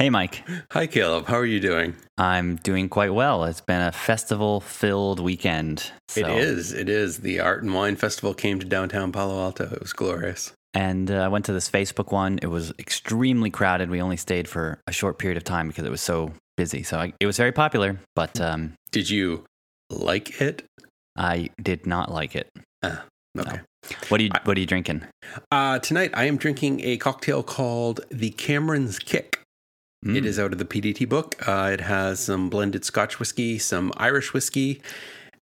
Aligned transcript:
Hey, 0.00 0.10
Mike. 0.10 0.44
Hi, 0.70 0.86
Caleb. 0.86 1.26
How 1.26 1.34
are 1.34 1.44
you 1.44 1.58
doing? 1.58 1.96
I'm 2.18 2.54
doing 2.54 2.88
quite 2.88 3.12
well. 3.12 3.42
It's 3.42 3.60
been 3.60 3.80
a 3.80 3.90
festival 3.90 4.60
filled 4.60 5.18
weekend. 5.18 5.90
So. 6.06 6.20
It 6.20 6.38
is. 6.38 6.72
It 6.72 6.88
is. 6.88 7.18
The 7.18 7.40
Art 7.40 7.64
and 7.64 7.74
Wine 7.74 7.96
Festival 7.96 8.32
came 8.32 8.60
to 8.60 8.64
downtown 8.64 9.10
Palo 9.10 9.42
Alto. 9.42 9.64
It 9.64 9.80
was 9.80 9.92
glorious. 9.92 10.52
And 10.72 11.10
uh, 11.10 11.16
I 11.16 11.26
went 11.26 11.46
to 11.46 11.52
this 11.52 11.68
Facebook 11.68 12.12
one. 12.12 12.38
It 12.42 12.46
was 12.46 12.72
extremely 12.78 13.50
crowded. 13.50 13.90
We 13.90 14.00
only 14.00 14.16
stayed 14.16 14.46
for 14.46 14.80
a 14.86 14.92
short 14.92 15.18
period 15.18 15.36
of 15.36 15.42
time 15.42 15.66
because 15.66 15.84
it 15.84 15.90
was 15.90 16.00
so 16.00 16.30
busy. 16.56 16.84
So 16.84 17.00
I, 17.00 17.12
it 17.18 17.26
was 17.26 17.36
very 17.36 17.50
popular. 17.50 17.98
But 18.14 18.40
um, 18.40 18.74
did 18.92 19.10
you 19.10 19.46
like 19.90 20.40
it? 20.40 20.62
I 21.16 21.50
did 21.60 21.88
not 21.88 22.08
like 22.12 22.36
it. 22.36 22.48
Uh, 22.84 22.98
okay. 23.36 23.56
No. 23.56 23.62
What 24.10 24.20
are 24.20 24.24
you 24.24 24.30
What 24.44 24.56
are 24.56 24.60
you 24.60 24.66
drinking? 24.66 25.02
Uh, 25.50 25.80
tonight 25.80 26.12
I 26.14 26.26
am 26.26 26.36
drinking 26.36 26.82
a 26.84 26.98
cocktail 26.98 27.42
called 27.42 28.02
the 28.10 28.30
Cameron's 28.30 29.00
Kick. 29.00 29.40
Mm. 30.04 30.16
It 30.16 30.26
is 30.26 30.38
out 30.38 30.52
of 30.52 30.58
the 30.58 30.64
PDT 30.64 31.08
book. 31.08 31.36
Uh, 31.46 31.70
it 31.72 31.80
has 31.80 32.20
some 32.20 32.48
blended 32.48 32.84
Scotch 32.84 33.18
whiskey, 33.18 33.58
some 33.58 33.92
Irish 33.96 34.32
whiskey, 34.32 34.80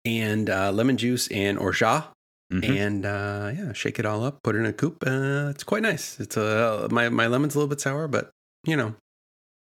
and 0.04 0.48
uh, 0.48 0.72
lemon 0.72 0.96
juice 0.96 1.28
and 1.28 1.58
orgeat. 1.58 2.04
Mm-hmm. 2.52 2.72
And 2.72 3.06
uh, 3.06 3.52
yeah, 3.54 3.72
shake 3.74 3.98
it 3.98 4.06
all 4.06 4.24
up, 4.24 4.42
put 4.42 4.56
it 4.56 4.60
in 4.60 4.66
a 4.66 4.72
coupe. 4.72 5.04
Uh, 5.06 5.50
it's 5.50 5.64
quite 5.64 5.82
nice. 5.82 6.18
It's 6.18 6.36
a 6.38 6.84
uh, 6.84 6.88
my 6.90 7.10
my 7.10 7.26
lemon's 7.26 7.54
a 7.54 7.58
little 7.58 7.68
bit 7.68 7.80
sour, 7.80 8.08
but 8.08 8.30
you 8.64 8.74
know, 8.74 8.94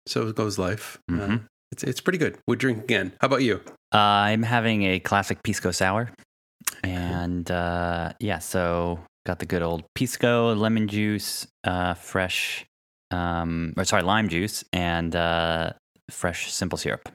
so 0.05 0.27
it 0.27 0.35
goes 0.35 0.59
life. 0.59 0.99
Uh, 1.09 1.13
mm-hmm. 1.13 1.35
it's 1.71 1.83
it's 1.83 2.01
pretty 2.01 2.19
good. 2.19 2.37
Would 2.47 2.59
drink 2.59 2.83
again. 2.83 3.13
How 3.19 3.25
about 3.25 3.41
you? 3.41 3.61
I'm 3.91 4.43
having 4.43 4.83
a 4.83 4.99
classic 4.99 5.41
pisco 5.41 5.71
sour, 5.71 6.11
and 6.83 7.49
yeah, 7.49 8.37
so 8.37 8.99
got 9.25 9.39
the 9.39 9.47
good 9.47 9.63
old 9.63 9.83
pisco, 9.95 10.53
lemon 10.53 10.87
juice, 10.87 11.47
fresh 11.97 12.66
um, 13.11 13.73
or 13.77 13.85
sorry, 13.85 14.03
lime 14.03 14.29
juice 14.29 14.63
and 14.73 15.15
uh, 15.15 15.71
fresh 16.09 16.51
simple 16.51 16.77
syrup, 16.77 17.09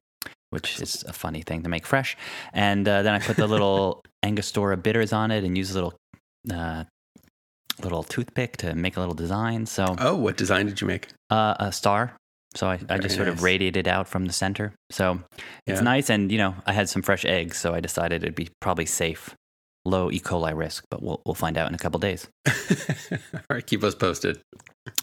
which 0.51 0.81
is 0.81 1.05
a 1.07 1.13
funny 1.13 1.43
thing 1.43 1.63
to 1.63 1.69
make 1.69 1.87
fresh. 1.87 2.17
And 2.53 2.87
uh, 2.87 3.03
then 3.03 3.15
I 3.15 3.19
put 3.19 3.37
the 3.37 3.47
little 3.47 4.03
Angostura 4.23 4.77
bitters 4.77 5.13
on 5.13 5.31
it 5.31 5.45
and 5.45 5.57
use 5.57 5.71
a 5.73 5.75
little 5.75 5.95
uh, 6.53 6.85
little 7.83 8.03
toothpick 8.03 8.57
to 8.59 8.75
make 8.75 8.97
a 8.97 9.01
little 9.01 9.15
design. 9.15 9.67
So, 9.67 9.97
oh, 9.99 10.17
what 10.17 10.37
design 10.37 10.67
did 10.67 10.81
you 10.81 10.87
make? 10.87 11.09
Uh, 11.31 11.55
a 11.59 11.73
star. 11.73 12.17
So 12.55 12.67
I, 12.67 12.79
I 12.91 12.99
just 12.99 13.15
sort 13.15 13.29
nice. 13.29 13.39
of 13.39 13.43
radiated 13.43 13.89
out 13.89 14.07
from 14.07 14.27
the 14.27 14.33
center. 14.33 14.75
So 14.91 15.21
it's 15.67 15.81
yeah. 15.81 15.85
nice, 15.85 16.11
and 16.11 16.31
you 16.31 16.37
know, 16.37 16.55
I 16.67 16.73
had 16.75 16.89
some 16.89 17.01
fresh 17.01 17.25
eggs, 17.25 17.57
so 17.57 17.73
I 17.75 17.81
decided 17.81 18.23
it'd 18.23 18.35
be 18.35 18.51
probably 18.61 18.85
safe 18.85 19.35
low 19.85 20.11
E. 20.11 20.21
coli 20.21 20.57
risk, 20.57 20.87
but 20.91 21.03
we'll, 21.03 21.21
we'll 21.27 21.35
find 21.35 21.57
out 21.57 21.69
in 21.69 21.75
a 21.75 21.79
couple 21.79 21.99
days. 21.99 22.29
All 22.49 23.41
right, 23.51 23.67
keep 23.67 23.83
us 23.83 23.95
posted. 23.95 24.41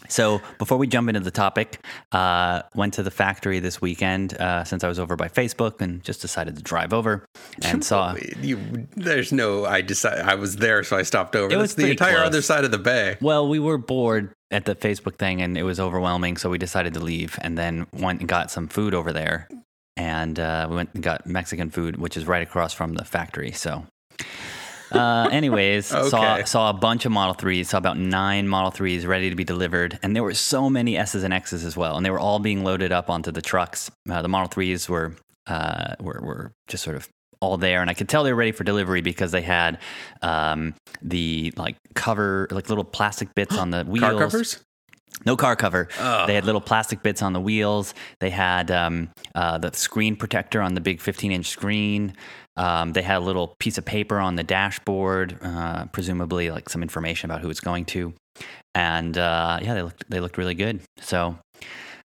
So 0.08 0.42
before 0.58 0.76
we 0.76 0.86
jump 0.86 1.08
into 1.08 1.20
the 1.20 1.30
topic, 1.30 1.78
uh, 2.12 2.62
went 2.74 2.94
to 2.94 3.02
the 3.02 3.10
factory 3.10 3.60
this 3.60 3.80
weekend 3.80 4.34
uh, 4.34 4.64
since 4.64 4.84
I 4.84 4.88
was 4.88 4.98
over 4.98 5.16
by 5.16 5.28
Facebook 5.28 5.80
and 5.80 6.02
just 6.02 6.20
decided 6.20 6.56
to 6.56 6.62
drive 6.62 6.92
over 6.92 7.24
and 7.62 7.84
saw. 7.84 8.14
You, 8.40 8.58
there's 8.96 9.32
no. 9.32 9.66
I 9.66 9.80
decided 9.82 10.24
I 10.24 10.34
was 10.34 10.56
there, 10.56 10.82
so 10.82 10.96
I 10.96 11.02
stopped 11.02 11.36
over. 11.36 11.52
It 11.52 11.56
was 11.56 11.74
the 11.74 11.90
entire 11.90 12.14
close. 12.14 12.26
other 12.26 12.42
side 12.42 12.64
of 12.64 12.70
the 12.70 12.78
bay. 12.78 13.16
Well, 13.20 13.48
we 13.48 13.58
were 13.58 13.76
bored 13.76 14.32
at 14.50 14.64
the 14.64 14.74
Facebook 14.74 15.16
thing, 15.16 15.42
and 15.42 15.58
it 15.58 15.62
was 15.62 15.78
overwhelming, 15.78 16.36
so 16.36 16.48
we 16.48 16.58
decided 16.58 16.94
to 16.94 17.00
leave, 17.00 17.38
and 17.42 17.58
then 17.58 17.86
went 17.92 18.20
and 18.20 18.28
got 18.28 18.50
some 18.50 18.66
food 18.66 18.94
over 18.94 19.12
there, 19.12 19.48
and 19.96 20.38
uh, 20.40 20.66
we 20.70 20.76
went 20.76 20.90
and 20.94 21.02
got 21.02 21.26
Mexican 21.26 21.70
food, 21.70 21.98
which 21.98 22.16
is 22.16 22.26
right 22.26 22.42
across 22.42 22.72
from 22.72 22.94
the 22.94 23.04
factory. 23.04 23.52
So 23.52 23.86
uh, 24.92 25.28
anyways, 25.30 25.92
okay. 25.94 26.08
saw 26.08 26.44
saw 26.44 26.70
a 26.70 26.74
bunch 26.74 27.04
of 27.04 27.12
Model 27.12 27.34
Threes. 27.34 27.70
Saw 27.70 27.78
about 27.78 27.98
nine 27.98 28.48
Model 28.48 28.70
Threes 28.70 29.06
ready 29.06 29.30
to 29.30 29.36
be 29.36 29.44
delivered, 29.44 29.98
and 30.02 30.14
there 30.14 30.22
were 30.22 30.34
so 30.34 30.70
many 30.70 30.96
S's 30.96 31.22
and 31.22 31.32
X's 31.32 31.64
as 31.64 31.76
well, 31.76 31.96
and 31.96 32.04
they 32.04 32.10
were 32.10 32.20
all 32.20 32.38
being 32.38 32.64
loaded 32.64 32.92
up 32.92 33.10
onto 33.10 33.30
the 33.30 33.42
trucks. 33.42 33.90
Uh, 34.10 34.22
the 34.22 34.28
Model 34.28 34.48
Threes 34.48 34.88
were 34.88 35.14
uh, 35.46 35.94
were 36.00 36.20
were 36.22 36.52
just 36.68 36.84
sort 36.84 36.96
of 36.96 37.08
all 37.40 37.56
there, 37.56 37.80
and 37.80 37.88
I 37.90 37.94
could 37.94 38.08
tell 38.08 38.22
they 38.24 38.32
were 38.32 38.38
ready 38.38 38.52
for 38.52 38.64
delivery 38.64 39.00
because 39.00 39.32
they 39.32 39.42
had 39.42 39.78
um, 40.22 40.74
the 41.02 41.52
like 41.56 41.76
cover, 41.94 42.48
like 42.50 42.68
little 42.68 42.84
plastic 42.84 43.34
bits 43.34 43.56
on 43.56 43.70
the 43.70 43.84
wheels. 43.88 44.04
Car 44.04 44.18
covers. 44.18 44.64
No 45.26 45.36
car 45.36 45.56
cover. 45.56 45.88
Oh. 45.98 46.26
They 46.26 46.34
had 46.34 46.44
little 46.44 46.60
plastic 46.60 47.02
bits 47.02 47.22
on 47.22 47.32
the 47.32 47.40
wheels. 47.40 47.94
They 48.20 48.30
had 48.30 48.70
um, 48.70 49.10
uh, 49.34 49.58
the 49.58 49.72
screen 49.74 50.16
protector 50.16 50.60
on 50.62 50.74
the 50.74 50.80
big 50.80 51.00
15 51.00 51.32
inch 51.32 51.46
screen. 51.46 52.14
Um, 52.56 52.92
they 52.92 53.02
had 53.02 53.18
a 53.18 53.24
little 53.24 53.54
piece 53.58 53.78
of 53.78 53.84
paper 53.84 54.18
on 54.18 54.36
the 54.36 54.42
dashboard, 54.42 55.38
uh, 55.42 55.86
presumably 55.86 56.50
like 56.50 56.68
some 56.68 56.82
information 56.82 57.30
about 57.30 57.42
who 57.42 57.50
it's 57.50 57.60
going 57.60 57.84
to. 57.86 58.12
And 58.74 59.16
uh, 59.16 59.58
yeah, 59.62 59.74
they 59.74 59.82
looked 59.82 60.04
they 60.08 60.20
looked 60.20 60.38
really 60.38 60.54
good. 60.54 60.80
So 61.00 61.38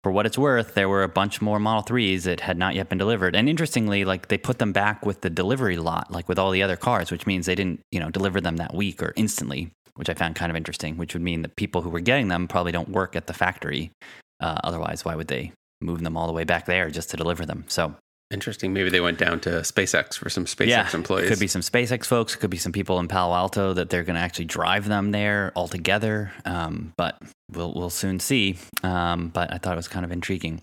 for 0.04 0.12
what 0.12 0.26
it's 0.26 0.38
worth, 0.38 0.74
there 0.74 0.88
were 0.88 1.04
a 1.04 1.10
bunch 1.10 1.42
more 1.42 1.60
Model 1.60 1.84
3s 1.84 2.24
that 2.24 2.40
had 2.42 2.58
not 2.58 2.76
yet 2.76 2.88
been 2.88 2.98
delivered. 2.98 3.36
And 3.36 3.50
interestingly, 3.50 4.06
like 4.06 4.28
they 4.28 4.38
put 4.38 4.60
them 4.60 4.72
back 4.72 5.06
with 5.06 5.22
the 5.22 5.30
delivery 5.30 5.78
lot, 5.78 6.12
like 6.12 6.30
with 6.30 6.40
all 6.40 6.52
the 6.52 6.64
other 6.64 6.78
cars, 6.78 7.12
which 7.12 7.26
means 7.26 7.46
they 7.46 7.56
didn't, 7.56 7.82
you 7.92 8.00
know, 8.00 8.10
deliver 8.10 8.40
them 8.40 8.58
that 8.58 8.74
week 8.74 9.02
or 9.04 9.14
instantly 9.16 9.72
which 9.98 10.10
I 10.10 10.14
found 10.14 10.36
kind 10.36 10.50
of 10.50 10.56
interesting, 10.56 10.98
which 10.98 11.14
would 11.14 11.24
mean 11.24 11.42
that 11.42 11.56
people 11.56 11.82
who 11.82 11.90
were 11.90 12.00
getting 12.00 12.28
them 12.28 12.48
probably 12.48 12.72
don't 12.72 12.90
work 12.90 13.16
at 13.16 13.28
the 13.28 13.34
factory. 13.34 13.92
Uh, 14.40 14.58
otherwise, 14.64 15.04
why 15.04 15.16
would 15.16 15.28
they 15.28 15.52
move 15.82 16.04
them 16.04 16.16
all 16.18 16.28
the 16.28 16.34
way 16.34 16.44
back 16.44 16.66
there 16.66 16.90
just 16.90 17.10
to 17.12 17.18
deliver 17.18 17.46
them? 17.46 17.66
So 17.68 17.96
interesting. 18.32 18.74
Maybe 18.74 18.90
they 18.90 19.00
went 19.00 19.18
down 19.18 19.40
to 19.42 19.50
SpaceX 19.50 20.18
for 20.18 20.30
some 20.30 20.46
SpaceX 20.46 20.68
yeah, 20.68 20.90
employees. 20.94 21.30
Could 21.30 21.40
be 21.40 21.48
some 21.48 21.62
SpaceX 21.62 22.06
folks. 22.06 22.36
Could 22.36 22.50
be 22.50 22.58
some 22.58 22.72
people 22.72 23.00
in 23.00 23.08
Palo 23.08 23.36
Alto 23.36 23.74
that 23.74 23.90
they're 23.90 24.04
going 24.04 24.16
to 24.16 24.22
actually 24.22 24.46
drive 24.46 24.88
them 24.88 25.12
there 25.12 25.52
altogether. 25.56 26.32
Um, 26.46 26.94
but 26.98 27.22
we'll 27.52 27.74
we'll 27.74 27.90
soon 27.90 28.20
see. 28.20 28.58
Um, 28.84 29.30
but 29.30 29.54
I 29.54 29.58
thought 29.58 29.74
it 29.74 29.78
was 29.78 29.88
kind 29.88 30.06
of 30.06 30.12
intriguing. 30.12 30.62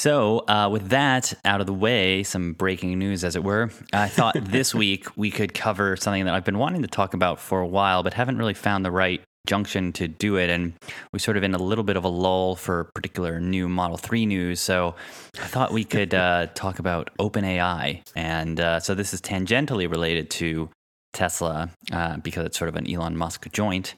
So, 0.00 0.46
uh, 0.48 0.70
with 0.72 0.88
that 0.88 1.34
out 1.44 1.60
of 1.60 1.66
the 1.66 1.74
way, 1.74 2.22
some 2.22 2.54
breaking 2.54 2.98
news, 2.98 3.22
as 3.22 3.36
it 3.36 3.44
were, 3.44 3.68
I 3.92 4.08
thought 4.08 4.34
this 4.40 4.74
week 4.74 5.14
we 5.14 5.30
could 5.30 5.52
cover 5.52 5.94
something 5.94 6.24
that 6.24 6.32
I've 6.32 6.46
been 6.46 6.56
wanting 6.56 6.80
to 6.80 6.88
talk 6.88 7.12
about 7.12 7.38
for 7.38 7.60
a 7.60 7.66
while, 7.66 8.02
but 8.02 8.14
haven't 8.14 8.38
really 8.38 8.54
found 8.54 8.82
the 8.82 8.90
right 8.90 9.20
junction 9.46 9.92
to 9.92 10.08
do 10.08 10.36
it. 10.36 10.48
And 10.48 10.72
we're 11.12 11.18
sort 11.18 11.36
of 11.36 11.42
in 11.42 11.52
a 11.52 11.58
little 11.58 11.84
bit 11.84 11.98
of 11.98 12.04
a 12.04 12.08
lull 12.08 12.56
for 12.56 12.84
particular 12.94 13.40
new 13.40 13.68
Model 13.68 13.98
3 13.98 14.24
news. 14.24 14.58
So, 14.58 14.94
I 15.34 15.46
thought 15.48 15.70
we 15.70 15.84
could 15.84 16.14
uh, 16.14 16.46
talk 16.54 16.78
about 16.78 17.10
OpenAI. 17.18 18.00
And 18.16 18.58
uh, 18.58 18.80
so, 18.80 18.94
this 18.94 19.12
is 19.12 19.20
tangentially 19.20 19.86
related 19.86 20.30
to 20.30 20.70
Tesla 21.12 21.68
uh, 21.92 22.16
because 22.16 22.46
it's 22.46 22.58
sort 22.58 22.70
of 22.70 22.76
an 22.76 22.90
Elon 22.90 23.18
Musk 23.18 23.52
joint. 23.52 23.96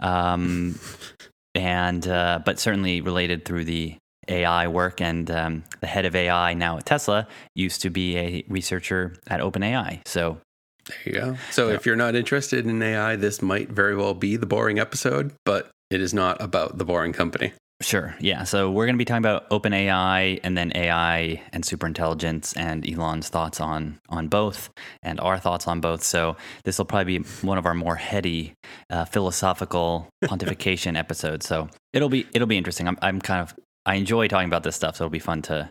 Um, 0.00 0.78
and 1.54 2.08
uh, 2.08 2.40
but 2.42 2.58
certainly 2.58 3.02
related 3.02 3.44
through 3.44 3.66
the 3.66 3.98
AI 4.28 4.68
work, 4.68 5.00
and 5.00 5.30
um, 5.30 5.64
the 5.80 5.86
head 5.86 6.04
of 6.04 6.14
AI 6.14 6.54
now 6.54 6.78
at 6.78 6.86
Tesla 6.86 7.26
used 7.54 7.82
to 7.82 7.90
be 7.90 8.16
a 8.16 8.44
researcher 8.48 9.16
at 9.26 9.40
OpenAI. 9.40 10.06
So 10.06 10.38
there 10.86 10.96
you 11.04 11.12
go. 11.12 11.36
So 11.50 11.68
yeah. 11.68 11.74
if 11.74 11.86
you're 11.86 11.96
not 11.96 12.14
interested 12.14 12.66
in 12.66 12.82
AI, 12.82 13.16
this 13.16 13.42
might 13.42 13.70
very 13.70 13.96
well 13.96 14.14
be 14.14 14.36
the 14.36 14.46
boring 14.46 14.78
episode, 14.78 15.32
but 15.44 15.70
it 15.90 16.00
is 16.00 16.12
not 16.14 16.40
about 16.40 16.78
the 16.78 16.84
boring 16.84 17.12
company. 17.12 17.52
Sure. 17.82 18.14
Yeah. 18.20 18.44
So 18.44 18.70
we're 18.70 18.86
going 18.86 18.94
to 18.94 18.98
be 18.98 19.04
talking 19.04 19.18
about 19.18 19.50
OpenAI 19.50 20.40
and 20.42 20.56
then 20.56 20.72
AI 20.74 21.42
and 21.52 21.64
superintelligence 21.64 22.56
and 22.56 22.88
Elon's 22.88 23.28
thoughts 23.28 23.60
on 23.60 23.98
on 24.08 24.28
both 24.28 24.70
and 25.02 25.18
our 25.20 25.38
thoughts 25.38 25.66
on 25.66 25.80
both. 25.80 26.02
So 26.02 26.36
this 26.64 26.78
will 26.78 26.84
probably 26.84 27.18
be 27.18 27.28
one 27.42 27.58
of 27.58 27.66
our 27.66 27.74
more 27.74 27.96
heady 27.96 28.54
uh, 28.88 29.04
philosophical 29.04 30.08
pontification 30.24 30.96
episodes. 30.96 31.46
So 31.46 31.68
it'll 31.92 32.08
be 32.08 32.26
it'll 32.34 32.48
be 32.48 32.58
interesting. 32.58 32.86
I'm 32.86 32.98
I'm 33.02 33.20
kind 33.20 33.40
of 33.40 33.54
I 33.84 33.96
enjoy 33.96 34.28
talking 34.28 34.48
about 34.48 34.62
this 34.62 34.76
stuff, 34.76 34.96
so 34.96 35.04
it'll 35.04 35.10
be 35.10 35.18
fun 35.18 35.42
to 35.42 35.70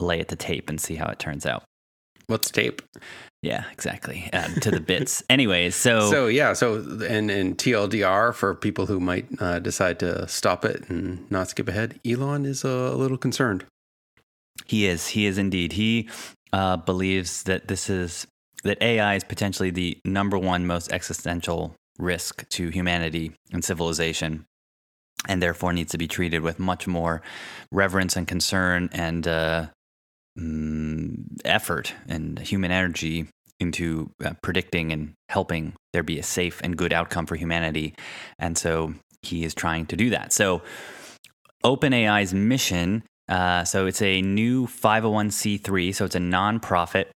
lay 0.00 0.20
it 0.20 0.28
to 0.28 0.36
tape 0.36 0.68
and 0.68 0.80
see 0.80 0.96
how 0.96 1.06
it 1.06 1.18
turns 1.18 1.46
out. 1.46 1.64
What's 2.26 2.50
tape? 2.50 2.80
Yeah, 3.42 3.64
exactly. 3.70 4.30
Um, 4.32 4.54
to 4.62 4.70
the 4.70 4.80
bits. 4.80 5.22
Anyways, 5.30 5.76
so 5.76 6.10
so 6.10 6.26
yeah, 6.26 6.54
so 6.54 6.76
and 7.06 7.30
and 7.30 7.58
TLDR 7.58 8.32
for 8.34 8.54
people 8.54 8.86
who 8.86 8.98
might 8.98 9.26
uh, 9.38 9.58
decide 9.58 9.98
to 9.98 10.26
stop 10.26 10.64
it 10.64 10.88
and 10.88 11.30
not 11.30 11.50
skip 11.50 11.68
ahead. 11.68 12.00
Elon 12.06 12.46
is 12.46 12.64
a 12.64 12.94
little 12.94 13.18
concerned. 13.18 13.66
He 14.64 14.86
is. 14.86 15.08
He 15.08 15.26
is 15.26 15.36
indeed. 15.36 15.72
He 15.72 16.08
uh, 16.54 16.78
believes 16.78 17.42
that 17.42 17.68
this 17.68 17.90
is 17.90 18.26
that 18.62 18.80
AI 18.80 19.16
is 19.16 19.24
potentially 19.24 19.70
the 19.70 19.98
number 20.06 20.38
one 20.38 20.66
most 20.66 20.90
existential 20.90 21.74
risk 21.98 22.48
to 22.48 22.70
humanity 22.70 23.32
and 23.52 23.62
civilization 23.62 24.46
and 25.28 25.42
therefore 25.42 25.72
needs 25.72 25.92
to 25.92 25.98
be 25.98 26.08
treated 26.08 26.42
with 26.42 26.58
much 26.58 26.86
more 26.86 27.22
reverence 27.70 28.16
and 28.16 28.26
concern 28.26 28.88
and 28.92 29.26
uh, 29.26 29.66
mm, 30.38 31.14
effort 31.44 31.94
and 32.08 32.38
human 32.38 32.70
energy 32.70 33.26
into 33.60 34.10
uh, 34.24 34.32
predicting 34.42 34.92
and 34.92 35.14
helping 35.28 35.74
there 35.92 36.02
be 36.02 36.18
a 36.18 36.22
safe 36.22 36.60
and 36.62 36.76
good 36.76 36.92
outcome 36.92 37.26
for 37.26 37.36
humanity. 37.36 37.94
And 38.38 38.58
so 38.58 38.94
he 39.22 39.44
is 39.44 39.54
trying 39.54 39.86
to 39.86 39.96
do 39.96 40.10
that. 40.10 40.32
So 40.32 40.62
OpenAI's 41.64 42.34
mission. 42.34 43.04
Uh, 43.26 43.64
so 43.64 43.86
it's 43.86 44.02
a 44.02 44.20
new 44.20 44.66
501c3, 44.66 45.94
so 45.94 46.04
it's 46.04 46.14
a 46.14 46.18
nonprofit 46.18 47.06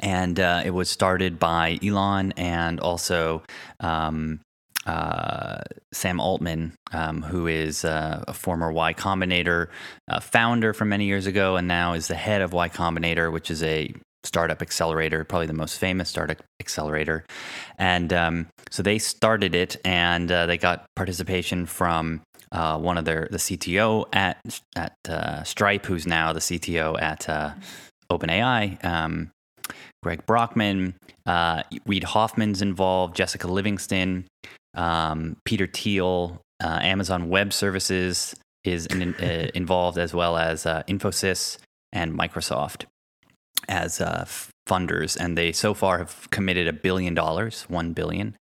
and 0.00 0.38
uh, 0.38 0.62
it 0.64 0.70
was 0.70 0.90
started 0.90 1.38
by 1.38 1.78
Elon 1.82 2.32
and 2.36 2.80
also 2.80 3.42
um, 3.80 4.40
uh, 4.86 5.58
Sam 5.92 6.20
Altman, 6.20 6.72
um, 6.92 7.22
who 7.22 7.46
is 7.46 7.84
uh, 7.84 8.24
a 8.26 8.32
former 8.32 8.70
Y 8.72 8.94
Combinator 8.94 9.68
uh, 10.08 10.20
founder 10.20 10.72
from 10.72 10.88
many 10.88 11.06
years 11.06 11.26
ago, 11.26 11.56
and 11.56 11.68
now 11.68 11.94
is 11.94 12.08
the 12.08 12.14
head 12.14 12.40
of 12.40 12.52
Y 12.52 12.68
Combinator, 12.68 13.32
which 13.32 13.50
is 13.50 13.62
a 13.62 13.92
startup 14.24 14.62
accelerator, 14.62 15.24
probably 15.24 15.46
the 15.46 15.52
most 15.52 15.78
famous 15.78 16.08
startup 16.08 16.38
accelerator. 16.60 17.24
And 17.78 18.12
um, 18.12 18.46
so 18.70 18.82
they 18.82 18.98
started 18.98 19.54
it, 19.54 19.76
and 19.84 20.30
uh, 20.30 20.46
they 20.46 20.58
got 20.58 20.86
participation 20.96 21.66
from 21.66 22.22
uh, 22.52 22.78
one 22.78 22.96
of 22.96 23.04
their 23.04 23.28
the 23.30 23.38
CTO 23.38 24.06
at 24.12 24.38
at 24.76 24.94
uh, 25.08 25.42
Stripe, 25.42 25.84
who's 25.86 26.06
now 26.06 26.32
the 26.32 26.40
CTO 26.40 27.00
at 27.00 27.26
OpenAI. 28.10 28.84
Um, 28.84 29.30
Greg 30.02 30.24
Brockman, 30.26 30.94
uh, 31.26 31.64
Reid 31.84 32.04
Hoffman's 32.04 32.62
involved, 32.62 33.16
Jessica 33.16 33.48
Livingston, 33.48 34.26
um, 34.76 35.36
Peter 35.44 35.66
Thiel, 35.66 36.40
uh, 36.62 36.78
Amazon 36.82 37.28
Web 37.28 37.52
Services 37.52 38.34
is 38.64 38.86
in, 38.86 39.14
involved, 39.54 39.98
as 39.98 40.14
well 40.14 40.36
as 40.36 40.64
Infosys 40.64 41.58
and 41.92 42.18
Microsoft 42.18 42.84
as 43.68 44.00
uh, 44.00 44.24
funders, 44.68 45.16
and 45.18 45.36
they 45.36 45.52
so 45.52 45.74
far 45.74 45.98
have 45.98 46.28
committed 46.30 46.66
a 46.66 46.72
billion 46.72 47.14
dollars, 47.14 47.64
one 47.68 47.92
billion, 47.92 48.36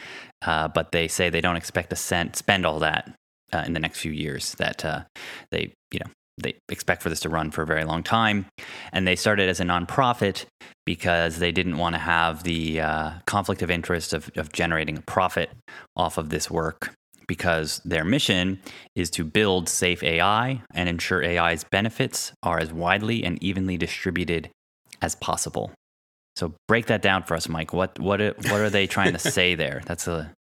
uh, 0.42 0.68
but 0.68 0.92
they 0.92 1.08
say 1.08 1.30
they 1.30 1.40
don't 1.40 1.56
expect 1.56 1.90
to 1.90 1.96
spend 1.96 2.66
all 2.66 2.78
that 2.80 3.12
uh, 3.52 3.62
in 3.66 3.72
the 3.72 3.80
next 3.80 4.00
few 4.00 4.12
years. 4.12 4.54
That 4.54 4.84
uh, 4.84 5.02
they, 5.50 5.72
you 5.92 6.00
know, 6.00 6.10
they 6.38 6.54
expect 6.68 7.02
for 7.02 7.08
this 7.08 7.20
to 7.20 7.28
run 7.28 7.50
for 7.50 7.62
a 7.62 7.66
very 7.66 7.84
long 7.84 8.02
time, 8.02 8.46
and 8.92 9.06
they 9.06 9.16
started 9.16 9.48
as 9.48 9.60
a 9.60 9.64
nonprofit 9.64 10.46
because 10.86 11.38
they 11.38 11.52
didn't 11.52 11.78
want 11.78 11.94
to 11.94 11.98
have 11.98 12.42
the 12.44 12.80
uh, 12.80 13.10
conflict 13.26 13.62
of 13.62 13.70
interest 13.70 14.12
of, 14.12 14.30
of 14.36 14.52
generating 14.52 14.98
a 14.98 15.02
profit 15.02 15.50
off 15.96 16.18
of 16.18 16.30
this 16.30 16.50
work 16.50 16.94
because 17.26 17.80
their 17.84 18.04
mission 18.04 18.60
is 18.94 19.10
to 19.10 19.24
build 19.24 19.68
safe 19.68 20.02
AI 20.02 20.62
and 20.74 20.88
ensure 20.88 21.24
AI's 21.24 21.64
benefits 21.64 22.32
are 22.42 22.58
as 22.58 22.72
widely 22.72 23.24
and 23.24 23.42
evenly 23.42 23.76
distributed 23.76 24.50
as 25.00 25.14
possible. 25.14 25.72
So 26.36 26.54
break 26.66 26.86
that 26.86 27.02
down 27.02 27.22
for 27.24 27.34
us, 27.34 27.48
Mike. 27.48 27.72
What 27.72 27.98
what 27.98 28.20
what 28.20 28.60
are 28.60 28.70
they 28.70 28.86
trying 28.86 29.12
to 29.12 29.18
say 29.36 29.54
there? 29.54 29.82
That's 29.86 30.08
a 30.08 30.32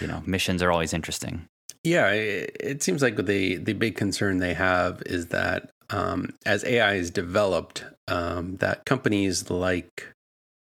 you 0.00 0.06
know 0.06 0.22
missions 0.26 0.62
are 0.62 0.70
always 0.70 0.92
interesting. 0.92 1.46
Yeah, 1.82 2.10
it 2.10 2.82
seems 2.82 3.00
like 3.00 3.16
the 3.16 3.56
the 3.56 3.72
big 3.72 3.96
concern 3.96 4.38
they 4.38 4.54
have 4.54 5.02
is 5.06 5.28
that 5.28 5.70
um, 5.88 6.34
as 6.44 6.62
AI 6.64 6.94
is 6.94 7.10
developed, 7.10 7.84
um, 8.06 8.56
that 8.56 8.84
companies 8.84 9.48
like 9.50 10.12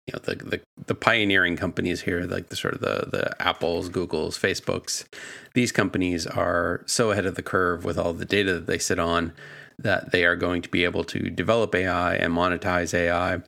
you 0.06 0.14
know 0.14 0.20
the, 0.24 0.36
the 0.36 0.60
the 0.86 0.94
pioneering 0.94 1.56
companies 1.56 2.00
here, 2.02 2.22
like 2.22 2.48
the 2.48 2.56
sort 2.56 2.74
of 2.74 2.80
the 2.80 3.08
the 3.10 3.42
Apples, 3.42 3.90
Googles, 3.90 4.38
Facebooks, 4.38 5.04
these 5.52 5.72
companies 5.72 6.26
are 6.26 6.82
so 6.86 7.10
ahead 7.10 7.26
of 7.26 7.34
the 7.34 7.42
curve 7.42 7.84
with 7.84 7.98
all 7.98 8.14
the 8.14 8.24
data 8.24 8.54
that 8.54 8.66
they 8.66 8.78
sit 8.78 8.98
on 8.98 9.32
that 9.78 10.10
they 10.12 10.24
are 10.24 10.36
going 10.36 10.62
to 10.62 10.68
be 10.70 10.84
able 10.84 11.04
to 11.04 11.30
develop 11.30 11.74
AI 11.74 12.14
and 12.14 12.32
monetize 12.32 12.94
AI 12.94 13.42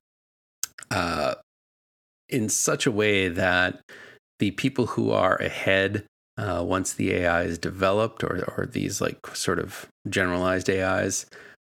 uh, 0.90 1.34
in 2.28 2.48
such 2.48 2.84
a 2.84 2.90
way 2.90 3.28
that 3.28 3.80
the 4.40 4.50
people 4.52 4.86
who 4.86 5.10
are 5.10 5.36
ahead 5.36 6.04
uh, 6.38 6.62
once 6.66 6.92
the 6.92 7.12
AI 7.12 7.42
is 7.42 7.58
developed, 7.58 8.22
or, 8.22 8.44
or 8.56 8.66
these 8.66 9.00
like 9.00 9.34
sort 9.34 9.58
of 9.58 9.86
generalized 10.08 10.68
AIs, 10.68 11.26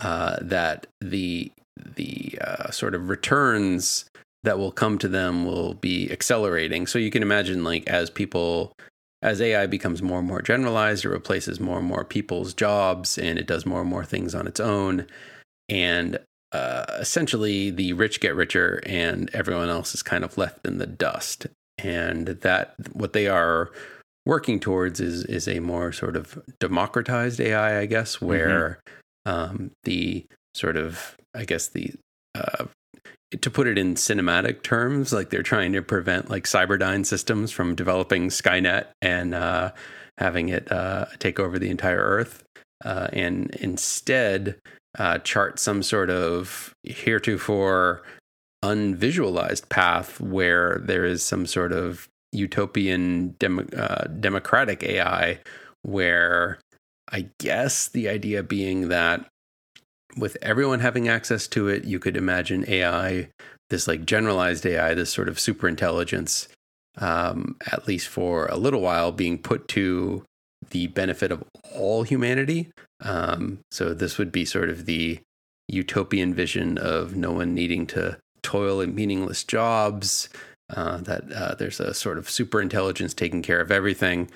uh, 0.01 0.37
that 0.41 0.87
the 1.01 1.53
the 1.77 2.39
uh, 2.41 2.71
sort 2.71 2.95
of 2.95 3.09
returns 3.09 4.05
that 4.43 4.59
will 4.59 4.73
come 4.73 4.99
to 4.99 5.09
them 5.09 5.45
will 5.45 5.75
be 5.75 6.11
accelerating. 6.11 6.87
So 6.87 6.99
you 6.99 7.11
can 7.11 7.23
imagine, 7.23 7.65
like 7.65 7.87
as 7.89 8.11
people 8.11 8.73
as 9.23 9.41
AI 9.41 9.67
becomes 9.67 10.01
more 10.01 10.21
and 10.21 10.29
more 10.29 10.43
generalized, 10.43 11.05
it 11.05 11.09
replaces 11.09 11.59
more 11.59 11.79
and 11.79 11.87
more 11.87 12.05
people's 12.05 12.55
jobs 12.55 13.19
and 13.19 13.39
it 13.39 13.47
does 13.47 13.67
more 13.67 13.81
and 13.81 13.91
more 13.91 14.05
things 14.05 14.35
on 14.35 14.47
its 14.47 14.61
own. 14.61 15.07
And 15.69 16.19
uh, 16.53 16.87
essentially, 16.99 17.71
the 17.71 17.93
rich 17.93 18.21
get 18.21 18.35
richer 18.35 18.81
and 18.87 19.29
everyone 19.35 19.69
else 19.69 19.95
is 19.95 20.03
kind 20.03 20.25
of 20.25 20.39
left 20.39 20.67
in 20.67 20.79
the 20.79 20.87
dust. 20.87 21.47
And 21.79 22.29
that 22.29 22.75
what 22.93 23.13
they 23.13 23.27
are 23.27 23.71
working 24.27 24.61
towards 24.61 25.01
is 25.01 25.25
is 25.25 25.49
a 25.49 25.61
more 25.61 25.93
sort 25.93 26.17
of 26.17 26.39
democratized 26.61 27.41
AI, 27.41 27.81
I 27.81 27.87
guess, 27.87 28.17
mm-hmm. 28.17 28.27
where 28.27 28.81
mm-hmm. 29.27 29.31
um, 29.31 29.71
the 29.85 30.27
sort 30.55 30.77
of 30.77 31.17
I 31.35 31.45
guess 31.45 31.69
the 31.69 31.93
uh, 32.35 32.67
to 33.41 33.51
put 33.51 33.67
it 33.67 33.77
in 33.77 33.95
cinematic 33.95 34.63
terms, 34.63 35.13
like 35.13 35.31
they're 35.31 35.43
trying 35.43 35.73
to 35.73 35.83
prevent 35.83 36.31
like 36.31 36.45
Cyberdyne 36.45 37.05
systems 37.05 37.51
from 37.51 37.75
developing 37.75 38.29
Skynet 38.29 38.87
and 39.03 39.35
uh, 39.35 39.73
having 40.17 40.49
it 40.49 40.71
uh, 40.73 41.07
take 41.19 41.39
over 41.39 41.59
the 41.59 41.69
entire 41.69 41.99
Earth, 42.01 42.43
uh, 42.85 43.09
and 43.13 43.51
instead 43.57 44.57
uh, 44.99 45.19
chart 45.19 45.59
some 45.59 45.83
sort 45.83 46.11
of 46.11 46.73
heretofore 46.83 48.03
unvisualized 48.63 49.69
path 49.69 50.21
where 50.21 50.81
there 50.83 51.05
is 51.05 51.23
some 51.23 51.47
sort 51.47 51.73
of 51.73 52.09
utopian 52.33 53.35
dem- 53.39 53.69
uh, 53.77 54.05
democratic 54.05 54.83
AI, 54.83 55.41
where 55.83 56.59
I 57.11 57.29
guess 57.39 57.89
the 57.89 58.09
idea 58.09 58.43
being 58.43 58.89
that 58.89 59.27
with 60.17 60.37
everyone 60.43 60.81
having 60.81 61.09
access 61.09 61.47
to 61.49 61.69
it, 61.69 61.85
you 61.85 61.99
could 61.99 62.17
imagine 62.17 62.65
AI, 62.69 63.29
this 63.71 63.87
like 63.87 64.05
generalized 64.05 64.67
AI, 64.67 64.95
this 64.95 65.11
sort 65.11 65.29
of 65.29 65.39
super 65.39 65.69
intelligence, 65.69 66.49
um, 66.99 67.57
at 67.71 67.87
least 67.87 68.09
for 68.09 68.47
a 68.47 68.57
little 68.57 68.81
while, 68.81 69.13
being 69.13 69.39
put 69.39 69.69
to 69.69 70.25
the 70.71 70.89
benefit 70.89 71.31
of 71.31 71.45
all 71.75 72.03
humanity. 72.03 72.71
Um, 73.01 73.61
so 73.71 73.95
this 73.95 74.19
would 74.19 74.33
be 74.33 74.45
sort 74.45 74.71
of 74.71 74.87
the 74.87 75.21
utopian 75.69 76.35
vision 76.35 76.79
of 76.79 77.15
no 77.15 77.33
one 77.33 77.55
needing 77.55 77.87
to 77.87 78.19
toil 78.43 78.81
in 78.81 78.95
meaningless 78.95 79.45
jobs. 79.45 80.29
Uh, 80.71 80.99
that 80.99 81.33
uh, 81.33 81.55
there's 81.55 81.81
a 81.81 81.95
sort 81.95 82.19
of 82.19 82.29
super 82.29 82.61
intelligence 82.61 83.15
taking 83.15 83.43
care 83.43 83.61
of 83.61 83.71
everything, 83.71 84.31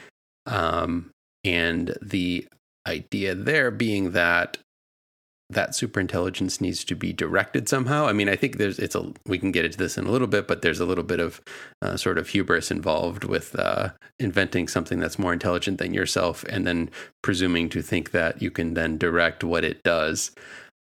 um, 0.46 1.10
and 1.44 1.96
the 2.00 2.46
idea 2.86 3.34
there 3.34 3.70
being 3.70 4.12
that 4.12 4.58
that 5.52 5.74
super 5.74 6.00
intelligence 6.00 6.60
needs 6.60 6.84
to 6.84 6.94
be 6.94 7.12
directed 7.12 7.68
somehow. 7.68 8.06
I 8.06 8.12
mean, 8.12 8.28
I 8.28 8.36
think 8.36 8.56
there's 8.56 8.78
it's 8.78 8.94
a 8.94 9.12
we 9.26 9.38
can 9.38 9.52
get 9.52 9.64
into 9.64 9.78
this 9.78 9.98
in 9.98 10.06
a 10.06 10.10
little 10.10 10.26
bit, 10.26 10.48
but 10.48 10.62
there's 10.62 10.80
a 10.80 10.86
little 10.86 11.04
bit 11.04 11.20
of 11.20 11.40
uh, 11.80 11.96
sort 11.96 12.18
of 12.18 12.28
hubris 12.28 12.70
involved 12.70 13.24
with 13.24 13.54
uh, 13.58 13.90
inventing 14.18 14.68
something 14.68 14.98
that's 15.00 15.18
more 15.18 15.32
intelligent 15.32 15.78
than 15.78 15.94
yourself, 15.94 16.44
and 16.48 16.66
then 16.66 16.90
presuming 17.22 17.68
to 17.70 17.82
think 17.82 18.10
that 18.12 18.40
you 18.42 18.50
can 18.50 18.74
then 18.74 18.98
direct 18.98 19.44
what 19.44 19.64
it 19.64 19.82
does. 19.82 20.32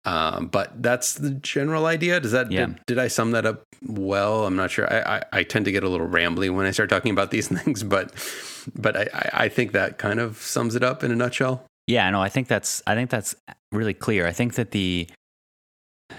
Um, 0.06 0.48
but 0.48 0.82
that's 0.82 1.16
the 1.16 1.32
general 1.32 1.86
idea. 1.86 2.20
Does 2.20 2.32
that 2.32 2.52
yeah. 2.52 2.68
did, 2.68 2.86
did, 2.88 3.00
I 3.00 3.10
sum 3.10 3.32
that 3.32 3.46
up 3.46 3.64
well? 3.86 4.46
I'm 4.46 4.56
not 4.56 4.72
sure. 4.72 4.92
I, 4.92 5.18
I, 5.18 5.24
I 5.34 5.44
tend 5.44 5.66
to 5.66 5.72
get 5.72 5.84
a 5.84 5.90
little 5.90 6.08
rambly 6.08 6.54
when 6.54 6.66
I 6.66 6.72
start 6.72 6.90
talking 6.90 7.12
about 7.12 7.32
these 7.32 7.48
things, 7.60 7.84
but 7.84 8.14
but 8.76 8.96
I, 8.96 9.30
I 9.34 9.50
think 9.50 9.74
that 9.74 9.98
kind 9.98 10.20
of 10.20 10.38
sums 10.38 10.76
it 10.76 10.84
up 10.84 11.04
in 11.04 11.12
a 11.12 11.16
nutshell. 11.16 11.66
Yeah, 11.88 12.10
no, 12.12 12.22
I 12.22 12.30
think 12.30 12.48
that's 12.48 12.82
I 12.88 12.96
think 12.96 13.10
that's 13.10 13.36
really 13.72 13.94
clear. 13.94 14.26
I 14.26 14.32
think 14.32 14.56
that 14.56 14.72
the 14.72 15.08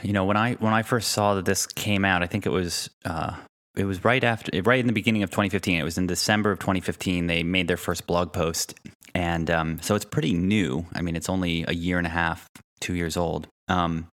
you 0.03 0.13
know 0.13 0.25
when 0.25 0.37
I 0.37 0.55
when 0.55 0.75
I 0.75 0.83
first 0.83 1.13
saw 1.13 1.35
that 1.35 1.45
this 1.45 1.67
came 1.67 2.05
out, 2.05 2.23
I 2.23 2.27
think 2.27 2.45
it 2.45 2.51
was 2.51 2.91
uh, 3.05 3.35
it 3.77 3.85
was 3.85 4.05
right 4.05 4.23
after 4.23 4.61
right 4.63 4.81
in 4.81 4.87
the 4.87 4.93
beginning 4.93 5.23
of 5.23 5.31
2015. 5.31 5.79
It 5.79 5.85
was 5.85 5.97
in 5.97 6.07
December 6.07 6.51
of 6.51 6.59
2015. 6.59 7.29
They 7.29 7.43
made 7.43 7.67
their 7.67 7.77
first 7.77 8.07
blog 8.07 8.33
post, 8.33 8.75
and 9.15 9.51
um, 9.51 9.81
so 9.81 9.95
it's 9.95 10.05
pretty 10.05 10.35
new. 10.35 10.87
I 10.93 11.03
mean, 11.03 11.17
it's 11.17 11.29
only 11.29 11.65
a 11.67 11.73
year 11.73 11.99
and 11.99 12.07
a 12.07 12.11
half, 12.11 12.47
two 12.81 12.95
years 12.95 13.17
old. 13.17 13.49
Um, 13.71 14.09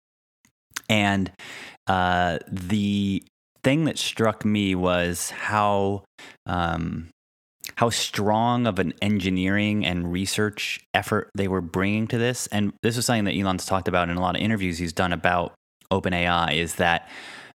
and 0.90 1.32
uh, 1.88 2.40
the 2.50 3.24
thing 3.64 3.86
that 3.86 3.98
struck 3.98 4.46
me 4.46 4.76
was 4.76 5.30
how 5.32 6.04
um, 6.46 7.10
how 7.76 7.90
strong 7.90 8.66
of 8.66 8.80
an 8.80 8.94
engineering 9.02 9.86
and 9.86 10.12
research 10.12 10.80
effort 10.94 11.30
they 11.36 11.48
were 11.48 11.62
bringing 11.62 12.08
to 12.08 12.18
this. 12.18 12.48
And 12.48 12.74
this 12.82 12.98
is 12.98 13.06
something 13.06 13.26
that 13.26 13.36
Elon's 13.36 13.66
talked 13.66 13.88
about 13.88 14.10
in 14.10 14.18
a 14.18 14.22
lot 14.22 14.36
of 14.36 14.42
interviews 14.42 14.78
he's 14.78 14.94
done 14.94 15.12
about 15.14 15.54
OpenAI 15.92 16.56
is 16.56 16.76
that 16.76 17.10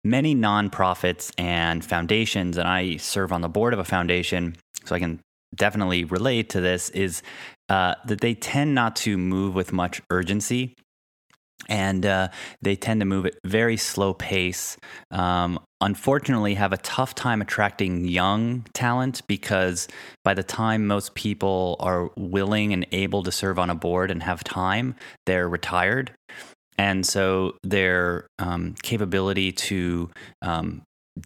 many 0.04 0.34
nonprofits 0.34 1.32
and 1.38 1.84
foundations, 1.84 2.56
and 2.56 2.68
I 2.68 2.98
serve 2.98 3.32
on 3.32 3.40
the 3.40 3.48
board 3.48 3.72
of 3.72 3.78
a 3.78 3.84
foundation, 3.84 4.56
so 4.84 4.94
I 4.94 4.98
can 4.98 5.20
definitely 5.54 6.04
relate 6.04 6.50
to 6.50 6.60
this, 6.60 6.90
is 6.90 7.22
uh, 7.68 7.94
that 8.06 8.20
they 8.20 8.34
tend 8.34 8.74
not 8.74 8.96
to 8.96 9.16
move 9.16 9.54
with 9.54 9.72
much 9.72 10.02
urgency 10.10 10.74
and 11.68 12.04
uh, 12.04 12.28
they 12.60 12.76
tend 12.76 13.00
to 13.00 13.06
move 13.06 13.26
at 13.26 13.34
very 13.44 13.76
slow 13.76 14.14
pace. 14.14 14.76
Um, 15.10 15.60
unfortunately, 15.80 16.54
have 16.54 16.72
a 16.72 16.78
tough 16.78 17.14
time 17.14 17.40
attracting 17.40 18.06
young 18.06 18.66
talent 18.72 19.22
because 19.26 19.88
by 20.24 20.34
the 20.34 20.42
time 20.42 20.86
most 20.86 21.14
people 21.14 21.76
are 21.80 22.10
willing 22.16 22.72
and 22.72 22.86
able 22.92 23.22
to 23.22 23.32
serve 23.32 23.58
on 23.58 23.70
a 23.70 23.74
board 23.74 24.10
and 24.10 24.22
have 24.22 24.44
time, 24.44 24.94
they're 25.26 25.48
retired, 25.48 26.12
and 26.78 27.06
so 27.06 27.56
their 27.62 28.26
um, 28.38 28.74
capability 28.82 29.52
to 29.52 30.10
um, 30.40 30.82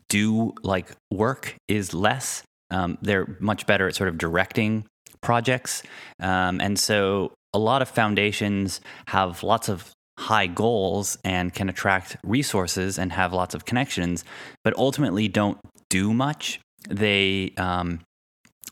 do 0.08 0.52
like 0.62 0.92
work 1.10 1.54
is 1.68 1.94
less. 1.94 2.42
Um, 2.70 2.98
they're 3.00 3.36
much 3.40 3.66
better 3.66 3.88
at 3.88 3.94
sort 3.94 4.08
of 4.08 4.18
directing 4.18 4.86
projects. 5.20 5.82
Um, 6.20 6.60
and 6.60 6.78
so 6.78 7.32
a 7.54 7.58
lot 7.58 7.82
of 7.82 7.88
foundations 7.88 8.80
have 9.08 9.42
lots 9.42 9.68
of 9.68 9.90
high 10.26 10.48
goals 10.48 11.16
and 11.22 11.54
can 11.54 11.68
attract 11.68 12.16
resources 12.24 12.98
and 12.98 13.12
have 13.12 13.32
lots 13.32 13.54
of 13.54 13.64
connections, 13.64 14.24
but 14.64 14.76
ultimately 14.76 15.28
don't 15.28 15.58
do 15.88 16.12
much. 16.12 16.58
They 16.88 17.52
um, 17.56 18.00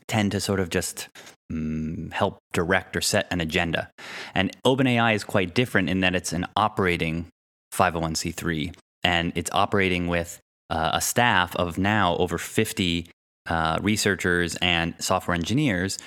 tend 0.09 0.33
to 0.33 0.41
sort 0.41 0.59
of 0.59 0.69
just 0.69 1.09
um, 1.53 2.11
help 2.13 2.39
direct 2.53 2.97
or 2.97 3.01
set 3.01 3.29
an 3.31 3.41
agenda. 3.41 3.89
And 4.35 4.51
OpenAI 4.67 5.15
is 5.15 5.23
quite 5.23 5.55
different 5.55 5.89
in 5.89 6.01
that 6.01 6.17
it's 6.17 6.33
an 6.33 6.45
operating 6.57 7.27
501c3 7.73 8.75
and 9.05 9.33
it's 9.37 9.51
operating 9.53 10.09
with 10.09 10.41
uh, 10.71 10.91
a 10.95 11.01
staff 11.01 11.55
of 11.55 11.79
now 11.79 12.17
over 12.17 12.37
50 12.37 13.07
uh, 13.47 13.79
researchers 13.81 14.57
and 14.57 14.95
software 14.99 15.37
engineers 15.37 15.99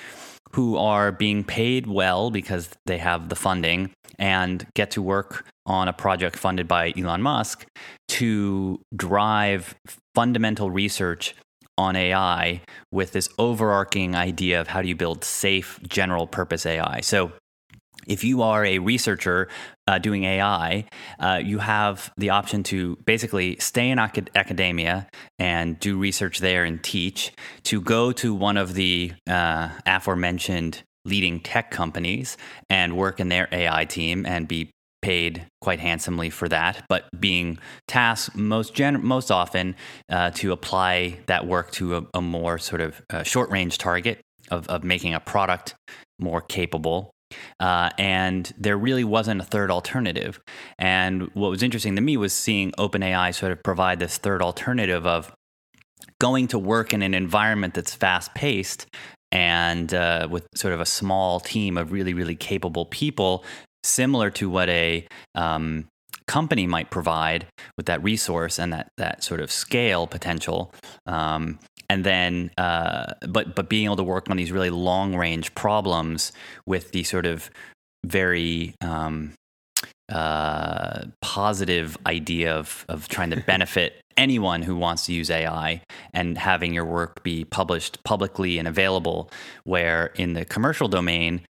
who 0.52 0.76
are 0.76 1.12
being 1.12 1.44
paid 1.44 1.86
well 1.86 2.30
because 2.30 2.70
they 2.86 2.98
have 2.98 3.28
the 3.28 3.36
funding 3.36 3.90
and 4.18 4.66
get 4.74 4.90
to 4.92 5.02
work 5.02 5.44
on 5.66 5.88
a 5.88 5.92
project 5.92 6.36
funded 6.36 6.66
by 6.66 6.92
Elon 6.96 7.22
Musk 7.22 7.66
to 8.08 8.80
drive 8.96 9.74
fundamental 10.14 10.70
research 10.70 11.34
on 11.76 11.94
AI 11.94 12.60
with 12.90 13.12
this 13.12 13.28
overarching 13.38 14.16
idea 14.16 14.60
of 14.60 14.68
how 14.68 14.82
do 14.82 14.88
you 14.88 14.96
build 14.96 15.24
safe 15.24 15.78
general 15.86 16.26
purpose 16.26 16.66
AI. 16.66 17.00
So 17.02 17.32
if 18.06 18.24
you 18.24 18.42
are 18.42 18.64
a 18.64 18.78
researcher 18.78 19.48
uh, 19.86 19.98
doing 19.98 20.24
AI, 20.24 20.84
uh, 21.18 21.40
you 21.42 21.58
have 21.58 22.12
the 22.16 22.30
option 22.30 22.62
to 22.64 22.96
basically 23.04 23.56
stay 23.58 23.90
in 23.90 23.98
acad- 23.98 24.30
academia 24.34 25.06
and 25.38 25.78
do 25.78 25.98
research 25.98 26.38
there 26.38 26.64
and 26.64 26.82
teach, 26.82 27.32
to 27.64 27.80
go 27.80 28.12
to 28.12 28.34
one 28.34 28.56
of 28.56 28.74
the 28.74 29.12
uh, 29.28 29.68
aforementioned 29.86 30.82
leading 31.04 31.40
tech 31.40 31.70
companies 31.70 32.36
and 32.68 32.96
work 32.96 33.20
in 33.20 33.28
their 33.28 33.48
AI 33.52 33.84
team 33.84 34.26
and 34.26 34.46
be 34.46 34.70
paid 35.00 35.46
quite 35.60 35.80
handsomely 35.80 36.28
for 36.28 36.48
that, 36.48 36.84
but 36.88 37.08
being 37.18 37.58
tasked 37.86 38.34
most 38.36 38.74
gen- 38.74 39.04
most 39.04 39.30
often 39.30 39.76
uh, 40.10 40.30
to 40.30 40.52
apply 40.52 41.18
that 41.26 41.46
work 41.46 41.70
to 41.70 41.96
a, 41.96 42.06
a 42.14 42.20
more 42.20 42.58
sort 42.58 42.80
of 42.80 43.00
uh, 43.10 43.22
short 43.22 43.50
range 43.50 43.78
target 43.78 44.20
of, 44.50 44.66
of 44.68 44.82
making 44.82 45.14
a 45.14 45.20
product 45.20 45.74
more 46.18 46.40
capable 46.40 47.12
uh, 47.60 47.90
and 47.98 48.52
there 48.58 48.76
really 48.76 49.04
wasn't 49.04 49.40
a 49.40 49.44
third 49.44 49.70
alternative. 49.70 50.40
And 50.78 51.30
what 51.34 51.50
was 51.50 51.62
interesting 51.62 51.96
to 51.96 52.02
me 52.02 52.16
was 52.16 52.32
seeing 52.32 52.72
OpenAI 52.72 53.34
sort 53.34 53.52
of 53.52 53.62
provide 53.62 53.98
this 53.98 54.18
third 54.18 54.42
alternative 54.42 55.06
of 55.06 55.32
going 56.20 56.48
to 56.48 56.58
work 56.58 56.92
in 56.92 57.02
an 57.02 57.14
environment 57.14 57.74
that's 57.74 57.94
fast 57.94 58.34
paced 58.34 58.86
and 59.30 59.92
uh, 59.92 60.26
with 60.30 60.46
sort 60.54 60.72
of 60.72 60.80
a 60.80 60.86
small 60.86 61.40
team 61.40 61.76
of 61.76 61.92
really, 61.92 62.14
really 62.14 62.36
capable 62.36 62.86
people, 62.86 63.44
similar 63.84 64.30
to 64.30 64.48
what 64.48 64.68
a 64.68 65.06
um, 65.34 65.86
company 66.26 66.66
might 66.66 66.90
provide 66.90 67.46
with 67.76 67.86
that 67.86 68.02
resource 68.02 68.58
and 68.58 68.72
that 68.72 68.88
that 68.96 69.22
sort 69.22 69.40
of 69.40 69.50
scale 69.50 70.06
potential. 70.06 70.72
Um, 71.06 71.58
and 71.88 72.04
then 72.04 72.50
uh, 72.58 73.14
but 73.28 73.54
but 73.54 73.68
being 73.68 73.86
able 73.86 73.96
to 73.96 74.04
work 74.04 74.30
on 74.30 74.36
these 74.36 74.52
really 74.52 74.70
long 74.70 75.14
range 75.16 75.54
problems 75.54 76.32
with 76.66 76.92
the 76.92 77.02
sort 77.04 77.26
of 77.26 77.50
very 78.04 78.74
um, 78.80 79.32
uh, 80.10 81.04
positive 81.20 81.96
idea 82.06 82.54
of 82.54 82.84
of 82.88 83.08
trying 83.08 83.30
to 83.30 83.36
benefit 83.46 84.00
anyone 84.16 84.62
who 84.62 84.76
wants 84.76 85.06
to 85.06 85.12
use 85.12 85.30
AI 85.30 85.80
and 86.12 86.36
having 86.36 86.74
your 86.74 86.84
work 86.84 87.22
be 87.22 87.44
published 87.44 88.02
publicly 88.04 88.58
and 88.58 88.68
available. 88.68 89.30
Where 89.64 90.06
in 90.16 90.34
the 90.34 90.44
commercial 90.44 90.88
domain, 90.88 91.42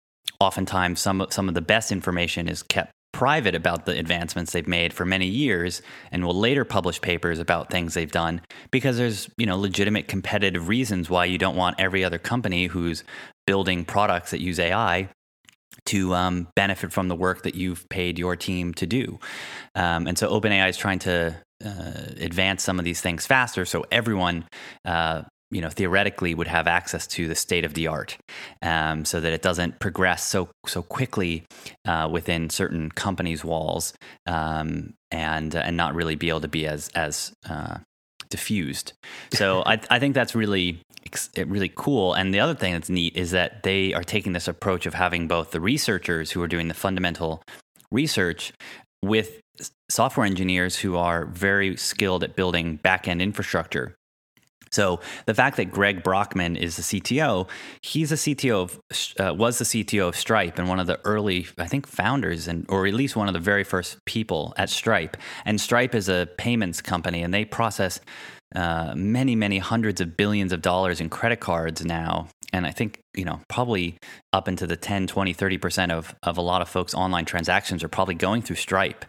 oftentimes 0.41 1.01
some 1.01 1.27
some 1.31 1.49
of 1.49 1.55
the 1.55 1.61
best 1.61 1.93
information 1.93 2.49
is 2.49 2.63
kept 2.63 2.93
private 3.17 3.55
about 3.55 3.87
the 3.87 3.99
advancements 3.99 4.53
they've 4.53 4.69
made 4.69 4.93
for 4.93 5.07
many 5.07 5.27
years 5.27 5.81
and 6.13 6.23
will 6.23 6.39
later 6.39 6.67
publish 6.67 7.01
papers 7.01 7.39
about 7.39 7.71
things 7.71 7.95
they've 7.95 8.13
done 8.13 8.43
because 8.71 8.99
there's 8.99 9.31
you 9.39 9.47
know 9.47 9.57
legitimate 9.57 10.07
competitive 10.07 10.69
reasons 10.69 11.09
why 11.09 11.25
you 11.25 11.39
don't 11.39 11.57
want 11.57 11.81
every 11.81 12.05
other 12.05 12.19
company 12.19 12.67
who's 12.67 13.05
building 13.47 13.87
products 13.87 14.33
that 14.33 14.43
use 14.43 14.59
AI 14.59 15.09
to 15.87 16.15
um, 16.15 16.47
benefit 16.57 16.93
from 16.93 17.09
the 17.09 17.15
work 17.15 17.43
that 17.45 17.55
you've 17.55 17.89
paid 17.89 18.19
your 18.19 18.37
team 18.37 18.75
to 18.75 18.87
do. 18.87 19.19
Um, 19.75 20.07
and 20.07 20.19
so 20.19 20.29
OpenAI 20.29 20.69
is 20.69 20.77
trying 20.77 20.99
to 21.01 21.35
uh, 21.65 21.93
advance 22.21 22.63
some 22.63 22.79
of 22.79 22.85
these 22.85 23.01
things 23.01 23.25
faster 23.27 23.65
so 23.65 23.83
everyone 23.91 24.45
uh, 24.85 25.23
you 25.51 25.61
know 25.61 25.71
theoretically 25.71 26.35
would 26.35 26.49
have 26.49 26.67
access 26.67 27.07
to 27.07 27.29
the 27.29 27.35
state 27.35 27.65
of 27.65 27.75
the 27.75 27.87
art 27.87 28.17
um, 28.63 29.05
so 29.05 29.21
that 29.21 29.33
it 29.33 29.43
doesn't 29.43 29.79
progress 29.79 30.25
so 30.25 30.49
so 30.67 30.83
quickly 30.83 31.45
uh, 31.87 32.09
within 32.11 32.51
certain 32.51 32.91
companies 32.91 33.45
walls 33.45 33.93
um, 34.27 34.95
and 35.11 35.55
uh, 35.55 35.61
and 35.61 35.77
not 35.77 35.95
really 35.95 36.15
be 36.15 36.29
able 36.29 36.41
to 36.41 36.49
be 36.49 36.67
as 36.67 36.89
as 36.95 37.33
uh, 37.49 37.79
diffused. 38.29 38.93
So 39.33 39.63
I, 39.67 39.81
I 39.91 39.99
think 39.99 40.15
that's 40.15 40.35
really 40.35 40.81
really 41.37 41.71
cool. 41.75 42.15
And 42.15 42.35
the 42.35 42.41
other 42.41 42.55
thing 42.55 42.73
that's 42.73 42.91
neat 42.91 43.17
is 43.17 43.31
that 43.31 43.63
they 43.63 43.95
are 43.95 44.03
taking 44.03 44.33
this 44.33 44.49
approach 44.49 44.87
of 44.87 44.95
having 44.95 45.29
both 45.29 45.53
the 45.53 45.61
researchers 45.61 46.33
who 46.33 46.43
are 46.43 46.49
doing 46.49 46.67
the 46.67 46.75
fundamental 46.75 47.43
research 47.93 48.53
with 49.05 49.41
software 49.89 50.27
engineers 50.27 50.77
who 50.77 50.97
are 50.97 51.27
very 51.27 51.77
skilled 51.77 52.25
at 52.25 52.35
building 52.35 52.77
back-end 52.77 53.23
infrastructure 53.23 53.95
so 54.71 55.01
the 55.27 55.35
fact 55.35 55.57
that 55.57 55.71
Greg 55.71 56.03
Brockman 56.03 56.57
is 56.57 56.77
the 56.77 56.83
CTO, 56.83 57.49
he's 57.83 58.13
a 58.13 58.17
CTO 58.17 58.63
of 58.63 58.81
uh, 59.19 59.35
was 59.35 59.59
the 59.59 59.65
CTO 59.65 60.09
of 60.09 60.17
Stripe 60.17 60.59
and 60.59 60.69
one 60.69 60.81
of 60.81 60.87
the 60.87 61.01
early, 61.05 61.47
I 61.59 61.67
think, 61.67 61.87
founders 61.87 62.49
and 62.49 62.67
or 62.69 62.87
at 62.87 62.95
least 62.95 63.17
one 63.17 63.29
of 63.29 63.35
the 63.35 63.41
very 63.41 63.65
first 63.65 64.05
people 64.05 64.55
at 64.57 64.71
Stripe. 64.71 65.17
And 65.45 65.61
Stripe 65.61 65.95
is 65.95 66.09
a 66.09 66.29
payments 66.37 66.81
company, 66.81 67.23
and 67.23 67.33
they 67.33 67.45
process 67.45 68.01
uh, 68.55 68.95
many, 68.97 69.35
many 69.35 69.59
hundreds 69.59 70.01
of 70.01 70.17
billions 70.17 70.53
of 70.53 70.63
dollars 70.63 71.01
in 71.01 71.09
credit 71.09 71.41
cards 71.41 71.85
now. 71.85 72.29
And 72.53 72.67
I 72.67 72.71
think, 72.71 73.01
you 73.15 73.25
know, 73.25 73.41
probably 73.49 73.99
up 74.33 74.49
into 74.49 74.67
the 74.67 74.77
10, 74.77 75.09
20, 75.09 75.35
30% 75.35 75.91
of, 75.91 76.15
of 76.23 76.39
a 76.39 76.41
lot 76.41 76.63
of 76.63 76.69
folks' 76.69 76.95
online 76.95 77.25
transactions 77.25 77.83
are 77.83 77.89
probably 77.89 78.15
going 78.15 78.43
through 78.43 78.57
Stripe. 78.57 79.05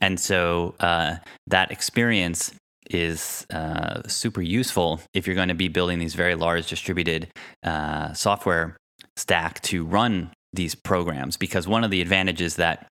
And 0.00 0.18
so 0.18 0.74
uh, 0.80 1.16
that 1.46 1.70
experience 1.70 2.52
is 2.90 3.46
uh, 3.52 4.02
super 4.06 4.42
useful 4.42 5.00
if 5.14 5.26
you're 5.26 5.36
going 5.36 5.48
to 5.48 5.54
be 5.54 5.68
building 5.68 5.98
these 5.98 6.14
very 6.14 6.34
large 6.34 6.66
distributed 6.66 7.28
uh, 7.62 8.12
software 8.12 8.76
stack 9.16 9.60
to 9.62 9.84
run 9.84 10.30
these 10.52 10.74
programs. 10.74 11.36
Because 11.36 11.68
one 11.68 11.84
of 11.84 11.90
the 11.90 12.00
advantages 12.00 12.56
that 12.56 12.86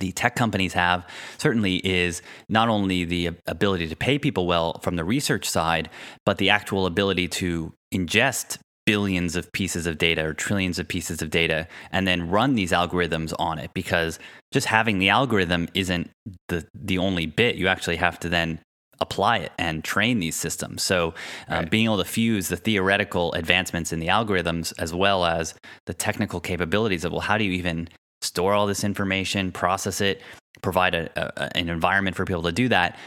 the 0.00 0.12
tech 0.12 0.34
companies 0.34 0.72
have 0.72 1.06
certainly 1.38 1.76
is 1.76 2.22
not 2.48 2.68
only 2.68 3.04
the 3.04 3.30
ability 3.46 3.86
to 3.88 3.96
pay 3.96 4.18
people 4.18 4.46
well 4.46 4.78
from 4.82 4.96
the 4.96 5.04
research 5.04 5.48
side, 5.48 5.90
but 6.24 6.38
the 6.38 6.50
actual 6.50 6.86
ability 6.86 7.28
to 7.28 7.72
ingest 7.94 8.58
billions 8.86 9.36
of 9.36 9.52
pieces 9.52 9.86
of 9.86 9.98
data 9.98 10.24
or 10.24 10.34
trillions 10.34 10.78
of 10.78 10.88
pieces 10.88 11.22
of 11.22 11.30
data 11.30 11.68
and 11.92 12.08
then 12.08 12.28
run 12.28 12.54
these 12.54 12.72
algorithms 12.72 13.32
on 13.38 13.58
it 13.58 13.70
because 13.74 14.18
just 14.52 14.66
having 14.66 14.98
the 14.98 15.08
algorithm 15.08 15.68
isn't 15.74 16.10
the 16.48 16.66
the 16.74 16.98
only 16.98 17.26
bit 17.26 17.56
you 17.56 17.68
actually 17.68 17.96
have 17.96 18.18
to 18.18 18.28
then 18.28 18.58
apply 19.00 19.38
it 19.38 19.52
and 19.58 19.82
train 19.82 20.20
these 20.20 20.36
systems. 20.36 20.82
So, 20.82 21.14
um, 21.48 21.60
right. 21.60 21.70
being 21.70 21.86
able 21.86 21.98
to 21.98 22.04
fuse 22.04 22.48
the 22.48 22.56
theoretical 22.56 23.32
advancements 23.32 23.92
in 23.92 24.00
the 24.00 24.08
algorithms 24.08 24.72
as 24.78 24.94
well 24.94 25.24
as 25.24 25.54
the 25.86 25.94
technical 25.94 26.40
capabilities 26.40 27.04
of, 27.04 27.12
well, 27.12 27.20
how 27.20 27.38
do 27.38 27.44
you 27.44 27.52
even 27.52 27.88
store 28.22 28.52
all 28.52 28.66
this 28.66 28.84
information, 28.84 29.52
process 29.52 30.00
it, 30.00 30.20
provide 30.62 30.94
a, 30.94 31.10
a, 31.16 31.56
an 31.56 31.68
environment 31.68 32.16
for 32.16 32.24
people 32.24 32.42
to 32.42 32.52
do 32.52 32.68
that? 32.68 32.98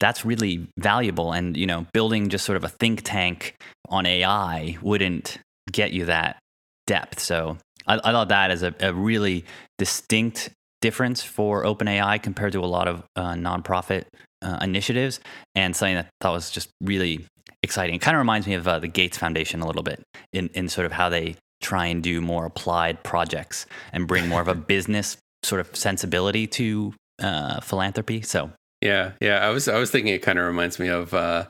That's 0.00 0.24
really 0.24 0.66
valuable. 0.78 1.32
And, 1.32 1.56
you 1.56 1.66
know, 1.66 1.86
building 1.92 2.28
just 2.28 2.44
sort 2.44 2.56
of 2.56 2.64
a 2.64 2.68
think 2.68 3.02
tank 3.02 3.54
on 3.88 4.06
AI 4.06 4.76
wouldn't 4.82 5.38
get 5.70 5.92
you 5.92 6.06
that 6.06 6.38
depth. 6.86 7.20
So, 7.20 7.58
I, 7.86 8.00
I 8.02 8.12
thought 8.12 8.28
that 8.28 8.50
is 8.50 8.62
a, 8.62 8.74
a 8.80 8.92
really 8.92 9.44
distinct 9.78 10.50
difference 10.80 11.22
for 11.22 11.64
OpenAI 11.64 12.22
compared 12.22 12.52
to 12.52 12.60
a 12.60 12.66
lot 12.66 12.88
of 12.88 13.04
uh, 13.16 13.32
nonprofit 13.32 14.04
uh, 14.44 14.58
initiatives, 14.60 15.20
and 15.54 15.74
something 15.74 15.96
that 15.96 16.06
I 16.06 16.24
thought 16.24 16.32
was 16.34 16.50
just 16.50 16.68
really 16.80 17.26
exciting. 17.62 17.96
It 17.96 18.00
kind 18.00 18.14
of 18.14 18.18
reminds 18.18 18.46
me 18.46 18.54
of 18.54 18.68
uh, 18.68 18.78
the 18.78 18.88
Gates 18.88 19.18
Foundation 19.18 19.60
a 19.60 19.66
little 19.66 19.82
bit 19.82 20.02
in, 20.32 20.48
in 20.54 20.68
sort 20.68 20.86
of 20.86 20.92
how 20.92 21.08
they 21.08 21.36
try 21.60 21.86
and 21.86 22.02
do 22.02 22.20
more 22.20 22.44
applied 22.44 23.02
projects 23.02 23.66
and 23.92 24.06
bring 24.06 24.28
more 24.28 24.40
of 24.40 24.48
a 24.48 24.54
business 24.74 25.16
sort 25.42 25.60
of 25.60 25.74
sensibility 25.74 26.46
to 26.46 26.94
uh, 27.20 27.60
philanthropy. 27.60 28.22
So 28.22 28.50
yeah, 28.80 29.12
yeah, 29.20 29.38
I 29.38 29.50
was 29.50 29.66
I 29.66 29.78
was 29.78 29.90
thinking 29.90 30.14
it 30.14 30.22
kind 30.22 30.38
of 30.38 30.46
reminds 30.46 30.78
me 30.78 30.88
of 30.88 31.14
uh, 31.14 31.46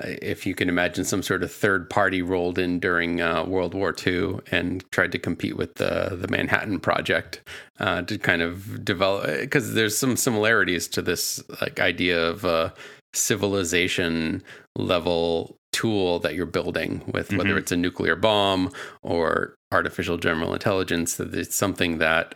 if 0.00 0.46
you 0.46 0.54
can 0.54 0.68
imagine 0.68 1.04
some 1.04 1.22
sort 1.22 1.42
of 1.42 1.52
third 1.52 1.88
party 1.88 2.22
rolled 2.22 2.58
in 2.58 2.78
during 2.78 3.20
uh, 3.20 3.44
World 3.44 3.74
War 3.74 3.94
II 4.06 4.40
and 4.50 4.84
tried 4.90 5.12
to 5.12 5.18
compete 5.18 5.56
with 5.56 5.74
the 5.74 6.16
the 6.20 6.28
Manhattan 6.28 6.80
Project 6.80 7.40
uh, 7.78 8.02
to 8.02 8.18
kind 8.18 8.42
of 8.42 8.84
develop 8.84 9.26
because 9.40 9.74
there's 9.74 9.96
some 9.96 10.16
similarities 10.16 10.88
to 10.88 11.02
this 11.02 11.42
like 11.60 11.80
idea 11.80 12.28
of 12.28 12.44
a 12.44 12.74
civilization 13.14 14.42
level 14.76 15.56
tool 15.72 16.18
that 16.20 16.34
you're 16.34 16.46
building 16.46 17.02
with 17.12 17.28
mm-hmm. 17.28 17.38
whether 17.38 17.58
it's 17.58 17.72
a 17.72 17.76
nuclear 17.76 18.16
bomb 18.16 18.70
or 19.02 19.54
artificial 19.72 20.16
general 20.16 20.52
intelligence 20.52 21.16
that 21.16 21.34
it's 21.34 21.54
something 21.54 21.98
that 21.98 22.34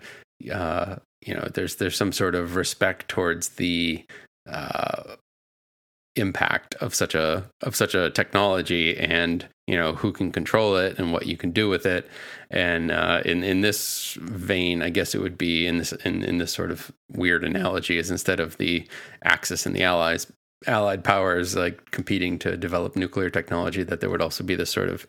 uh, 0.53 0.97
you 1.21 1.35
know 1.35 1.49
there's 1.55 1.77
there's 1.77 1.97
some 1.97 2.13
sort 2.13 2.35
of 2.35 2.57
respect 2.57 3.09
towards 3.09 3.51
the 3.51 4.05
uh, 4.49 5.17
impact 6.17 6.75
of 6.77 6.95
such 6.95 7.15
a 7.15 7.45
of 7.63 7.77
such 7.77 7.95
a 7.95 8.11
technology 8.11 8.97
and 8.99 9.49
you 9.67 9.77
know 9.77 9.93
who 9.93 10.13
can 10.13 10.33
control 10.33 10.77
it 10.77 10.99
and 10.99 11.13
what 11.13 11.27
you 11.27 11.37
can 11.37 11.51
do 11.51 11.69
with 11.69 11.87
it. 11.87 12.09
And 12.51 12.91
uh, 12.91 13.23
in 13.25 13.45
in 13.45 13.61
this 13.61 14.15
vein 14.21 14.83
I 14.83 14.91
guess 14.91 15.15
it 15.15 15.21
would 15.21 15.39
be 15.39 15.67
in 15.67 15.79
this 15.79 15.93
in, 15.93 16.23
in 16.25 16.39
this 16.39 16.53
sort 16.53 16.71
of 16.71 16.91
weird 17.11 17.45
analogy 17.45 17.99
is 17.99 18.11
instead 18.11 18.41
of 18.41 18.57
the 18.59 18.89
Axis 19.25 19.67
and 19.67 19.75
the 19.75 19.85
Allies 19.85 20.27
allied 20.67 21.03
powers 21.03 21.57
like 21.57 21.91
competing 21.91 22.39
to 22.39 22.57
develop 22.57 22.95
nuclear 22.95 23.31
technology 23.31 23.83
that 23.83 24.01
there 24.01 24.11
would 24.11 24.21
also 24.21 24.45
be 24.45 24.55
this 24.55 24.71
sort 24.71 24.91
of 24.91 25.07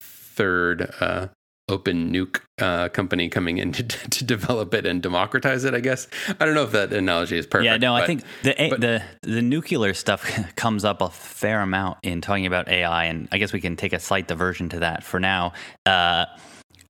third 0.00 0.92
uh, 1.00 1.28
open 1.70 2.12
nuke 2.12 2.40
uh, 2.58 2.88
company 2.90 3.28
coming 3.28 3.58
in 3.58 3.72
to, 3.72 3.82
to 4.10 4.24
develop 4.24 4.74
it 4.74 4.84
and 4.84 5.02
democratize 5.02 5.64
it. 5.64 5.74
I 5.74 5.80
guess 5.80 6.08
I 6.38 6.44
don't 6.44 6.54
know 6.54 6.64
if 6.64 6.72
that 6.72 6.92
analogy 6.92 7.38
is 7.38 7.46
perfect. 7.46 7.64
Yeah, 7.64 7.76
no, 7.76 7.94
but, 7.94 8.02
I 8.02 8.06
think 8.06 8.24
the 8.42 8.54
but, 8.70 8.80
the 8.80 9.02
the 9.22 9.42
nuclear 9.42 9.94
stuff 9.94 10.24
comes 10.56 10.84
up 10.84 11.00
a 11.00 11.08
fair 11.08 11.60
amount 11.62 11.98
in 12.02 12.20
talking 12.20 12.46
about 12.46 12.68
AI, 12.68 13.04
and 13.04 13.28
I 13.32 13.38
guess 13.38 13.52
we 13.52 13.60
can 13.60 13.76
take 13.76 13.92
a 13.92 14.00
slight 14.00 14.28
diversion 14.28 14.68
to 14.70 14.80
that 14.80 15.02
for 15.04 15.20
now. 15.20 15.52
Uh, 15.86 16.26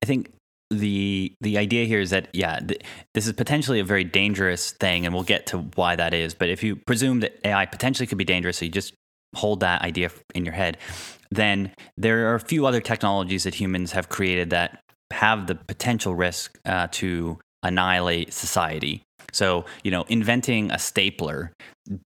I 0.03 0.05
think 0.05 0.33
the 0.71 1.33
the 1.41 1.57
idea 1.57 1.85
here 1.85 1.99
is 1.99 2.09
that 2.09 2.29
yeah, 2.33 2.59
th- 2.59 2.81
this 3.13 3.27
is 3.27 3.33
potentially 3.33 3.79
a 3.79 3.85
very 3.85 4.03
dangerous 4.03 4.71
thing, 4.71 5.05
and 5.05 5.13
we'll 5.13 5.23
get 5.23 5.45
to 5.47 5.59
why 5.75 5.95
that 5.95 6.13
is. 6.13 6.33
But 6.33 6.49
if 6.49 6.63
you 6.63 6.75
presume 6.75 7.19
that 7.19 7.39
AI 7.45 7.65
potentially 7.65 8.07
could 8.07 8.17
be 8.17 8.25
dangerous, 8.25 8.57
so 8.57 8.65
you 8.65 8.71
just 8.71 8.93
hold 9.35 9.61
that 9.61 9.81
idea 9.81 10.11
in 10.35 10.43
your 10.43 10.53
head 10.53 10.77
then 11.31 11.71
there 11.97 12.29
are 12.31 12.35
a 12.35 12.39
few 12.39 12.65
other 12.65 12.81
technologies 12.81 13.43
that 13.43 13.55
humans 13.55 13.93
have 13.93 14.09
created 14.09 14.49
that 14.51 14.79
have 15.11 15.47
the 15.47 15.55
potential 15.55 16.13
risk 16.15 16.57
uh, 16.65 16.87
to 16.91 17.39
annihilate 17.63 18.33
society. 18.33 19.03
So, 19.33 19.65
you 19.83 19.91
know, 19.91 20.03
inventing 20.09 20.71
a 20.71 20.79
stapler 20.79 21.53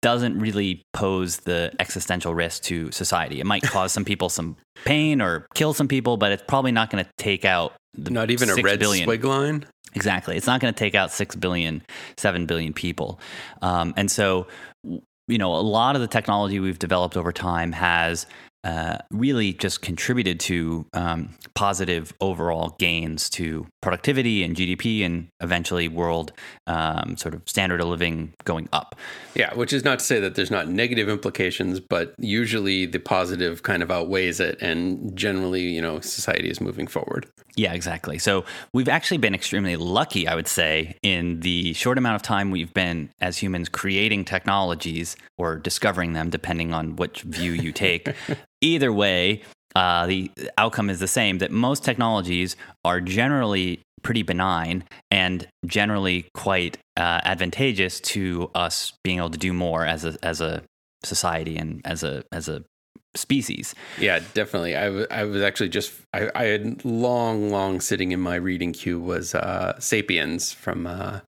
doesn't 0.01 0.38
really 0.39 0.83
pose 0.93 1.38
the 1.38 1.74
existential 1.79 2.36
risk 2.36 2.63
to 2.63 2.91
society. 2.91 3.39
It 3.39 3.45
might 3.45 3.63
cause 3.63 3.91
some 3.91 4.05
people 4.05 4.29
some 4.29 4.55
pain 4.86 5.21
or 5.21 5.47
kill 5.55 5.74
some 5.74 5.88
people, 5.88 6.17
but 6.17 6.31
it's 6.31 6.43
probably 6.47 6.71
not 6.71 6.89
going 6.89 7.03
to 7.03 7.09
take 7.17 7.43
out 7.43 7.74
the 7.97 8.12
not 8.12 8.29
even 8.29 8.50
a 8.50 8.55
red 8.55 8.79
billion. 8.79 9.05
swig 9.05 9.24
line. 9.24 9.65
Exactly, 9.95 10.38
it's 10.38 10.45
not 10.45 10.62
going 10.62 10.71
to 10.71 10.77
take 10.77 10.93
out 10.93 11.12
six 11.12 11.36
billion, 11.36 11.81
seven 12.17 12.45
billion 12.45 12.71
people, 12.74 13.19
um, 13.63 13.93
and 13.97 14.12
so 14.12 14.45
you 14.83 15.38
know 15.38 15.55
a 15.55 15.63
lot 15.63 15.95
of 15.95 16.01
the 16.01 16.07
technology 16.07 16.59
we've 16.59 16.77
developed 16.77 17.17
over 17.17 17.31
time 17.31 17.71
has 17.71 18.27
uh, 18.67 18.97
really 19.12 19.53
just 19.53 19.81
contributed 19.81 20.41
to 20.41 20.86
um, 20.91 21.29
positive 21.55 22.13
overall 22.19 22.75
gains 22.77 23.29
to 23.29 23.65
productivity 23.81 24.43
and 24.43 24.57
GDP 24.57 25.05
and 25.05 25.29
eventually 25.39 25.88
world 25.88 26.33
um, 26.67 27.15
sort 27.15 27.33
of 27.33 27.41
standard 27.45 27.79
of 27.79 27.88
living 27.88 28.33
going 28.43 28.67
up. 28.74 28.93
Yeah, 29.36 29.53
which 29.53 29.71
is 29.71 29.86
not 29.86 30.00
to 30.00 30.05
say 30.05 30.19
that 30.19 30.36
there's 30.36 30.51
not 30.51 30.67
negative 30.67 31.07
implications, 31.07 31.79
but 31.79 32.13
usually 32.19 32.86
the 32.86 33.00
positive 33.00 33.63
kind 33.63 33.81
of 33.81 33.89
outweighs 33.89 34.41
it, 34.41 34.57
and 34.62 35.15
generally, 35.15 35.62
you 35.62 35.81
know, 35.81 36.01
society 36.01 36.50
is 36.50 36.59
moving 36.59 36.88
forward. 36.88 37.25
Yeah, 37.55 37.74
exactly. 37.74 38.19
So 38.19 38.45
we've 38.74 38.89
actually 38.89 39.17
been 39.17 39.33
extremely 39.33 39.77
lucky, 39.77 40.27
I 40.27 40.36
would 40.36 40.47
say, 40.47 40.95
in 41.01 41.39
the 41.39 41.74
short 41.74 41.97
amount 41.97 42.15
of 42.17 42.21
time 42.21 42.51
we've 42.51 42.74
been 42.74 43.09
as 43.19 43.38
humans 43.38 43.67
creating 43.67 44.25
technologies 44.25 45.15
or 45.38 45.55
discovering 45.55 46.13
them, 46.13 46.29
depending 46.29 46.74
on 46.74 46.97
which 46.97 47.21
view 47.21 47.53
you 47.53 47.71
take. 47.71 48.09
Either 48.62 48.92
way, 48.92 49.42
uh, 49.76 50.08
the 50.08 50.32
outcome 50.58 50.90
is 50.90 51.00
the 51.00 51.08
same 51.08 51.38
that 51.38 51.52
most 51.52 51.84
technologies 51.84 52.56
are 52.84 53.00
generally 53.00 53.82
pretty 54.02 54.24
benign 54.24 54.84
and 55.12 55.48
generally 55.66 56.28
quite 56.34 56.78
uh, 56.96 57.22
advantageous 57.24 58.00
to 58.00 58.50
us 58.56 58.94
being 59.04 59.18
able 59.18 59.30
to 59.30 59.38
do 59.38 59.54
more 59.54 59.86
as 59.86 60.06
a, 60.06 60.18
as 60.24 60.42
a 60.42 60.64
society 61.04 61.58
and 61.58 61.82
as 61.86 62.04
a, 62.04 62.24
as 62.32 62.48
a 62.48 62.63
species. 63.15 63.76
Yeah, 64.00 64.20
definitely. 64.34 64.76
I, 64.76 64.86
w- 64.86 65.08
I 65.12 65.24
was 65.26 65.41
actually 65.41 65.70
just, 65.70 65.93
I, 66.13 66.32
I 66.34 66.43
had 66.46 66.84
long, 66.86 67.50
long 67.52 67.82
sitting 67.82 68.12
in 68.12 68.20
my 68.20 68.36
reading 68.36 68.74
queue 68.74 69.00
was 69.00 69.36
uh, 69.36 69.80
Sapiens 69.80 70.52
from 70.52 70.88
uh, 70.88 71.20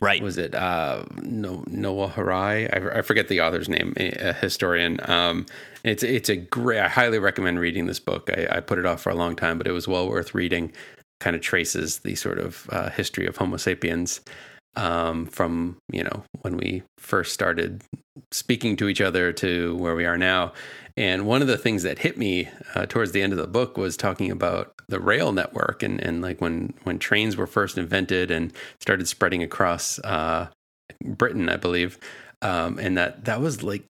Right. 0.00 0.20
Was 0.20 0.38
it 0.38 0.54
uh, 0.54 1.04
no, 1.22 1.62
Noah 1.68 2.08
Harari? 2.08 2.70
I, 2.72 2.98
I, 2.98 3.02
forget 3.02 3.28
the 3.28 3.40
author's 3.40 3.68
name, 3.68 3.94
a 3.96 4.32
historian. 4.32 4.98
Um, 5.08 5.46
it's 5.84 6.02
it's 6.02 6.28
a 6.28 6.36
great. 6.36 6.80
I 6.80 6.88
highly 6.88 7.18
recommend 7.18 7.60
reading 7.60 7.86
this 7.86 8.00
book. 8.00 8.30
I, 8.36 8.56
I, 8.56 8.60
put 8.60 8.78
it 8.78 8.86
off 8.86 9.02
for 9.02 9.10
a 9.10 9.14
long 9.14 9.36
time, 9.36 9.58
but 9.58 9.66
it 9.66 9.72
was 9.72 9.86
well 9.86 10.08
worth 10.08 10.34
reading. 10.34 10.72
Kind 11.20 11.36
of 11.36 11.42
traces 11.42 12.00
the 12.00 12.14
sort 12.14 12.38
of 12.38 12.66
uh, 12.70 12.90
history 12.90 13.26
of 13.26 13.36
Homo 13.36 13.58
sapiens 13.58 14.20
um, 14.76 15.26
from 15.26 15.76
you 15.92 16.02
know 16.02 16.24
when 16.40 16.56
we 16.56 16.82
first 16.98 17.32
started 17.32 17.82
speaking 18.30 18.76
to 18.76 18.88
each 18.88 19.00
other 19.00 19.32
to 19.32 19.76
where 19.76 19.94
we 19.94 20.04
are 20.06 20.18
now. 20.18 20.52
And 20.96 21.26
one 21.26 21.42
of 21.42 21.48
the 21.48 21.58
things 21.58 21.82
that 21.82 21.98
hit 21.98 22.16
me 22.16 22.48
uh, 22.74 22.86
towards 22.86 23.12
the 23.12 23.22
end 23.22 23.32
of 23.32 23.38
the 23.38 23.48
book 23.48 23.76
was 23.76 23.96
talking 23.96 24.30
about 24.30 24.72
the 24.88 25.00
rail 25.00 25.32
network 25.32 25.82
and, 25.82 26.00
and 26.00 26.22
like 26.22 26.40
when, 26.40 26.72
when 26.84 27.00
trains 27.00 27.36
were 27.36 27.48
first 27.48 27.76
invented 27.76 28.30
and 28.30 28.52
started 28.80 29.08
spreading 29.08 29.42
across 29.42 29.98
uh, 30.00 30.48
Britain, 31.04 31.48
I 31.48 31.56
believe. 31.56 31.98
Um, 32.42 32.78
and 32.78 32.96
that 32.96 33.24
that 33.24 33.40
was 33.40 33.62
like 33.62 33.84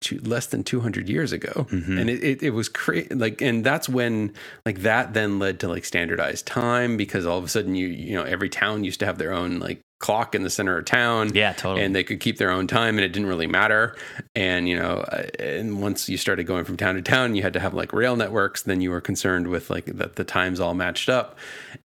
two, 0.00 0.18
less 0.20 0.46
than 0.46 0.62
200 0.62 1.08
years 1.08 1.32
ago. 1.32 1.66
Mm-hmm. 1.70 1.98
and 1.98 2.10
it, 2.10 2.22
it, 2.22 2.42
it 2.42 2.50
was 2.50 2.68
crazy 2.68 3.12
like 3.14 3.40
and 3.40 3.64
that's 3.64 3.88
when 3.88 4.32
like 4.64 4.80
that 4.80 5.14
then 5.14 5.38
led 5.38 5.60
to 5.60 5.68
like 5.68 5.84
standardized 5.84 6.46
time 6.46 6.96
because 6.96 7.26
all 7.26 7.38
of 7.38 7.44
a 7.44 7.48
sudden 7.48 7.74
you 7.74 7.88
you 7.88 8.14
know 8.14 8.22
every 8.22 8.48
town 8.48 8.84
used 8.84 9.00
to 9.00 9.06
have 9.06 9.18
their 9.18 9.32
own 9.32 9.58
like 9.58 9.80
clock 10.00 10.34
in 10.36 10.44
the 10.44 10.50
center 10.50 10.78
of 10.78 10.84
town. 10.84 11.34
Yeah 11.34 11.52
totally. 11.52 11.84
And 11.84 11.94
they 11.94 12.04
could 12.04 12.20
keep 12.20 12.38
their 12.38 12.50
own 12.50 12.66
time 12.68 12.96
and 12.96 13.04
it 13.04 13.08
didn't 13.08 13.28
really 13.28 13.48
matter. 13.48 13.96
And 14.34 14.68
you 14.68 14.78
know 14.78 14.98
uh, 15.00 15.26
and 15.38 15.82
once 15.82 16.08
you 16.08 16.16
started 16.16 16.44
going 16.44 16.64
from 16.64 16.76
town 16.76 16.94
to 16.94 17.02
town 17.02 17.34
you 17.34 17.42
had 17.42 17.52
to 17.54 17.60
have 17.60 17.74
like 17.74 17.92
rail 17.92 18.14
networks. 18.16 18.62
Then 18.62 18.80
you 18.80 18.90
were 18.90 19.00
concerned 19.00 19.48
with 19.48 19.70
like 19.70 19.86
that 19.86 20.16
the 20.16 20.24
times 20.24 20.60
all 20.60 20.74
matched 20.74 21.08
up. 21.08 21.38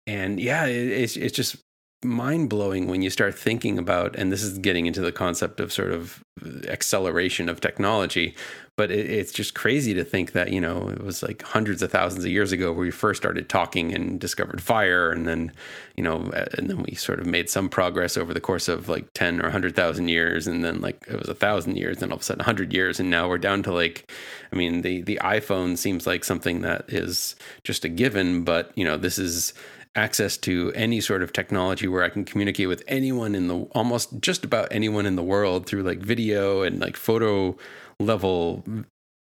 And 0.08 0.40
yeah 0.40 0.66
it, 0.66 0.88
it's, 0.88 1.16
it's 1.16 1.36
just 1.36 1.58
mind 2.04 2.50
blowing 2.50 2.88
when 2.88 3.02
you 3.02 3.10
start 3.10 3.38
thinking 3.38 3.78
about, 3.78 4.16
and 4.16 4.32
this 4.32 4.42
is 4.42 4.58
getting 4.58 4.86
into 4.86 5.02
the 5.02 5.12
concept 5.12 5.60
of 5.60 5.74
sort 5.74 5.92
of 5.92 6.24
acceleration 6.70 7.50
of 7.50 7.60
technology, 7.60 8.36
but 8.78 8.90
it, 8.90 9.10
it's 9.10 9.34
just 9.34 9.54
crazy 9.54 9.94
to 9.94 10.06
think 10.06 10.32
that, 10.32 10.54
you 10.54 10.62
know, 10.62 10.88
it 10.88 11.04
was 11.04 11.22
like 11.22 11.42
hundreds 11.42 11.82
of 11.82 11.92
thousands 11.92 12.24
of 12.24 12.32
years 12.32 12.54
ago 12.54 12.72
where 12.72 12.86
we 12.86 12.92
first 12.92 13.22
started 13.22 13.50
talking 13.50 13.94
and 13.94 14.22
discovered 14.22 14.62
fire. 14.62 15.12
And 15.12 15.28
then, 15.28 15.52
you 15.98 16.04
know, 16.04 16.32
and 16.58 16.70
then 16.70 16.84
we 16.84 16.96
sort 16.96 17.20
of 17.20 17.26
made 17.26 17.50
some 17.50 17.68
progress 17.68 18.16
over 18.16 18.34
the 18.34 18.40
course 18.40 18.70
of 18.70 18.88
like 18.88 19.12
10 19.14 19.42
or 19.42 19.44
100,000 19.44 20.08
years. 20.08 20.48
And 20.48 20.64
then 20.64 20.80
like 20.80 21.04
it 21.10 21.20
was 21.20 21.28
a 21.28 21.36
thousand 21.36 21.76
years, 21.76 22.02
and 22.02 22.14
all 22.14 22.16
of 22.16 22.22
a 22.22 22.24
sudden 22.24 22.40
100 22.40 22.72
years. 22.72 23.02
And 23.02 23.10
now 23.10 23.28
we're 23.28 23.38
down 23.38 23.62
to 23.64 23.74
like, 23.74 24.10
I 24.54 24.56
mean, 24.56 24.82
the, 24.82 25.02
the 25.02 25.20
iPhone 25.22 25.78
seems 25.78 26.08
like 26.08 26.24
something 26.24 26.62
that 26.62 26.86
is 26.88 27.36
just 27.66 27.84
a 27.84 27.90
given, 27.90 28.46
but, 28.46 28.72
you 28.78 28.86
know, 28.86 28.96
this 28.96 29.20
is, 29.20 29.54
access 29.96 30.38
to 30.38 30.72
any 30.76 31.02
sort 31.02 31.24
of 31.24 31.34
technology 31.34 31.88
where 31.88 32.04
I 32.04 32.10
can 32.10 32.24
communicate 32.24 32.68
with 32.68 32.84
anyone 32.88 33.36
in 33.36 33.48
the 33.48 33.62
almost 33.74 34.20
just 34.22 34.46
about 34.46 34.68
anyone 34.72 35.06
in 35.06 35.16
the 35.16 35.24
world 35.24 35.66
through 35.66 35.84
like 35.84 36.00
video 36.00 36.62
and 36.62 36.80
like 36.80 36.96
photo 36.96 37.58
level 38.00 38.64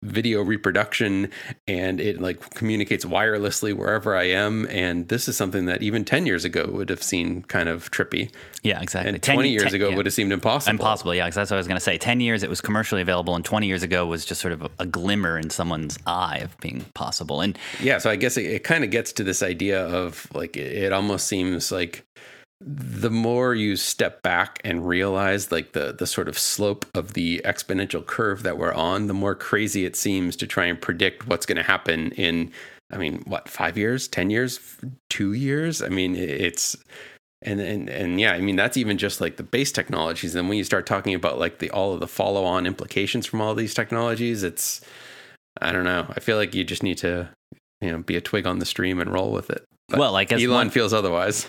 video 0.03 0.43
reproduction 0.43 1.31
and 1.67 2.01
it 2.01 2.21
like 2.21 2.55
communicates 2.55 3.05
wirelessly 3.05 3.75
wherever 3.75 4.15
I 4.15 4.25
am. 4.25 4.67
And 4.69 5.09
this 5.09 5.27
is 5.27 5.37
something 5.37 5.67
that 5.67 5.83
even 5.83 6.05
10 6.05 6.27
years 6.27 6.45
ago 6.45 6.69
would 6.71 6.91
have 6.91 7.03
seemed 7.03 7.49
kind 7.49 7.69
of 7.69 7.91
trippy. 7.91 8.31
Yeah, 8.63 8.81
exactly. 8.81 9.13
And 9.13 9.23
20 9.23 9.49
years 9.49 9.65
10, 9.65 9.75
ago 9.75 9.89
yeah. 9.89 9.97
would 9.97 10.07
have 10.07 10.13
seemed 10.13 10.33
impossible. 10.33 10.71
Impossible, 10.71 11.15
yeah, 11.15 11.25
because 11.25 11.37
that's 11.37 11.51
what 11.51 11.57
I 11.57 11.59
was 11.59 11.69
going 11.69 11.79
to 11.79 11.85
say. 11.85 11.99
10 11.99 12.21
years 12.21 12.43
it 12.43 12.51
was 12.51 12.61
commercially 12.61 13.01
available, 13.01 13.35
and 13.35 13.45
20 13.45 13.67
years 13.67 13.83
ago 13.83 14.07
was 14.07 14.25
just 14.25 14.41
sort 14.41 14.53
of 14.53 14.63
a, 14.63 14.71
a 14.81 14.87
glimmer 14.87 15.39
in 15.39 15.51
someone's 15.51 15.99
eye 16.07 16.39
of 16.39 16.57
being 16.59 16.85
possible. 16.95 17.41
And 17.41 17.59
yeah, 17.81 17.99
so 17.99 18.11
I 18.11 18.17
guess 18.17 18.37
it, 18.37 18.47
it 18.47 18.65
kind 18.65 18.85
of 18.85 18.91
gets 18.91 19.13
to 19.15 19.25
this 19.25 19.43
idea 19.43 19.87
of 19.87 20.27
like, 20.35 20.57
it, 20.57 20.85
it 20.85 20.93
almost 20.93 21.27
seems 21.27 21.73
like 21.73 22.07
the 22.61 23.11
more 23.11 23.55
you 23.55 23.77
step 23.77 24.23
back 24.23 24.61
and 24.65 24.89
realize 24.89 25.53
like 25.53 25.73
the 25.73 25.93
the 25.93 26.07
sort 26.07 26.29
of 26.29 26.39
slope 26.39 26.87
of 26.95 27.13
the 27.13 27.41
exponential 27.45 28.05
curve 28.05 28.43
that 28.45 28.59
we're 28.59 28.73
on, 28.73 29.07
the 29.07 29.15
more 29.15 29.35
crazy 29.35 29.85
it 29.85 29.97
seems 29.97 30.37
to 30.37 30.47
try 30.47 30.65
and 30.65 30.81
predict 30.81 31.27
what's 31.27 31.47
going 31.47 31.57
to 31.57 31.63
happen 31.63 32.13
in 32.13 32.51
I 32.93 32.99
mean, 32.99 33.23
what, 33.27 33.49
5 33.49 33.77
years, 33.77 34.07
10 34.07 34.31
years, 34.31 34.61
2 35.11 35.33
years? 35.33 35.83
I 35.83 35.89
mean, 35.89 36.15
it's 36.15 36.77
and 37.43 37.61
and 37.61 37.91
and 37.91 38.21
yeah, 38.21 38.33
I 38.33 38.41
mean 38.41 38.57
that's 38.57 38.77
even 38.77 38.97
just 38.97 39.21
like 39.21 39.37
the 39.37 39.43
base 39.43 39.71
technologies. 39.71 40.35
And 40.35 40.49
when 40.49 40.57
you 40.57 40.65
start 40.65 40.87
talking 40.87 41.15
about 41.15 41.39
like 41.39 41.59
the 41.59 41.71
all 41.71 41.93
of 41.93 42.01
the 42.01 42.09
follow-on 42.09 42.67
implications 42.67 43.27
from 43.27 43.41
all 43.41 43.55
these 43.55 43.75
technologies, 43.75 44.43
it's 44.43 44.81
I 45.61 45.73
don't 45.73 45.85
know. 45.85 46.07
I 46.09 46.21
feel 46.21 46.37
like 46.37 46.55
you 46.55 46.65
just 46.65 46.83
need 46.83 46.99
to 46.99 47.29
you 47.81 47.93
know 47.93 47.99
be 47.99 48.17
a 48.17 48.21
twig 48.21 48.47
on 48.47 48.59
the 48.59 48.67
stream 48.67 49.01
and 49.01 49.13
roll 49.13 49.31
with 49.31 49.51
it. 49.51 49.65
But 49.89 49.99
well, 49.99 50.13
like 50.13 50.33
Elon 50.33 50.51
one, 50.51 50.71
feels 50.71 50.93
otherwise. 50.93 51.47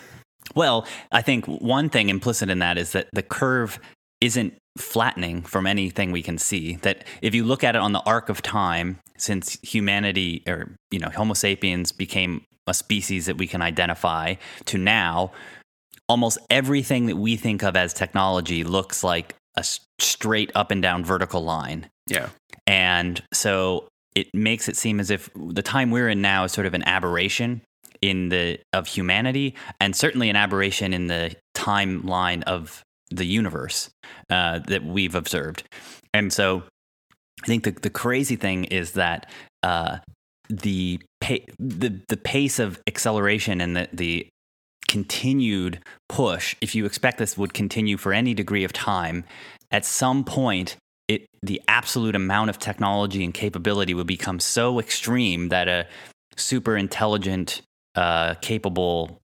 Well, 0.54 0.86
I 1.12 1.22
think 1.22 1.46
one 1.46 1.88
thing 1.88 2.08
implicit 2.08 2.50
in 2.50 2.58
that 2.60 2.78
is 2.78 2.92
that 2.92 3.08
the 3.12 3.22
curve 3.22 3.78
isn't 4.20 4.54
flattening 4.76 5.42
from 5.42 5.66
anything 5.66 6.12
we 6.12 6.22
can 6.22 6.38
see. 6.38 6.76
That 6.76 7.04
if 7.22 7.34
you 7.34 7.44
look 7.44 7.64
at 7.64 7.74
it 7.74 7.80
on 7.80 7.92
the 7.92 8.00
arc 8.00 8.28
of 8.28 8.42
time, 8.42 8.98
since 9.16 9.58
humanity 9.62 10.42
or 10.46 10.76
you 10.90 10.98
know 10.98 11.08
Homo 11.08 11.34
sapiens 11.34 11.92
became 11.92 12.44
a 12.66 12.74
species 12.74 13.26
that 13.26 13.38
we 13.38 13.46
can 13.46 13.62
identify 13.62 14.34
to 14.66 14.78
now, 14.78 15.32
almost 16.08 16.38
everything 16.50 17.06
that 17.06 17.16
we 17.16 17.36
think 17.36 17.62
of 17.62 17.76
as 17.76 17.92
technology 17.92 18.64
looks 18.64 19.02
like 19.02 19.34
a 19.56 19.64
straight 19.98 20.52
up 20.54 20.70
and 20.70 20.82
down 20.82 21.04
vertical 21.04 21.42
line. 21.42 21.88
Yeah. 22.06 22.28
And 22.66 23.22
so 23.32 23.88
it 24.14 24.28
makes 24.34 24.68
it 24.68 24.76
seem 24.76 25.00
as 25.00 25.10
if 25.10 25.30
the 25.34 25.62
time 25.62 25.90
we're 25.90 26.08
in 26.08 26.20
now 26.20 26.44
is 26.44 26.52
sort 26.52 26.66
of 26.66 26.74
an 26.74 26.82
aberration 26.86 27.62
in 28.02 28.28
the 28.28 28.58
of 28.72 28.86
humanity 28.86 29.54
and 29.80 29.94
certainly 29.94 30.30
an 30.30 30.36
aberration 30.36 30.92
in 30.92 31.06
the 31.06 31.34
timeline 31.54 32.42
of 32.44 32.82
the 33.10 33.24
universe 33.24 33.90
uh, 34.30 34.58
that 34.68 34.84
we've 34.84 35.14
observed. 35.14 35.64
And 36.12 36.32
so 36.32 36.62
I 37.42 37.46
think 37.46 37.64
the, 37.64 37.70
the 37.70 37.90
crazy 37.90 38.36
thing 38.36 38.64
is 38.64 38.92
that 38.92 39.30
uh, 39.62 39.98
the, 40.48 41.00
pa- 41.20 41.46
the 41.58 42.00
the 42.08 42.16
pace 42.16 42.58
of 42.58 42.80
acceleration 42.86 43.60
and 43.60 43.76
the, 43.76 43.88
the 43.92 44.28
continued 44.88 45.80
push, 46.08 46.56
if 46.60 46.74
you 46.74 46.86
expect 46.86 47.18
this 47.18 47.36
would 47.36 47.52
continue 47.54 47.96
for 47.96 48.12
any 48.12 48.34
degree 48.34 48.64
of 48.64 48.72
time, 48.72 49.24
at 49.70 49.84
some 49.84 50.24
point 50.24 50.76
it 51.08 51.26
the 51.42 51.60
absolute 51.68 52.14
amount 52.14 52.50
of 52.50 52.58
technology 52.58 53.24
and 53.24 53.34
capability 53.34 53.94
would 53.94 54.06
become 54.06 54.40
so 54.40 54.78
extreme 54.78 55.48
that 55.48 55.68
a 55.68 55.86
super 56.36 56.76
intelligent, 56.76 57.62
uh, 57.98 58.34
capable 58.34 59.20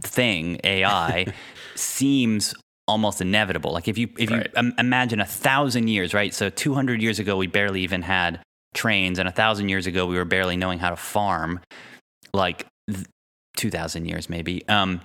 thing 0.00 0.60
AI 0.62 1.26
seems 1.74 2.54
almost 2.86 3.20
inevitable. 3.20 3.72
Like 3.72 3.88
if 3.88 3.98
you 3.98 4.08
if 4.16 4.30
right. 4.30 4.46
you 4.46 4.52
um, 4.56 4.74
imagine 4.78 5.20
a 5.20 5.26
thousand 5.26 5.88
years, 5.88 6.14
right? 6.14 6.32
So 6.32 6.48
two 6.48 6.72
hundred 6.72 7.02
years 7.02 7.18
ago, 7.18 7.36
we 7.36 7.48
barely 7.48 7.82
even 7.82 8.02
had 8.02 8.40
trains, 8.74 9.18
and 9.18 9.28
a 9.28 9.32
thousand 9.32 9.68
years 9.68 9.86
ago, 9.86 10.06
we 10.06 10.16
were 10.16 10.24
barely 10.24 10.56
knowing 10.56 10.78
how 10.78 10.90
to 10.90 10.96
farm. 10.96 11.60
Like 12.32 12.66
th- 12.88 13.06
two 13.56 13.70
thousand 13.70 14.06
years, 14.06 14.30
maybe. 14.30 14.66
Um, 14.68 15.00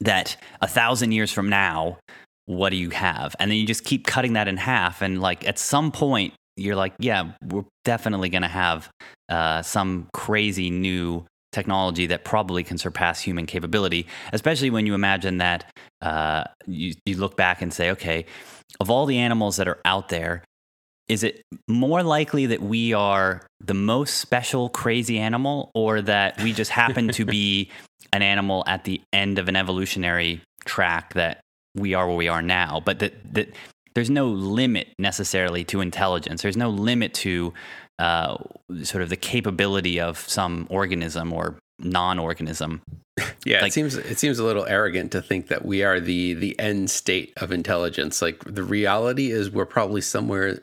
that 0.00 0.36
a 0.60 0.68
thousand 0.68 1.12
years 1.12 1.32
from 1.32 1.48
now, 1.48 1.98
what 2.44 2.70
do 2.70 2.76
you 2.76 2.90
have? 2.90 3.34
And 3.38 3.50
then 3.50 3.56
you 3.56 3.66
just 3.66 3.84
keep 3.84 4.06
cutting 4.06 4.34
that 4.34 4.46
in 4.46 4.58
half, 4.58 5.00
and 5.00 5.22
like 5.22 5.48
at 5.48 5.58
some 5.58 5.90
point, 5.90 6.34
you're 6.56 6.76
like, 6.76 6.92
yeah, 6.98 7.32
we're 7.42 7.64
definitely 7.84 8.28
going 8.28 8.42
to 8.42 8.48
have 8.48 8.90
uh, 9.30 9.62
some 9.62 10.08
crazy 10.12 10.68
new 10.68 11.24
technology 11.56 12.06
that 12.06 12.22
probably 12.22 12.62
can 12.62 12.76
surpass 12.76 13.20
human 13.20 13.46
capability, 13.46 14.06
especially 14.32 14.68
when 14.68 14.86
you 14.86 14.94
imagine 14.94 15.38
that 15.38 15.72
uh, 16.02 16.44
you, 16.66 16.94
you 17.06 17.16
look 17.16 17.34
back 17.34 17.62
and 17.62 17.72
say, 17.72 17.90
okay, 17.90 18.26
of 18.78 18.90
all 18.90 19.06
the 19.06 19.18
animals 19.18 19.56
that 19.56 19.66
are 19.66 19.80
out 19.86 20.10
there, 20.10 20.44
is 21.08 21.24
it 21.24 21.42
more 21.66 22.02
likely 22.02 22.46
that 22.46 22.60
we 22.60 22.92
are 22.92 23.46
the 23.58 23.74
most 23.74 24.18
special, 24.18 24.68
crazy 24.68 25.18
animal, 25.18 25.70
or 25.74 26.02
that 26.02 26.38
we 26.42 26.52
just 26.52 26.70
happen 26.70 27.08
to 27.08 27.24
be 27.24 27.70
an 28.12 28.22
animal 28.22 28.62
at 28.66 28.84
the 28.84 29.00
end 29.12 29.38
of 29.38 29.48
an 29.48 29.56
evolutionary 29.56 30.42
track 30.66 31.14
that 31.14 31.40
we 31.74 31.94
are 31.94 32.06
where 32.06 32.16
we 32.16 32.28
are 32.28 32.42
now, 32.42 32.82
but 32.84 32.98
that, 32.98 33.14
that 33.32 33.48
there's 33.94 34.10
no 34.10 34.26
limit 34.26 34.88
necessarily 34.98 35.64
to 35.64 35.80
intelligence. 35.80 36.42
There's 36.42 36.56
no 36.56 36.68
limit 36.68 37.14
to 37.14 37.54
uh, 37.98 38.36
sort 38.82 39.02
of 39.02 39.08
the 39.08 39.16
capability 39.16 40.00
of 40.00 40.18
some 40.18 40.66
organism 40.70 41.32
or 41.32 41.56
non-organism. 41.78 42.82
Yeah, 43.46 43.60
like, 43.60 43.68
it 43.68 43.72
seems 43.72 43.94
it 43.94 44.18
seems 44.18 44.38
a 44.40 44.44
little 44.44 44.66
arrogant 44.66 45.12
to 45.12 45.22
think 45.22 45.46
that 45.48 45.64
we 45.64 45.82
are 45.82 46.00
the 46.00 46.34
the 46.34 46.58
end 46.58 46.90
state 46.90 47.32
of 47.38 47.50
intelligence. 47.50 48.20
Like 48.20 48.42
the 48.44 48.64
reality 48.64 49.30
is, 49.30 49.50
we're 49.50 49.64
probably 49.64 50.00
somewhere 50.02 50.58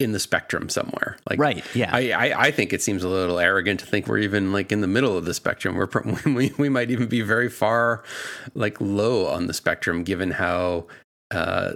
in 0.00 0.12
the 0.12 0.18
spectrum 0.18 0.68
somewhere. 0.68 1.16
Like 1.28 1.38
right, 1.38 1.64
yeah. 1.74 1.90
I, 1.92 2.10
I, 2.10 2.40
I 2.46 2.50
think 2.50 2.72
it 2.72 2.82
seems 2.82 3.04
a 3.04 3.08
little 3.08 3.38
arrogant 3.38 3.80
to 3.80 3.86
think 3.86 4.06
we're 4.06 4.18
even 4.18 4.52
like 4.52 4.72
in 4.72 4.80
the 4.80 4.86
middle 4.86 5.16
of 5.16 5.24
the 5.24 5.34
spectrum. 5.34 5.76
We're 5.76 5.88
we 6.24 6.52
we 6.56 6.68
might 6.68 6.90
even 6.90 7.06
be 7.06 7.20
very 7.20 7.48
far 7.48 8.02
like 8.54 8.80
low 8.80 9.26
on 9.26 9.46
the 9.46 9.54
spectrum, 9.54 10.04
given 10.04 10.30
how 10.30 10.86
uh, 11.30 11.74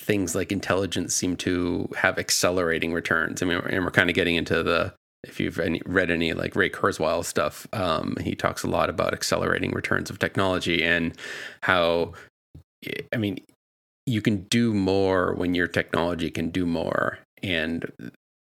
things 0.00 0.34
like 0.34 0.52
intelligence 0.52 1.14
seem 1.14 1.36
to 1.36 1.88
have 1.96 2.18
accelerating 2.18 2.92
returns. 2.92 3.42
I 3.42 3.46
mean, 3.46 3.58
and 3.58 3.84
we're 3.84 3.90
kind 3.90 4.10
of 4.10 4.16
getting 4.16 4.36
into 4.36 4.62
the 4.62 4.92
if 5.26 5.40
you've 5.40 5.58
any, 5.58 5.80
read 5.86 6.10
any 6.10 6.32
like 6.32 6.54
Ray 6.54 6.70
Kurzweil 6.70 7.24
stuff, 7.24 7.66
um, 7.72 8.16
he 8.20 8.34
talks 8.34 8.62
a 8.62 8.68
lot 8.68 8.90
about 8.90 9.12
accelerating 9.14 9.72
returns 9.72 10.10
of 10.10 10.18
technology 10.18 10.84
and 10.84 11.16
how, 11.62 12.12
I 13.12 13.16
mean, 13.16 13.38
you 14.06 14.20
can 14.20 14.42
do 14.44 14.74
more 14.74 15.34
when 15.34 15.54
your 15.54 15.66
technology 15.66 16.30
can 16.30 16.50
do 16.50 16.66
more, 16.66 17.18
and 17.42 17.90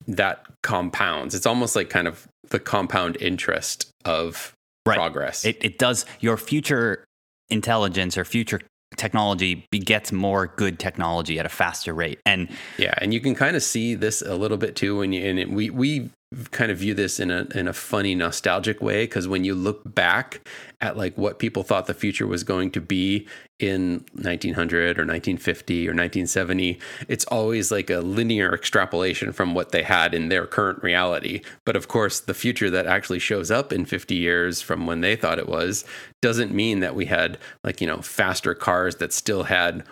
that 0.08 0.44
compounds. 0.64 1.36
It's 1.36 1.46
almost 1.46 1.76
like 1.76 1.90
kind 1.90 2.08
of 2.08 2.28
the 2.50 2.60
compound 2.60 3.18
interest 3.22 3.92
of 4.04 4.54
right. 4.86 4.96
progress. 4.96 5.46
It, 5.46 5.64
it 5.64 5.78
does. 5.78 6.06
Your 6.20 6.38
future 6.38 7.06
intelligence 7.50 8.18
or 8.18 8.26
future 8.26 8.62
technology 8.98 9.68
begets 9.72 10.12
more 10.12 10.48
good 10.48 10.80
technology 10.80 11.40
at 11.40 11.46
a 11.46 11.50
faster 11.50 11.94
rate. 11.94 12.20
And 12.26 12.50
yeah 12.78 12.94
and 12.98 13.14
you 13.14 13.20
can 13.20 13.36
kind 13.36 13.56
of 13.56 13.64
see 13.64 13.96
this 13.96 14.22
a 14.22 14.36
little 14.36 14.58
bit 14.58 14.76
too 14.76 14.98
when 14.98 15.14
you 15.14 15.26
and 15.28 15.40
it, 15.40 15.50
we 15.50 15.70
we 15.70 16.10
kind 16.52 16.72
of 16.72 16.78
view 16.78 16.94
this 16.94 17.20
in 17.20 17.30
a 17.30 17.48
in 17.54 17.68
a 17.68 17.74
funny 17.74 18.16
nostalgic 18.16 18.82
way 18.82 19.04
because 19.04 19.28
when 19.28 19.44
you 19.44 19.54
look 19.54 19.82
back 19.86 20.48
at 20.80 20.96
like 20.96 21.18
what 21.18 21.40
people 21.40 21.64
thought 21.64 21.88
the 21.88 21.94
future 21.94 22.26
was 22.26 22.44
going 22.44 22.72
to 22.72 22.80
be 22.80 23.28
in 23.62 24.04
1900 24.14 24.98
or 24.98 25.06
1950 25.06 25.88
or 25.88 25.92
1970 25.92 26.80
it's 27.08 27.26
always 27.26 27.72
like 27.72 27.90
a 27.90 28.00
linear 28.00 28.54
extrapolation 28.54 29.32
from 29.32 29.54
what 29.54 29.72
they 29.72 29.84
had 29.84 30.14
in 30.14 30.30
their 30.30 30.46
current 30.46 30.82
reality. 30.84 31.42
But 31.66 31.76
of 31.76 31.88
course 31.88 32.20
the 32.20 32.34
future 32.34 32.70
that 32.70 32.88
actually 32.88 33.20
shows 33.20 33.52
up 33.52 33.72
in 33.72 33.86
50 33.86 34.16
years 34.16 34.62
from 34.62 34.86
when 34.86 35.02
they 35.02 35.16
thought 35.16 35.40
it 35.40 35.50
was 35.50 35.86
doesn't 36.22 36.54
mean 36.54 36.80
that 36.80 36.96
we 36.96 37.06
had 37.06 37.38
like 37.64 37.82
you 37.82 37.88
know 37.88 38.02
faster 38.02 38.54
cars 38.54 38.98
that 38.98 39.14
still 39.14 39.44
had 39.44 39.84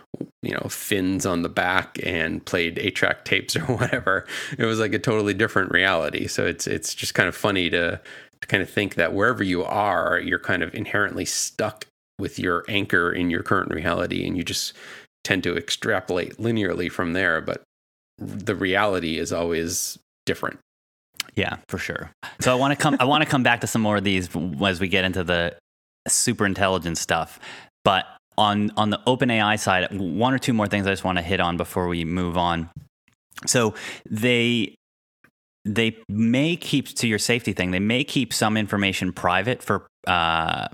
you 0.41 0.51
know 0.51 0.67
fins 0.69 1.25
on 1.25 1.41
the 1.41 1.49
back 1.49 1.97
and 2.03 2.45
played 2.45 2.79
8 2.79 2.95
track 2.95 3.25
tapes 3.25 3.55
or 3.55 3.61
whatever. 3.61 4.25
It 4.57 4.65
was 4.65 4.79
like 4.79 4.93
a 4.93 4.99
totally 4.99 5.33
different 5.33 5.71
reality. 5.71 6.27
So 6.27 6.45
it's 6.45 6.67
it's 6.67 6.93
just 6.93 7.13
kind 7.13 7.29
of 7.29 7.35
funny 7.35 7.69
to 7.69 7.99
to 8.41 8.47
kind 8.47 8.63
of 8.63 8.69
think 8.69 8.95
that 8.95 9.13
wherever 9.13 9.43
you 9.43 9.63
are, 9.63 10.19
you're 10.19 10.39
kind 10.39 10.63
of 10.63 10.73
inherently 10.73 11.25
stuck 11.25 11.85
with 12.19 12.37
your 12.37 12.65
anchor 12.67 13.11
in 13.11 13.29
your 13.29 13.43
current 13.43 13.71
reality, 13.73 14.27
and 14.27 14.37
you 14.37 14.43
just 14.43 14.73
tend 15.23 15.43
to 15.43 15.57
extrapolate 15.57 16.37
linearly 16.37 16.91
from 16.91 17.13
there. 17.13 17.41
But 17.41 17.63
the 18.17 18.55
reality 18.55 19.17
is 19.17 19.33
always 19.33 19.97
different. 20.25 20.59
Yeah, 21.35 21.57
for 21.67 21.77
sure. 21.77 22.11
So 22.41 22.51
I 22.51 22.55
want 22.55 22.77
to 22.77 22.81
come. 22.81 22.97
I 22.99 23.05
want 23.05 23.23
to 23.23 23.29
come 23.29 23.43
back 23.43 23.61
to 23.61 23.67
some 23.67 23.81
more 23.81 23.97
of 23.97 24.03
these 24.03 24.29
as 24.65 24.79
we 24.79 24.87
get 24.87 25.05
into 25.05 25.23
the 25.23 25.55
super 26.07 26.45
intelligent 26.45 26.97
stuff. 26.97 27.39
But 27.83 28.05
on 28.37 28.71
on 28.77 28.89
the 28.89 28.99
OpenAI 29.05 29.59
side, 29.59 29.87
one 29.91 30.33
or 30.33 30.39
two 30.39 30.53
more 30.53 30.67
things 30.67 30.87
I 30.87 30.91
just 30.91 31.03
want 31.03 31.17
to 31.17 31.21
hit 31.21 31.39
on 31.39 31.57
before 31.57 31.87
we 31.87 32.05
move 32.05 32.37
on. 32.37 32.69
So 33.45 33.73
they 34.09 34.75
they 35.65 35.97
may 36.07 36.55
keep 36.55 36.87
to 36.87 37.07
your 37.07 37.19
safety 37.19 37.53
thing. 37.53 37.71
They 37.71 37.79
may 37.79 38.03
keep 38.03 38.33
some 38.33 38.57
information 38.57 39.13
private 39.13 39.61
for 39.61 39.87
uh, 40.07 40.67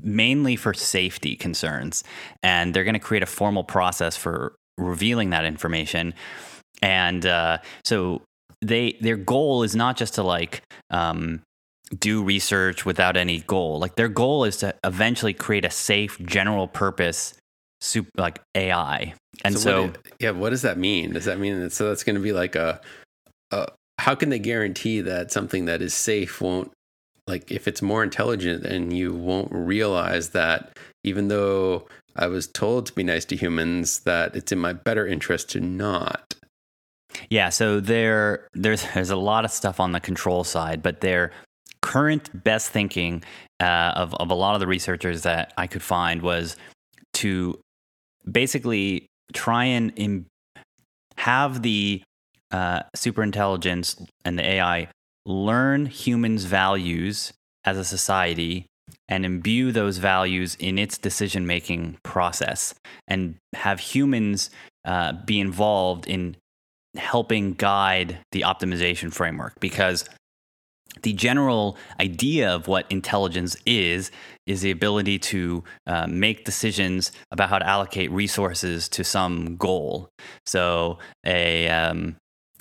mainly 0.00 0.56
for 0.56 0.74
safety 0.74 1.36
concerns, 1.36 2.04
and 2.42 2.74
they're 2.74 2.84
going 2.84 2.94
to 2.94 3.00
create 3.00 3.22
a 3.22 3.26
formal 3.26 3.64
process 3.64 4.16
for 4.16 4.54
revealing 4.78 5.30
that 5.30 5.44
information. 5.44 6.14
And 6.80 7.24
uh, 7.26 7.58
so 7.84 8.22
they 8.60 8.96
their 9.00 9.16
goal 9.16 9.62
is 9.62 9.76
not 9.76 9.96
just 9.96 10.14
to 10.14 10.22
like 10.22 10.62
um, 10.90 11.42
do 11.98 12.22
research 12.22 12.84
without 12.86 13.16
any 13.16 13.40
goal. 13.40 13.78
Like 13.78 13.96
their 13.96 14.08
goal 14.08 14.44
is 14.44 14.58
to 14.58 14.74
eventually 14.84 15.34
create 15.34 15.64
a 15.64 15.70
safe 15.70 16.18
general 16.20 16.68
purpose 16.68 17.34
super, 17.80 18.10
like 18.16 18.40
AI. 18.54 19.14
And 19.44 19.54
so, 19.54 19.60
so 19.60 19.82
what, 19.82 19.98
yeah, 20.18 20.30
what 20.30 20.50
does 20.50 20.62
that 20.62 20.78
mean? 20.78 21.12
Does 21.12 21.26
that 21.26 21.38
mean 21.38 21.60
that 21.60 21.72
so 21.72 21.88
that's 21.88 22.04
going 22.04 22.16
to 22.16 22.22
be 22.22 22.32
like 22.32 22.54
a 22.54 22.80
uh, 23.50 23.66
how 23.98 24.14
can 24.14 24.30
they 24.30 24.38
guarantee 24.38 25.00
that 25.02 25.30
something 25.30 25.66
that 25.66 25.82
is 25.82 25.92
safe 25.94 26.40
won't 26.40 26.72
like 27.32 27.50
if 27.50 27.66
it's 27.66 27.80
more 27.80 28.02
intelligent 28.02 28.66
and 28.66 28.94
you 28.94 29.14
won't 29.14 29.50
realize 29.50 30.30
that 30.30 30.78
even 31.02 31.28
though 31.28 31.86
I 32.14 32.26
was 32.26 32.46
told 32.46 32.84
to 32.86 32.92
be 32.92 33.02
nice 33.02 33.24
to 33.26 33.36
humans 33.36 34.00
that 34.00 34.36
it's 34.36 34.52
in 34.52 34.58
my 34.58 34.74
better 34.74 35.06
interest 35.06 35.48
to 35.50 35.60
not. 35.60 36.34
Yeah, 37.30 37.48
so 37.48 37.80
there 37.80 38.48
there's 38.52 38.84
there's 38.94 39.10
a 39.10 39.16
lot 39.16 39.46
of 39.46 39.50
stuff 39.50 39.80
on 39.80 39.92
the 39.92 40.00
control 40.00 40.44
side, 40.44 40.82
but 40.82 41.00
their 41.00 41.32
current 41.80 42.44
best 42.44 42.70
thinking 42.70 43.24
uh, 43.60 43.92
of 43.96 44.14
of 44.14 44.30
a 44.30 44.34
lot 44.34 44.54
of 44.54 44.60
the 44.60 44.66
researchers 44.66 45.22
that 45.22 45.54
I 45.56 45.66
could 45.66 45.82
find 45.82 46.20
was 46.20 46.56
to 47.14 47.58
basically 48.30 49.06
try 49.32 49.64
and 49.64 49.92
Im- 49.96 50.26
have 51.16 51.62
the 51.62 52.02
uh, 52.50 52.82
superintelligence 52.94 54.06
and 54.26 54.38
the 54.38 54.46
AI 54.46 54.88
learn 55.26 55.86
humans' 55.86 56.44
values 56.44 57.32
as 57.64 57.78
a 57.78 57.84
society 57.84 58.66
and 59.08 59.24
imbue 59.24 59.72
those 59.72 59.98
values 59.98 60.56
in 60.58 60.78
its 60.78 60.98
decision 60.98 61.46
making 61.46 61.98
process 62.02 62.74
and 63.08 63.36
have 63.54 63.80
humans 63.80 64.50
uh, 64.84 65.12
be 65.24 65.38
involved 65.40 66.06
in 66.06 66.36
helping 66.96 67.54
guide 67.54 68.18
the 68.32 68.42
optimization 68.42 69.12
framework 69.12 69.58
because 69.60 70.04
the 71.02 71.12
general 71.14 71.76
idea 72.00 72.54
of 72.54 72.68
what 72.68 72.90
intelligence 72.90 73.56
is 73.64 74.10
is 74.46 74.60
the 74.60 74.70
ability 74.70 75.18
to 75.18 75.64
uh, 75.86 76.06
make 76.06 76.44
decisions 76.44 77.12
about 77.30 77.48
how 77.48 77.58
to 77.58 77.66
allocate 77.66 78.10
resources 78.10 78.88
to 78.90 79.02
some 79.02 79.56
goal. 79.56 80.10
So 80.44 80.98
a 81.24 81.68
um, 81.68 82.16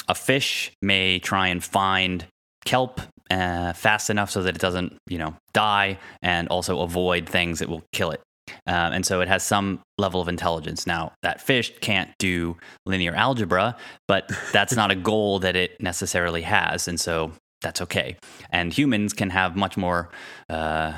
a 0.07 0.15
fish 0.15 0.71
may 0.81 1.19
try 1.19 1.47
and 1.47 1.61
find 1.63 2.25
kelp 2.65 3.01
uh, 3.31 3.73
fast 3.73 4.09
enough 4.09 4.29
so 4.29 4.43
that 4.43 4.55
it 4.55 4.61
doesn't, 4.61 4.97
you 5.07 5.17
know, 5.17 5.35
die, 5.53 5.97
and 6.21 6.47
also 6.49 6.81
avoid 6.81 7.27
things 7.27 7.59
that 7.59 7.69
will 7.69 7.83
kill 7.93 8.11
it. 8.11 8.21
Um, 8.67 8.93
and 8.93 9.05
so 9.05 9.21
it 9.21 9.27
has 9.27 9.43
some 9.43 9.81
level 9.97 10.19
of 10.21 10.27
intelligence. 10.27 10.85
Now, 10.85 11.13
that 11.23 11.41
fish 11.41 11.71
can't 11.79 12.11
do 12.19 12.57
linear 12.85 13.13
algebra, 13.13 13.77
but 14.07 14.29
that's 14.51 14.75
not 14.75 14.91
a 14.91 14.95
goal 15.11 15.39
that 15.39 15.55
it 15.55 15.81
necessarily 15.81 16.41
has. 16.41 16.87
And 16.87 16.99
so 16.99 17.31
that's 17.61 17.81
okay. 17.81 18.17
And 18.49 18.73
humans 18.73 19.13
can 19.13 19.29
have 19.29 19.55
much 19.55 19.77
more. 19.77 20.09
Uh, 20.49 20.93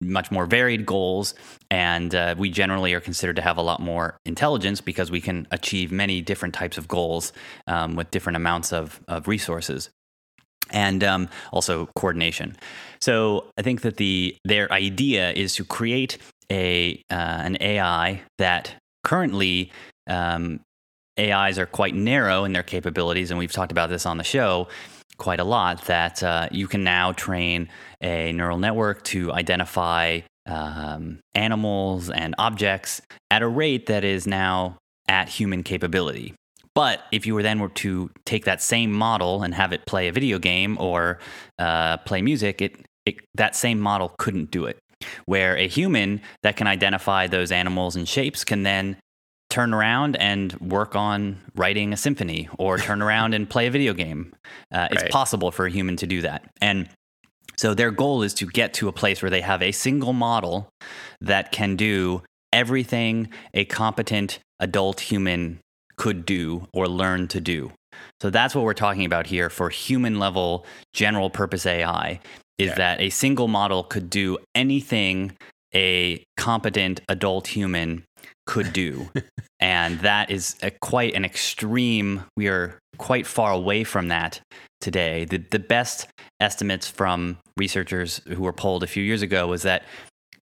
much 0.00 0.30
more 0.30 0.44
varied 0.44 0.84
goals, 0.84 1.34
and 1.70 2.14
uh, 2.14 2.34
we 2.36 2.50
generally 2.50 2.92
are 2.92 3.00
considered 3.00 3.36
to 3.36 3.42
have 3.42 3.56
a 3.56 3.62
lot 3.62 3.80
more 3.80 4.18
intelligence 4.26 4.80
because 4.80 5.10
we 5.10 5.20
can 5.20 5.48
achieve 5.50 5.90
many 5.90 6.20
different 6.20 6.54
types 6.54 6.76
of 6.76 6.86
goals 6.86 7.32
um, 7.66 7.96
with 7.96 8.10
different 8.10 8.36
amounts 8.36 8.72
of, 8.72 9.00
of 9.08 9.26
resources 9.26 9.90
and 10.70 11.04
um, 11.04 11.28
also 11.52 11.86
coordination. 11.96 12.56
So 13.00 13.46
I 13.58 13.62
think 13.62 13.82
that 13.82 13.96
the 13.96 14.36
their 14.44 14.70
idea 14.72 15.32
is 15.32 15.54
to 15.56 15.64
create 15.64 16.18
a 16.50 17.02
uh, 17.10 17.40
an 17.44 17.56
AI 17.60 18.22
that 18.38 18.74
currently 19.04 19.72
um, 20.08 20.60
AIs 21.18 21.58
are 21.58 21.66
quite 21.66 21.94
narrow 21.94 22.44
in 22.44 22.52
their 22.52 22.62
capabilities, 22.62 23.30
and 23.30 23.38
we've 23.38 23.52
talked 23.52 23.72
about 23.72 23.90
this 23.90 24.06
on 24.06 24.18
the 24.18 24.24
show 24.24 24.68
quite 25.16 25.40
a 25.40 25.44
lot. 25.44 25.84
That 25.86 26.22
uh, 26.22 26.48
you 26.50 26.66
can 26.66 26.84
now 26.84 27.12
train 27.12 27.68
a 28.02 28.32
neural 28.32 28.58
network 28.58 29.04
to 29.04 29.32
identify 29.32 30.20
um, 30.46 31.20
animals 31.34 32.10
and 32.10 32.34
objects 32.38 33.00
at 33.30 33.42
a 33.42 33.48
rate 33.48 33.86
that 33.86 34.04
is 34.04 34.26
now 34.26 34.78
at 35.08 35.28
human 35.28 35.62
capability. 35.62 36.34
But 36.74 37.04
if 37.12 37.26
you 37.26 37.34
were 37.34 37.42
then 37.42 37.60
were 37.60 37.68
to 37.68 38.10
take 38.24 38.44
that 38.46 38.60
same 38.60 38.92
model 38.92 39.42
and 39.42 39.54
have 39.54 39.72
it 39.72 39.86
play 39.86 40.08
a 40.08 40.12
video 40.12 40.38
game 40.38 40.76
or 40.80 41.18
uh, 41.58 41.98
play 41.98 42.20
music, 42.20 42.60
it, 42.60 42.84
it 43.06 43.16
that 43.34 43.54
same 43.54 43.78
model 43.78 44.14
couldn't 44.18 44.50
do 44.50 44.64
it. 44.66 44.78
Where 45.26 45.56
a 45.56 45.68
human 45.68 46.20
that 46.42 46.56
can 46.56 46.66
identify 46.66 47.26
those 47.26 47.52
animals 47.52 47.94
and 47.94 48.08
shapes 48.08 48.44
can 48.44 48.62
then 48.62 48.96
turn 49.50 49.72
around 49.72 50.16
and 50.16 50.52
work 50.54 50.96
on 50.96 51.40
writing 51.54 51.92
a 51.92 51.96
symphony 51.96 52.48
or 52.58 52.78
turn 52.88 53.02
around 53.02 53.34
and 53.34 53.48
play 53.48 53.66
a 53.66 53.70
video 53.70 53.92
game. 53.92 54.34
Uh, 54.72 54.88
it's 54.90 55.04
possible 55.10 55.50
for 55.50 55.66
a 55.66 55.70
human 55.70 55.96
to 55.96 56.06
do 56.06 56.22
that. 56.22 56.50
And 56.60 56.88
so 57.56 57.72
their 57.74 57.92
goal 57.92 58.22
is 58.22 58.34
to 58.34 58.46
get 58.46 58.74
to 58.74 58.88
a 58.88 58.92
place 58.92 59.22
where 59.22 59.30
they 59.30 59.42
have 59.42 59.62
a 59.62 59.70
single 59.70 60.12
model 60.12 60.68
that 61.20 61.52
can 61.52 61.76
do 61.76 62.22
everything 62.52 63.28
a 63.52 63.64
competent 63.64 64.40
adult 64.58 65.00
human 65.00 65.60
could 65.96 66.26
do 66.26 66.66
or 66.72 66.88
learn 66.88 67.28
to 67.28 67.40
do. 67.40 67.72
So 68.20 68.30
that's 68.30 68.54
what 68.54 68.64
we're 68.64 68.74
talking 68.74 69.04
about 69.04 69.26
here 69.26 69.50
for 69.50 69.70
human 69.70 70.18
level 70.18 70.66
general 70.92 71.30
purpose 71.30 71.66
AI 71.66 72.20
is 72.58 72.68
yeah. 72.68 72.74
that 72.76 73.00
a 73.00 73.10
single 73.10 73.48
model 73.48 73.82
could 73.82 74.10
do 74.10 74.38
anything 74.54 75.36
a 75.74 76.24
competent 76.36 77.00
adult 77.08 77.48
human 77.48 78.04
could 78.46 78.72
do. 78.72 79.10
and 79.60 79.98
that 80.00 80.30
is 80.30 80.56
a, 80.62 80.70
quite 80.70 81.14
an 81.14 81.24
extreme. 81.24 82.24
We 82.36 82.48
are 82.48 82.78
quite 82.96 83.26
far 83.26 83.52
away 83.52 83.84
from 83.84 84.08
that 84.08 84.40
today. 84.80 85.24
The, 85.24 85.38
the 85.38 85.58
best 85.58 86.06
estimates 86.40 86.88
from 86.88 87.38
researchers 87.56 88.20
who 88.28 88.42
were 88.42 88.52
polled 88.52 88.84
a 88.84 88.86
few 88.86 89.02
years 89.02 89.22
ago 89.22 89.48
was 89.48 89.62
that 89.62 89.82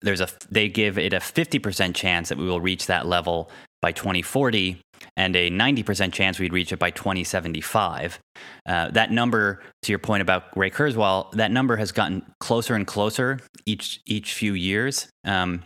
there's 0.02 0.22
a 0.22 0.28
they 0.50 0.68
give 0.68 0.98
it 0.98 1.14
a 1.14 1.20
50% 1.20 1.96
chance 1.96 2.30
that 2.30 2.38
we 2.38 2.46
will 2.46 2.60
reach 2.60 2.88
that 2.88 3.08
level 3.08 3.50
by 3.82 3.92
2040 3.94 4.82
and 5.18 5.36
a 5.36 5.50
90% 5.50 6.14
chance 6.14 6.40
we'd 6.40 6.54
reach 6.54 6.72
it 6.72 6.80
by 6.80 6.92
2075. 6.92 8.20
Uh, 8.66 8.90
that 8.92 9.12
number, 9.12 9.62
to 9.84 9.92
your 9.92 10.00
point 10.00 10.22
about 10.22 10.56
Ray 10.58 10.70
Kurzweil, 10.70 11.32
that 11.34 11.52
number 11.52 11.78
has 11.78 11.92
gotten 11.92 12.24
closer 12.40 12.76
and 12.76 12.88
closer 12.88 13.40
each 13.66 14.02
each 14.06 14.34
few 14.34 14.54
years. 14.54 15.08
Um, 15.26 15.64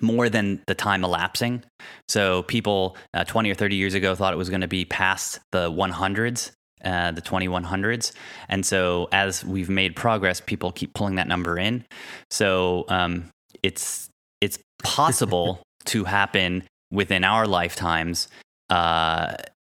more 0.00 0.28
than 0.28 0.62
the 0.66 0.74
time 0.74 1.04
elapsing. 1.04 1.64
So 2.08 2.42
people 2.42 2.96
uh, 3.14 3.24
20 3.24 3.50
or 3.50 3.54
30 3.54 3.76
years 3.76 3.94
ago 3.94 4.14
thought 4.14 4.32
it 4.32 4.36
was 4.36 4.50
going 4.50 4.60
to 4.60 4.68
be 4.68 4.84
past 4.84 5.40
the 5.52 5.70
100s, 5.70 6.50
uh, 6.84 7.12
the 7.12 7.22
2100s. 7.22 8.12
And 8.48 8.64
so 8.64 9.08
as 9.12 9.44
we've 9.44 9.70
made 9.70 9.96
progress, 9.96 10.40
people 10.40 10.72
keep 10.72 10.94
pulling 10.94 11.14
that 11.16 11.28
number 11.28 11.58
in. 11.58 11.84
So 12.30 12.84
um, 12.88 13.30
it's 13.62 14.08
it's 14.40 14.58
possible 14.82 15.62
to 15.86 16.04
happen 16.04 16.64
within 16.92 17.24
our 17.24 17.46
lifetimes, 17.46 18.28
uh, 18.70 19.34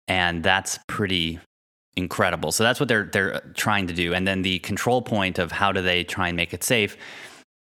and 0.08 0.44
that's 0.44 0.80
pretty 0.88 1.40
incredible. 1.96 2.52
So 2.52 2.64
that's 2.64 2.80
what 2.80 2.88
they're 2.88 3.10
they're 3.12 3.42
trying 3.56 3.88
to 3.88 3.94
do. 3.94 4.14
And 4.14 4.28
then 4.28 4.42
the 4.42 4.60
control 4.60 5.02
point 5.02 5.40
of 5.40 5.52
how 5.52 5.72
do 5.72 5.82
they 5.82 6.04
try 6.04 6.28
and 6.28 6.38
make 6.38 6.54
it 6.54 6.64
safe 6.64 6.98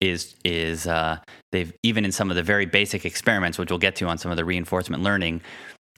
is 0.01 0.35
is 0.43 0.88
uh, 0.88 1.17
they've 1.51 1.73
even 1.83 2.05
in 2.05 2.11
some 2.11 2.29
of 2.29 2.35
the 2.35 2.43
very 2.43 2.65
basic 2.65 3.05
experiments, 3.05 3.57
which 3.57 3.71
we'll 3.71 3.79
get 3.79 3.95
to 3.97 4.07
on 4.07 4.17
some 4.17 4.31
of 4.31 4.38
the 4.38 4.45
reinforcement 4.45 5.01
learning. 5.01 5.41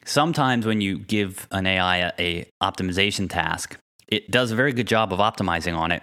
Sometimes 0.05 0.65
when 0.65 0.79
you 0.79 0.99
give 0.99 1.47
an 1.51 1.65
AI 1.65 1.97
a, 1.97 2.11
a 2.19 2.49
optimization 2.63 3.29
task, 3.29 3.77
it 4.07 4.31
does 4.31 4.51
a 4.51 4.55
very 4.55 4.71
good 4.71 4.87
job 4.87 5.11
of 5.11 5.19
optimizing 5.19 5.75
on 5.75 5.91
it, 5.91 6.01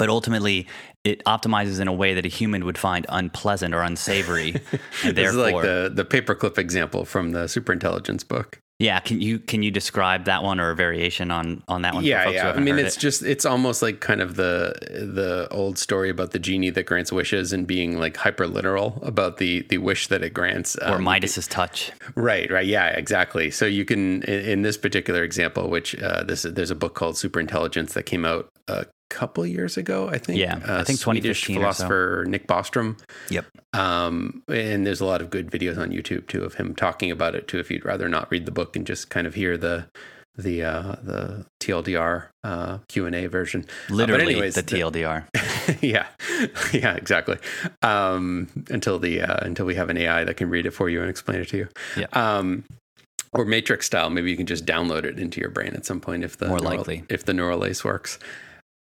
but 0.00 0.08
ultimately 0.08 0.66
it 1.04 1.22
optimizes 1.26 1.78
in 1.78 1.86
a 1.86 1.92
way 1.92 2.14
that 2.14 2.24
a 2.24 2.28
human 2.28 2.64
would 2.64 2.78
find 2.78 3.04
unpleasant 3.10 3.74
or 3.74 3.82
unsavory. 3.82 4.52
and 5.04 5.14
this 5.14 5.28
is 5.28 5.36
like 5.36 5.54
the 5.60 5.92
the 5.94 6.06
paperclip 6.06 6.56
example 6.56 7.04
from 7.04 7.32
the 7.32 7.44
superintelligence 7.44 8.26
book. 8.26 8.58
Yeah, 8.78 8.98
can 9.00 9.20
you 9.20 9.38
can 9.38 9.62
you 9.62 9.70
describe 9.70 10.24
that 10.24 10.42
one 10.42 10.58
or 10.58 10.70
a 10.70 10.74
variation 10.74 11.30
on 11.30 11.62
on 11.68 11.82
that 11.82 11.92
one? 11.92 12.02
Yeah, 12.02 12.30
yeah. 12.30 12.52
I 12.52 12.60
mean, 12.60 12.78
it's 12.78 12.96
it? 12.96 13.00
just 13.00 13.22
it's 13.22 13.44
almost 13.44 13.82
like 13.82 14.00
kind 14.00 14.22
of 14.22 14.36
the 14.36 14.72
the 14.80 15.48
old 15.50 15.76
story 15.76 16.08
about 16.08 16.30
the 16.30 16.38
genie 16.38 16.70
that 16.70 16.86
grants 16.86 17.12
wishes 17.12 17.52
and 17.52 17.66
being 17.66 17.98
like 17.98 18.16
hyper 18.16 18.46
literal 18.46 18.98
about 19.02 19.36
the 19.36 19.66
the 19.68 19.76
wish 19.76 20.06
that 20.06 20.22
it 20.22 20.32
grants, 20.32 20.76
or 20.76 20.94
um, 20.94 21.04
Midas's 21.04 21.46
touch. 21.46 21.92
Right, 22.14 22.50
right. 22.50 22.66
Yeah, 22.66 22.86
exactly. 22.86 23.50
So 23.50 23.66
you 23.66 23.84
can 23.84 24.22
in, 24.22 24.40
in 24.46 24.62
this 24.62 24.78
particular 24.78 25.24
example, 25.24 25.68
which 25.68 25.94
uh, 26.00 26.24
this 26.24 26.44
there's 26.44 26.70
a 26.70 26.74
book 26.74 26.94
called 26.94 27.16
Superintelligence 27.16 27.92
that 27.92 28.04
came 28.04 28.24
out 28.24 28.48
a 28.66 28.86
couple 29.10 29.44
years 29.44 29.76
ago, 29.76 30.08
I 30.08 30.16
think. 30.16 30.38
Yeah, 30.38 30.60
uh, 30.66 30.80
I 30.80 30.84
think 30.84 30.98
Swedish 30.98 31.44
philosopher 31.44 32.22
so. 32.24 32.30
Nick 32.30 32.46
Bostrom. 32.46 32.98
Yep. 33.28 33.44
Um, 33.74 34.42
and 34.48 34.86
there's 34.86 35.00
a 35.00 35.04
lot 35.04 35.20
of 35.20 35.28
good 35.28 35.50
videos 35.50 35.76
on 35.76 35.90
YouTube 35.90 36.26
too 36.28 36.42
of 36.42 36.54
him 36.54 36.74
talking 36.74 37.10
about 37.10 37.34
it 37.34 37.46
too. 37.46 37.58
If 37.58 37.70
you'd 37.70 37.84
rather 37.84 38.08
not 38.08 38.30
read 38.30 38.46
the 38.46 38.52
book 38.52 38.74
and 38.76 38.86
just 38.86 39.10
kind 39.10 39.26
of 39.26 39.34
hear 39.34 39.58
the 39.58 39.88
the 40.36 40.62
uh, 40.62 40.96
the 41.02 41.46
TLDR 41.60 42.28
uh, 42.44 42.78
Q 42.88 43.06
and 43.06 43.14
A 43.14 43.26
version. 43.26 43.66
Literally, 43.90 44.22
uh, 44.22 44.28
anyways, 44.28 44.54
the 44.54 44.62
TLDR. 44.62 45.24
The, 45.32 45.78
yeah, 45.86 46.06
yeah, 46.72 46.94
exactly. 46.94 47.36
Um, 47.82 48.48
until 48.70 48.98
the 48.98 49.22
uh, 49.22 49.44
until 49.44 49.66
we 49.66 49.74
have 49.74 49.90
an 49.90 49.96
AI 49.96 50.24
that 50.24 50.36
can 50.36 50.48
read 50.48 50.66
it 50.66 50.70
for 50.70 50.88
you 50.88 51.00
and 51.00 51.10
explain 51.10 51.40
it 51.40 51.48
to 51.48 51.56
you. 51.58 51.68
Yeah. 51.96 52.06
Um, 52.12 52.64
or 53.32 53.44
matrix 53.44 53.86
style 53.86 54.10
maybe 54.10 54.28
you 54.28 54.36
can 54.36 54.46
just 54.46 54.66
download 54.66 55.04
it 55.04 55.18
into 55.18 55.40
your 55.40 55.50
brain 55.50 55.72
at 55.74 55.86
some 55.86 56.00
point 56.00 56.24
if 56.24 56.36
the 56.38 56.48
more 56.48 56.58
neural, 56.58 56.78
likely 56.78 57.04
if 57.08 57.24
the 57.24 57.32
neural 57.32 57.60
lace 57.60 57.84
works 57.84 58.18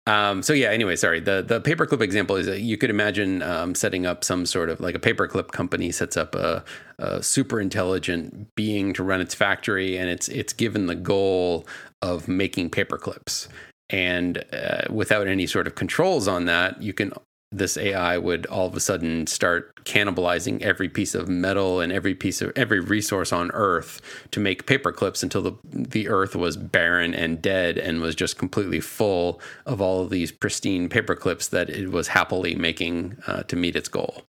um, 0.07 0.43
so 0.43 0.53
yeah, 0.53 0.69
anyway, 0.69 0.97
sorry. 0.97 1.21
The 1.21 1.43
the 1.43 1.61
paperclip 1.61 2.03
example 2.03 2.37
is 2.37 2.47
you 2.61 2.77
could 2.77 2.90
imagine 2.90 3.40
um, 3.43 3.75
setting 3.75 4.05
up 4.05 4.23
some 4.23 4.45
sort 4.45 4.69
of 4.69 4.81
like 4.81 4.95
a 4.95 4.99
paperclip 4.99 5.53
company 5.53 5.90
sets 5.93 6.17
up 6.17 6.35
a, 6.35 6.62
a, 6.99 7.23
super 7.23 7.59
intelligent 7.59 8.55
being 8.55 8.93
to 8.95 9.03
run 9.03 9.23
its 9.23 9.35
factory, 9.35 9.97
and 9.97 10.11
it's 10.11 10.29
it's 10.29 10.53
given 10.53 10.87
the 10.87 10.95
goal 10.95 11.67
of 12.03 12.29
making 12.29 12.69
paperclips. 12.69 13.49
And 13.88 14.45
uh, 14.53 14.83
without 14.90 15.27
any 15.27 15.47
sort 15.47 15.67
of 15.67 15.75
controls 15.75 16.29
on 16.29 16.45
that, 16.47 16.83
you 16.83 16.93
can 16.93 17.12
this 17.59 17.77
AI 17.77 18.19
would 18.19 18.47
all 18.47 18.67
of 18.67 18.77
a 18.77 18.81
sudden 18.81 19.27
start 19.27 19.85
cannibalizing 19.85 20.61
every 20.62 20.88
piece 20.88 21.14
of 21.14 21.29
metal 21.29 21.81
and 21.81 21.93
every 21.93 22.14
piece 22.14 22.40
of 22.43 22.53
every 22.57 22.81
resource 22.81 23.33
on 23.33 23.51
Earth 23.53 24.01
to 24.31 24.40
make 24.40 24.67
paper 24.67 24.93
clips 24.93 25.23
until 25.23 25.43
the 25.43 25.53
the 25.64 26.09
Earth 26.09 26.35
was 26.35 26.57
barren 26.57 27.14
and 27.14 27.40
dead 27.40 27.79
and 27.79 28.01
was 28.01 28.14
just 28.14 28.38
completely 28.38 28.81
full 28.81 29.40
of 29.67 29.81
all 29.81 30.03
of 30.03 30.11
these 30.11 30.33
pristine 30.33 30.88
paper 30.88 31.14
clips 31.14 31.49
that 31.49 31.71
it 31.71 31.90
was 31.90 32.09
happily 32.09 32.55
making 32.55 33.17
uh, 33.27 33.43
to 33.45 33.57
meet 33.57 33.77
its 33.77 33.88
goal. 33.88 34.25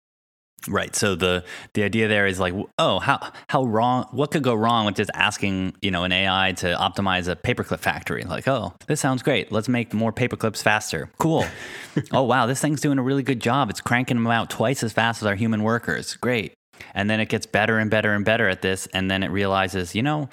Right. 0.68 0.94
So 0.94 1.14
the 1.14 1.44
the 1.74 1.82
idea 1.82 2.08
there 2.08 2.26
is 2.26 2.38
like, 2.38 2.54
oh, 2.78 2.98
how 2.98 3.32
how 3.48 3.64
wrong? 3.64 4.06
What 4.10 4.30
could 4.30 4.42
go 4.42 4.54
wrong 4.54 4.86
with 4.86 4.96
just 4.96 5.10
asking 5.14 5.74
you 5.80 5.90
know 5.90 6.04
an 6.04 6.12
AI 6.12 6.52
to 6.58 6.66
optimize 6.74 7.28
a 7.28 7.36
paperclip 7.36 7.78
factory? 7.78 8.24
Like, 8.24 8.46
oh, 8.46 8.74
this 8.86 9.00
sounds 9.00 9.22
great. 9.22 9.50
Let's 9.50 9.68
make 9.68 9.94
more 9.94 10.12
paperclips 10.12 10.62
faster. 10.62 11.10
Cool. 11.18 11.46
oh 12.12 12.22
wow, 12.22 12.46
this 12.46 12.60
thing's 12.60 12.80
doing 12.80 12.98
a 12.98 13.02
really 13.02 13.22
good 13.22 13.40
job. 13.40 13.70
It's 13.70 13.80
cranking 13.80 14.16
them 14.16 14.26
out 14.26 14.50
twice 14.50 14.82
as 14.82 14.92
fast 14.92 15.22
as 15.22 15.26
our 15.26 15.34
human 15.34 15.62
workers. 15.62 16.14
Great. 16.16 16.52
And 16.94 17.10
then 17.10 17.20
it 17.20 17.28
gets 17.28 17.46
better 17.46 17.78
and 17.78 17.90
better 17.90 18.12
and 18.12 18.24
better 18.24 18.48
at 18.48 18.62
this, 18.62 18.86
and 18.94 19.10
then 19.10 19.22
it 19.22 19.30
realizes, 19.30 19.94
you 19.94 20.02
know, 20.02 20.28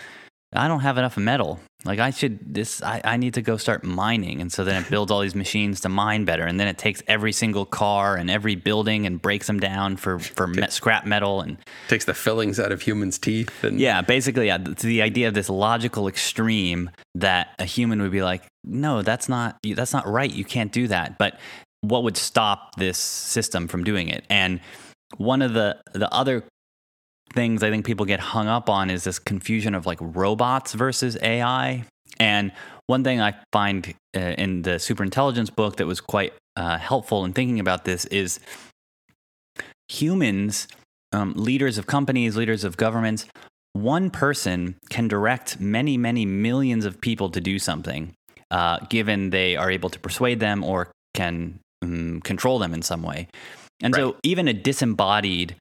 I 0.53 0.67
don't 0.67 0.79
have 0.79 0.97
enough 0.97 1.17
metal. 1.17 1.59
Like 1.85 1.99
I 1.99 2.09
should 2.09 2.39
this 2.53 2.81
I, 2.81 3.01
I 3.03 3.17
need 3.17 3.35
to 3.35 3.41
go 3.41 3.55
start 3.57 3.83
mining. 3.83 4.41
And 4.41 4.51
so 4.51 4.63
then 4.63 4.81
it 4.81 4.89
builds 4.89 5.11
all 5.11 5.21
these 5.21 5.35
machines 5.35 5.79
to 5.81 5.89
mine 5.89 6.25
better. 6.25 6.43
And 6.43 6.59
then 6.59 6.67
it 6.67 6.77
takes 6.77 7.03
every 7.07 7.31
single 7.31 7.65
car 7.65 8.15
and 8.15 8.31
every 8.31 8.55
building 8.55 9.05
and 9.05 9.21
breaks 9.21 9.47
them 9.47 9.59
down 9.59 9.97
for 9.97 10.17
for 10.17 10.47
me- 10.47 10.65
scrap 10.69 11.05
metal 11.05 11.41
and 11.41 11.57
Takes 11.87 12.05
the 12.05 12.13
fillings 12.13 12.59
out 12.59 12.71
of 12.71 12.81
humans' 12.81 13.19
teeth 13.19 13.63
and 13.63 13.79
yeah 13.79 14.01
basically 14.01 14.47
yeah 14.47 14.57
the 14.57 15.01
idea 15.01 15.27
of 15.27 15.33
this 15.33 15.49
logical 15.49 16.07
extreme 16.07 16.89
that 17.15 17.49
a 17.59 17.65
human 17.65 18.01
would 18.01 18.11
be 18.11 18.23
like 18.23 18.43
no 18.63 19.01
that's 19.01 19.29
not 19.29 19.57
that's 19.75 19.93
not 19.93 20.07
right. 20.07 20.31
You 20.31 20.45
can't 20.45 20.71
do 20.71 20.87
that. 20.87 21.17
But 21.17 21.39
what 21.81 22.03
would 22.03 22.17
stop 22.17 22.75
this 22.75 22.97
system 22.97 23.67
from 23.67 23.83
doing 23.83 24.07
it? 24.07 24.25
And 24.29 24.61
one 25.17 25.41
of 25.41 25.53
the 25.53 25.77
the 25.93 26.11
other 26.13 26.43
things 27.33 27.63
I 27.63 27.69
think 27.69 27.85
people 27.85 28.05
get 28.05 28.19
hung 28.19 28.47
up 28.47 28.69
on 28.69 28.89
is 28.89 29.03
this 29.03 29.19
confusion 29.19 29.75
of 29.75 29.85
like 29.85 29.99
robots 30.01 30.73
versus 30.73 31.17
AI. 31.21 31.85
And 32.19 32.51
one 32.87 33.03
thing 33.03 33.21
I 33.21 33.35
find 33.51 33.93
uh, 34.15 34.19
in 34.19 34.63
the 34.63 34.71
superintelligence 34.71 35.53
book 35.53 35.77
that 35.77 35.85
was 35.85 36.01
quite 36.01 36.33
uh, 36.55 36.77
helpful 36.77 37.25
in 37.25 37.33
thinking 37.33 37.59
about 37.59 37.85
this 37.85 38.05
is 38.05 38.39
humans, 39.89 40.67
um, 41.11 41.33
leaders 41.35 41.77
of 41.77 41.85
companies, 41.85 42.35
leaders 42.35 42.63
of 42.63 42.77
governments, 42.77 43.25
one 43.73 44.09
person 44.09 44.75
can 44.89 45.07
direct 45.07 45.59
many, 45.59 45.97
many 45.97 46.25
millions 46.25 46.85
of 46.85 46.99
people 46.99 47.29
to 47.29 47.39
do 47.39 47.59
something, 47.59 48.13
uh, 48.49 48.79
given 48.89 49.29
they 49.29 49.55
are 49.55 49.69
able 49.69 49.89
to 49.89 49.99
persuade 49.99 50.39
them 50.39 50.63
or 50.63 50.89
can 51.13 51.59
um, 51.83 52.21
control 52.21 52.59
them 52.59 52.73
in 52.73 52.81
some 52.81 53.03
way. 53.03 53.27
And 53.81 53.93
right. 53.93 54.01
so, 54.01 54.15
even 54.23 54.47
a 54.47 54.53
disembodied 54.53 55.55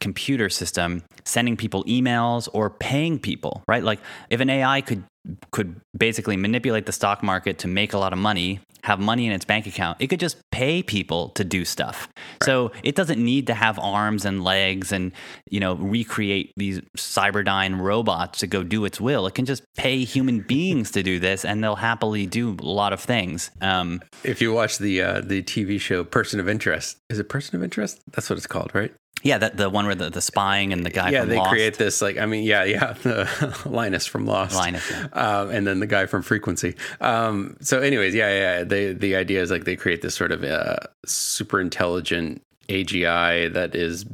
computer 0.00 0.48
system 0.48 1.02
sending 1.24 1.56
people 1.56 1.84
emails 1.84 2.48
or 2.52 2.70
paying 2.70 3.18
people, 3.18 3.62
right? 3.68 3.82
Like 3.82 4.00
if 4.30 4.40
an 4.40 4.50
AI 4.50 4.80
could 4.80 5.04
could 5.52 5.80
basically 5.96 6.36
manipulate 6.36 6.86
the 6.86 6.92
stock 6.92 7.22
market 7.22 7.58
to 7.58 7.68
make 7.68 7.92
a 7.92 7.98
lot 7.98 8.12
of 8.12 8.18
money, 8.18 8.60
have 8.82 9.00
money 9.00 9.26
in 9.26 9.32
its 9.32 9.44
bank 9.46 9.66
account, 9.66 9.96
it 10.00 10.08
could 10.08 10.20
just 10.20 10.36
pay 10.50 10.82
people 10.82 11.30
to 11.30 11.44
do 11.44 11.64
stuff. 11.64 12.08
Right. 12.16 12.46
So 12.46 12.72
it 12.82 12.94
doesn't 12.94 13.22
need 13.22 13.46
to 13.46 13.54
have 13.54 13.78
arms 13.78 14.26
and 14.26 14.44
legs 14.44 14.92
and, 14.92 15.12
you 15.50 15.60
know, 15.60 15.76
recreate 15.76 16.52
these 16.56 16.80
Cyberdyne 16.96 17.80
robots 17.80 18.40
to 18.40 18.46
go 18.46 18.62
do 18.62 18.84
its 18.84 19.00
will. 19.00 19.26
It 19.26 19.34
can 19.34 19.46
just 19.46 19.62
pay 19.76 20.04
human 20.04 20.40
beings 20.46 20.90
to 20.90 21.02
do 21.02 21.18
this 21.18 21.44
and 21.44 21.64
they'll 21.64 21.76
happily 21.76 22.26
do 22.26 22.56
a 22.60 22.66
lot 22.66 22.92
of 22.92 23.00
things. 23.00 23.50
Um, 23.62 24.02
if 24.22 24.42
you 24.42 24.52
watch 24.52 24.76
the 24.78 25.00
uh, 25.00 25.20
the 25.22 25.42
TV 25.42 25.80
show 25.80 26.04
Person 26.04 26.38
of 26.38 26.48
Interest, 26.48 26.98
is 27.08 27.18
it 27.18 27.28
Person 27.30 27.56
of 27.56 27.62
Interest? 27.62 27.98
That's 28.12 28.28
what 28.28 28.36
it's 28.36 28.46
called, 28.46 28.74
right? 28.74 28.92
Yeah, 29.24 29.38
that 29.38 29.56
the 29.56 29.70
one 29.70 29.86
where 29.86 29.94
the, 29.94 30.10
the 30.10 30.20
spying 30.20 30.74
and 30.74 30.84
the 30.84 30.90
guy. 30.90 31.08
Yeah, 31.08 31.24
they 31.24 31.38
Lost. 31.38 31.50
create 31.50 31.78
this 31.78 32.02
like 32.02 32.18
I 32.18 32.26
mean, 32.26 32.44
yeah, 32.44 32.62
yeah, 32.64 32.92
the 33.02 33.58
Linus 33.64 34.06
from 34.06 34.26
Lost, 34.26 34.54
Linus, 34.54 34.88
yeah. 34.90 35.06
um, 35.12 35.50
and 35.50 35.66
then 35.66 35.80
the 35.80 35.86
guy 35.86 36.04
from 36.04 36.22
Frequency. 36.22 36.76
Um, 37.00 37.56
so, 37.60 37.80
anyways, 37.80 38.14
yeah, 38.14 38.28
yeah, 38.28 38.64
the 38.64 38.92
the 38.92 39.16
idea 39.16 39.40
is 39.40 39.50
like 39.50 39.64
they 39.64 39.76
create 39.76 40.02
this 40.02 40.14
sort 40.14 40.30
of 40.30 40.44
uh, 40.44 40.76
super 41.06 41.58
intelligent 41.58 42.42
AGI 42.68 43.50
that 43.54 43.74
is 43.74 44.04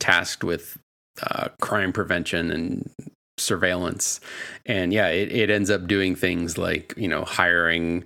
tasked 0.00 0.44
with 0.44 0.76
uh, 1.22 1.48
crime 1.62 1.90
prevention 1.90 2.50
and 2.50 2.90
surveillance, 3.38 4.20
and 4.66 4.92
yeah, 4.92 5.08
it, 5.08 5.32
it 5.32 5.48
ends 5.48 5.70
up 5.70 5.86
doing 5.86 6.14
things 6.14 6.58
like 6.58 6.92
you 6.94 7.08
know 7.08 7.24
hiring 7.24 8.04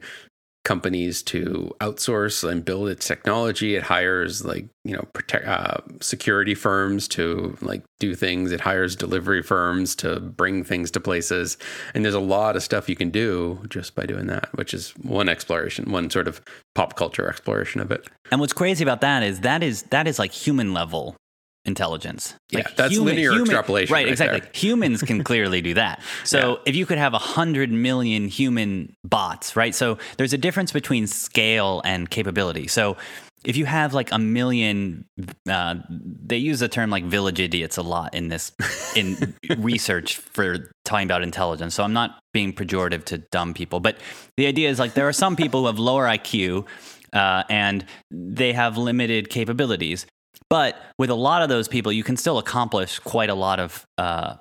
companies 0.65 1.23
to 1.25 1.75
outsource 1.81 2.49
and 2.49 2.65
build 2.65 2.89
its 2.89 3.07
technology. 3.07 3.75
It 3.75 3.83
hires 3.83 4.45
like 4.45 4.67
you 4.85 4.95
know 4.95 5.05
protect 5.13 5.47
uh, 5.47 5.79
security 6.01 6.55
firms 6.55 7.09
to 7.09 7.57
like 7.61 7.83
do 7.99 8.15
things. 8.15 8.53
It 8.53 8.61
hires 8.61 8.95
delivery 8.97 9.43
firms 9.43 9.97
to 9.97 10.21
bring 10.21 10.65
things 10.65 10.91
to 10.93 11.01
places. 11.01 11.59
And 11.95 12.05
there's 12.05 12.15
a 12.15 12.21
lot 12.21 12.57
of 12.57 12.63
stuff 12.63 12.89
you 12.89 12.97
can 12.97 13.11
do 13.11 13.61
just 13.69 13.95
by 13.95 14.07
doing 14.07 14.27
that, 14.29 14.49
which 14.57 14.73
is 14.75 14.91
one 15.03 15.29
exploration, 15.29 15.91
one 15.91 16.11
sort 16.11 16.29
of 16.29 16.41
pop 16.75 16.97
culture 16.97 17.29
exploration 17.29 17.81
of 17.81 17.91
it. 17.91 18.09
And 18.31 18.41
what's 18.41 18.53
crazy 18.53 18.85
about 18.85 19.01
that 19.01 19.23
is 19.23 19.41
that 19.41 19.63
is 19.63 19.83
that 19.85 20.07
is 20.07 20.19
like 20.19 20.33
human 20.33 20.73
level 20.73 21.17
intelligence. 21.65 22.35
Like 22.53 22.65
yeah, 22.65 22.73
that's 22.77 22.93
human, 22.93 23.15
linear 23.15 23.31
human, 23.31 23.43
extrapolation. 23.43 23.93
Right, 23.93 24.05
right 24.05 24.13
exactly. 24.13 24.41
There. 24.41 24.51
Humans 24.55 25.03
can 25.03 25.25
clearly 25.31 25.63
do 25.63 25.75
that. 25.75 26.03
So 26.25 26.39
yeah. 26.39 26.57
if 26.67 26.77
you 26.77 26.87
could 26.87 26.99
have 26.99 27.15
a 27.15 27.19
hundred 27.19 27.71
million 27.71 28.29
human 28.29 28.95
bots, 29.05 29.57
right? 29.57 29.75
So 29.75 29.99
there's 30.17 30.33
a 30.33 30.39
difference 30.39 30.73
between 30.73 31.07
scale 31.07 31.83
and 31.85 32.11
capability. 32.11 32.67
So 32.67 32.97
if 33.45 33.57
you 33.57 33.65
have 33.65 33.93
like 33.93 34.13
a 34.13 34.19
million, 34.19 35.05
uh, 35.49 35.77
they 35.89 36.37
use 36.37 36.61
the 36.61 36.69
term 36.69 36.91
like 36.91 37.05
village 37.05 37.41
idiots 37.41 37.77
a 37.77 37.83
lot 37.83 38.15
in 38.15 38.29
this 38.29 38.53
in 38.95 39.35
research 39.59 40.17
for 40.17 40.73
talking 40.85 41.07
about 41.07 41.23
intelligence. 41.23 41.75
So 41.75 41.83
I'm 41.83 41.93
not 41.93 42.21
being 42.33 42.53
pejorative 42.53 43.05
to 43.07 43.19
dumb 43.19 43.55
people, 43.55 43.81
but 43.81 43.99
the 44.37 44.47
idea 44.47 44.69
is 44.69 44.79
like 44.79 44.95
there 44.95 45.09
are 45.09 45.13
some 45.13 45.37
people 45.37 45.61
who 45.61 45.67
have 45.67 45.79
lower 45.79 46.05
IQ 46.07 46.67
uh, 47.13 47.43
and 47.49 47.85
they 48.11 48.53
have 48.53 48.77
limited 48.79 49.29
capabilities. 49.29 50.07
But 50.53 50.77
with 50.99 51.09
a 51.09 51.15
lot 51.15 51.41
of 51.41 51.49
those 51.49 51.67
people, 51.67 51.93
you 51.93 52.05
can 52.05 52.19
still 52.19 52.37
accomplish 52.37 52.99
quite 52.99 53.31
a 53.31 53.35
lot 53.35 53.59
of 53.59 53.87
uh, 53.97 54.35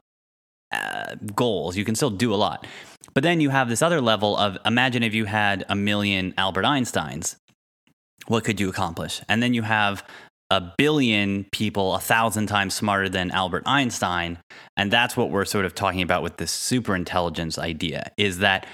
uh, 0.70 1.16
goals. 1.34 1.78
You 1.78 1.86
can 1.86 1.96
still 1.96 2.10
do 2.10 2.34
a 2.34 2.36
lot. 2.36 2.68
But 3.14 3.24
then 3.24 3.40
you 3.40 3.50
have 3.50 3.70
this 3.70 3.82
other 3.82 4.02
level 4.02 4.36
of 4.36 4.58
imagine 4.66 5.04
if 5.04 5.14
you 5.14 5.24
had 5.24 5.64
a 5.70 5.76
million 5.76 6.34
Albert 6.38 6.66
Einsteins, 6.66 7.38
what 8.28 8.44
could 8.44 8.60
you 8.60 8.68
accomplish? 8.68 9.22
And 9.30 9.42
then 9.42 9.54
you 9.54 9.62
have 9.62 10.06
a 10.50 10.74
billion 10.78 11.46
people 11.54 11.96
a 11.96 12.00
thousand 12.02 12.48
times 12.48 12.74
smarter 12.74 13.08
than 13.08 13.32
Albert 13.32 13.64
Einstein. 13.66 14.38
And 14.76 14.92
that's 14.92 15.16
what 15.16 15.30
we're 15.30 15.46
sort 15.46 15.64
of 15.64 15.74
talking 15.74 16.02
about 16.02 16.24
with 16.24 16.36
this 16.36 16.52
super 16.52 16.94
intelligence 16.94 17.58
idea 17.58 18.12
is 18.18 18.40
that 18.40 18.68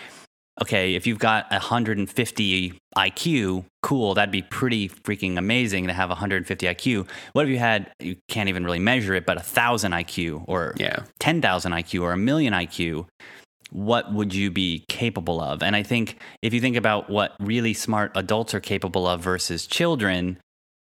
okay, 0.62 0.96
if 0.96 1.06
you've 1.06 1.20
got 1.20 1.50
150 1.52 2.80
IQ, 2.98 3.66
cool, 3.84 4.14
that'd 4.16 4.32
be 4.32 4.42
pretty 4.42 4.90
freaking 4.90 5.38
amazing 5.38 5.88
to 5.88 5.94
have 5.94 6.10
150 6.10 6.66
IQ. 6.66 7.08
What 7.34 7.46
if 7.46 7.50
you 7.50 7.60
had, 7.60 7.92
you 8.00 8.18
can't 8.28 8.50
even 8.50 8.64
really 8.64 8.80
measure 8.80 9.14
it, 9.14 9.26
but 9.26 9.38
1,000 9.38 9.92
IQ 9.92 10.44
or 10.48 10.74
yeah. 10.78 11.04
10,000 11.20 11.72
IQ 11.72 12.02
or 12.02 12.12
a 12.12 12.18
million 12.18 12.54
IQ? 12.54 13.08
What 13.72 14.14
would 14.14 14.34
you 14.34 14.50
be 14.50 14.86
capable 14.88 15.42
of? 15.42 15.62
And 15.62 15.76
I 15.76 15.84
think 15.84 16.18
if 16.42 16.54
you 16.54 16.62
think 16.62 16.78
about 16.78 17.10
what 17.10 17.36
really 17.40 17.74
smart 17.74 18.12
adults 18.16 18.54
are 18.54 18.62
capable 18.62 19.06
of 19.06 19.20
versus 19.20 19.68
children, 19.68 20.40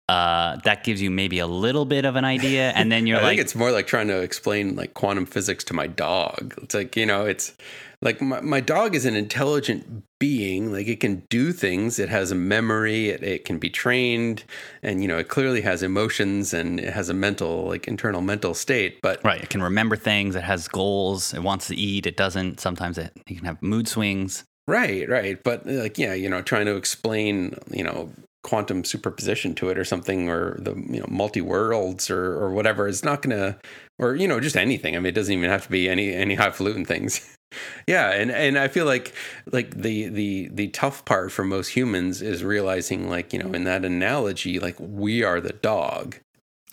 uh, 0.09 0.57
that 0.65 0.83
gives 0.83 1.01
you 1.01 1.11
maybe 1.11 1.39
a 1.39 1.47
little 1.47 1.85
bit 1.85 2.05
of 2.05 2.17
an 2.17 2.25
idea. 2.25 2.73
And 2.77 2.91
then 2.91 3.07
you're 3.07 3.19
I 3.19 3.23
like, 3.23 3.31
think 3.31 3.41
it's 3.41 3.55
more 3.55 3.71
like 3.71 3.87
trying 3.87 4.09
to 4.09 4.21
explain 4.21 4.75
like 4.75 4.95
quantum 4.95 5.27
physics 5.27 5.63
to 5.65 5.75
my 5.75 5.87
dog. 5.87 6.55
It's 6.63 6.75
like, 6.75 6.97
you 6.97 7.07
know, 7.07 7.25
it's 7.25 7.55
like 8.03 8.21
my, 8.21 8.41
my 8.41 8.61
dog 8.61 8.95
is 8.95 9.07
an 9.07 9.15
intelligent 9.15 10.03
being. 10.19 10.73
Like 10.73 10.89
it 10.89 11.01
can 11.01 11.25
do 11.31 11.53
things. 11.53 11.99
It 11.99 12.09
has 12.09 12.33
a 12.33 12.35
memory. 12.35 13.11
It, 13.11 13.23
it 13.23 13.45
can 13.45 13.59
be 13.59 13.71
trained. 13.71 14.45
And, 14.83 15.01
you 15.01 15.09
know, 15.09 15.19
it 15.19 15.29
clearly 15.29 15.61
has 15.63 15.83
emotions 15.83 16.53
and 16.53 16.81
it 16.81 16.93
has 16.93 17.09
a 17.09 17.15
mental, 17.15 17.69
like 17.69 17.87
internal 17.87 18.21
mental 18.21 18.55
state. 18.55 18.99
But 19.03 19.25
right. 19.25 19.41
It 19.41 19.51
can 19.51 19.63
remember 19.63 19.97
things. 19.97 20.35
It 20.35 20.43
has 20.43 20.67
goals. 20.67 21.33
It 21.33 21.43
wants 21.43 21.69
to 21.69 21.77
eat. 21.77 22.07
It 22.07 22.17
doesn't. 22.17 22.61
Sometimes 22.61 22.99
it, 22.99 23.13
it 23.27 23.37
can 23.37 23.47
have 23.47 23.63
mood 23.63 23.87
swings. 23.87 24.45
Right, 24.67 25.09
right. 25.09 25.43
But 25.43 25.67
like, 25.67 25.97
yeah, 25.97 26.15
you 26.15 26.29
know, 26.29 26.43
trying 26.43 26.67
to 26.67 26.77
explain, 26.77 27.57
you 27.71 27.85
know, 27.85 28.11
quantum 28.43 28.85
superposition 28.85 29.55
to 29.55 29.69
it 29.69 29.79
or 29.79 29.85
something 29.85 30.29
or 30.29 30.57
the 30.59 30.75
you 30.75 30.99
know 30.99 31.07
multi 31.09 31.41
worlds 31.41 32.11
or 32.11 32.35
or 32.35 32.51
whatever 32.51 32.89
is 32.89 33.05
not 33.05 33.23
going 33.23 33.37
to 33.37 33.57
or 34.01 34.17
you 34.17 34.27
know 34.27 34.41
just 34.41 34.57
anything 34.57 34.97
i 34.97 34.99
mean 34.99 35.07
it 35.07 35.15
doesn't 35.15 35.33
even 35.33 35.49
have 35.49 35.63
to 35.63 35.71
be 35.71 35.89
any 35.89 36.13
any 36.13 36.35
highfalutin 36.35 36.85
things 36.85 37.37
yeah 37.87 38.11
and 38.11 38.31
and 38.31 38.59
i 38.59 38.69
feel 38.69 38.87
like 38.87 39.15
like 39.51 39.75
the 39.77 40.09
the 40.09 40.49
the 40.53 40.69
tough 40.69 41.05
part 41.05 41.33
for 41.33 41.45
most 41.45 41.69
humans 41.69 42.23
is 42.23 42.45
realizing 42.45 43.09
like 43.09 43.33
you 43.33 43.39
know 43.39 43.53
in 43.53 43.65
that 43.65 43.85
analogy 43.85 44.59
like 44.59 44.77
we 44.79 45.23
are 45.23 45.41
the 45.41 45.53
dog. 45.53 46.17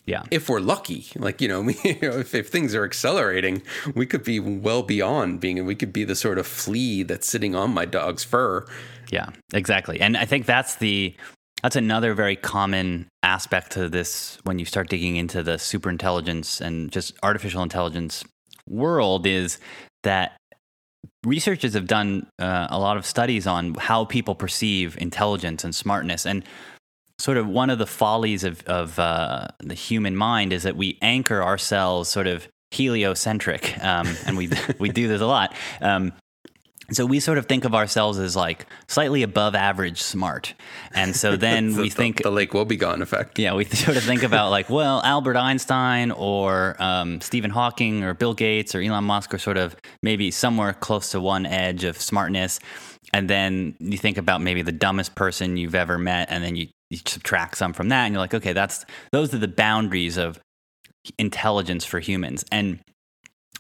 Yeah. 0.06 0.24
If 0.32 0.50
we're 0.50 0.60
lucky 0.60 1.08
like 1.16 1.40
you 1.40 1.48
know, 1.48 1.62
we, 1.70 1.78
you 1.84 2.00
know 2.02 2.18
if, 2.20 2.34
if 2.34 2.50
things 2.50 2.74
are 2.74 2.84
accelerating 2.84 3.62
we 3.96 4.06
could 4.06 4.24
be 4.24 4.40
well 4.40 4.84
beyond 4.84 5.40
being 5.40 5.64
we 5.66 5.76
could 5.76 5.94
be 5.94 6.04
the 6.04 6.16
sort 6.16 6.38
of 6.38 6.48
flea 6.48 7.04
that's 7.04 7.28
sitting 7.28 7.56
on 7.56 7.74
my 7.74 7.86
dog's 7.86 8.24
fur. 8.24 8.66
Yeah 9.12 9.30
exactly. 9.54 10.00
And 10.00 10.18
i 10.18 10.26
think 10.26 10.46
that's 10.46 10.76
the 10.76 11.16
that's 11.62 11.76
another 11.76 12.14
very 12.14 12.38
common 12.38 13.08
aspect 13.22 13.72
to 13.74 13.90
this 13.90 14.40
when 14.44 14.60
you 14.60 14.66
start 14.66 14.90
digging 14.90 15.18
into 15.18 15.44
the 15.44 15.60
super 15.60 15.90
intelligence 15.90 16.62
and 16.62 16.90
just 16.92 17.14
artificial 17.22 17.62
intelligence 17.62 18.24
world 18.68 19.28
is 19.28 19.60
that 20.04 20.38
researchers 21.26 21.74
have 21.74 21.88
done 21.88 22.28
uh, 22.40 22.68
a 22.70 22.80
lot 22.80 22.98
of 22.98 23.06
studies 23.06 23.48
on 23.48 23.74
how 23.76 24.06
people 24.06 24.36
perceive 24.36 24.98
intelligence 25.00 25.64
and 25.64 25.74
smartness 25.74 26.26
and 26.26 26.44
sort 27.18 27.38
of 27.38 27.48
one 27.48 27.70
of 27.70 27.78
the 27.78 27.86
follies 27.86 28.44
of, 28.44 28.64
of 28.64 28.98
uh, 28.98 29.48
the 29.60 29.74
human 29.74 30.16
mind 30.16 30.54
is 30.54 30.64
that 30.64 30.76
we 30.78 30.98
anchor 31.02 31.44
ourselves 31.44 32.08
sort 32.10 32.28
of 32.28 32.48
heliocentric 32.72 33.78
um, 33.84 34.08
and 34.26 34.38
we, 34.38 34.50
we 34.80 34.90
do 34.90 35.08
this 35.08 35.22
a 35.22 35.26
lot. 35.26 35.54
Um, 35.82 36.14
And 36.90 36.96
so 36.96 37.06
we 37.06 37.20
sort 37.20 37.38
of 37.38 37.46
think 37.46 37.66
of 37.66 37.76
ourselves 37.76 38.18
as 38.18 38.36
like 38.36 38.66
slightly 38.88 39.22
above 39.22 39.54
average 39.54 40.02
smart. 40.02 40.56
And 40.92 41.16
so 41.16 41.36
then 41.38 41.76
we 41.76 41.84
the, 41.84 41.90
think 41.90 42.24
the 42.24 42.32
Lake 42.32 42.52
Wobegon 42.52 43.02
effect. 43.02 43.38
Yeah, 43.38 43.54
we 43.54 43.66
sort 43.66 43.96
of 43.96 44.04
think 44.04 44.24
about 44.24 44.50
like, 44.50 44.72
well, 44.72 45.00
Albert 45.04 45.38
Einstein 45.38 46.10
or 46.10 46.76
um, 46.80 47.22
Stephen 47.22 47.52
Hawking 47.52 48.04
or 48.04 48.16
Bill 48.16 48.34
Gates 48.34 48.74
or 48.74 48.82
Elon 48.82 49.04
Musk 49.04 49.36
are 49.36 49.38
sort 49.38 49.58
of 49.58 49.76
maybe 50.02 50.32
somewhere 50.32 50.74
close 50.74 51.12
to 51.12 51.22
one 51.22 51.46
edge 51.46 51.84
of 51.84 52.02
smartness. 52.02 52.60
And 53.14 53.30
then 53.30 53.76
you 53.80 54.00
think 54.00 54.18
about 54.18 54.42
maybe 54.42 54.64
the 54.64 54.72
dumbest 54.72 55.14
person 55.14 55.58
you've 55.58 55.76
ever 55.76 56.00
met, 56.00 56.30
and 56.32 56.44
then 56.44 56.56
you, 56.56 56.68
you 56.90 57.00
subtract 57.06 57.58
some 57.58 57.74
from 57.74 57.90
that, 57.90 58.06
and 58.06 58.14
you're 58.14 58.20
like, 58.20 58.34
okay, 58.34 58.54
that's 58.54 58.86
those 59.12 59.34
are 59.34 59.40
the 59.40 59.48
boundaries 59.48 60.18
of 60.18 60.40
intelligence 61.18 61.86
for 61.86 62.00
humans. 62.00 62.46
And 62.52 62.80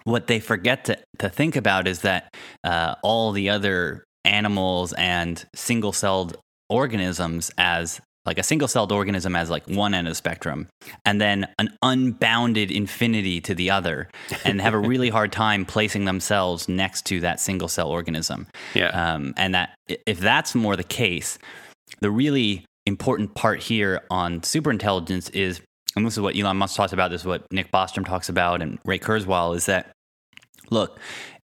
what 0.04 0.28
they 0.28 0.39
forget 0.39 0.86
to, 0.86 0.97
to 1.20 1.30
think 1.30 1.56
about 1.56 1.88
is 1.88 2.02
that 2.02 2.34
uh, 2.64 2.95
all 3.04 3.32
the 3.32 3.50
other 3.50 4.04
animals 4.26 4.93
and 4.93 5.45
single 5.56 5.93
celled 5.93 6.38
organisms 6.70 7.52
as 7.58 8.02
like 8.26 8.38
a 8.38 8.43
single 8.43 8.68
celled 8.68 8.91
organism 8.91 9.36
as 9.36 9.50
like 9.50 9.66
one 9.68 9.93
end 9.93 10.08
of 10.08 10.12
the 10.12 10.16
spectrum 10.16 10.68
and 11.06 11.20
then 11.20 11.47
an 11.58 11.70
unbounded 11.82 12.70
infinity 12.70 13.41
to 13.41 13.56
the 13.56 13.72
other 13.72 14.08
and 14.45 14.62
have 14.62 14.74
a 14.74 14.78
really 14.78 15.10
hard 15.10 15.32
time 15.32 15.66
placing 15.66 16.06
themselves 16.06 16.70
next 16.70 17.06
to 17.06 17.22
that 17.22 17.39
single 17.39 17.68
cell 17.68 17.89
organism. 17.89 18.45
Yeah. 18.76 18.89
Um, 18.89 19.34
and 19.38 19.56
that 19.56 19.74
if 19.88 20.20
that's 20.20 20.54
more 20.54 20.76
the 20.76 20.84
case, 20.84 21.39
the 22.02 22.12
really 22.12 22.66
important 22.86 23.34
part 23.36 23.62
here 23.62 24.02
on 24.12 24.41
superintelligence 24.41 25.34
is, 25.34 25.62
and 25.96 26.06
this 26.06 26.14
is 26.14 26.22
what 26.22 26.38
Elon 26.38 26.58
Musk 26.58 26.76
talks 26.76 26.94
about, 26.94 27.12
this 27.12 27.22
is 27.22 27.28
what 27.28 27.52
Nick 27.52 27.72
Bostrom 27.72 28.06
talks 28.06 28.30
about 28.30 28.62
and 28.62 28.80
Ray 28.86 29.00
Kurzweil, 29.00 29.56
is 29.56 29.66
that 29.66 29.92
look, 30.70 31.00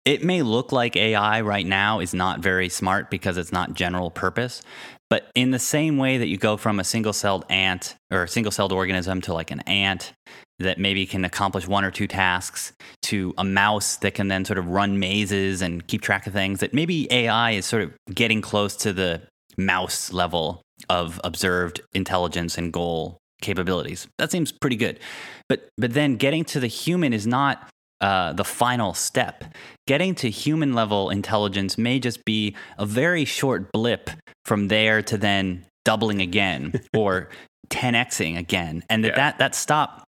it 0.05 0.23
may 0.23 0.43
look 0.43 0.73
like 0.73 0.97
AI 0.97 1.41
right 1.41 1.67
now 1.67 1.99
is 2.01 2.15
not 2.15 2.41
very 2.41 2.69
smart 2.69 3.11
because 3.11 3.37
it's 3.37 3.53
not 3.53 3.75
general 3.75 4.11
purpose. 4.11 4.63
But 5.09 5.31
in 5.35 5.51
the 5.53 5.59
same 5.59 5.99
way 5.99 6.19
that 6.19 6.27
you 6.27 6.37
go 6.37 6.57
from 6.57 6.81
a 6.81 6.85
single 6.85 7.13
celled 7.13 7.45
ant 7.49 7.97
or 8.11 8.25
a 8.25 8.29
single 8.29 8.53
celled 8.53 8.73
organism 8.73 9.21
to 9.23 9.35
like 9.35 9.51
an 9.51 9.61
ant 9.61 10.13
that 10.59 10.79
maybe 10.79 11.07
can 11.07 11.25
accomplish 11.25 11.69
one 11.69 11.85
or 11.85 11.91
two 11.91 12.07
tasks 12.07 12.73
to 13.03 13.35
a 13.37 13.45
mouse 13.45 13.97
that 13.97 14.15
can 14.15 14.29
then 14.29 14.45
sort 14.45 14.59
of 14.59 14.69
run 14.69 14.99
mazes 14.99 15.61
and 15.61 15.87
keep 15.87 16.01
track 16.01 16.27
of 16.27 16.33
things, 16.33 16.61
that 16.61 16.73
maybe 16.73 17.07
AI 17.13 17.53
is 17.53 17.67
sort 17.67 17.83
of 17.83 17.93
getting 18.15 18.41
close 18.41 18.75
to 18.77 18.93
the 18.93 19.23
mouse 19.59 20.13
level 20.13 20.63
of 20.89 21.21
observed 21.25 21.81
intelligence 21.95 22.59
and 22.59 22.73
goal 22.73 23.19
capabilities. 23.41 24.07
That 24.19 24.31
seems 24.31 24.53
pretty 24.53 24.77
good. 24.77 25.01
But 25.49 25.69
but 25.77 25.93
then 25.93 26.17
getting 26.17 26.45
to 26.47 26.61
the 26.61 26.67
human 26.67 27.13
is 27.13 27.27
not 27.27 27.69
uh, 28.01 28.33
the 28.33 28.45
final 28.45 28.95
step. 28.95 29.45
Getting 29.87 30.15
to 30.17 30.31
human 30.31 30.75
level 30.75 31.11
intelligence 31.11 31.79
may 31.79 31.99
just 31.99 32.25
be 32.25 32.55
a 32.79 32.85
very 32.87 33.25
short 33.25 33.73
blip 33.73 34.11
from 34.45 34.69
there 34.69 35.03
to 35.03 35.17
then 35.17 35.65
doubling 35.85 36.21
again 36.21 36.81
or 36.95 37.31
10xing 37.71 38.37
again. 38.37 38.85
And 38.91 39.05
that, 39.05 39.09
yeah. 39.09 39.17
that, 39.17 39.39
that 39.39 39.55
stop, 39.55 40.05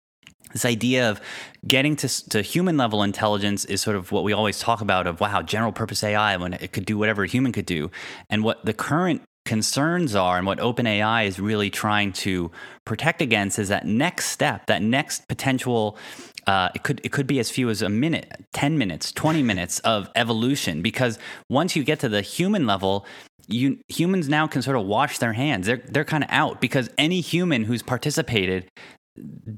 this 0.53 0.65
idea 0.65 1.11
of 1.11 1.21
getting 1.67 1.97
to, 1.97 2.29
to 2.31 2.43
human 2.43 2.77
level 2.77 3.03
intelligence 3.03 3.65
is 3.65 3.81
sort 3.81 3.97
of 3.97 4.13
what 4.13 4.23
we 4.23 4.33
always 4.33 4.59
talk 4.59 4.81
about 4.81 5.07
of 5.07 5.21
wow, 5.21 5.43
general 5.43 5.73
purpose 5.73 6.05
AI 6.05 6.37
when 6.37 6.53
it 6.53 6.73
could 6.73 6.85
do 6.85 6.99
whatever 6.99 7.25
a 7.25 7.29
human 7.29 7.53
could 7.53 7.67
do. 7.67 7.91
And 8.31 8.45
what 8.45 8.65
the 8.65 8.73
current 8.73 9.23
concerns 9.53 10.15
are 10.15 10.39
and 10.39 10.47
what 10.47 10.59
OpenAI 10.61 11.27
is 11.27 11.39
really 11.39 11.69
trying 11.69 12.11
to 12.11 12.51
protect 12.87 13.21
against 13.21 13.59
is 13.59 13.69
that 13.69 13.85
next 13.85 14.29
step, 14.29 14.65
that 14.65 14.81
next 14.81 15.29
potential 15.29 15.99
uh, 16.47 16.71
it 16.75 16.83
could 16.85 17.03
it 17.05 17.13
could 17.13 17.27
be 17.27 17.39
as 17.39 17.51
few 17.51 17.69
as 17.69 17.83
a 17.83 17.91
minute, 17.91 18.33
ten 18.55 18.79
minutes, 18.79 19.13
twenty 19.13 19.43
minutes 19.43 19.79
of 19.81 20.09
evolution. 20.15 20.81
Because 20.81 21.19
once 21.51 21.77
you 21.77 21.85
get 21.85 22.01
to 22.01 22.09
the 22.09 22.23
human 22.23 22.67
level, 22.67 23.05
you 23.47 23.79
humans 23.89 24.27
now 24.27 24.47
can 24.47 24.63
sort 24.63 24.79
of 24.79 24.87
wash 24.87 25.19
their 25.19 25.35
hands. 25.35 25.67
They're 25.67 25.83
they're 25.87 26.07
kind 26.07 26.25
of 26.25 26.31
out 26.33 26.63
because 26.63 26.89
any 26.97 27.21
human 27.21 27.65
who's 27.65 27.83
participated, 27.83 28.71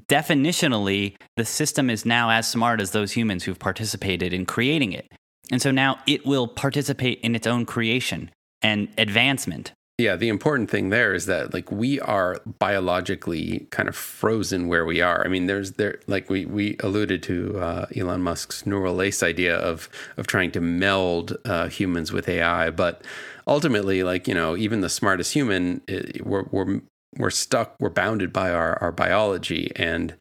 definitionally, 0.07 1.15
the 1.37 1.45
system 1.45 1.89
is 1.89 2.05
now 2.05 2.31
as 2.31 2.51
smart 2.51 2.81
as 2.81 2.91
those 2.91 3.13
humans 3.13 3.45
who've 3.45 3.57
participated 3.57 4.33
in 4.33 4.45
creating 4.45 4.91
it, 4.91 5.07
and 5.53 5.61
so 5.61 5.71
now 5.71 5.99
it 6.05 6.25
will 6.25 6.49
participate 6.49 7.21
in 7.21 7.33
its 7.33 7.47
own 7.47 7.65
creation 7.65 8.29
and 8.61 8.89
advancement. 8.97 9.71
Yeah, 9.97 10.17
the 10.17 10.27
important 10.27 10.69
thing 10.69 10.89
there 10.89 11.13
is 11.13 11.25
that 11.27 11.53
like 11.53 11.71
we 11.71 12.01
are 12.01 12.41
biologically 12.59 13.65
kind 13.69 13.87
of 13.87 13.95
frozen 13.95 14.67
where 14.67 14.85
we 14.85 14.99
are. 14.99 15.23
I 15.23 15.29
mean, 15.29 15.45
there's 15.45 15.73
there 15.73 15.99
like 16.05 16.29
we 16.29 16.45
we 16.45 16.75
alluded 16.81 17.23
to 17.23 17.59
uh, 17.59 17.85
Elon 17.95 18.21
Musk's 18.21 18.65
neural 18.65 18.95
lace 18.95 19.23
idea 19.23 19.55
of 19.55 19.87
of 20.17 20.27
trying 20.27 20.51
to 20.51 20.59
meld 20.59 21.37
uh, 21.45 21.69
humans 21.69 22.11
with 22.11 22.27
AI, 22.27 22.71
but 22.71 23.03
ultimately, 23.47 24.03
like 24.03 24.27
you 24.27 24.33
know, 24.33 24.57
even 24.57 24.81
the 24.81 24.89
smartest 24.89 25.33
human, 25.33 25.81
we're 26.21 26.43
we're 26.51 26.81
we're 27.17 27.29
stuck, 27.29 27.75
we're 27.79 27.89
bounded 27.89 28.33
by 28.33 28.51
our 28.51 28.77
our 28.81 28.91
biology 28.91 29.71
and 29.77 30.13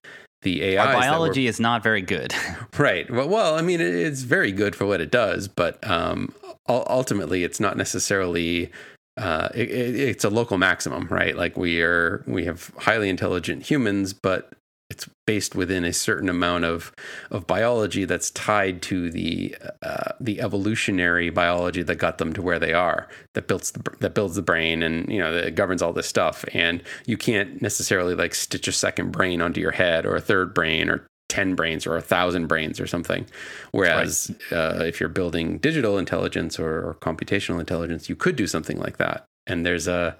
the 0.42 0.62
AI. 0.62 0.86
Our 0.86 1.00
biology 1.00 1.48
is 1.48 1.58
not 1.58 1.82
very 1.82 2.02
good. 2.02 2.32
right. 2.78 3.10
Well, 3.10 3.28
well, 3.28 3.56
I 3.56 3.62
mean, 3.62 3.80
it's 3.80 4.22
very 4.22 4.52
good 4.52 4.76
for 4.76 4.86
what 4.86 5.00
it 5.00 5.10
does, 5.10 5.48
but 5.48 5.84
um, 5.88 6.32
ultimately, 6.68 7.42
it's 7.42 7.58
not 7.58 7.76
necessarily 7.76 8.70
uh, 9.16 9.48
it, 9.54 9.70
it's 9.70 10.24
a 10.24 10.30
local 10.30 10.58
maximum, 10.58 11.06
right? 11.08 11.36
Like 11.36 11.56
we 11.56 11.82
are, 11.82 12.24
we 12.26 12.44
have 12.44 12.72
highly 12.78 13.08
intelligent 13.08 13.62
humans, 13.62 14.12
but 14.12 14.52
it's 14.90 15.08
based 15.26 15.54
within 15.54 15.84
a 15.84 15.92
certain 15.92 16.28
amount 16.28 16.64
of 16.64 16.92
of 17.30 17.46
biology 17.46 18.04
that's 18.04 18.30
tied 18.30 18.82
to 18.82 19.10
the 19.10 19.56
uh, 19.82 20.12
the 20.20 20.40
evolutionary 20.40 21.30
biology 21.30 21.82
that 21.82 21.96
got 21.96 22.18
them 22.18 22.32
to 22.34 22.42
where 22.42 22.58
they 22.58 22.74
are 22.74 23.08
that 23.32 23.48
builds 23.48 23.70
the, 23.70 23.82
that 24.00 24.14
builds 24.14 24.36
the 24.36 24.42
brain 24.42 24.82
and 24.82 25.10
you 25.10 25.18
know 25.18 25.32
that 25.32 25.54
governs 25.54 25.80
all 25.80 25.92
this 25.92 26.06
stuff 26.06 26.44
and 26.52 26.82
you 27.06 27.16
can't 27.16 27.62
necessarily 27.62 28.14
like 28.14 28.34
stitch 28.34 28.68
a 28.68 28.72
second 28.72 29.10
brain 29.10 29.40
onto 29.40 29.60
your 29.60 29.72
head 29.72 30.04
or 30.04 30.16
a 30.16 30.20
third 30.20 30.52
brain 30.52 30.90
or 30.90 31.06
10 31.34 31.56
brains 31.56 31.84
or 31.84 31.96
a 31.96 32.00
thousand 32.00 32.46
brains 32.46 32.78
or 32.78 32.86
something. 32.86 33.26
Whereas 33.72 34.30
right. 34.52 34.56
uh, 34.56 34.84
if 34.84 35.00
you're 35.00 35.08
building 35.08 35.58
digital 35.58 35.98
intelligence 35.98 36.60
or, 36.60 36.90
or, 36.90 36.94
computational 37.00 37.58
intelligence, 37.58 38.08
you 38.08 38.14
could 38.14 38.36
do 38.36 38.46
something 38.46 38.78
like 38.78 38.98
that. 38.98 39.24
And 39.48 39.66
there's 39.66 39.88
a 39.88 40.16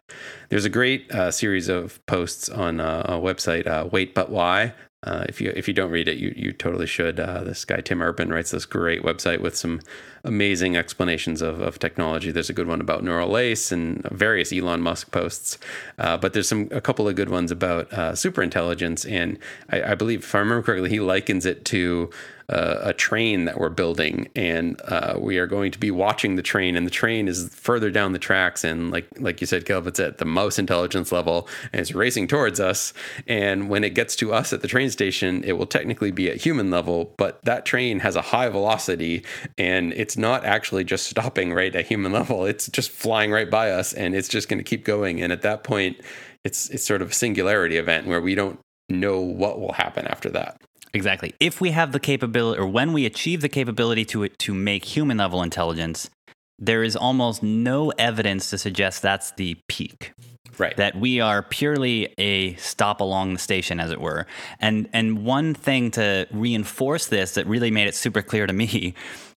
there's 0.48 0.64
a 0.64 0.68
great 0.68 1.08
uh, 1.12 1.30
series 1.30 1.68
of 1.68 2.04
posts 2.06 2.48
on 2.48 2.80
uh, 2.80 3.04
a 3.06 3.12
website, 3.12 3.68
uh, 3.68 3.88
Wait 3.92 4.12
But 4.12 4.28
Why, 4.28 4.74
uh, 5.04 5.24
if 5.28 5.40
you 5.40 5.52
if 5.54 5.68
you 5.68 5.72
don't 5.72 5.92
read 5.92 6.08
it, 6.08 6.18
you 6.18 6.34
you 6.36 6.52
totally 6.52 6.86
should. 6.86 7.20
Uh, 7.20 7.44
this 7.44 7.64
guy 7.64 7.80
Tim 7.80 8.02
Urban 8.02 8.30
writes 8.30 8.50
this 8.50 8.66
great 8.66 9.02
website 9.02 9.40
with 9.40 9.56
some 9.56 9.80
amazing 10.24 10.76
explanations 10.76 11.42
of, 11.42 11.60
of 11.60 11.78
technology. 11.78 12.30
There's 12.30 12.50
a 12.50 12.54
good 12.54 12.66
one 12.66 12.80
about 12.80 13.04
neural 13.04 13.28
lace 13.28 13.70
and 13.70 14.02
various 14.10 14.52
Elon 14.52 14.80
Musk 14.80 15.10
posts, 15.10 15.58
uh, 15.98 16.16
but 16.16 16.32
there's 16.32 16.48
some 16.48 16.68
a 16.70 16.80
couple 16.80 17.08
of 17.08 17.14
good 17.14 17.28
ones 17.28 17.50
about 17.50 17.92
uh, 17.92 18.14
super 18.14 18.42
intelligence. 18.42 19.04
And 19.04 19.38
I, 19.70 19.92
I, 19.92 19.94
believe, 19.94 20.20
if 20.20 20.34
I 20.34 20.38
remember 20.38 20.62
correctly, 20.62 20.90
he 20.90 21.00
likens 21.00 21.46
it 21.46 21.64
to 21.66 22.10
uh, 22.48 22.78
a 22.82 22.92
train 22.92 23.46
that 23.46 23.58
we're 23.58 23.70
building, 23.70 24.28
and 24.36 24.80
uh, 24.84 25.14
we 25.18 25.38
are 25.38 25.46
going 25.46 25.72
to 25.72 25.78
be 25.78 25.90
watching 25.90 26.36
the 26.36 26.42
train, 26.42 26.76
and 26.76 26.86
the 26.86 26.90
train 26.90 27.26
is 27.26 27.48
further 27.54 27.90
down 27.90 28.12
the 28.12 28.18
tracks, 28.18 28.64
and 28.64 28.90
like 28.90 29.06
like 29.18 29.40
you 29.40 29.46
said, 29.46 29.64
Caleb, 29.64 29.86
it's 29.86 30.00
at 30.00 30.18
the 30.18 30.24
most 30.24 30.58
intelligence 30.58 31.10
level, 31.10 31.48
and 31.72 31.80
it's 31.80 31.94
racing 31.94 32.28
towards 32.28 32.60
us. 32.60 32.92
And 33.26 33.70
when 33.70 33.82
it 33.82 33.94
gets 33.94 34.14
to 34.16 34.32
us 34.34 34.52
at 34.52 34.60
the 34.60 34.68
train 34.68 34.90
station, 34.90 35.42
it 35.44 35.52
will 35.52 35.66
technically 35.66 36.10
be 36.10 36.30
at 36.30 36.36
human 36.36 36.70
level, 36.70 37.14
but 37.16 37.42
that 37.44 37.64
train 37.64 38.00
has 38.00 38.14
a 38.14 38.22
high 38.22 38.48
velocity, 38.50 39.24
and 39.56 39.92
it's 39.94 40.13
not 40.16 40.44
actually 40.44 40.84
just 40.84 41.06
stopping 41.08 41.52
right 41.52 41.74
at 41.74 41.86
human 41.86 42.12
level. 42.12 42.44
It's 42.44 42.68
just 42.68 42.90
flying 42.90 43.32
right 43.32 43.50
by 43.50 43.70
us, 43.70 43.92
and 43.92 44.14
it's 44.14 44.28
just 44.28 44.48
going 44.48 44.58
to 44.58 44.64
keep 44.64 44.84
going. 44.84 45.20
And 45.22 45.32
at 45.32 45.42
that 45.42 45.64
point, 45.64 45.98
it's 46.44 46.68
it's 46.70 46.84
sort 46.84 47.02
of 47.02 47.10
a 47.10 47.14
singularity 47.14 47.76
event 47.76 48.06
where 48.06 48.20
we 48.20 48.34
don't 48.34 48.58
know 48.88 49.20
what 49.20 49.60
will 49.60 49.72
happen 49.72 50.06
after 50.06 50.30
that. 50.30 50.60
Exactly. 50.92 51.34
If 51.40 51.60
we 51.60 51.72
have 51.72 51.92
the 51.92 52.00
capability, 52.00 52.60
or 52.60 52.66
when 52.66 52.92
we 52.92 53.04
achieve 53.04 53.40
the 53.40 53.48
capability 53.48 54.04
to 54.06 54.28
to 54.28 54.54
make 54.54 54.84
human 54.84 55.16
level 55.16 55.42
intelligence, 55.42 56.08
there 56.58 56.82
is 56.82 56.96
almost 56.96 57.42
no 57.42 57.90
evidence 57.98 58.50
to 58.50 58.58
suggest 58.58 59.02
that's 59.02 59.32
the 59.32 59.56
peak. 59.68 60.12
Right. 60.56 60.76
That 60.76 60.94
we 60.94 61.20
are 61.20 61.42
purely 61.42 62.14
a 62.16 62.54
stop 62.56 63.00
along 63.00 63.32
the 63.32 63.40
station, 63.40 63.80
as 63.80 63.90
it 63.90 64.00
were. 64.00 64.26
And 64.60 64.88
and 64.92 65.24
one 65.24 65.52
thing 65.52 65.90
to 65.92 66.28
reinforce 66.30 67.06
this 67.06 67.34
that 67.34 67.46
really 67.48 67.72
made 67.72 67.88
it 67.88 67.96
super 67.96 68.22
clear 68.22 68.46
to 68.46 68.52
me 68.52 68.94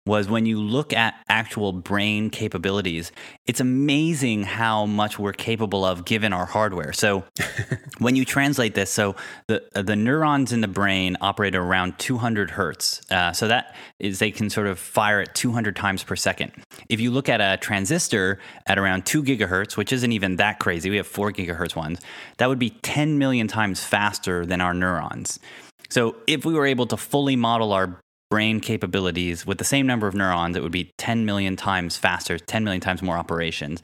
was 0.07 0.29
when 0.29 0.47
you 0.47 0.61
look 0.61 0.93
at 0.93 1.15
actual 1.29 1.73
brain 1.73 2.31
capabilities, 2.31 3.11
it's 3.47 3.61
amazing 3.61 4.45
how 4.45 4.87
much 4.87 5.19
we're 5.19 5.33
capable 5.33 5.85
of 5.85 6.05
given 6.05 6.33
our 6.33 6.47
hardware. 6.47 6.93
So, 6.93 7.25
when 7.99 8.15
you 8.15 8.25
translate 8.25 8.75
this, 8.75 8.91
so 8.91 9.17
the 9.49 9.63
uh, 9.75 9.83
the 9.83 9.97
neurons 9.97 10.53
in 10.53 10.61
the 10.61 10.69
brain 10.69 11.17
operate 11.21 11.55
around 11.55 11.99
200 11.99 12.51
hertz. 12.51 13.03
Uh, 13.11 13.33
so 13.33 13.49
that 13.49 13.75
is 13.99 14.21
they 14.21 14.31
can 14.31 14.49
sort 14.49 14.69
of 14.69 14.79
fire 14.79 15.21
at 15.21 15.35
200 15.35 15.75
times 15.75 16.05
per 16.05 16.17
second. 16.17 16.53
If 16.89 17.01
you 17.01 17.11
look 17.11 17.29
at 17.29 17.41
a 17.41 17.57
transistor 17.61 18.39
at 18.67 18.79
around 18.79 19.07
two 19.07 19.23
gigahertz, 19.23 19.77
which 19.77 19.93
isn't 19.93 20.13
even 20.13 20.37
that 20.37 20.61
crazy, 20.61 20.89
we 20.89 20.97
have 20.97 21.07
four 21.07 21.33
gigahertz 21.33 21.75
ones. 21.75 22.01
That 22.39 22.49
would 22.49 22.59
be 22.59 22.71
10 22.71 23.19
million 23.19 23.49
times 23.49 23.83
faster 23.83 24.47
than 24.47 24.61
our 24.61 24.73
neurons. 24.73 25.41
So, 25.89 26.17
if 26.27 26.45
we 26.45 26.55
were 26.55 26.67
able 26.67 26.87
to 26.87 26.97
fully 26.97 27.37
model 27.37 27.73
our 27.73 28.01
brain 28.31 28.61
capabilities 28.61 29.47
with 29.47 29.59
the 29.59 29.65
same 29.65 29.87
number 29.87 30.07
of 30.07 30.15
neurons, 30.15 30.57
it 30.57 30.63
would 30.63 30.73
be 30.73 30.93
10 30.99 31.25
million 31.25 31.57
times 31.57 31.97
faster, 31.97 32.39
10 32.39 32.65
million 32.65 32.81
times 32.81 33.03
more 33.03 33.17
operations. 33.17 33.83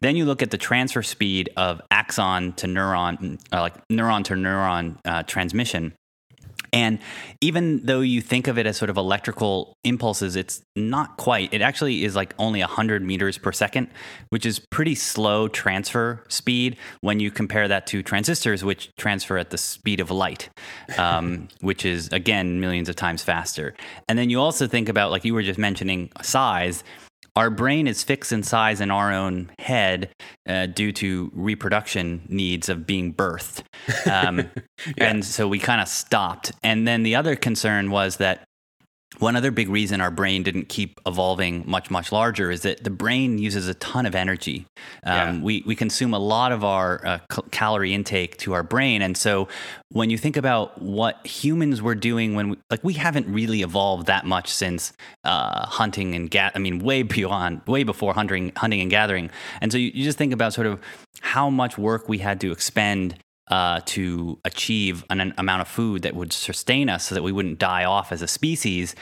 Then 0.00 0.16
you 0.16 0.24
look 0.24 0.42
at 0.42 0.50
the 0.50 0.58
transfer 0.58 1.02
speed 1.02 1.50
of 1.56 1.80
axon 1.90 2.52
to 2.54 2.66
neuron, 2.66 3.40
uh, 3.52 3.60
like 3.60 3.88
neuron 3.88 4.24
to 4.24 4.34
neuron 4.34 4.98
uh, 5.04 5.22
transmission. 5.24 5.94
And 6.74 6.98
even 7.40 7.86
though 7.86 8.00
you 8.00 8.20
think 8.20 8.48
of 8.48 8.58
it 8.58 8.66
as 8.66 8.76
sort 8.76 8.90
of 8.90 8.96
electrical 8.96 9.78
impulses, 9.84 10.34
it's 10.34 10.60
not 10.74 11.16
quite. 11.16 11.54
It 11.54 11.62
actually 11.62 12.04
is 12.04 12.16
like 12.16 12.34
only 12.36 12.58
100 12.58 13.00
meters 13.00 13.38
per 13.38 13.52
second, 13.52 13.88
which 14.30 14.44
is 14.44 14.58
pretty 14.58 14.96
slow 14.96 15.46
transfer 15.46 16.24
speed 16.26 16.76
when 17.00 17.20
you 17.20 17.30
compare 17.30 17.68
that 17.68 17.86
to 17.86 18.02
transistors, 18.02 18.64
which 18.64 18.90
transfer 18.96 19.38
at 19.38 19.50
the 19.50 19.58
speed 19.58 20.00
of 20.00 20.10
light, 20.10 20.50
um, 20.98 21.46
which 21.60 21.84
is, 21.86 22.08
again, 22.08 22.60
millions 22.60 22.88
of 22.88 22.96
times 22.96 23.22
faster. 23.22 23.72
And 24.08 24.18
then 24.18 24.28
you 24.28 24.40
also 24.40 24.66
think 24.66 24.88
about, 24.88 25.12
like 25.12 25.24
you 25.24 25.32
were 25.32 25.42
just 25.44 25.60
mentioning, 25.60 26.10
size 26.22 26.82
our 27.36 27.50
brain 27.50 27.86
is 27.86 28.04
fixed 28.04 28.32
in 28.32 28.42
size 28.42 28.80
in 28.80 28.90
our 28.90 29.12
own 29.12 29.50
head 29.58 30.10
uh, 30.48 30.66
due 30.66 30.92
to 30.92 31.30
reproduction 31.34 32.22
needs 32.28 32.68
of 32.68 32.86
being 32.86 33.12
birthed. 33.12 33.64
Um, 34.10 34.38
yeah. 34.86 34.92
And 34.98 35.24
so 35.24 35.48
we 35.48 35.58
kind 35.58 35.80
of 35.80 35.88
stopped. 35.88 36.52
And 36.62 36.86
then 36.86 37.02
the 37.02 37.16
other 37.16 37.34
concern 37.34 37.90
was 37.90 38.18
that 38.18 38.44
one 39.18 39.36
other 39.36 39.50
big 39.50 39.68
reason 39.68 40.00
our 40.00 40.10
brain 40.10 40.42
didn't 40.42 40.68
keep 40.68 41.00
evolving 41.06 41.64
much 41.66 41.90
much 41.90 42.10
larger 42.12 42.50
is 42.50 42.62
that 42.62 42.84
the 42.84 42.90
brain 42.90 43.38
uses 43.38 43.68
a 43.68 43.74
ton 43.74 44.06
of 44.06 44.14
energy. 44.14 44.66
Um, 45.04 45.14
yeah. 45.14 45.40
we, 45.40 45.62
we 45.66 45.76
consume 45.76 46.14
a 46.14 46.18
lot 46.18 46.52
of 46.52 46.64
our 46.64 47.00
uh, 47.06 47.18
calorie 47.50 47.94
intake 47.94 48.36
to 48.38 48.52
our 48.52 48.62
brain. 48.62 49.02
And 49.02 49.16
so 49.16 49.48
when 49.90 50.10
you 50.10 50.18
think 50.18 50.36
about 50.36 50.80
what 50.82 51.24
humans 51.26 51.80
were 51.80 51.94
doing 51.94 52.34
when 52.34 52.50
we, 52.50 52.56
like 52.70 52.82
we 52.82 52.94
haven't 52.94 53.32
really 53.32 53.62
evolved 53.62 54.06
that 54.06 54.26
much 54.26 54.48
since 54.48 54.92
uh, 55.24 55.66
hunting 55.66 56.14
and 56.14 56.30
ga- 56.30 56.50
I 56.54 56.58
mean 56.58 56.80
way 56.80 57.02
beyond 57.02 57.62
way 57.66 57.84
before 57.84 58.14
hunting 58.14 58.52
hunting 58.56 58.80
and 58.80 58.90
gathering. 58.90 59.30
And 59.60 59.70
so 59.70 59.78
you, 59.78 59.90
you 59.94 60.04
just 60.04 60.18
think 60.18 60.32
about 60.32 60.52
sort 60.52 60.66
of 60.66 60.80
how 61.20 61.50
much 61.50 61.78
work 61.78 62.08
we 62.08 62.18
had 62.18 62.40
to 62.40 62.52
expend 62.52 63.16
uh, 63.48 63.80
to 63.84 64.38
achieve 64.44 65.04
an, 65.10 65.20
an, 65.20 65.34
amount 65.36 65.60
of 65.60 65.68
food 65.68 66.02
that 66.02 66.14
would 66.14 66.32
sustain 66.32 66.88
us 66.88 67.04
so 67.06 67.14
that 67.14 67.22
we 67.22 67.32
wouldn't 67.32 67.58
die 67.58 67.84
off 67.84 68.12
as 68.12 68.22
a 68.22 68.28
species. 68.28 68.94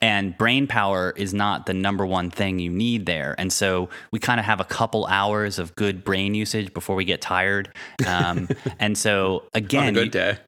And 0.00 0.36
brain 0.38 0.66
power 0.66 1.12
is 1.16 1.34
not 1.34 1.66
the 1.66 1.74
number 1.74 2.06
one 2.06 2.30
thing 2.30 2.58
you 2.58 2.70
need 2.70 3.04
there. 3.04 3.34
And 3.36 3.52
so 3.52 3.90
we 4.10 4.18
kind 4.18 4.40
of 4.40 4.46
have 4.46 4.58
a 4.58 4.64
couple 4.64 5.04
hours 5.06 5.58
of 5.58 5.74
good 5.74 6.02
brain 6.02 6.34
usage 6.34 6.72
before 6.72 6.96
we 6.96 7.04
get 7.04 7.20
tired. 7.20 7.74
Um, 8.06 8.48
and 8.78 8.96
so, 8.96 9.44
again, 9.52 9.92
good 9.92 10.10
day. 10.10 10.38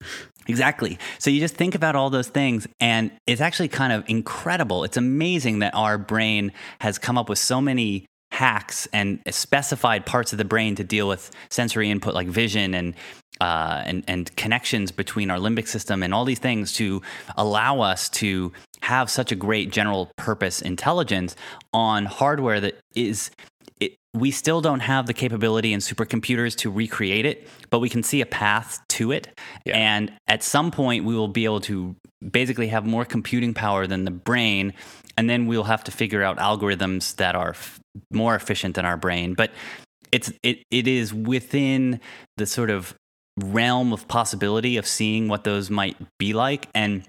Exactly. 0.48 0.98
So 1.18 1.30
you 1.30 1.38
just 1.38 1.54
think 1.54 1.74
about 1.74 1.94
all 1.94 2.10
those 2.10 2.28
things, 2.28 2.66
and 2.80 3.12
it's 3.26 3.40
actually 3.40 3.68
kind 3.68 3.92
of 3.92 4.04
incredible. 4.08 4.84
It's 4.84 4.96
amazing 4.96 5.60
that 5.60 5.74
our 5.74 5.98
brain 5.98 6.52
has 6.80 6.98
come 6.98 7.16
up 7.16 7.28
with 7.28 7.38
so 7.38 7.60
many 7.60 8.06
hacks 8.42 8.88
and 8.92 9.20
specified 9.30 10.04
parts 10.04 10.32
of 10.32 10.38
the 10.38 10.44
brain 10.44 10.74
to 10.74 10.82
deal 10.82 11.06
with 11.06 11.30
sensory 11.48 11.88
input 11.88 12.12
like 12.12 12.26
vision 12.26 12.74
and 12.74 12.92
uh, 13.40 13.82
and, 13.86 14.04
and 14.08 14.34
connections 14.36 14.90
between 14.90 15.30
our 15.30 15.38
limbic 15.38 15.68
system 15.68 16.02
and 16.02 16.12
all 16.12 16.24
these 16.24 16.40
things 16.40 16.72
to 16.72 17.00
allow 17.36 17.80
us 17.80 18.08
to 18.08 18.52
have 18.80 19.08
such 19.08 19.30
a 19.30 19.36
great 19.36 19.70
general 19.70 20.10
purpose 20.16 20.60
intelligence 20.60 21.36
on 21.72 22.04
hardware 22.04 22.60
that 22.60 22.80
is 22.96 23.30
we 24.14 24.30
still 24.30 24.60
don't 24.60 24.80
have 24.80 25.06
the 25.06 25.14
capability 25.14 25.72
in 25.72 25.80
supercomputers 25.80 26.54
to 26.56 26.70
recreate 26.70 27.24
it, 27.24 27.48
but 27.70 27.78
we 27.78 27.88
can 27.88 28.02
see 28.02 28.20
a 28.20 28.26
path 28.26 28.80
to 28.88 29.10
it. 29.10 29.28
Yeah. 29.64 29.76
And 29.76 30.12
at 30.28 30.42
some 30.42 30.70
point, 30.70 31.04
we 31.04 31.14
will 31.14 31.28
be 31.28 31.44
able 31.46 31.60
to 31.62 31.96
basically 32.30 32.68
have 32.68 32.84
more 32.84 33.04
computing 33.04 33.54
power 33.54 33.86
than 33.86 34.04
the 34.04 34.10
brain. 34.10 34.74
And 35.16 35.30
then 35.30 35.46
we'll 35.46 35.64
have 35.64 35.84
to 35.84 35.90
figure 35.90 36.22
out 36.22 36.38
algorithms 36.38 37.16
that 37.16 37.34
are 37.34 37.50
f- 37.50 37.80
more 38.10 38.34
efficient 38.34 38.74
than 38.74 38.84
our 38.84 38.98
brain. 38.98 39.34
But 39.34 39.50
it's 40.10 40.30
it, 40.42 40.62
it 40.70 40.86
is 40.86 41.14
within 41.14 42.00
the 42.36 42.44
sort 42.44 42.68
of 42.68 42.94
realm 43.38 43.94
of 43.94 44.08
possibility 44.08 44.76
of 44.76 44.86
seeing 44.86 45.28
what 45.28 45.44
those 45.44 45.70
might 45.70 45.96
be 46.18 46.34
like. 46.34 46.68
And 46.74 47.04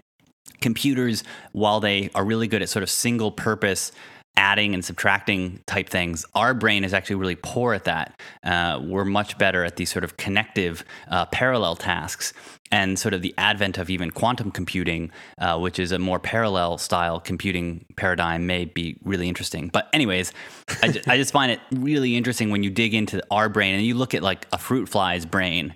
computers, 0.61 1.25
while 1.51 1.81
they 1.81 2.09
are 2.15 2.23
really 2.23 2.47
good 2.47 2.61
at 2.61 2.69
sort 2.69 2.83
of 2.83 2.89
single 2.89 3.31
purpose 3.31 3.91
adding 4.35 4.73
and 4.73 4.83
subtracting 4.83 5.61
type 5.67 5.89
things, 5.89 6.25
our 6.33 6.53
brain 6.53 6.83
is 6.83 6.93
actually 6.93 7.15
really 7.15 7.35
poor 7.35 7.73
at 7.73 7.83
that. 7.83 8.19
Uh, 8.43 8.79
we're 8.83 9.05
much 9.05 9.37
better 9.37 9.63
at 9.63 9.75
these 9.75 9.91
sort 9.91 10.03
of 10.03 10.17
connective 10.17 10.83
uh, 11.09 11.25
parallel 11.27 11.75
tasks. 11.75 12.33
And 12.71 12.97
sort 12.97 13.13
of 13.13 13.21
the 13.21 13.35
advent 13.37 13.77
of 13.77 13.91
even 13.91 14.09
quantum 14.09 14.49
computing, 14.49 15.11
uh, 15.37 15.59
which 15.59 15.77
is 15.77 15.91
a 15.91 15.99
more 15.99 16.17
parallel 16.17 16.79
style 16.79 17.19
computing 17.19 17.85
paradigm, 17.97 18.47
may 18.47 18.65
be 18.65 18.97
really 19.03 19.27
interesting. 19.27 19.67
But, 19.67 19.89
anyways, 19.93 20.33
I, 20.81 20.99
I 21.05 21.17
just 21.17 21.31
find 21.31 21.51
it 21.51 21.59
really 21.71 22.17
interesting 22.17 22.49
when 22.49 22.63
you 22.63 22.71
dig 22.71 22.95
into 22.95 23.21
our 23.29 23.47
brain 23.47 23.75
and 23.75 23.85
you 23.85 23.93
look 23.93 24.15
at 24.15 24.23
like 24.23 24.47
a 24.51 24.57
fruit 24.57 24.89
fly's 24.89 25.23
brain 25.23 25.75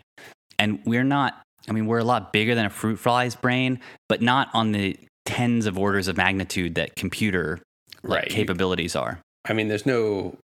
and 0.57 0.79
we're 0.85 1.03
not, 1.03 1.39
I 1.69 1.71
mean, 1.71 1.85
we're 1.85 1.99
a 1.99 2.03
lot 2.03 2.33
bigger 2.33 2.55
than 2.55 2.65
a 2.65 2.71
fruit 2.71 2.97
fly's 2.97 3.35
brain, 3.35 3.79
but 4.09 4.23
not 4.23 4.49
on 4.55 4.71
the 4.71 4.97
tens 5.25 5.67
of 5.67 5.77
orders 5.77 6.07
of 6.07 6.17
magnitude 6.17 6.73
that 6.75 6.95
computer 6.95 7.59
right. 8.03 8.29
capabilities 8.29 8.95
are. 8.95 9.19
I 9.47 9.53
mean, 9.53 9.67
there's 9.67 9.85
no 9.85 10.37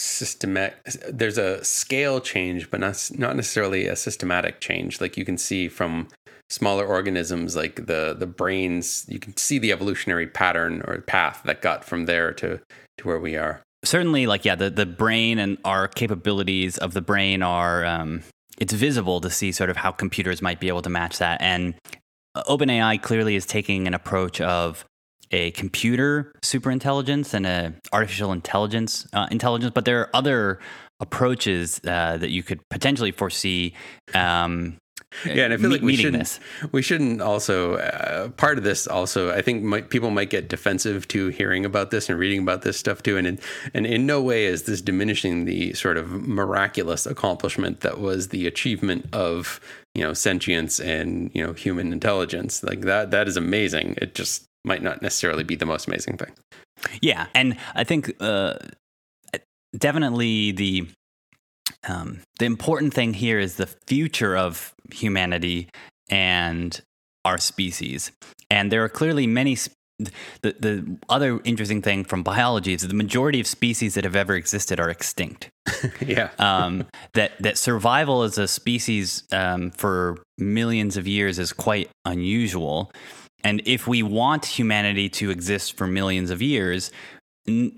systematic 0.00 0.76
there's 1.10 1.38
a 1.38 1.62
scale 1.64 2.20
change 2.20 2.70
but 2.70 2.78
not 2.78 3.10
not 3.16 3.34
necessarily 3.34 3.88
a 3.88 3.96
systematic 3.96 4.60
change 4.60 5.00
like 5.00 5.16
you 5.16 5.24
can 5.24 5.36
see 5.36 5.68
from 5.68 6.06
smaller 6.48 6.86
organisms 6.86 7.56
like 7.56 7.86
the 7.86 8.14
the 8.16 8.26
brains 8.26 9.04
you 9.08 9.18
can 9.18 9.36
see 9.36 9.58
the 9.58 9.72
evolutionary 9.72 10.28
pattern 10.28 10.82
or 10.86 11.00
path 11.00 11.42
that 11.44 11.60
got 11.62 11.84
from 11.84 12.06
there 12.06 12.32
to 12.32 12.60
to 12.96 13.08
where 13.08 13.18
we 13.18 13.34
are 13.34 13.60
certainly 13.84 14.28
like 14.28 14.44
yeah 14.44 14.54
the 14.54 14.70
the 14.70 14.86
brain 14.86 15.36
and 15.36 15.58
our 15.64 15.88
capabilities 15.88 16.78
of 16.78 16.94
the 16.94 17.02
brain 17.02 17.42
are 17.42 17.84
um 17.84 18.22
it's 18.58 18.72
visible 18.72 19.20
to 19.20 19.30
see 19.30 19.52
sort 19.52 19.70
of 19.70 19.76
how 19.76 19.92
computers 19.92 20.42
might 20.42 20.60
be 20.60 20.68
able 20.68 20.82
to 20.82 20.90
match 20.90 21.18
that. 21.18 21.40
And 21.40 21.74
OpenAI 22.36 23.00
clearly 23.00 23.36
is 23.36 23.46
taking 23.46 23.86
an 23.86 23.94
approach 23.94 24.40
of 24.40 24.84
a 25.30 25.50
computer 25.52 26.32
superintelligence 26.42 27.34
and 27.34 27.46
a 27.46 27.74
artificial 27.92 28.32
intelligence 28.32 29.06
uh, 29.12 29.26
intelligence, 29.30 29.72
but 29.74 29.84
there 29.84 30.00
are 30.00 30.10
other 30.14 30.58
approaches 31.00 31.80
uh, 31.86 32.16
that 32.16 32.30
you 32.30 32.42
could 32.42 32.60
potentially 32.70 33.12
foresee 33.12 33.74
um, 34.14 34.78
yeah, 35.24 35.44
and 35.44 35.54
I 35.54 35.56
feel 35.56 35.70
me- 35.70 35.76
like 35.76 35.82
we 35.82 35.96
shouldn't 35.96 36.18
this. 36.18 36.40
we 36.70 36.82
shouldn't 36.82 37.22
also 37.22 37.76
uh, 37.76 38.28
part 38.30 38.58
of 38.58 38.64
this 38.64 38.86
also 38.86 39.30
I 39.30 39.40
think 39.40 39.62
might, 39.62 39.90
people 39.90 40.10
might 40.10 40.28
get 40.28 40.48
defensive 40.48 41.08
to 41.08 41.28
hearing 41.28 41.64
about 41.64 41.90
this 41.90 42.08
and 42.10 42.18
reading 42.18 42.42
about 42.42 42.62
this 42.62 42.78
stuff 42.78 43.02
too, 43.02 43.16
and 43.16 43.26
in, 43.26 43.38
and 43.72 43.86
in 43.86 44.06
no 44.06 44.20
way 44.20 44.44
is 44.44 44.64
this 44.64 44.82
diminishing 44.82 45.44
the 45.46 45.72
sort 45.72 45.96
of 45.96 46.10
miraculous 46.10 47.06
accomplishment 47.06 47.80
that 47.80 47.98
was 47.98 48.28
the 48.28 48.46
achievement 48.46 49.06
of 49.12 49.60
you 49.94 50.02
know 50.02 50.12
sentience 50.12 50.78
and 50.78 51.30
you 51.34 51.44
know 51.44 51.54
human 51.54 51.92
intelligence 51.92 52.62
like 52.62 52.82
that 52.82 53.10
that 53.10 53.26
is 53.28 53.36
amazing. 53.36 53.96
It 54.00 54.14
just 54.14 54.47
might 54.64 54.82
not 54.82 55.02
necessarily 55.02 55.44
be 55.44 55.56
the 55.56 55.66
most 55.66 55.86
amazing 55.88 56.16
thing. 56.16 56.32
Yeah, 57.00 57.26
and 57.34 57.56
I 57.74 57.84
think 57.84 58.12
uh, 58.20 58.54
definitely 59.76 60.52
the 60.52 60.88
um, 61.86 62.20
the 62.38 62.46
important 62.46 62.94
thing 62.94 63.14
here 63.14 63.38
is 63.38 63.56
the 63.56 63.66
future 63.66 64.36
of 64.36 64.74
humanity 64.92 65.68
and 66.08 66.80
our 67.24 67.38
species. 67.38 68.10
And 68.50 68.72
there 68.72 68.82
are 68.84 68.88
clearly 68.88 69.26
many. 69.26 69.54
Sp- 69.56 69.76
the, 70.42 70.54
the 70.60 70.96
other 71.08 71.40
interesting 71.42 71.82
thing 71.82 72.04
from 72.04 72.22
biology 72.22 72.72
is 72.72 72.82
that 72.82 72.88
the 72.88 72.94
majority 72.94 73.40
of 73.40 73.48
species 73.48 73.94
that 73.94 74.04
have 74.04 74.14
ever 74.14 74.34
existed 74.34 74.78
are 74.78 74.88
extinct. 74.88 75.50
yeah. 76.00 76.30
um, 76.38 76.86
that 77.14 77.32
that 77.40 77.58
survival 77.58 78.22
as 78.22 78.38
a 78.38 78.46
species 78.46 79.24
um, 79.32 79.72
for 79.72 80.22
millions 80.38 80.96
of 80.96 81.08
years 81.08 81.38
is 81.38 81.52
quite 81.52 81.90
unusual. 82.04 82.92
And 83.44 83.62
if 83.64 83.86
we 83.86 84.02
want 84.02 84.44
humanity 84.44 85.08
to 85.10 85.30
exist 85.30 85.76
for 85.76 85.86
millions 85.86 86.30
of 86.30 86.42
years, 86.42 86.90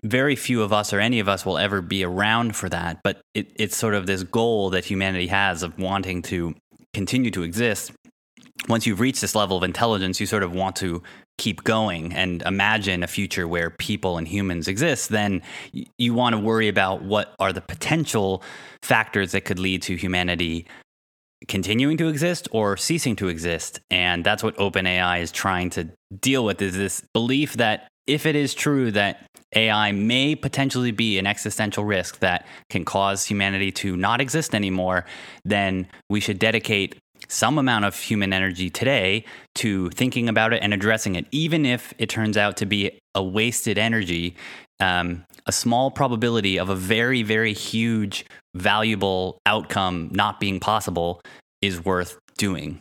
very 0.02 0.36
few 0.36 0.62
of 0.62 0.72
us 0.72 0.92
or 0.92 1.00
any 1.00 1.20
of 1.20 1.28
us 1.28 1.46
will 1.46 1.58
ever 1.58 1.80
be 1.80 2.04
around 2.04 2.56
for 2.56 2.68
that. 2.68 3.00
But 3.04 3.20
it, 3.34 3.52
it's 3.56 3.76
sort 3.76 3.94
of 3.94 4.06
this 4.06 4.22
goal 4.22 4.70
that 4.70 4.84
humanity 4.84 5.28
has 5.28 5.62
of 5.62 5.78
wanting 5.78 6.22
to 6.22 6.54
continue 6.92 7.30
to 7.30 7.42
exist. 7.42 7.92
Once 8.68 8.86
you've 8.86 9.00
reached 9.00 9.20
this 9.20 9.34
level 9.34 9.56
of 9.56 9.62
intelligence, 9.62 10.20
you 10.20 10.26
sort 10.26 10.42
of 10.42 10.52
want 10.52 10.76
to 10.76 11.02
keep 11.38 11.64
going 11.64 12.12
and 12.12 12.42
imagine 12.42 13.02
a 13.02 13.06
future 13.06 13.48
where 13.48 13.70
people 13.70 14.18
and 14.18 14.28
humans 14.28 14.68
exist, 14.68 15.08
then 15.08 15.40
you 15.72 16.12
want 16.12 16.34
to 16.34 16.38
worry 16.38 16.68
about 16.68 17.02
what 17.02 17.34
are 17.38 17.52
the 17.52 17.62
potential 17.62 18.42
factors 18.82 19.32
that 19.32 19.46
could 19.46 19.58
lead 19.58 19.80
to 19.80 19.96
humanity 19.96 20.66
continuing 21.49 21.97
to 21.97 22.09
exist 22.09 22.49
or 22.53 22.76
ceasing 22.76 23.16
to 23.16 23.28
exist. 23.28 23.80
And 23.91 24.24
that's 24.24 24.43
what 24.43 24.57
OpenAI 24.57 25.20
is 25.20 25.32
trying 25.32 25.70
to 25.70 25.88
deal 26.20 26.45
with 26.45 26.61
is 26.61 26.76
this 26.76 27.03
belief 27.12 27.55
that 27.55 27.88
if 28.07 28.26
it 28.26 28.36
is 28.36 28.55
true 28.55 28.91
that 28.91 29.26
AI 29.55 29.93
may 29.93 30.34
potentially 30.34 30.91
be 30.91 31.18
an 31.18 31.26
existential 31.26 31.84
risk 31.84 32.18
that 32.20 32.47
can 32.68 32.84
cause 32.84 33.24
humanity 33.24 33.72
to 33.72 33.97
not 33.97 34.20
exist 34.20 34.55
anymore, 34.55 35.05
then 35.45 35.88
we 36.09 36.20
should 36.20 36.38
dedicate 36.38 36.97
some 37.28 37.59
amount 37.59 37.84
of 37.84 37.97
human 37.97 38.32
energy 38.32 38.70
today 38.70 39.24
to 39.55 39.91
thinking 39.91 40.28
about 40.28 40.53
it 40.53 40.62
and 40.62 40.72
addressing 40.72 41.14
it, 41.14 41.26
even 41.30 41.66
if 41.66 41.93
it 41.99 42.09
turns 42.09 42.36
out 42.36 42.57
to 42.57 42.66
be 42.66 42.99
a 43.14 43.22
wasted 43.22 43.78
energy. 43.78 44.34
Um, 44.80 45.24
a 45.47 45.53
small 45.53 45.91
probability 45.91 46.59
of 46.59 46.68
a 46.68 46.74
very, 46.74 47.22
very 47.22 47.53
huge, 47.53 48.24
valuable 48.55 49.38
outcome 49.47 50.11
not 50.12 50.41
being 50.41 50.61
possible 50.61 51.20
is 51.62 51.84
worth 51.84 52.18
doing. 52.36 52.80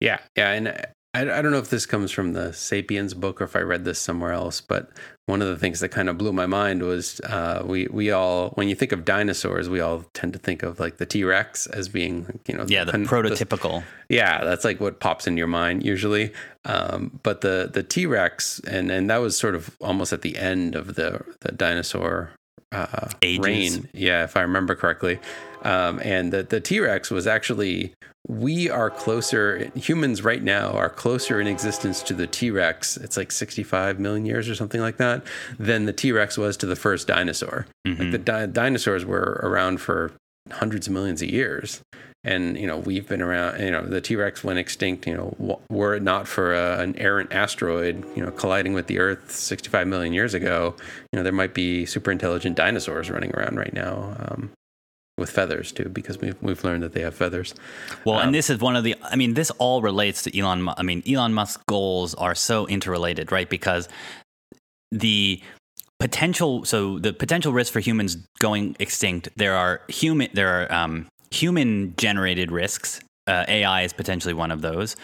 Yeah, 0.00 0.18
yeah, 0.36 0.50
and 0.52 0.68
I, 1.14 1.22
I 1.22 1.42
don't 1.42 1.52
know 1.52 1.58
if 1.58 1.70
this 1.70 1.86
comes 1.86 2.10
from 2.10 2.32
the 2.32 2.52
*Sapiens* 2.52 3.14
book 3.14 3.40
or 3.40 3.44
if 3.44 3.54
I 3.54 3.60
read 3.60 3.84
this 3.84 3.98
somewhere 3.98 4.32
else, 4.32 4.60
but 4.60 4.90
one 5.26 5.40
of 5.40 5.48
the 5.48 5.56
things 5.56 5.80
that 5.80 5.90
kind 5.90 6.08
of 6.08 6.18
blew 6.18 6.32
my 6.32 6.46
mind 6.46 6.82
was 6.82 7.20
uh, 7.20 7.62
we 7.64 7.86
we 7.90 8.10
all 8.10 8.50
when 8.50 8.68
you 8.68 8.74
think 8.74 8.90
of 8.92 9.04
dinosaurs, 9.04 9.68
we 9.68 9.80
all 9.80 10.04
tend 10.14 10.32
to 10.32 10.38
think 10.38 10.62
of 10.62 10.80
like 10.80 10.96
the 10.96 11.06
T 11.06 11.22
Rex 11.22 11.66
as 11.68 11.88
being 11.88 12.40
you 12.48 12.56
know 12.56 12.64
yeah 12.66 12.84
the, 12.84 12.92
prototypical 12.92 13.84
the, 14.08 14.14
yeah 14.14 14.42
that's 14.44 14.64
like 14.64 14.80
what 14.80 14.98
pops 14.98 15.26
in 15.26 15.36
your 15.36 15.46
mind 15.46 15.84
usually. 15.84 16.32
Um, 16.64 17.20
but 17.22 17.40
the 17.40 17.70
the 17.72 17.82
T 17.84 18.06
Rex 18.06 18.60
and 18.66 18.90
and 18.90 19.08
that 19.10 19.18
was 19.18 19.36
sort 19.36 19.54
of 19.54 19.76
almost 19.80 20.12
at 20.12 20.22
the 20.22 20.36
end 20.36 20.74
of 20.74 20.96
the 20.96 21.24
the 21.40 21.52
dinosaur 21.52 22.30
uh, 22.72 23.08
reign. 23.22 23.88
Yeah, 23.92 24.24
if 24.24 24.36
I 24.36 24.42
remember 24.42 24.74
correctly. 24.74 25.20
Um, 25.64 26.00
and 26.02 26.32
the 26.32 26.42
the 26.42 26.60
T 26.60 26.80
Rex 26.80 27.10
was 27.10 27.26
actually 27.26 27.94
we 28.28 28.70
are 28.70 28.90
closer. 28.90 29.70
Humans 29.74 30.22
right 30.22 30.42
now 30.42 30.70
are 30.72 30.88
closer 30.88 31.40
in 31.40 31.46
existence 31.46 32.02
to 32.04 32.14
the 32.14 32.26
T 32.26 32.50
Rex. 32.50 32.96
It's 32.96 33.16
like 33.16 33.32
65 33.32 33.98
million 33.98 34.24
years 34.24 34.48
or 34.48 34.54
something 34.54 34.80
like 34.80 34.98
that 34.98 35.22
than 35.58 35.86
the 35.86 35.92
T 35.92 36.12
Rex 36.12 36.38
was 36.38 36.56
to 36.58 36.66
the 36.66 36.76
first 36.76 37.08
dinosaur. 37.08 37.66
Mm-hmm. 37.86 38.02
Like 38.02 38.12
the 38.12 38.18
di- 38.18 38.46
dinosaurs 38.46 39.04
were 39.04 39.40
around 39.42 39.80
for 39.80 40.12
hundreds 40.50 40.86
of 40.86 40.92
millions 40.92 41.22
of 41.22 41.30
years. 41.30 41.82
And 42.24 42.56
you 42.56 42.68
know 42.68 42.76
we've 42.76 43.08
been 43.08 43.20
around. 43.20 43.60
You 43.60 43.72
know 43.72 43.82
the 43.82 44.00
T 44.00 44.14
Rex 44.14 44.44
went 44.44 44.60
extinct. 44.60 45.08
You 45.08 45.16
know 45.16 45.60
were 45.68 45.96
it 45.96 46.04
not 46.04 46.28
for 46.28 46.54
a, 46.54 46.78
an 46.78 46.96
errant 46.96 47.32
asteroid, 47.32 48.04
you 48.16 48.24
know 48.24 48.30
colliding 48.30 48.74
with 48.74 48.86
the 48.86 49.00
Earth 49.00 49.32
65 49.32 49.88
million 49.88 50.12
years 50.12 50.32
ago, 50.32 50.76
you 51.12 51.16
know 51.16 51.24
there 51.24 51.32
might 51.32 51.52
be 51.52 51.84
super 51.84 52.12
intelligent 52.12 52.54
dinosaurs 52.54 53.10
running 53.10 53.32
around 53.34 53.56
right 53.56 53.74
now. 53.74 54.14
Um, 54.20 54.52
with 55.18 55.30
feathers 55.30 55.72
too, 55.72 55.88
because 55.88 56.20
we've 56.20 56.36
we've 56.42 56.62
learned 56.64 56.82
that 56.82 56.92
they 56.92 57.00
have 57.00 57.14
feathers. 57.14 57.54
Well, 58.04 58.16
um, 58.16 58.26
and 58.26 58.34
this 58.34 58.50
is 58.50 58.58
one 58.58 58.76
of 58.76 58.84
the. 58.84 58.94
I 59.02 59.16
mean, 59.16 59.34
this 59.34 59.50
all 59.52 59.82
relates 59.82 60.22
to 60.22 60.38
Elon. 60.38 60.68
I 60.76 60.82
mean, 60.82 61.02
Elon 61.06 61.34
Musk's 61.34 61.62
goals 61.68 62.14
are 62.14 62.34
so 62.34 62.66
interrelated, 62.66 63.30
right? 63.32 63.48
Because 63.48 63.88
the 64.90 65.40
potential, 66.00 66.64
so 66.64 66.98
the 66.98 67.12
potential 67.12 67.52
risk 67.52 67.72
for 67.72 67.80
humans 67.80 68.16
going 68.40 68.76
extinct. 68.78 69.28
There 69.36 69.54
are 69.54 69.82
human. 69.88 70.28
There 70.32 70.48
are 70.62 70.72
um, 70.72 71.06
human 71.30 71.94
generated 71.96 72.50
risks. 72.50 73.00
Uh, 73.26 73.44
AI 73.46 73.82
is 73.82 73.92
potentially 73.92 74.34
one 74.34 74.50
of 74.50 74.62
those. 74.62 74.96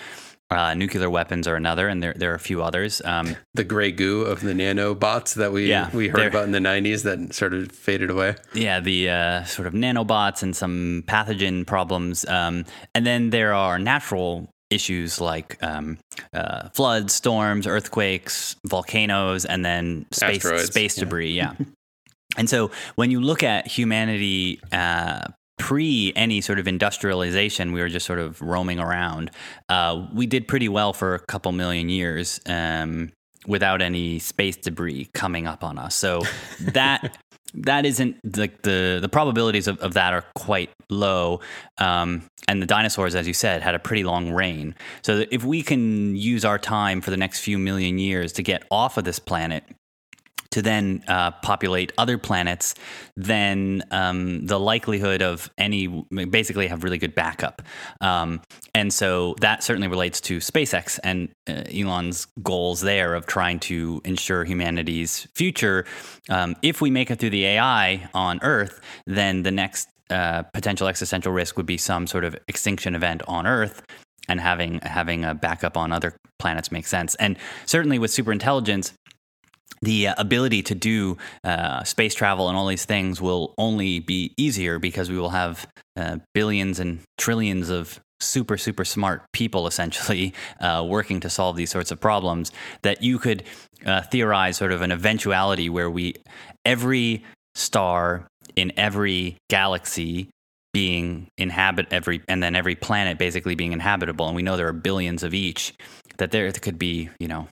Uh, 0.51 0.73
nuclear 0.73 1.11
weapons 1.11 1.47
are 1.47 1.57
another, 1.57 1.89
and 1.89 2.03
there 2.03 2.15
there 2.15 2.33
are 2.33 2.35
a 2.35 2.41
few 2.41 2.63
others. 2.63 3.03
Um, 3.05 3.37
the 3.55 3.65
gray 3.65 3.93
goo 3.93 4.23
of 4.23 4.41
the 4.41 4.53
nanobots 4.53 5.35
that 5.35 5.53
we 5.53 5.69
yeah, 5.69 5.91
we 5.95 6.09
heard 6.09 6.27
about 6.27 6.45
in 6.45 6.53
the 6.53 6.59
'90s 6.59 7.03
that 7.03 7.35
sort 7.35 7.53
of 7.53 7.71
faded 7.71 8.09
away. 8.09 8.37
Yeah, 8.55 8.81
the 8.81 9.11
uh, 9.11 9.45
sort 9.45 9.69
of 9.69 9.75
nanobots 9.75 10.43
and 10.43 10.57
some 10.57 11.05
pathogen 11.07 11.67
problems, 11.67 12.25
um, 12.27 12.65
and 12.95 13.07
then 13.07 13.29
there 13.29 13.53
are 13.53 13.79
natural 13.79 14.49
issues 14.71 15.21
like 15.21 15.63
um, 15.63 15.99
uh, 16.33 16.69
floods, 16.71 17.15
storms, 17.15 17.67
earthquakes, 17.67 18.57
volcanoes, 18.67 19.45
and 19.45 19.65
then 19.65 20.07
space 20.13 20.37
Asteroids, 20.37 20.67
space 20.67 20.95
debris. 20.95 21.33
Yeah. 21.33 21.55
yeah. 21.59 21.67
and 22.37 22.49
so 22.49 22.71
when 22.95 23.11
you 23.11 23.21
look 23.21 23.43
at 23.43 23.67
humanity 23.67 24.61
uh, 24.73 25.29
pre 25.59 26.13
any 26.17 26.41
sort 26.41 26.59
of 26.59 26.67
industrialization, 26.67 27.73
we 27.73 27.81
were 27.81 27.89
just 27.89 28.07
sort 28.07 28.19
of 28.19 28.41
roaming 28.41 28.79
around. 28.79 29.31
Uh, 29.69 30.07
we 30.13 30.27
did 30.27 30.49
pretty 30.49 30.69
well 30.69 30.93
for 30.93 31.15
a 31.15 31.21
couple 31.21 31.53
million 31.53 31.89
years 31.89 32.41
um, 32.47 33.13
without 33.47 33.83
any 33.83 34.19
space 34.19 34.57
debris 34.57 35.09
coming 35.15 35.47
up 35.47 35.65
on 35.65 35.79
us. 35.79 35.95
So 35.95 36.23
that 36.61 37.19
that 37.55 37.87
isn't 37.87 38.37
like 38.37 38.63
the 38.63 38.99
the 39.01 39.09
probabilities 39.09 39.69
of, 39.69 39.79
of 39.81 39.95
that 39.95 40.13
are 40.13 40.25
quite 40.35 40.71
low. 40.91 41.41
Um, 41.79 42.25
and 42.47 42.63
the 42.63 42.67
dinosaurs, 42.67 43.15
as 43.15 43.27
you 43.27 43.35
said, 43.35 43.63
had 43.63 43.75
a 43.75 43.79
pretty 43.79 44.05
long 44.05 44.33
reign. 44.33 44.75
So 45.03 45.25
if 45.31 45.45
we 45.45 45.63
can 45.63 46.17
use 46.17 46.45
our 46.45 46.59
time 46.59 47.01
for 47.01 47.11
the 47.11 47.17
next 47.17 47.41
few 47.41 47.59
million 47.59 47.99
years 47.99 48.33
to 48.35 48.43
get 48.43 48.65
off 48.71 48.97
of 48.97 49.05
this 49.05 49.19
planet 49.19 49.65
to 50.51 50.63
then 50.63 51.03
uh, 51.09 51.31
populate 51.43 51.93
other 51.99 52.19
planets, 52.19 52.75
then 53.17 53.83
um, 53.91 54.47
the 54.47 54.59
likelihood 54.59 55.23
of 55.23 55.51
any 55.59 55.87
basically 56.31 56.67
have 56.67 56.85
really 56.85 56.99
good 56.99 57.15
backup. 57.15 57.63
Um, 58.01 58.41
and 58.75 58.93
so 58.93 59.35
that 59.41 59.63
certainly 59.63 59.89
relates 59.89 60.21
to 60.23 60.39
SpaceX 60.39 60.99
and 61.05 61.29
uh, 61.49 61.65
Elon's 61.75 62.27
goals 62.43 62.81
there 62.81 63.15
of 63.15 63.27
trying 63.27 63.61
to 63.61 64.01
ensure 64.05 64.45
humanity's 64.45 65.29
future. 65.35 65.85
Um, 66.31 66.57
if 66.63 66.81
we 66.81 66.91
make 66.91 67.11
it 67.11 67.19
through 67.19 67.31
the 67.31 67.45
AI 67.45 68.09
on 68.15 68.41
Earth, 68.43 68.81
then 69.07 69.43
the 69.43 69.51
next 69.51 69.89
uh, 70.11 70.43
potential 70.55 70.89
existential 70.89 71.33
risk 71.33 71.57
would 71.59 71.67
be 71.67 71.77
some 71.77 72.07
sort 72.07 72.25
of 72.25 72.35
extinction 72.49 72.95
event 72.95 73.23
on 73.29 73.47
Earth, 73.47 73.83
and 74.29 74.41
having 74.41 74.81
having 74.81 75.25
a 75.25 75.35
backup 75.35 75.77
on 75.77 75.93
other 75.93 76.17
planets 76.39 76.71
makes 76.71 76.89
sense. 76.89 77.15
And 77.17 77.37
certainly 77.67 77.99
with 77.99 78.11
superintelligence, 78.11 78.93
the 79.83 80.09
uh, 80.09 80.15
ability 80.19 80.63
to 80.63 80.75
do 80.75 81.17
uh, 81.45 81.85
space 81.85 82.15
travel 82.15 82.49
and 82.49 82.57
all 82.57 82.67
these 82.67 82.85
things 82.85 83.21
will 83.21 83.55
only 83.59 84.01
be 84.01 84.33
easier 84.37 84.79
because 84.79 85.11
we 85.11 85.19
will 85.19 85.31
have 85.31 85.67
uh, 85.97 86.19
billions 86.35 86.81
and 86.81 87.01
trillions 87.17 87.71
of 87.71 88.01
super 88.21 88.57
super 88.57 88.85
smart 88.85 89.23
people 89.33 89.67
essentially 89.67 90.35
uh, 90.61 90.85
working 90.87 91.21
to 91.21 91.31
solve 91.31 91.57
these 91.57 91.71
sorts 91.71 91.91
of 91.91 92.01
problems 92.01 92.51
that 92.83 93.03
you 93.03 93.19
could 93.19 93.45
uh, 93.87 94.03
theorize 94.03 94.57
sort 94.57 94.73
of 94.73 94.83
an 94.83 94.91
eventuality 94.91 95.69
where 95.69 95.91
we 95.91 96.15
every 96.65 97.25
star 97.55 98.27
in 98.57 98.73
every 98.77 99.37
galaxy 99.49 100.29
being 100.73 101.29
inhabit 101.39 101.87
every 101.91 102.23
and 102.29 102.43
then 102.43 102.55
every 102.55 102.75
planet 102.75 103.19
basically 103.19 103.55
being 103.55 103.73
inhabitable 103.73 104.27
and 104.27 104.37
we 104.37 104.43
know 104.43 104.57
there 104.57 104.69
are 104.69 104.73
billions 104.73 105.23
of 105.23 105.33
each 105.33 105.73
that 106.19 106.31
there 106.31 106.51
could 106.53 106.79
be 106.79 107.09
you 107.19 107.29
know 107.29 107.49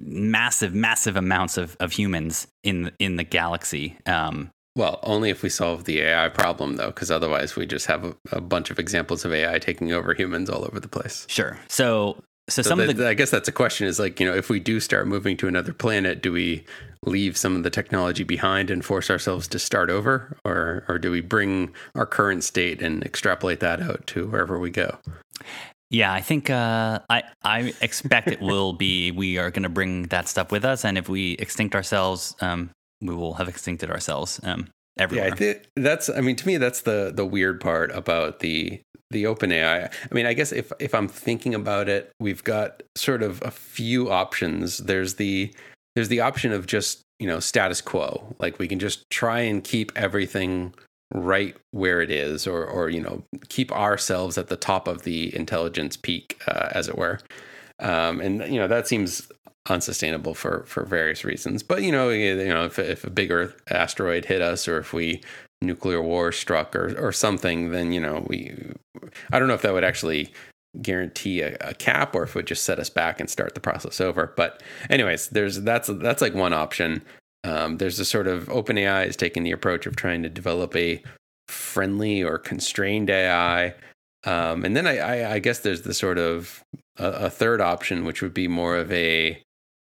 massive, 0.00 0.74
massive 0.74 1.16
amounts 1.16 1.56
of, 1.56 1.76
of 1.80 1.92
humans 1.92 2.46
in 2.62 2.92
in 2.98 3.16
the 3.16 3.24
galaxy. 3.24 3.96
Um, 4.06 4.50
well, 4.76 5.00
only 5.02 5.30
if 5.30 5.42
we 5.42 5.48
solve 5.48 5.84
the 5.84 6.00
AI 6.00 6.28
problem, 6.28 6.76
though, 6.76 6.88
because 6.88 7.10
otherwise 7.10 7.56
we 7.56 7.64
just 7.64 7.86
have 7.86 8.04
a, 8.04 8.14
a, 8.32 8.40
bunch 8.42 8.70
of 8.70 8.78
examples 8.78 9.24
of 9.24 9.32
AI 9.32 9.58
taking 9.58 9.90
over 9.90 10.12
humans 10.12 10.50
all 10.50 10.66
over 10.66 10.78
the 10.78 10.86
place. 10.86 11.24
Sure. 11.30 11.58
So, 11.68 12.22
so, 12.50 12.60
so 12.60 12.68
some 12.68 12.80
of 12.80 12.94
the, 12.94 13.08
I 13.08 13.14
guess 13.14 13.30
that's 13.30 13.48
a 13.48 13.52
question: 13.52 13.86
is 13.86 13.98
like 13.98 14.20
you 14.20 14.26
know, 14.26 14.36
if 14.36 14.50
we 14.50 14.60
do 14.60 14.78
start 14.78 15.08
moving 15.08 15.36
to 15.38 15.48
another 15.48 15.72
planet, 15.72 16.20
do 16.22 16.30
we 16.30 16.64
leave 17.06 17.38
some 17.38 17.56
of 17.56 17.62
the 17.62 17.70
technology 17.70 18.22
behind 18.22 18.70
and 18.70 18.84
force 18.84 19.08
ourselves 19.08 19.48
to 19.48 19.58
start 19.58 19.88
over, 19.88 20.36
or 20.44 20.84
or 20.88 20.98
do 20.98 21.10
we 21.10 21.22
bring 21.22 21.72
our 21.94 22.06
current 22.06 22.44
state 22.44 22.82
and 22.82 23.02
extrapolate 23.02 23.60
that 23.60 23.80
out 23.80 24.06
to 24.08 24.28
wherever 24.28 24.58
we 24.58 24.70
go? 24.70 24.98
Yeah, 25.90 26.12
I 26.12 26.20
think 26.20 26.50
uh, 26.50 27.00
I 27.08 27.22
I 27.42 27.72
expect 27.80 28.28
it 28.28 28.40
will 28.40 28.72
be. 28.72 29.12
We 29.12 29.38
are 29.38 29.50
going 29.50 29.62
to 29.62 29.68
bring 29.68 30.04
that 30.04 30.28
stuff 30.28 30.50
with 30.50 30.64
us, 30.64 30.84
and 30.84 30.98
if 30.98 31.08
we 31.08 31.32
extinct 31.32 31.74
ourselves, 31.74 32.34
um, 32.40 32.70
we 33.00 33.14
will 33.14 33.34
have 33.34 33.46
extincted 33.46 33.90
ourselves 33.90 34.40
um, 34.42 34.68
everywhere. 34.98 35.28
Yeah, 35.28 35.34
I 35.34 35.36
th- 35.36 35.64
that's. 35.76 36.08
I 36.08 36.20
mean, 36.20 36.36
to 36.36 36.46
me, 36.46 36.56
that's 36.56 36.82
the 36.82 37.12
the 37.14 37.24
weird 37.24 37.60
part 37.60 37.92
about 37.92 38.40
the 38.40 38.80
the 39.10 39.26
open 39.26 39.52
AI. 39.52 39.84
I 39.84 39.90
mean, 40.10 40.26
I 40.26 40.32
guess 40.32 40.52
if 40.52 40.72
if 40.80 40.94
I'm 40.94 41.08
thinking 41.08 41.54
about 41.54 41.88
it, 41.88 42.10
we've 42.18 42.42
got 42.42 42.82
sort 42.96 43.22
of 43.22 43.40
a 43.42 43.52
few 43.52 44.10
options. 44.10 44.78
There's 44.78 45.14
the 45.14 45.54
there's 45.94 46.08
the 46.08 46.20
option 46.20 46.52
of 46.52 46.66
just 46.66 47.02
you 47.20 47.28
know 47.28 47.38
status 47.38 47.80
quo, 47.80 48.34
like 48.40 48.58
we 48.58 48.66
can 48.66 48.80
just 48.80 49.08
try 49.10 49.40
and 49.40 49.62
keep 49.62 49.92
everything 49.94 50.74
right 51.14 51.56
where 51.70 52.00
it 52.00 52.10
is 52.10 52.46
or 52.46 52.64
or 52.64 52.88
you 52.90 53.00
know 53.00 53.22
keep 53.48 53.70
ourselves 53.72 54.36
at 54.36 54.48
the 54.48 54.56
top 54.56 54.88
of 54.88 55.02
the 55.02 55.34
intelligence 55.36 55.96
peak 55.96 56.40
uh, 56.48 56.68
as 56.72 56.88
it 56.88 56.98
were. 56.98 57.20
Um, 57.78 58.20
and 58.20 58.40
you 58.52 58.58
know 58.58 58.68
that 58.68 58.88
seems 58.88 59.30
unsustainable 59.68 60.34
for 60.34 60.64
for 60.66 60.84
various 60.84 61.24
reasons. 61.24 61.62
But 61.62 61.82
you 61.82 61.92
know 61.92 62.08
you 62.10 62.48
know 62.48 62.64
if, 62.64 62.78
if 62.78 63.04
a 63.04 63.10
bigger 63.10 63.54
asteroid 63.70 64.24
hit 64.24 64.42
us 64.42 64.66
or 64.68 64.78
if 64.78 64.92
we 64.92 65.22
nuclear 65.62 66.02
war 66.02 66.32
struck 66.32 66.76
or 66.76 66.94
or 66.98 67.12
something 67.12 67.70
then 67.70 67.90
you 67.90 67.98
know 67.98 68.26
we 68.28 68.54
i 69.32 69.38
don't 69.38 69.48
know 69.48 69.54
if 69.54 69.62
that 69.62 69.72
would 69.72 69.84
actually 69.84 70.30
guarantee 70.82 71.40
a, 71.40 71.56
a, 71.60 71.74
cap 71.74 72.14
or 72.14 72.24
if 72.24 72.30
it 72.30 72.34
would 72.34 72.46
just 72.46 72.64
set 72.64 72.78
us 72.78 72.90
back 72.90 73.20
and 73.20 73.30
start 73.30 73.54
the 73.54 73.60
process 73.60 74.00
over. 74.00 74.32
But 74.36 74.62
anyways 74.90 75.28
there's 75.28 75.62
that's 75.62 75.88
that's 75.88 76.22
like 76.22 76.34
one 76.34 76.52
option 76.52 77.02
um, 77.46 77.78
there's 77.78 78.00
a 78.00 78.04
sort 78.04 78.26
of 78.26 78.46
OpenAI 78.48 79.06
is 79.06 79.16
taking 79.16 79.44
the 79.44 79.52
approach 79.52 79.86
of 79.86 79.94
trying 79.94 80.22
to 80.24 80.28
develop 80.28 80.74
a 80.74 81.00
friendly 81.46 82.22
or 82.22 82.38
constrained 82.38 83.08
AI. 83.08 83.72
Um, 84.24 84.64
and 84.64 84.76
then 84.76 84.86
I, 84.86 84.98
I, 84.98 85.32
I, 85.34 85.38
guess 85.38 85.60
there's 85.60 85.82
the 85.82 85.94
sort 85.94 86.18
of 86.18 86.64
a, 86.98 87.06
a, 87.06 87.30
third 87.30 87.60
option, 87.60 88.04
which 88.04 88.20
would 88.20 88.34
be 88.34 88.48
more 88.48 88.76
of 88.76 88.90
a 88.90 89.40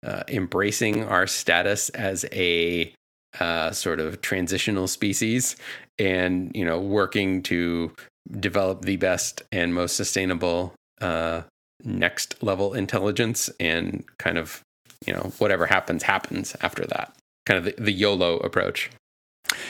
uh, 0.05 0.23
embracing 0.27 1.05
our 1.05 1.25
status 1.25 1.87
as 1.89 2.25
a 2.33 2.93
uh, 3.39 3.71
sort 3.71 4.01
of 4.01 4.19
transitional 4.19 4.87
species 4.87 5.55
and 5.97 6.51
you 6.53 6.65
know 6.65 6.79
working 6.79 7.41
to 7.43 7.93
develop 8.39 8.81
the 8.81 8.97
best 8.97 9.41
and 9.53 9.73
most 9.73 9.95
sustainable 9.95 10.73
uh, 10.99 11.41
next 11.83 12.41
level 12.43 12.73
intelligence 12.73 13.49
and 13.59 14.03
kind 14.19 14.37
of 14.37 14.61
you 15.05 15.13
know 15.13 15.31
whatever 15.37 15.65
happens 15.65 16.03
happens 16.03 16.55
after 16.61 16.85
that 16.85 17.13
kind 17.45 17.57
of 17.57 17.65
the, 17.65 17.81
the 17.81 17.91
yolo 17.91 18.37
approach. 18.37 18.89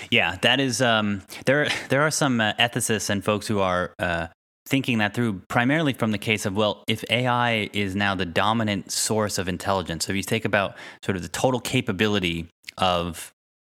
Yeah 0.09 0.37
that 0.41 0.59
is 0.59 0.81
um, 0.81 1.21
there 1.45 1.67
there 1.89 2.01
are 2.01 2.11
some 2.11 2.39
uh, 2.39 2.53
ethicists 2.53 3.09
and 3.09 3.23
folks 3.23 3.47
who 3.47 3.59
are 3.59 3.93
uh, 3.99 4.27
thinking 4.67 4.97
that 4.97 5.13
through 5.13 5.41
primarily 5.47 5.93
from 5.93 6.11
the 6.11 6.17
case 6.17 6.45
of 6.45 6.55
well 6.55 6.83
if 6.87 7.03
ai 7.09 7.69
is 7.73 7.95
now 7.95 8.15
the 8.15 8.25
dominant 8.25 8.91
source 8.91 9.37
of 9.37 9.47
intelligence 9.47 10.05
so 10.05 10.11
if 10.11 10.17
you 10.17 10.23
think 10.23 10.45
about 10.45 10.75
sort 11.03 11.15
of 11.15 11.21
the 11.21 11.29
total 11.29 11.59
capability 11.59 12.47
of 12.77 13.31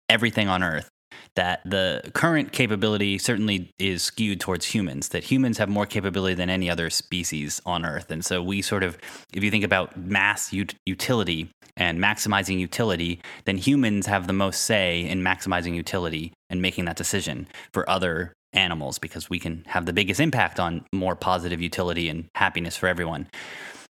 everything 0.08 0.48
on 0.48 0.62
earth 0.62 0.88
that 1.36 1.60
the 1.64 2.02
current 2.14 2.52
capability 2.52 3.18
certainly 3.18 3.70
is 3.78 4.02
skewed 4.02 4.40
towards 4.40 4.66
humans, 4.66 5.08
that 5.08 5.24
humans 5.24 5.58
have 5.58 5.68
more 5.68 5.86
capability 5.86 6.34
than 6.34 6.50
any 6.50 6.70
other 6.70 6.90
species 6.90 7.60
on 7.64 7.84
Earth. 7.84 8.10
And 8.10 8.24
so 8.24 8.42
we 8.42 8.62
sort 8.62 8.82
of, 8.82 8.98
if 9.32 9.42
you 9.42 9.50
think 9.50 9.64
about 9.64 9.96
mass 9.96 10.52
ut- 10.52 10.74
utility 10.86 11.48
and 11.76 11.98
maximizing 11.98 12.58
utility, 12.58 13.20
then 13.44 13.56
humans 13.56 14.06
have 14.06 14.26
the 14.26 14.32
most 14.32 14.62
say 14.62 15.06
in 15.06 15.22
maximizing 15.22 15.74
utility 15.74 16.32
and 16.48 16.60
making 16.60 16.84
that 16.86 16.96
decision 16.96 17.46
for 17.72 17.88
other 17.88 18.32
animals 18.52 18.98
because 18.98 19.30
we 19.30 19.38
can 19.38 19.64
have 19.66 19.86
the 19.86 19.92
biggest 19.92 20.20
impact 20.20 20.58
on 20.58 20.84
more 20.92 21.14
positive 21.14 21.60
utility 21.60 22.08
and 22.08 22.28
happiness 22.34 22.76
for 22.76 22.88
everyone. 22.88 23.28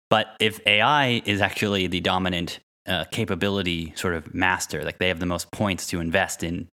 But 0.08 0.34
if 0.40 0.60
AI 0.66 1.22
is 1.24 1.40
actually 1.40 1.86
the 1.86 2.00
dominant 2.00 2.58
uh, 2.86 3.04
capability 3.04 3.92
sort 3.94 4.14
of 4.14 4.34
master, 4.34 4.82
like 4.82 4.98
they 4.98 5.08
have 5.08 5.20
the 5.20 5.26
most 5.26 5.50
points 5.52 5.86
to 5.88 6.00
invest 6.00 6.42
in 6.42 6.66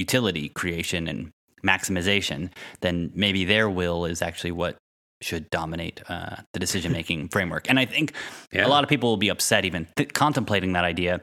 utility 0.00 0.48
creation 0.48 1.06
and 1.06 1.30
maximization, 1.64 2.50
then 2.80 3.12
maybe 3.14 3.44
their 3.44 3.68
will 3.68 4.04
is 4.04 4.22
actually 4.22 4.52
what 4.52 4.76
should 5.22 5.50
dominate 5.50 6.00
uh, 6.08 6.36
the 6.52 6.60
decision 6.60 6.92
making 6.92 7.28
framework. 7.34 7.68
And 7.68 7.78
I 7.78 7.84
think 7.84 8.14
yeah. 8.52 8.66
a 8.66 8.68
lot 8.68 8.84
of 8.84 8.90
people 8.90 9.10
will 9.10 9.16
be 9.16 9.28
upset 9.28 9.64
even 9.64 9.86
th- 9.96 10.12
contemplating 10.12 10.72
that 10.72 10.84
idea. 10.84 11.20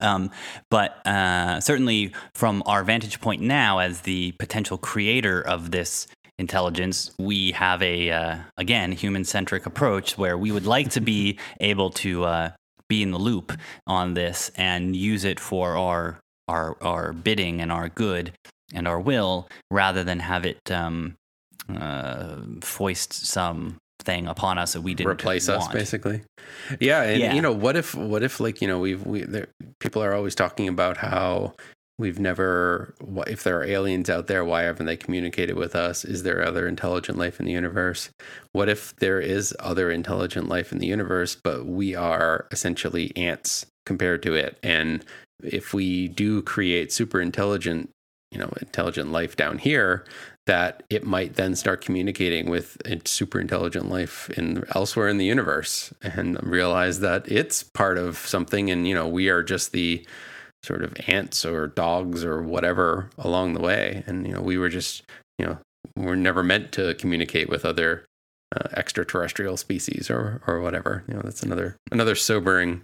Um, 0.00 0.30
but 0.70 1.06
uh, 1.06 1.60
certainly, 1.60 2.12
from 2.34 2.62
our 2.66 2.82
vantage 2.82 3.20
point 3.20 3.40
now, 3.40 3.78
as 3.78 4.00
the 4.00 4.32
potential 4.32 4.76
creator 4.78 5.40
of 5.40 5.70
this 5.70 6.08
intelligence, 6.38 7.12
we 7.18 7.52
have 7.52 7.82
a 7.82 8.10
uh, 8.10 8.36
again 8.56 8.90
human 8.92 9.24
centric 9.24 9.66
approach 9.66 10.18
where 10.18 10.36
we 10.36 10.50
would 10.50 10.66
like 10.66 10.90
to 10.90 11.00
be 11.00 11.38
able 11.60 11.90
to 11.90 12.24
uh, 12.24 12.50
be 12.88 13.02
in 13.02 13.12
the 13.12 13.18
loop 13.18 13.52
on 13.86 14.14
this 14.14 14.50
and 14.56 14.96
use 14.96 15.24
it 15.24 15.38
for 15.38 15.76
our 15.76 16.21
our 16.48 16.76
our 16.82 17.12
bidding 17.12 17.60
and 17.60 17.72
our 17.72 17.88
good 17.88 18.32
and 18.74 18.88
our 18.88 19.00
will, 19.00 19.48
rather 19.70 20.02
than 20.02 20.18
have 20.20 20.46
it 20.46 20.70
um, 20.70 21.16
uh, 21.68 22.36
foist 22.62 23.12
some 23.12 23.76
thing 24.02 24.26
upon 24.26 24.58
us 24.58 24.72
that 24.72 24.80
we 24.80 24.94
didn't 24.94 25.12
replace 25.12 25.48
want. 25.48 25.62
us 25.62 25.68
basically 25.68 26.22
yeah 26.80 27.02
and 27.02 27.20
yeah. 27.20 27.34
you 27.34 27.40
know 27.40 27.52
what 27.52 27.76
if 27.76 27.94
what 27.94 28.24
if 28.24 28.40
like 28.40 28.60
you 28.60 28.66
know 28.66 28.80
we've 28.80 29.06
we 29.06 29.22
there, 29.22 29.46
people 29.78 30.02
are 30.02 30.12
always 30.12 30.34
talking 30.34 30.66
about 30.66 30.96
how 30.96 31.52
we've 31.98 32.18
never 32.18 32.94
if 33.28 33.44
there 33.44 33.60
are 33.60 33.64
aliens 33.64 34.10
out 34.10 34.26
there 34.26 34.44
why 34.44 34.62
haven't 34.62 34.86
they 34.86 34.96
communicated 34.96 35.54
with 35.54 35.76
us 35.76 36.04
is 36.04 36.24
there 36.24 36.44
other 36.44 36.66
intelligent 36.66 37.16
life 37.16 37.38
in 37.38 37.46
the 37.46 37.52
universe 37.52 38.10
what 38.52 38.68
if 38.68 38.94
there 38.96 39.20
is 39.20 39.54
other 39.60 39.90
intelligent 39.90 40.48
life 40.48 40.72
in 40.72 40.78
the 40.78 40.86
universe 40.86 41.36
but 41.42 41.64
we 41.64 41.94
are 41.94 42.46
essentially 42.50 43.16
ants 43.16 43.66
compared 43.86 44.20
to 44.22 44.34
it 44.34 44.58
and 44.64 45.04
if 45.42 45.74
we 45.74 46.08
do 46.08 46.42
create 46.42 46.92
super 46.92 47.20
intelligent, 47.20 47.90
you 48.30 48.38
know, 48.38 48.52
intelligent 48.60 49.12
life 49.12 49.36
down 49.36 49.58
here, 49.58 50.04
that 50.46 50.82
it 50.90 51.04
might 51.04 51.34
then 51.34 51.54
start 51.54 51.80
communicating 51.80 52.50
with 52.50 52.76
super 53.06 53.40
intelligent 53.40 53.88
life 53.88 54.28
in 54.30 54.64
elsewhere 54.74 55.08
in 55.08 55.18
the 55.18 55.24
universe 55.24 55.92
and 56.02 56.42
realize 56.42 57.00
that 57.00 57.30
it's 57.30 57.62
part 57.62 57.96
of 57.96 58.18
something. 58.18 58.70
And 58.70 58.86
you 58.86 58.94
know 58.94 59.06
we 59.06 59.28
are 59.28 59.42
just 59.42 59.72
the 59.72 60.04
sort 60.64 60.82
of 60.82 60.94
ants 61.06 61.44
or 61.44 61.68
dogs 61.68 62.24
or 62.24 62.42
whatever 62.42 63.08
along 63.18 63.54
the 63.54 63.60
way. 63.60 64.02
And 64.06 64.26
you 64.26 64.34
know 64.34 64.40
we 64.40 64.58
were 64.58 64.68
just 64.68 65.04
you 65.38 65.46
know 65.46 65.58
we're 65.96 66.16
never 66.16 66.42
meant 66.42 66.72
to 66.72 66.94
communicate 66.94 67.48
with 67.48 67.64
other 67.64 68.04
uh, 68.56 68.68
extraterrestrial 68.72 69.56
species 69.56 70.10
or 70.10 70.42
or 70.48 70.60
whatever. 70.60 71.04
You 71.06 71.14
know 71.14 71.20
that's 71.22 71.44
another 71.44 71.76
another 71.92 72.16
sobering 72.16 72.82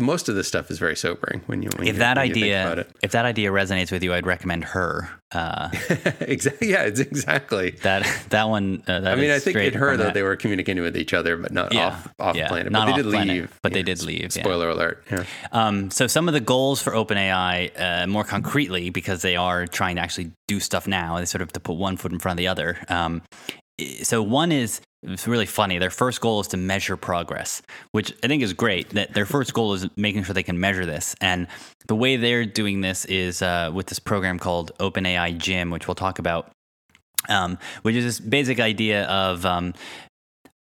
most 0.00 0.28
of 0.28 0.34
this 0.34 0.46
stuff 0.46 0.70
is 0.70 0.78
very 0.78 0.94
sobering 0.94 1.40
when 1.46 1.62
you 1.62 1.70
when 1.76 1.88
if 1.88 1.94
you, 1.94 1.98
that 1.98 2.16
when 2.16 2.30
idea 2.30 2.86
if 3.02 3.12
that 3.12 3.24
idea 3.24 3.50
resonates 3.50 3.90
with 3.90 4.02
you 4.02 4.12
i'd 4.12 4.26
recommend 4.26 4.62
her 4.62 5.08
uh, 5.32 5.68
exactly 6.20 6.70
yeah 6.70 6.82
it's 6.82 7.00
exactly. 7.00 7.70
that 7.82 8.06
that 8.28 8.48
one 8.48 8.82
uh, 8.86 9.00
that 9.00 9.12
i 9.12 9.16
mean 9.16 9.30
i 9.30 9.38
think 9.38 9.56
in 9.56 9.72
her 9.72 9.96
though 9.96 10.10
they 10.10 10.22
were 10.22 10.36
communicating 10.36 10.82
with 10.82 10.96
each 10.96 11.14
other 11.14 11.36
but 11.36 11.50
not 11.50 11.72
yeah, 11.72 11.88
off 11.88 12.14
off 12.20 12.36
yeah, 12.36 12.46
planet 12.46 12.70
not 12.70 12.86
but 12.86 12.96
they 12.96 13.02
did 13.02 13.10
planet, 13.10 13.34
leave. 13.34 13.60
but 13.62 13.72
they 13.72 13.82
did 13.82 14.02
leave 14.02 14.32
spoiler 14.32 14.68
alert 14.68 15.02
yeah. 15.10 15.24
um, 15.52 15.90
so 15.90 16.06
some 16.06 16.28
of 16.28 16.34
the 16.34 16.40
goals 16.40 16.82
for 16.82 16.92
openai 16.92 17.70
uh, 17.80 18.06
more 18.06 18.24
concretely 18.24 18.90
because 18.90 19.22
they 19.22 19.34
are 19.34 19.66
trying 19.66 19.96
to 19.96 20.02
actually 20.02 20.30
do 20.46 20.60
stuff 20.60 20.86
now 20.86 21.18
they 21.18 21.24
sort 21.24 21.42
of 21.42 21.52
to 21.52 21.60
put 21.60 21.76
one 21.76 21.96
foot 21.96 22.12
in 22.12 22.18
front 22.18 22.34
of 22.34 22.38
the 22.38 22.48
other. 22.48 22.78
Um, 22.88 23.22
so 24.02 24.22
one 24.22 24.52
is 24.52 24.80
it's 25.06 25.26
really 25.26 25.46
funny. 25.46 25.78
Their 25.78 25.90
first 25.90 26.20
goal 26.20 26.40
is 26.40 26.48
to 26.48 26.56
measure 26.56 26.96
progress, 26.96 27.62
which 27.92 28.12
I 28.22 28.28
think 28.28 28.42
is 28.42 28.52
great. 28.52 28.90
That 28.90 29.14
their 29.14 29.26
first 29.26 29.54
goal 29.54 29.74
is 29.74 29.86
making 29.96 30.24
sure 30.24 30.34
they 30.34 30.42
can 30.42 30.60
measure 30.60 30.86
this, 30.86 31.14
and 31.20 31.46
the 31.86 31.94
way 31.94 32.16
they're 32.16 32.46
doing 32.46 32.80
this 32.80 33.04
is 33.04 33.42
uh, 33.42 33.70
with 33.74 33.86
this 33.86 33.98
program 33.98 34.38
called 34.38 34.72
OpenAI 34.78 35.36
Gym, 35.38 35.70
which 35.70 35.86
we'll 35.86 35.94
talk 35.94 36.18
about, 36.18 36.50
um, 37.28 37.58
which 37.82 37.94
is 37.94 38.04
this 38.04 38.20
basic 38.20 38.60
idea 38.60 39.04
of 39.04 39.44
um, 39.44 39.74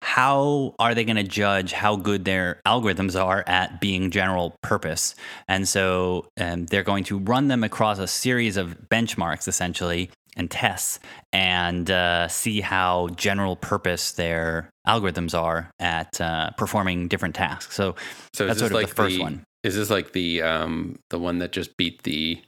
how 0.03 0.75
are 0.81 0.95
they 0.95 1.05
going 1.05 1.17
to 1.17 1.23
judge 1.23 1.73
how 1.73 1.95
good 1.95 2.25
their 2.25 2.61
algorithms 2.67 3.19
are 3.19 3.45
at 3.47 3.81
being 3.81 4.11
general 4.11 4.57
purpose? 4.61 5.15
And 5.47 5.69
so 5.69 6.27
um, 6.41 6.67
they're 6.67 6.83
going 6.83 7.05
to 7.05 7.19
run 7.19 7.47
them 7.47 7.63
across 7.63 8.01
a 8.01 8.09
series 8.09 8.57
of 8.57 8.77
benchmarks, 8.91 9.47
essentially, 9.47 10.11
and 10.37 10.51
tests 10.51 10.99
and 11.33 11.91
uh, 11.91 12.29
see 12.29 12.61
how 12.61 13.09
general 13.17 13.57
purpose 13.57 14.13
their 14.13 14.71
algorithms 14.87 15.39
are 15.39 15.71
at 15.79 16.21
uh, 16.21 16.51
performing 16.57 17.09
different 17.09 17.35
tasks. 17.35 17.75
So, 17.75 17.95
so 18.33 18.47
that's 18.47 18.59
sort 18.59 18.73
of 18.73 18.77
like 18.77 18.89
the 18.89 18.95
first 18.95 19.17
the, 19.17 19.23
one. 19.23 19.45
Is 19.63 19.77
this 19.77 19.91
like 19.91 20.13
the 20.13 20.43
um, 20.43 20.97
the 21.11 21.19
one 21.19 21.39
that 21.39 21.53
just 21.53 21.77
beat 21.77 22.03
the 22.03 22.43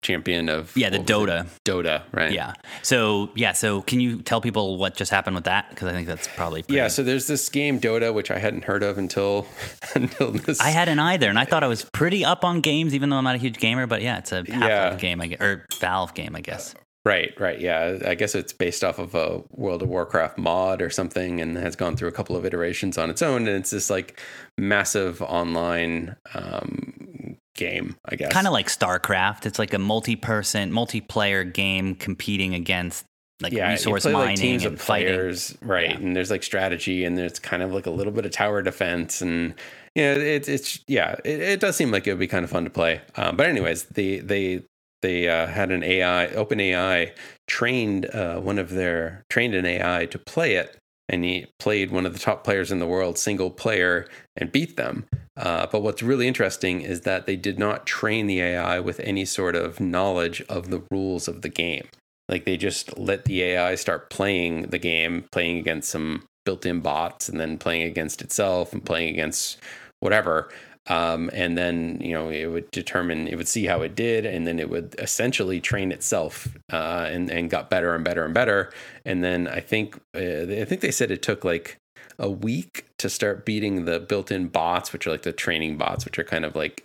champion 0.00 0.48
of 0.48 0.74
yeah 0.76 0.90
the 0.90 0.98
Dota 0.98 1.44
Dota 1.64 2.02
right 2.12 2.32
yeah 2.32 2.52
so 2.82 3.30
yeah 3.34 3.50
so 3.50 3.82
can 3.82 3.98
you 3.98 4.22
tell 4.22 4.40
people 4.40 4.76
what 4.76 4.94
just 4.94 5.10
happened 5.10 5.34
with 5.34 5.44
that 5.44 5.68
because 5.70 5.88
I 5.88 5.92
think 5.92 6.06
that's 6.06 6.28
probably 6.28 6.62
pretty... 6.62 6.76
yeah 6.76 6.86
so 6.86 7.02
there's 7.02 7.26
this 7.26 7.48
game 7.48 7.80
Dota 7.80 8.14
which 8.14 8.30
I 8.30 8.38
hadn't 8.38 8.62
heard 8.62 8.84
of 8.84 8.96
until 8.96 9.48
until 9.96 10.30
this 10.30 10.60
I 10.60 10.68
hadn't 10.68 11.00
either 11.00 11.28
and 11.28 11.36
I 11.36 11.44
thought 11.44 11.64
I 11.64 11.66
was 11.66 11.84
pretty 11.92 12.24
up 12.24 12.44
on 12.44 12.60
games 12.60 12.94
even 12.94 13.10
though 13.10 13.16
I'm 13.16 13.24
not 13.24 13.34
a 13.34 13.38
huge 13.38 13.58
gamer 13.58 13.88
but 13.88 14.00
yeah 14.00 14.18
it's 14.18 14.30
a 14.30 14.36
Half-Life 14.36 14.60
yeah. 14.62 14.94
game 14.94 15.20
I 15.20 15.26
guess 15.26 15.40
or 15.40 15.66
Valve 15.80 16.14
game 16.14 16.36
I 16.36 16.42
guess 16.42 16.76
Right, 17.04 17.32
right. 17.38 17.60
Yeah. 17.60 17.98
I 18.04 18.14
guess 18.14 18.34
it's 18.34 18.52
based 18.52 18.84
off 18.84 18.98
of 18.98 19.14
a 19.14 19.42
World 19.50 19.82
of 19.82 19.88
Warcraft 19.88 20.36
mod 20.36 20.82
or 20.82 20.90
something 20.90 21.40
and 21.40 21.56
has 21.56 21.76
gone 21.76 21.96
through 21.96 22.08
a 22.08 22.12
couple 22.12 22.36
of 22.36 22.44
iterations 22.44 22.98
on 22.98 23.08
its 23.08 23.22
own. 23.22 23.48
And 23.48 23.56
it's 23.56 23.70
this 23.70 23.88
like 23.88 24.20
massive 24.58 25.22
online 25.22 26.16
um, 26.34 27.36
game, 27.54 27.96
I 28.06 28.16
guess. 28.16 28.32
Kind 28.32 28.46
of 28.46 28.52
like 28.52 28.68
StarCraft. 28.68 29.46
It's 29.46 29.58
like 29.58 29.72
a 29.72 29.78
multi 29.78 30.16
person, 30.16 30.72
multiplayer 30.72 31.50
game 31.50 31.94
competing 31.94 32.54
against 32.54 33.04
like 33.40 33.52
yeah, 33.52 33.70
resource 33.70 34.02
play, 34.02 34.12
mining 34.12 34.28
like, 34.28 34.36
teams 34.36 34.64
and 34.64 34.74
of 34.74 34.80
players, 34.80 35.52
fighting. 35.52 35.68
right? 35.68 35.90
Yeah. 35.90 35.96
And 35.96 36.16
there's 36.16 36.30
like 36.30 36.42
strategy, 36.42 37.04
and 37.04 37.16
there's 37.16 37.38
kind 37.38 37.62
of 37.62 37.72
like 37.72 37.86
a 37.86 37.90
little 37.90 38.12
bit 38.12 38.26
of 38.26 38.32
tower 38.32 38.62
defense, 38.62 39.22
and 39.22 39.54
you 39.94 40.02
know, 40.02 40.12
it's 40.14 40.48
it's 40.48 40.80
yeah, 40.88 41.14
it, 41.24 41.40
it, 41.40 41.60
does 41.60 41.76
seem 41.76 41.90
like 41.90 42.06
it 42.06 42.12
would 42.12 42.18
be 42.18 42.26
kind 42.26 42.44
of 42.44 42.50
fun 42.50 42.64
to 42.64 42.70
play. 42.70 43.00
Um, 43.16 43.36
but 43.36 43.46
anyways, 43.46 43.84
they 43.84 44.18
they 44.18 44.64
they 45.02 45.28
uh, 45.28 45.46
had 45.46 45.70
an 45.70 45.82
AI, 45.82 46.28
OpenAI 46.28 47.12
trained 47.46 48.06
uh, 48.06 48.40
one 48.40 48.58
of 48.58 48.70
their 48.70 49.24
trained 49.30 49.54
an 49.54 49.66
AI 49.66 50.06
to 50.06 50.18
play 50.18 50.54
it, 50.54 50.76
and 51.08 51.24
he 51.24 51.46
played 51.58 51.90
one 51.90 52.06
of 52.06 52.12
the 52.12 52.18
top 52.18 52.44
players 52.44 52.70
in 52.70 52.78
the 52.78 52.86
world, 52.86 53.18
single 53.18 53.50
player, 53.50 54.06
and 54.36 54.52
beat 54.52 54.76
them. 54.76 55.06
Uh, 55.36 55.66
but 55.70 55.82
what's 55.82 56.02
really 56.02 56.26
interesting 56.26 56.80
is 56.80 57.02
that 57.02 57.26
they 57.26 57.36
did 57.36 57.58
not 57.58 57.86
train 57.86 58.26
the 58.26 58.40
AI 58.40 58.80
with 58.80 59.00
any 59.00 59.24
sort 59.24 59.54
of 59.54 59.80
knowledge 59.80 60.42
of 60.48 60.70
the 60.70 60.82
rules 60.90 61.28
of 61.28 61.42
the 61.42 61.48
game. 61.48 61.86
Like 62.28 62.44
they 62.44 62.56
just 62.56 62.98
let 62.98 63.24
the 63.24 63.42
AI 63.42 63.74
start 63.76 64.10
playing 64.10 64.62
the 64.62 64.78
game, 64.78 65.24
playing 65.32 65.58
against 65.58 65.88
some 65.88 66.24
built-in 66.44 66.80
bots, 66.80 67.28
and 67.28 67.40
then 67.40 67.56
playing 67.56 67.82
against 67.82 68.20
itself 68.20 68.72
and 68.72 68.84
playing 68.84 69.10
against 69.10 69.58
whatever. 70.00 70.50
Um, 70.88 71.30
and 71.34 71.58
then 71.58 72.00
you 72.00 72.14
know 72.14 72.30
it 72.30 72.46
would 72.46 72.70
determine 72.70 73.28
it 73.28 73.36
would 73.36 73.48
see 73.48 73.66
how 73.66 73.82
it 73.82 73.94
did 73.94 74.24
and 74.24 74.46
then 74.46 74.58
it 74.58 74.70
would 74.70 74.94
essentially 74.98 75.60
train 75.60 75.92
itself 75.92 76.56
uh, 76.72 77.06
and 77.10 77.30
and 77.30 77.50
got 77.50 77.68
better 77.68 77.94
and 77.94 78.04
better 78.04 78.24
and 78.24 78.34
better. 78.34 78.72
And 79.04 79.22
then 79.22 79.48
i 79.48 79.60
think 79.60 79.96
uh, 80.16 80.42
i 80.60 80.64
think 80.64 80.80
they 80.80 80.90
said 80.90 81.10
it 81.10 81.22
took 81.22 81.44
like 81.44 81.76
a 82.18 82.30
week 82.30 82.86
to 82.98 83.08
start 83.08 83.44
beating 83.44 83.84
the 83.84 84.00
built-in 84.00 84.48
bots 84.48 84.92
which 84.92 85.06
are 85.06 85.10
like 85.10 85.22
the 85.22 85.32
training 85.32 85.76
bots 85.76 86.04
which 86.04 86.18
are 86.18 86.24
kind 86.24 86.44
of 86.44 86.56
like 86.56 86.82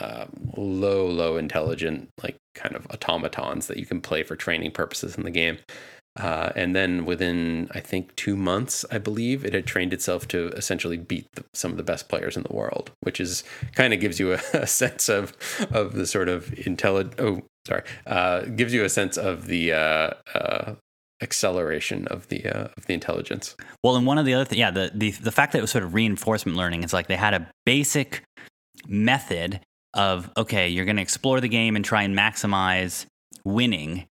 uh, 0.00 0.26
low 0.56 1.06
low 1.06 1.36
intelligent 1.36 2.08
like 2.22 2.36
kind 2.54 2.74
of 2.74 2.86
automatons 2.90 3.66
that 3.68 3.76
you 3.76 3.86
can 3.86 4.00
play 4.00 4.22
for 4.22 4.36
training 4.36 4.70
purposes 4.70 5.16
in 5.16 5.24
the 5.24 5.30
game 5.30 5.58
Uh, 6.16 6.52
and 6.54 6.76
then 6.76 7.04
within, 7.04 7.68
I 7.72 7.80
think, 7.80 8.14
two 8.14 8.36
months, 8.36 8.84
I 8.90 8.98
believe, 8.98 9.44
it 9.44 9.52
had 9.52 9.66
trained 9.66 9.92
itself 9.92 10.28
to 10.28 10.48
essentially 10.50 10.96
beat 10.96 11.26
the, 11.34 11.44
some 11.54 11.72
of 11.72 11.76
the 11.76 11.82
best 11.82 12.08
players 12.08 12.36
in 12.36 12.44
the 12.44 12.54
world, 12.54 12.92
which 13.00 13.18
is 13.18 13.42
kind 13.74 13.92
of 13.92 13.98
gives 13.98 14.20
you 14.20 14.32
a, 14.32 14.40
a, 14.54 14.66
sense 14.66 15.08
of 15.08 15.32
of 15.72 15.94
the 15.94 16.06
sort 16.06 16.28
of 16.28 16.52
intelligent. 16.66 17.18
Oh, 17.18 17.42
sorry, 17.66 17.82
uh, 18.06 18.42
gives 18.42 18.72
you 18.72 18.84
a 18.84 18.88
sense 18.88 19.16
of 19.16 19.46
the 19.46 19.72
uh, 19.72 20.10
uh 20.34 20.74
acceleration 21.20 22.06
of 22.08 22.28
the 22.28 22.46
uh, 22.46 22.68
of 22.76 22.86
the 22.86 22.94
intelligence. 22.94 23.56
Well, 23.82 23.96
and 23.96 24.06
one 24.06 24.18
of 24.18 24.26
the 24.26 24.34
other 24.34 24.44
things, 24.44 24.58
yeah, 24.58 24.70
the, 24.70 24.92
the 24.94 25.10
the 25.10 25.32
fact 25.32 25.52
that 25.52 25.58
it 25.58 25.62
was 25.62 25.72
sort 25.72 25.82
of 25.82 25.94
reinforcement 25.94 26.56
learning 26.56 26.84
is 26.84 26.92
like 26.92 27.08
they 27.08 27.16
had 27.16 27.34
a 27.34 27.50
basic 27.66 28.22
method 28.86 29.60
of 29.94 30.30
okay, 30.36 30.68
you're 30.68 30.84
going 30.84 30.96
to 30.96 31.02
explore 31.02 31.40
the 31.40 31.48
game 31.48 31.74
and 31.74 31.84
try 31.84 32.02
and 32.02 32.16
maximize 32.16 33.06
winning, 33.44 34.06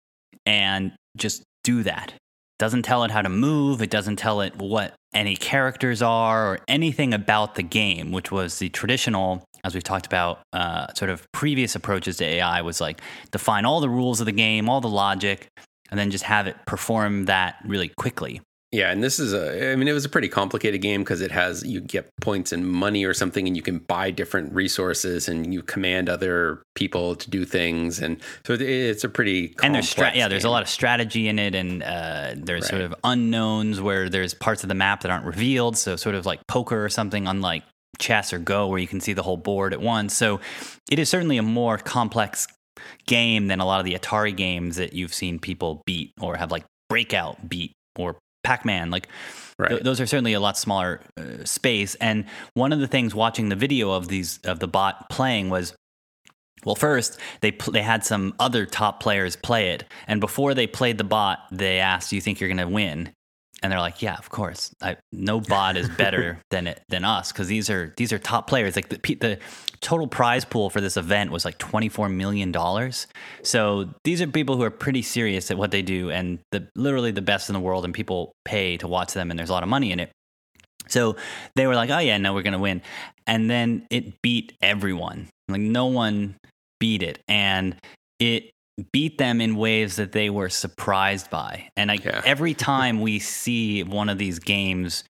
and 0.46 0.92
just 1.16 1.44
do 1.64 1.84
that. 1.84 2.14
It 2.14 2.60
Doesn't 2.60 2.84
tell 2.84 3.04
it 3.04 3.12
how 3.12 3.22
to 3.22 3.30
move. 3.30 3.82
It 3.82 3.90
doesn't 3.90 4.18
tell 4.18 4.42
it 4.42 4.56
what 4.58 4.94
any 5.14 5.36
characters 5.36 6.02
are 6.02 6.54
or 6.54 6.60
anything 6.68 7.14
about 7.14 7.56
the 7.56 7.64
game, 7.64 8.12
which 8.12 8.32
was 8.32 8.60
the 8.60 8.70
traditional, 8.70 9.44
as 9.64 9.74
we've 9.74 9.84
talked 9.84 10.06
about, 10.06 10.42
uh, 10.54 10.94
sort 10.94 11.10
of 11.10 11.26
previous 11.32 11.76
approaches 11.76 12.18
to 12.18 12.26
AI 12.26 12.62
was 12.62 12.82
like 12.82 13.02
define 13.32 13.66
all 13.66 13.80
the 13.82 13.90
rules 13.90 14.20
of 14.20 14.26
the 14.26 14.32
game, 14.32 14.70
all 14.70 14.82
the 14.82 14.90
logic, 14.90 15.48
and 15.90 16.00
then 16.00 16.12
just 16.12 16.24
have 16.24 16.48
it 16.48 16.56
perform 16.66 17.26
that 17.26 17.58
really 17.66 17.90
quickly. 17.98 18.42
Yeah, 18.74 18.92
and 18.92 19.04
this 19.04 19.20
is 19.20 19.34
a 19.34 19.72
I 19.72 19.76
mean 19.76 19.88
it 19.88 19.94
was 19.94 20.04
a 20.04 20.10
pretty 20.10 20.28
complicated 20.28 20.82
game 20.82 21.02
because 21.02 21.22
it 21.22 21.30
has 21.30 21.64
you 21.64 21.80
get 21.80 22.10
points 22.22 22.52
and 22.52 22.68
money 22.68 23.06
or 23.06 23.14
something 23.14 23.46
and 23.46 23.56
you 23.56 23.62
can 23.62 23.78
buy 23.78 24.10
different 24.10 24.52
resources 24.52 25.30
and 25.30 25.54
you 25.54 25.62
command 25.62 26.10
other 26.10 26.64
people 26.74 27.16
to 27.18 27.30
do 27.30 27.46
things 27.46 28.00
and 28.00 28.20
so 28.44 28.54
it's 28.54 29.04
a 29.04 29.10
pretty 29.10 29.54
and 29.62 29.76
there's 29.76 29.88
stra- 29.88 30.12
yeah 30.16 30.28
there's 30.28 30.44
a 30.44 30.50
lot 30.50 30.64
of 30.64 30.70
strategy 30.70 31.28
in 31.28 31.38
it 31.38 31.54
and 31.54 31.84
uh, 31.84 32.34
there's 32.36 32.64
right. 32.64 32.70
sort 32.72 32.82
of 32.82 32.96
unknowns 33.04 33.80
where 33.80 34.10
there's 34.10 34.34
parts 34.34 34.64
of 34.64 34.70
the 34.70 34.76
map 34.76 35.02
that 35.02 35.12
aren't 35.12 35.26
revealed 35.26 35.78
so 35.78 35.96
sort 35.96 36.16
of 36.16 36.26
like 36.26 36.40
poker 36.48 36.84
or 36.84 36.90
something 36.90 37.28
unlike 37.28 37.62
chess 38.00 38.34
or 38.34 38.40
go 38.40 38.68
where 38.68 38.80
you 38.80 38.88
can 38.88 39.00
see 39.00 39.14
the 39.14 39.22
whole 39.22 39.38
board 39.38 39.72
at 39.72 39.82
once 39.82 40.16
so 40.16 40.40
it 40.90 40.98
is 40.98 41.10
certainly 41.10 41.38
a 41.38 41.44
more 41.44 41.78
complex 41.78 42.48
game 43.06 43.46
than 43.48 43.60
a 43.60 43.66
lot 43.66 43.80
of 43.80 43.86
the 43.86 43.94
Atari 43.94 44.36
games 44.36 44.78
that 44.78 44.94
you've 44.94 45.14
seen 45.14 45.38
people 45.38 45.84
beat 45.86 46.12
or 46.20 46.38
have 46.38 46.50
like 46.50 46.66
breakout 46.90 47.48
beat 47.48 47.74
or 47.96 48.18
Pac-Man. 48.44 48.92
Like 48.92 49.08
right. 49.58 49.70
th- 49.70 49.84
those 49.84 50.00
are 50.00 50.06
certainly 50.06 50.34
a 50.34 50.40
lot 50.40 50.58
smaller 50.58 51.02
uh, 51.18 51.44
space. 51.46 51.96
And 51.96 52.26
one 52.54 52.74
of 52.74 52.80
the 52.80 52.88
things 52.88 53.16
watching 53.16 53.50
the 53.50 53.56
video 53.56 53.92
of 53.92 54.08
these 54.08 54.40
of 54.44 54.60
the 54.60 54.68
bot 54.68 55.10
playing 55.10 55.50
was 55.50 55.74
well, 56.66 56.76
first 56.76 57.20
they 57.42 57.52
pl- 57.52 57.74
they 57.74 57.82
had 57.82 58.06
some 58.06 58.34
other 58.40 58.66
top 58.66 59.02
players 59.02 59.36
play 59.36 59.72
it, 59.72 59.84
and 60.08 60.22
before 60.22 60.54
they 60.54 60.66
played 60.66 60.98
the 60.98 61.04
bot, 61.04 61.40
they 61.52 61.80
asked, 61.80 62.10
"Do 62.10 62.16
you 62.16 62.22
think 62.22 62.40
you're 62.40 62.48
going 62.48 62.58
to 62.58 62.68
win?" 62.68 63.12
and 63.64 63.72
they're 63.72 63.80
like, 63.80 64.02
yeah, 64.02 64.16
of 64.16 64.30
course. 64.30 64.76
I, 64.82 64.98
no 65.14 65.40
bot 65.40 65.78
is 65.78 65.88
better 65.88 66.40
than 66.52 66.68
it 66.68 66.84
than 66.90 67.06
us 67.06 67.32
because 67.32 67.48
these 67.48 67.70
are 67.70 67.94
these 67.96 68.12
are 68.12 68.20
top 68.20 68.46
players. 68.46 68.76
Like 68.76 68.90
the 68.90 68.98
the 69.16 69.40
total 69.84 70.08
prize 70.08 70.46
pool 70.46 70.70
for 70.72 70.82
this 70.82 70.98
event 70.98 71.30
was 71.30 71.46
like 71.46 71.58
twenty 71.60 71.90
four 71.90 72.10
million 72.10 72.52
dollars. 72.52 73.06
So 73.44 73.90
these 74.04 74.22
are 74.22 74.28
people 74.28 74.58
who 74.58 74.64
are 74.64 74.72
pretty 74.72 75.04
serious 75.04 75.52
at 75.52 75.58
what 75.58 75.70
they 75.70 75.84
do 75.84 76.10
and 76.10 76.40
the 76.52 76.68
literally 76.76 77.12
the 77.12 77.22
best 77.22 77.50
in 77.50 77.54
the 77.54 77.60
world, 77.60 77.86
and 77.86 77.94
people 77.94 78.32
pay 78.46 78.78
to 78.78 78.88
watch 78.88 79.14
them, 79.14 79.30
and 79.30 79.38
there's 79.38 79.50
a 79.50 79.54
lot 79.54 79.64
of 79.64 79.70
money 79.70 79.92
in 79.92 80.00
it. 80.00 80.12
So 80.88 81.18
they 81.56 81.68
were 81.68 81.76
like, 81.76 81.90
oh 81.90 82.00
yeah, 82.00 82.18
no, 82.18 82.34
we're 82.34 82.42
gonna 82.42 82.60
win, 82.60 82.82
and 83.28 83.50
then 83.50 83.86
it 83.92 84.22
beat 84.22 84.54
everyone. 84.62 85.28
Like 85.48 85.62
no 85.62 85.88
one 85.88 86.36
beat 86.80 87.04
it, 87.04 87.20
and 87.28 87.76
it 88.20 88.50
beat 88.92 89.18
them 89.18 89.40
in 89.40 89.56
ways 89.56 89.98
that 89.98 90.14
they 90.14 90.30
were 90.30 90.50
surprised 90.50 91.30
by. 91.30 91.70
And 91.78 91.92
I, 91.92 92.00
yeah. 92.04 92.22
every 92.26 92.54
time 92.54 93.02
we 93.02 93.20
see 93.20 93.84
one 93.84 94.10
of 94.10 94.18
these 94.18 94.40
games 94.40 95.04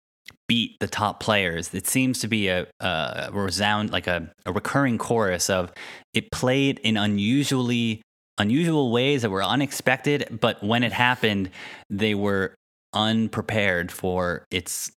beat 0.48 0.80
the 0.80 0.88
top 0.88 1.20
players, 1.20 1.74
it 1.74 1.88
seems 1.88 2.20
to 2.20 2.28
be 2.28 2.48
a, 2.48 2.68
a 2.80 3.30
resound 3.32 3.92
like 3.92 4.08
a, 4.08 4.32
a 4.46 4.52
recurring 4.52 4.98
chorus 4.98 5.50
of 5.50 5.72
it 6.14 6.32
played 6.32 6.80
in 6.80 6.98
unusually 6.98 8.02
unusual 8.38 8.92
ways 8.92 9.22
that 9.22 9.30
were 9.30 9.44
unexpected, 9.44 10.40
but 10.42 10.64
when 10.64 10.84
it 10.84 10.92
happened, 10.92 11.50
they 11.90 12.16
were 12.16 12.56
unprepared 12.94 13.92
for 13.92 14.46
its 14.50 14.92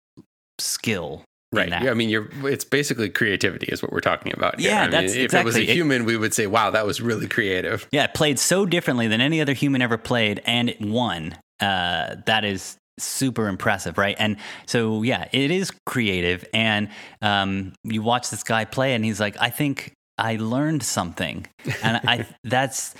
skill 0.59 1.23
Right. 1.53 1.69
Yeah, 1.69 1.91
I 1.91 1.95
mean, 1.95 2.09
you're. 2.09 2.29
It's 2.45 2.65
basically 2.65 3.09
creativity, 3.09 3.67
is 3.67 3.81
what 3.81 3.93
we're 3.93 4.01
talking 4.01 4.33
about. 4.35 4.59
Here. 4.59 4.71
Yeah, 4.71 4.85
I 4.85 4.89
that's 4.89 5.13
mean, 5.13 5.21
if 5.21 5.25
exactly. 5.27 5.41
it 5.41 5.45
was 5.45 5.57
a 5.57 5.73
human, 5.73 6.05
we 6.05 6.17
would 6.17 6.35
say, 6.35 6.49
"Wow, 6.49 6.71
that 6.71 6.85
was 6.85 7.01
really 7.01 7.29
creative." 7.29 7.87
Yeah, 7.93 8.05
it 8.05 8.15
played 8.15 8.39
so 8.41 8.67
differently 8.67 9.07
than 9.07 9.21
any 9.21 9.41
other 9.41 9.53
human 9.53 9.81
ever 9.81 9.97
played, 9.97 10.43
and 10.45 10.69
it 10.69 10.81
won. 10.81 11.37
Uh, 11.61 12.17
that 12.27 12.45
is 12.45 12.77
super 12.99 13.49
impressive, 13.49 13.99
right? 13.99 14.17
And 14.19 14.37
so, 14.67 15.03
yeah, 15.03 15.29
it 15.33 15.51
is 15.51 15.73
creative. 15.85 16.45
And 16.53 16.89
um, 17.23 17.73
you 17.85 18.03
watch 18.03 18.31
this 18.31 18.43
guy 18.43 18.65
play, 18.65 18.95
and 18.95 19.05
he's 19.05 19.21
like, 19.21 19.37
"I 19.41 19.51
think 19.51 19.93
I 20.19 20.37
learned 20.37 20.83
something," 20.83 21.47
and 21.83 22.01
I 22.07 22.27
that's 22.45 22.95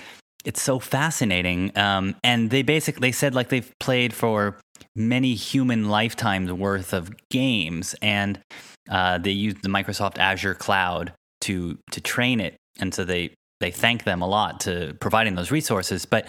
it's 0.45 0.61
so 0.61 0.79
fascinating. 0.79 1.77
Um, 1.77 2.15
and 2.23 2.49
they 2.49 2.61
basically 2.61 3.07
they 3.07 3.11
said 3.11 3.35
like 3.35 3.49
they've 3.49 3.71
played 3.79 4.13
for 4.13 4.59
many 4.95 5.33
human 5.33 5.89
lifetimes 5.89 6.51
worth 6.51 6.93
of 6.93 7.11
games, 7.29 7.95
and 8.01 8.39
uh, 8.89 9.17
they 9.17 9.31
used 9.31 9.61
the 9.63 9.69
Microsoft 9.69 10.17
Azure 10.17 10.55
cloud 10.55 11.13
to 11.41 11.77
to 11.91 12.01
train 12.01 12.39
it, 12.39 12.55
and 12.79 12.93
so 12.93 13.03
they 13.03 13.33
they 13.59 13.71
thank 13.71 14.03
them 14.03 14.21
a 14.21 14.27
lot 14.27 14.59
to 14.61 14.95
providing 14.99 15.35
those 15.35 15.51
resources. 15.51 16.05
But 16.05 16.27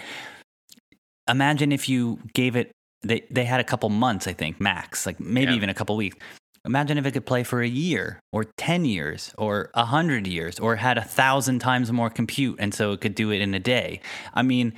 imagine 1.29 1.71
if 1.71 1.87
you 1.87 2.19
gave 2.33 2.55
it 2.55 2.71
they 3.01 3.25
they 3.29 3.45
had 3.45 3.59
a 3.59 3.63
couple 3.63 3.89
months, 3.89 4.27
I 4.27 4.33
think, 4.33 4.59
max, 4.59 5.05
like 5.05 5.19
maybe 5.19 5.51
yeah. 5.51 5.57
even 5.57 5.69
a 5.69 5.73
couple 5.73 5.95
weeks. 5.95 6.17
Imagine 6.65 6.97
if 6.97 7.05
it 7.05 7.11
could 7.11 7.25
play 7.25 7.43
for 7.43 7.61
a 7.61 7.67
year 7.67 8.19
or 8.33 8.43
10 8.43 8.83
years 8.83 9.33
or 9.37 9.69
100 9.75 10.27
years 10.27 10.59
or 10.59 10.75
had 10.75 10.97
a 10.97 11.03
thousand 11.03 11.59
times 11.59 11.89
more 11.91 12.09
compute 12.09 12.57
and 12.59 12.73
so 12.73 12.91
it 12.91 12.99
could 12.99 13.15
do 13.15 13.31
it 13.31 13.41
in 13.41 13.53
a 13.53 13.59
day. 13.59 14.01
I 14.33 14.41
mean, 14.41 14.73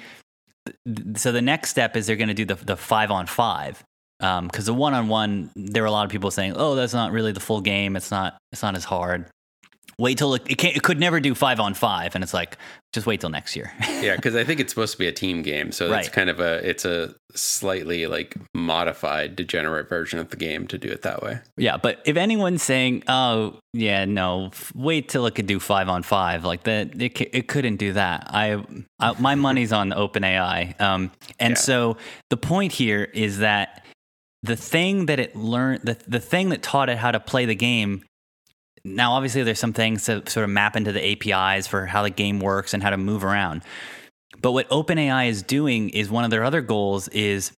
so 1.15 1.31
the 1.31 1.41
next 1.41 1.71
step 1.71 1.97
is 1.97 2.05
they're 2.05 2.15
going 2.15 2.27
to 2.27 2.35
do 2.35 2.45
the, 2.45 2.53
the 2.53 2.77
five 2.77 3.09
on 3.09 3.25
five 3.25 3.83
because 4.19 4.39
um, 4.39 4.65
the 4.65 4.73
one 4.73 4.93
on 4.93 5.07
one, 5.07 5.49
there 5.55 5.81
were 5.81 5.87
a 5.87 5.91
lot 5.91 6.05
of 6.05 6.11
people 6.11 6.29
saying, 6.29 6.53
"Oh, 6.55 6.75
that's 6.75 6.93
not 6.93 7.11
really 7.11 7.31
the 7.31 7.39
full 7.39 7.59
game. 7.59 7.95
It's 7.95 8.11
not. 8.11 8.37
It's 8.51 8.61
not 8.61 8.75
as 8.75 8.83
hard." 8.83 9.25
Wait 10.01 10.17
till 10.17 10.33
it, 10.33 10.41
it, 10.49 10.63
it 10.63 10.81
could 10.81 10.99
never 10.99 11.19
do 11.19 11.35
five 11.35 11.59
on 11.59 11.75
five, 11.75 12.15
and 12.15 12.23
it's 12.23 12.33
like 12.33 12.57
just 12.91 13.05
wait 13.05 13.21
till 13.21 13.29
next 13.29 13.55
year. 13.55 13.71
yeah, 14.01 14.15
because 14.15 14.35
I 14.35 14.43
think 14.43 14.59
it's 14.59 14.73
supposed 14.73 14.93
to 14.93 14.97
be 14.97 15.05
a 15.05 15.11
team 15.11 15.43
game, 15.43 15.71
so 15.71 15.91
right. 15.91 15.99
it's 15.99 16.09
kind 16.09 16.27
of 16.27 16.39
a 16.39 16.67
it's 16.67 16.85
a 16.85 17.13
slightly 17.35 18.07
like 18.07 18.35
modified, 18.55 19.35
degenerate 19.35 19.87
version 19.87 20.17
of 20.17 20.31
the 20.31 20.37
game 20.37 20.65
to 20.69 20.79
do 20.79 20.87
it 20.87 21.03
that 21.03 21.21
way. 21.21 21.41
Yeah, 21.55 21.77
but 21.77 22.01
if 22.03 22.17
anyone's 22.17 22.63
saying, 22.63 23.03
"Oh, 23.07 23.59
yeah, 23.73 24.05
no, 24.05 24.49
wait 24.73 25.07
till 25.07 25.27
it 25.27 25.35
could 25.35 25.45
do 25.45 25.59
five 25.59 25.87
on 25.87 26.01
five, 26.01 26.45
like 26.45 26.63
that, 26.63 26.99
it 26.99 27.21
it 27.21 27.47
couldn't 27.47 27.75
do 27.75 27.93
that. 27.93 28.25
I, 28.27 28.65
I 28.99 29.13
my 29.19 29.35
money's 29.35 29.71
on 29.71 29.91
OpenAI, 29.91 30.81
um, 30.81 31.11
and 31.39 31.51
yeah. 31.51 31.59
so 31.59 31.97
the 32.31 32.37
point 32.37 32.71
here 32.71 33.03
is 33.13 33.37
that 33.37 33.85
the 34.41 34.55
thing 34.55 35.05
that 35.05 35.19
it 35.19 35.35
learned, 35.35 35.81
the 35.83 35.95
the 36.07 36.19
thing 36.19 36.49
that 36.49 36.63
taught 36.63 36.89
it 36.89 36.97
how 36.97 37.11
to 37.11 37.19
play 37.19 37.45
the 37.45 37.53
game 37.53 38.03
now, 38.83 39.13
obviously, 39.13 39.43
there's 39.43 39.59
some 39.59 39.73
things 39.73 40.05
to 40.05 40.23
sort 40.29 40.43
of 40.43 40.49
map 40.49 40.75
into 40.75 40.91
the 40.91 41.31
APIs 41.33 41.67
for 41.67 41.85
how 41.85 42.03
the 42.03 42.09
game 42.09 42.39
works 42.39 42.73
and 42.73 42.81
how 42.81 42.89
to 42.89 42.97
move 42.97 43.23
around. 43.23 43.63
But 44.41 44.53
what 44.53 44.69
OpenAI 44.69 45.29
is 45.29 45.43
doing 45.43 45.89
is 45.89 46.09
one 46.09 46.23
of 46.23 46.31
their 46.31 46.43
other 46.43 46.61
goals 46.61 47.07
is 47.09 47.51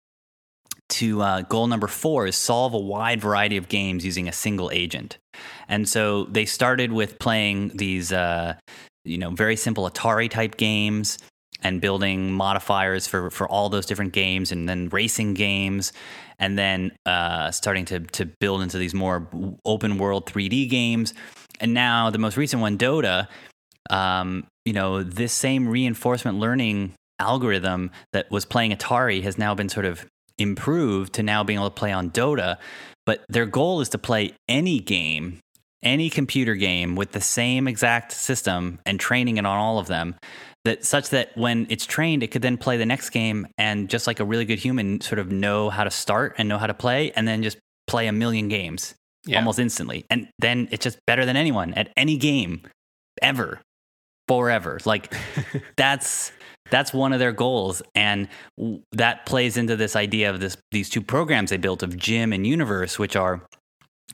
to 0.89 1.21
uh, 1.21 1.41
goal 1.43 1.67
number 1.67 1.87
four 1.87 2.27
is 2.27 2.35
solve 2.35 2.73
a 2.73 2.79
wide 2.79 3.21
variety 3.21 3.57
of 3.57 3.69
games 3.69 4.05
using 4.05 4.27
a 4.27 4.33
single 4.33 4.69
agent. 4.71 5.17
And 5.67 5.87
so 5.87 6.25
they 6.25 6.45
started 6.45 6.91
with 6.91 7.19
playing 7.19 7.69
these, 7.69 8.11
uh, 8.11 8.55
you 9.05 9.17
know, 9.17 9.31
very 9.31 9.55
simple 9.55 9.89
Atari 9.89 10.29
type 10.29 10.57
games 10.57 11.17
and 11.63 11.79
building 11.79 12.31
modifiers 12.31 13.07
for 13.07 13.29
for 13.29 13.47
all 13.47 13.69
those 13.69 13.85
different 13.85 14.11
games, 14.11 14.51
and 14.51 14.67
then 14.67 14.89
racing 14.89 15.33
games 15.33 15.93
and 16.43 16.59
then 16.59 16.91
uh, 17.05 17.51
starting 17.51 17.85
to 17.85 18.01
to 18.01 18.25
build 18.25 18.61
into 18.61 18.77
these 18.77 18.93
more 18.93 19.29
open 19.63 19.97
world 19.97 20.25
3D 20.25 20.69
games. 20.69 21.13
And 21.61 21.73
now 21.73 22.09
the 22.09 22.17
most 22.17 22.35
recent 22.35 22.61
one, 22.61 22.77
Dota, 22.77 23.29
um, 23.89 24.45
you 24.65 24.73
know, 24.73 25.03
this 25.03 25.31
same 25.31 25.69
reinforcement 25.69 26.39
learning 26.39 26.95
algorithm 27.17 27.91
that 28.11 28.29
was 28.29 28.43
playing 28.43 28.71
Atari 28.71 29.23
has 29.23 29.37
now 29.37 29.55
been 29.55 29.69
sort 29.69 29.85
of 29.85 30.05
improved 30.37 31.13
to 31.13 31.23
now 31.23 31.45
being 31.45 31.59
able 31.59 31.69
to 31.69 31.75
play 31.75 31.93
on 31.93 32.11
Dota. 32.11 32.57
But 33.05 33.23
their 33.29 33.45
goal 33.45 33.79
is 33.79 33.87
to 33.89 33.97
play 33.97 34.33
any 34.49 34.81
game, 34.81 35.39
any 35.81 36.09
computer 36.09 36.55
game 36.55 36.97
with 36.97 37.13
the 37.13 37.21
same 37.21 37.69
exact 37.69 38.11
system 38.11 38.79
and 38.85 38.99
training 38.99 39.37
it 39.37 39.45
on 39.45 39.57
all 39.57 39.79
of 39.79 39.87
them 39.87 40.15
that 40.65 40.85
such 40.85 41.09
that 41.09 41.35
when 41.37 41.67
it's 41.69 41.85
trained, 41.85 42.23
it 42.23 42.31
could 42.31 42.41
then 42.41 42.57
play 42.57 42.77
the 42.77 42.85
next 42.85 43.09
game 43.09 43.47
and 43.57 43.89
just 43.89 44.07
like 44.07 44.19
a 44.19 44.25
really 44.25 44.45
good 44.45 44.59
human, 44.59 45.01
sort 45.01 45.19
of 45.19 45.31
know 45.31 45.69
how 45.69 45.83
to 45.83 45.91
start 45.91 46.35
and 46.37 46.47
know 46.47 46.57
how 46.57 46.67
to 46.67 46.73
play, 46.73 47.11
and 47.11 47.27
then 47.27 47.43
just 47.43 47.57
play 47.87 48.07
a 48.07 48.13
million 48.13 48.47
games 48.47 48.95
yeah. 49.25 49.37
almost 49.37 49.59
instantly. 49.59 50.05
And 50.09 50.29
then 50.39 50.67
it's 50.71 50.83
just 50.83 50.99
better 51.05 51.25
than 51.25 51.35
anyone 51.35 51.73
at 51.73 51.91
any 51.97 52.17
game 52.17 52.61
ever. 53.21 53.59
forever. 54.27 54.79
Like 54.85 55.13
that's 55.77 56.31
that's 56.71 56.93
one 56.93 57.13
of 57.13 57.19
their 57.19 57.33
goals 57.33 57.81
and 57.93 58.27
that 58.93 59.25
plays 59.25 59.57
into 59.57 59.75
this 59.75 59.95
idea 59.95 60.29
of 60.29 60.39
this 60.39 60.57
these 60.71 60.89
two 60.89 61.01
programs 61.01 61.49
they 61.49 61.57
built 61.57 61.83
of 61.83 61.97
Gym 61.97 62.31
and 62.31 62.47
Universe 62.47 62.97
which 62.97 63.17
are 63.17 63.45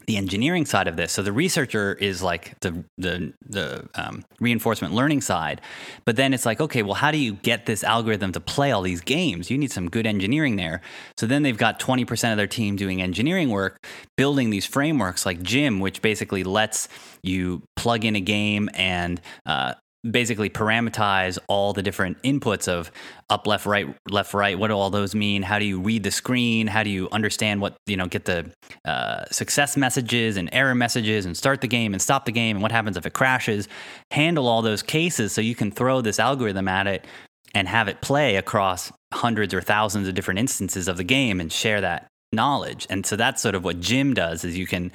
the 0.05 0.17
engineering 0.17 0.65
side 0.65 0.87
of 0.87 0.95
this. 0.95 1.11
So 1.11 1.21
the 1.21 1.31
researcher 1.31 1.93
is 1.93 2.23
like 2.23 2.59
the 2.61 2.83
the 2.97 3.33
the 3.47 3.87
um, 3.95 4.23
reinforcement 4.39 4.93
learning 4.93 5.21
side, 5.21 5.61
but 6.05 6.15
then 6.15 6.33
it's 6.33 6.45
like, 6.45 6.59
okay, 6.61 6.83
well, 6.83 6.95
how 6.95 7.11
do 7.11 7.17
you 7.17 7.33
get 7.33 7.65
this 7.65 7.83
algorithm 7.83 8.31
to 8.31 8.39
play 8.39 8.71
all 8.71 8.81
these 8.81 9.01
games? 9.01 9.51
You 9.51 9.57
need 9.57 9.71
some 9.71 9.89
good 9.89 10.07
engineering 10.07 10.55
there. 10.55 10.81
So 11.17 11.27
then 11.27 11.43
they've 11.43 11.57
got 11.57 11.79
twenty 11.79 12.05
percent 12.05 12.31
of 12.31 12.37
their 12.37 12.47
team 12.47 12.75
doing 12.75 13.01
engineering 13.01 13.49
work, 13.49 13.85
building 14.17 14.49
these 14.49 14.65
frameworks 14.65 15.25
like 15.25 15.43
Gym, 15.43 15.79
which 15.79 16.01
basically 16.01 16.43
lets 16.43 16.87
you 17.21 17.61
plug 17.75 18.05
in 18.05 18.15
a 18.15 18.21
game 18.21 18.69
and 18.73 19.21
uh, 19.45 19.73
basically 20.09 20.49
parameterize 20.49 21.37
all 21.47 21.73
the 21.73 21.83
different 21.83 22.21
inputs 22.23 22.67
of 22.67 22.91
up 23.29 23.45
left 23.45 23.65
right 23.65 23.87
left 24.09 24.33
right. 24.33 24.57
What 24.57 24.69
do 24.69 24.73
all 24.73 24.89
those 24.89 25.13
mean? 25.13 25.41
How 25.43 25.59
do 25.59 25.65
you 25.65 25.79
read 25.79 26.03
the 26.03 26.11
screen? 26.11 26.67
How 26.67 26.83
do 26.83 26.89
you 26.89 27.09
understand 27.11 27.61
what 27.61 27.75
you 27.85 27.97
know 27.97 28.05
get 28.05 28.25
the 28.25 28.51
uh, 28.85 29.25
success 29.31 29.75
messages 29.75 30.37
and 30.37 30.49
error 30.53 30.75
messages 30.75 31.25
and 31.25 31.35
start 31.35 31.61
the 31.61 31.67
game 31.67 31.93
and 31.93 32.01
stop 32.01 32.25
the 32.25 32.31
game 32.31 32.55
and 32.55 32.63
what 32.63 32.71
happens 32.71 32.97
if 32.97 33.05
it 33.05 33.13
crashes? 33.13 33.67
Handle 34.11 34.47
all 34.47 34.61
those 34.61 34.81
cases 34.81 35.33
so 35.33 35.41
you 35.41 35.55
can 35.55 35.71
throw 35.71 36.01
this 36.01 36.19
algorithm 36.19 36.67
at 36.67 36.87
it 36.87 37.05
and 37.53 37.67
have 37.67 37.87
it 37.87 38.01
play 38.01 38.35
across 38.37 38.91
hundreds 39.13 39.53
or 39.53 39.61
thousands 39.61 40.07
of 40.07 40.13
different 40.13 40.39
instances 40.39 40.87
of 40.87 40.97
the 40.97 41.03
game 41.03 41.39
and 41.41 41.51
share 41.51 41.81
that 41.81 42.07
knowledge. 42.31 42.87
And 42.89 43.05
so 43.05 43.15
that's 43.15 43.41
sort 43.41 43.55
of 43.55 43.63
what 43.63 43.79
Gym 43.79 44.13
does 44.13 44.43
is 44.43 44.57
you 44.57 44.67
can 44.67 44.91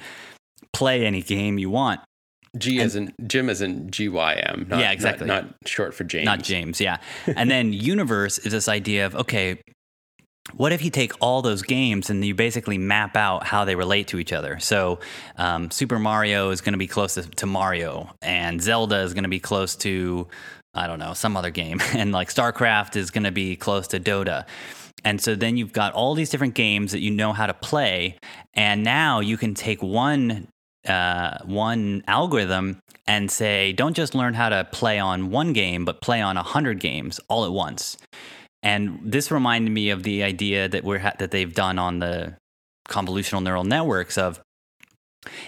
play 0.73 1.05
any 1.05 1.21
game 1.21 1.59
you 1.59 1.69
want 1.69 2.01
G 2.57 2.79
as 2.81 2.95
in 2.95 3.13
Jim 3.27 3.49
as 3.49 3.61
in 3.61 3.89
G 3.91 4.09
Y 4.09 4.33
M. 4.35 4.67
Yeah, 4.69 4.91
exactly. 4.91 5.27
Not, 5.27 5.45
not, 5.45 5.55
short 5.65 5.93
for 5.93 6.03
James. 6.03 6.25
Not 6.25 6.43
James, 6.43 6.79
yeah. 6.79 6.97
and 7.27 7.49
then 7.49 7.73
universe 7.73 8.37
is 8.39 8.51
this 8.51 8.67
idea 8.67 9.05
of 9.05 9.15
okay, 9.15 9.59
what 10.53 10.71
if 10.71 10.83
you 10.83 10.91
take 10.91 11.13
all 11.21 11.41
those 11.41 11.63
games 11.63 12.09
and 12.09 12.23
you 12.23 12.35
basically 12.35 12.77
map 12.77 13.17
out 13.17 13.45
how 13.45 13.65
they 13.65 13.75
relate 13.75 14.07
to 14.09 14.19
each 14.19 14.31
other? 14.31 14.59
So, 14.59 14.99
um, 15.37 15.71
Super 15.71 15.97
Mario 15.97 16.51
is 16.51 16.61
going 16.61 16.73
to 16.73 16.79
be 16.79 16.87
close 16.87 17.15
to, 17.15 17.23
to 17.23 17.45
Mario, 17.45 18.11
and 18.21 18.61
Zelda 18.61 18.99
is 18.99 19.13
going 19.13 19.23
to 19.23 19.29
be 19.29 19.39
close 19.39 19.75
to, 19.77 20.27
I 20.73 20.87
don't 20.87 20.99
know, 20.99 21.13
some 21.13 21.35
other 21.35 21.49
game, 21.49 21.81
and 21.93 22.11
like 22.11 22.29
StarCraft 22.29 22.95
is 22.95 23.11
going 23.11 23.23
to 23.23 23.31
be 23.31 23.55
close 23.55 23.87
to 23.89 23.99
Dota. 23.99 24.45
And 25.03 25.21
so 25.21 25.35
then 25.35 25.57
you've 25.57 25.73
got 25.73 25.93
all 25.93 26.15
these 26.15 26.29
different 26.29 26.55
games 26.55 26.91
that 26.91 26.99
you 26.99 27.11
know 27.11 27.33
how 27.33 27.47
to 27.47 27.53
play, 27.53 28.17
and 28.53 28.83
now 28.83 29.19
you 29.19 29.37
can 29.37 29.55
take 29.55 29.81
one 29.81 30.47
uh, 30.87 31.37
one 31.45 32.03
algorithm 32.07 32.79
and 33.07 33.29
say, 33.29 33.73
don't 33.73 33.95
just 33.95 34.15
learn 34.15 34.33
how 34.33 34.49
to 34.49 34.67
play 34.71 34.99
on 34.99 35.29
one 35.29 35.53
game, 35.53 35.85
but 35.85 36.01
play 36.01 36.21
on 36.21 36.37
a 36.37 36.43
hundred 36.43 36.79
games 36.79 37.19
all 37.27 37.45
at 37.45 37.51
once. 37.51 37.97
And 38.63 38.99
this 39.03 39.31
reminded 39.31 39.71
me 39.71 39.91
of 39.91 40.03
the 40.03 40.23
idea 40.23 40.67
that 40.67 40.83
we're 40.83 40.99
ha- 40.99 41.13
that 41.19 41.31
they've 41.31 41.53
done 41.53 41.77
on 41.77 41.99
the 41.99 42.35
convolutional 42.89 43.43
neural 43.43 43.63
networks 43.63 44.17
of 44.17 44.39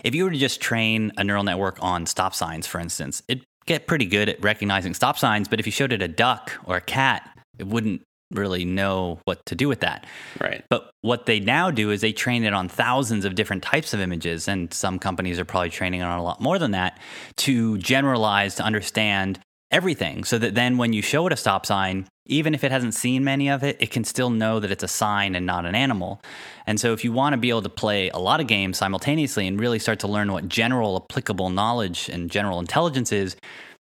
if 0.03 0.15
you 0.15 0.23
were 0.23 0.31
to 0.31 0.37
just 0.37 0.61
train 0.61 1.11
a 1.17 1.23
neural 1.23 1.43
network 1.43 1.77
on 1.81 2.05
stop 2.05 2.33
signs, 2.35 2.67
for 2.67 2.79
instance, 2.79 3.23
it'd 3.27 3.43
get 3.65 3.87
pretty 3.87 4.05
good 4.05 4.29
at 4.29 4.41
recognizing 4.43 4.93
stop 4.93 5.17
signs. 5.17 5.47
But 5.47 5.59
if 5.59 5.65
you 5.65 5.71
showed 5.71 5.91
it 5.91 6.01
a 6.01 6.07
duck 6.07 6.53
or 6.65 6.77
a 6.77 6.81
cat, 6.81 7.37
it 7.57 7.67
wouldn't 7.67 8.01
really 8.31 8.65
know 8.65 9.19
what 9.25 9.45
to 9.45 9.55
do 9.55 9.67
with 9.67 9.81
that. 9.81 10.05
Right. 10.39 10.63
But 10.69 10.89
what 11.01 11.25
they 11.25 11.39
now 11.39 11.71
do 11.71 11.91
is 11.91 12.01
they 12.01 12.11
train 12.11 12.43
it 12.43 12.53
on 12.53 12.69
thousands 12.69 13.25
of 13.25 13.35
different 13.35 13.63
types 13.63 13.93
of 13.93 13.99
images, 13.99 14.47
and 14.47 14.73
some 14.73 14.99
companies 14.99 15.39
are 15.39 15.45
probably 15.45 15.69
training 15.69 16.01
on 16.01 16.19
a 16.19 16.23
lot 16.23 16.41
more 16.41 16.59
than 16.59 16.71
that 16.71 16.99
to 17.37 17.77
generalize 17.77 18.55
to 18.55 18.63
understand 18.63 19.39
everything. 19.71 20.23
So 20.23 20.37
that 20.37 20.55
then 20.55 20.77
when 20.77 20.93
you 20.93 21.01
show 21.01 21.27
it 21.27 21.33
a 21.33 21.37
stop 21.37 21.65
sign, 21.65 22.07
even 22.25 22.53
if 22.53 22.63
it 22.63 22.71
hasn't 22.71 22.93
seen 22.93 23.23
many 23.23 23.49
of 23.49 23.63
it, 23.63 23.77
it 23.79 23.91
can 23.91 24.03
still 24.03 24.29
know 24.29 24.59
that 24.59 24.71
it's 24.71 24.83
a 24.83 24.87
sign 24.87 25.35
and 25.35 25.45
not 25.45 25.65
an 25.65 25.75
animal. 25.75 26.21
And 26.65 26.79
so 26.79 26.93
if 26.93 27.03
you 27.03 27.11
want 27.11 27.33
to 27.33 27.37
be 27.37 27.49
able 27.49 27.61
to 27.61 27.69
play 27.69 28.09
a 28.09 28.17
lot 28.17 28.39
of 28.39 28.47
games 28.47 28.77
simultaneously 28.77 29.47
and 29.47 29.59
really 29.59 29.79
start 29.79 29.99
to 29.99 30.07
learn 30.07 30.31
what 30.31 30.47
general 30.47 31.05
applicable 31.09 31.49
knowledge 31.49 32.09
and 32.09 32.29
general 32.29 32.59
intelligence 32.59 33.11
is, 33.11 33.35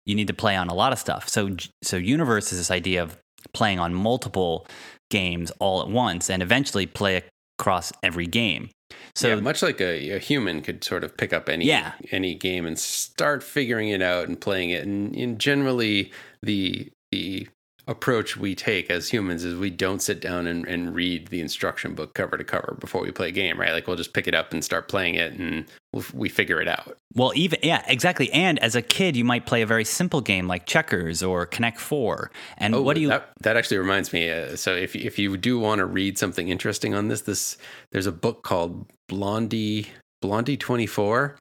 you 0.06 0.16
need 0.16 0.28
to 0.28 0.34
play 0.34 0.56
on 0.56 0.68
a 0.68 0.74
lot 0.74 0.92
of 0.92 1.00
stuff. 1.00 1.30
So 1.30 1.56
so 1.84 1.98
universe 1.98 2.52
is 2.52 2.58
this 2.58 2.72
idea 2.72 3.04
of 3.04 3.21
playing 3.54 3.80
on 3.80 3.94
multiple 3.94 4.68
games 5.10 5.52
all 5.60 5.82
at 5.82 5.90
once 5.90 6.30
and 6.30 6.42
eventually 6.42 6.86
play 6.86 7.24
across 7.60 7.92
every 8.02 8.28
game. 8.28 8.70
So 9.16 9.30
yeah, 9.30 9.36
much 9.36 9.62
like 9.62 9.80
a, 9.82 10.12
a, 10.12 10.20
human 10.20 10.62
could 10.62 10.84
sort 10.84 11.04
of 11.04 11.16
pick 11.16 11.34
up 11.34 11.50
any 11.50 11.66
yeah. 11.66 11.94
any 12.12 12.34
game 12.34 12.66
and 12.66 12.78
start 12.78 13.44
figuring 13.44 13.90
it 13.90 14.02
out 14.02 14.28
and 14.28 14.40
playing 14.40 14.70
it, 14.72 14.86
and, 14.86 15.16
and 15.16 15.40
generally 15.40 16.12
the 16.42 16.90
the 17.12 17.48
approach 17.88 18.38
we 18.38 18.54
take 18.54 18.90
as 18.90 19.10
humans 19.10 19.44
is 19.44 19.56
we 19.56 19.70
don't 19.70 20.02
sit 20.02 20.20
down 20.22 20.46
and, 20.48 20.68
and 20.68 20.94
read 20.94 21.28
the 21.28 21.42
instruction 21.42 21.96
book 21.96 22.14
cover 22.14 22.38
to 22.38 22.44
cover 22.44 22.78
before 22.80 23.02
we 23.02 23.12
play 23.12 23.30
a 23.30 23.32
game, 23.32 23.60
right? 23.60 23.72
Like 23.72 23.88
we'll 23.88 23.98
just 23.98 24.14
pick 24.14 24.28
it 24.28 24.36
up 24.36 24.54
and 24.54 24.64
start 24.64 24.88
playing 24.88 25.16
it 25.16 25.34
and 25.34 25.66
we'll, 25.92 26.06
we 26.14 26.30
figure 26.30 26.62
it 26.62 26.68
out. 26.68 26.98
Well, 27.16 27.32
even, 27.36 27.60
yeah, 27.64 27.84
exactly. 27.88 28.32
And 28.32 28.60
as 28.60 28.76
a 28.76 28.82
kid, 28.82 29.16
you 29.16 29.26
might 29.26 29.46
play 29.46 29.62
a 29.62 29.66
very 29.66 29.84
simple 29.84 30.22
game 30.22 30.48
like 30.48 30.66
checkers 30.66 31.24
or 31.24 31.46
Connect 31.46 31.80
Four. 31.80 32.32
And 32.58 32.76
oh, 32.76 32.82
what 32.82 32.96
do 32.96 33.02
you. 33.02 33.08
That, 33.08 33.32
that 33.42 33.58
actually 33.58 33.78
reminds 33.78 34.14
me. 34.14 34.30
Uh, 34.30 34.56
so 34.56 34.76
if, 34.76 34.96
if 34.96 35.18
you 35.18 35.36
do 35.38 35.60
want 35.60 35.80
to 35.80 35.86
read 35.86 36.18
something 36.18 36.50
interesting 36.50 36.94
on 36.94 37.08
this, 37.08 37.22
this 37.22 37.58
there's 37.92 38.08
a 38.08 38.12
book 38.12 38.44
called 38.44 38.86
Blondie, 39.10 39.88
Blondie 40.22 40.58
24. 40.58 41.38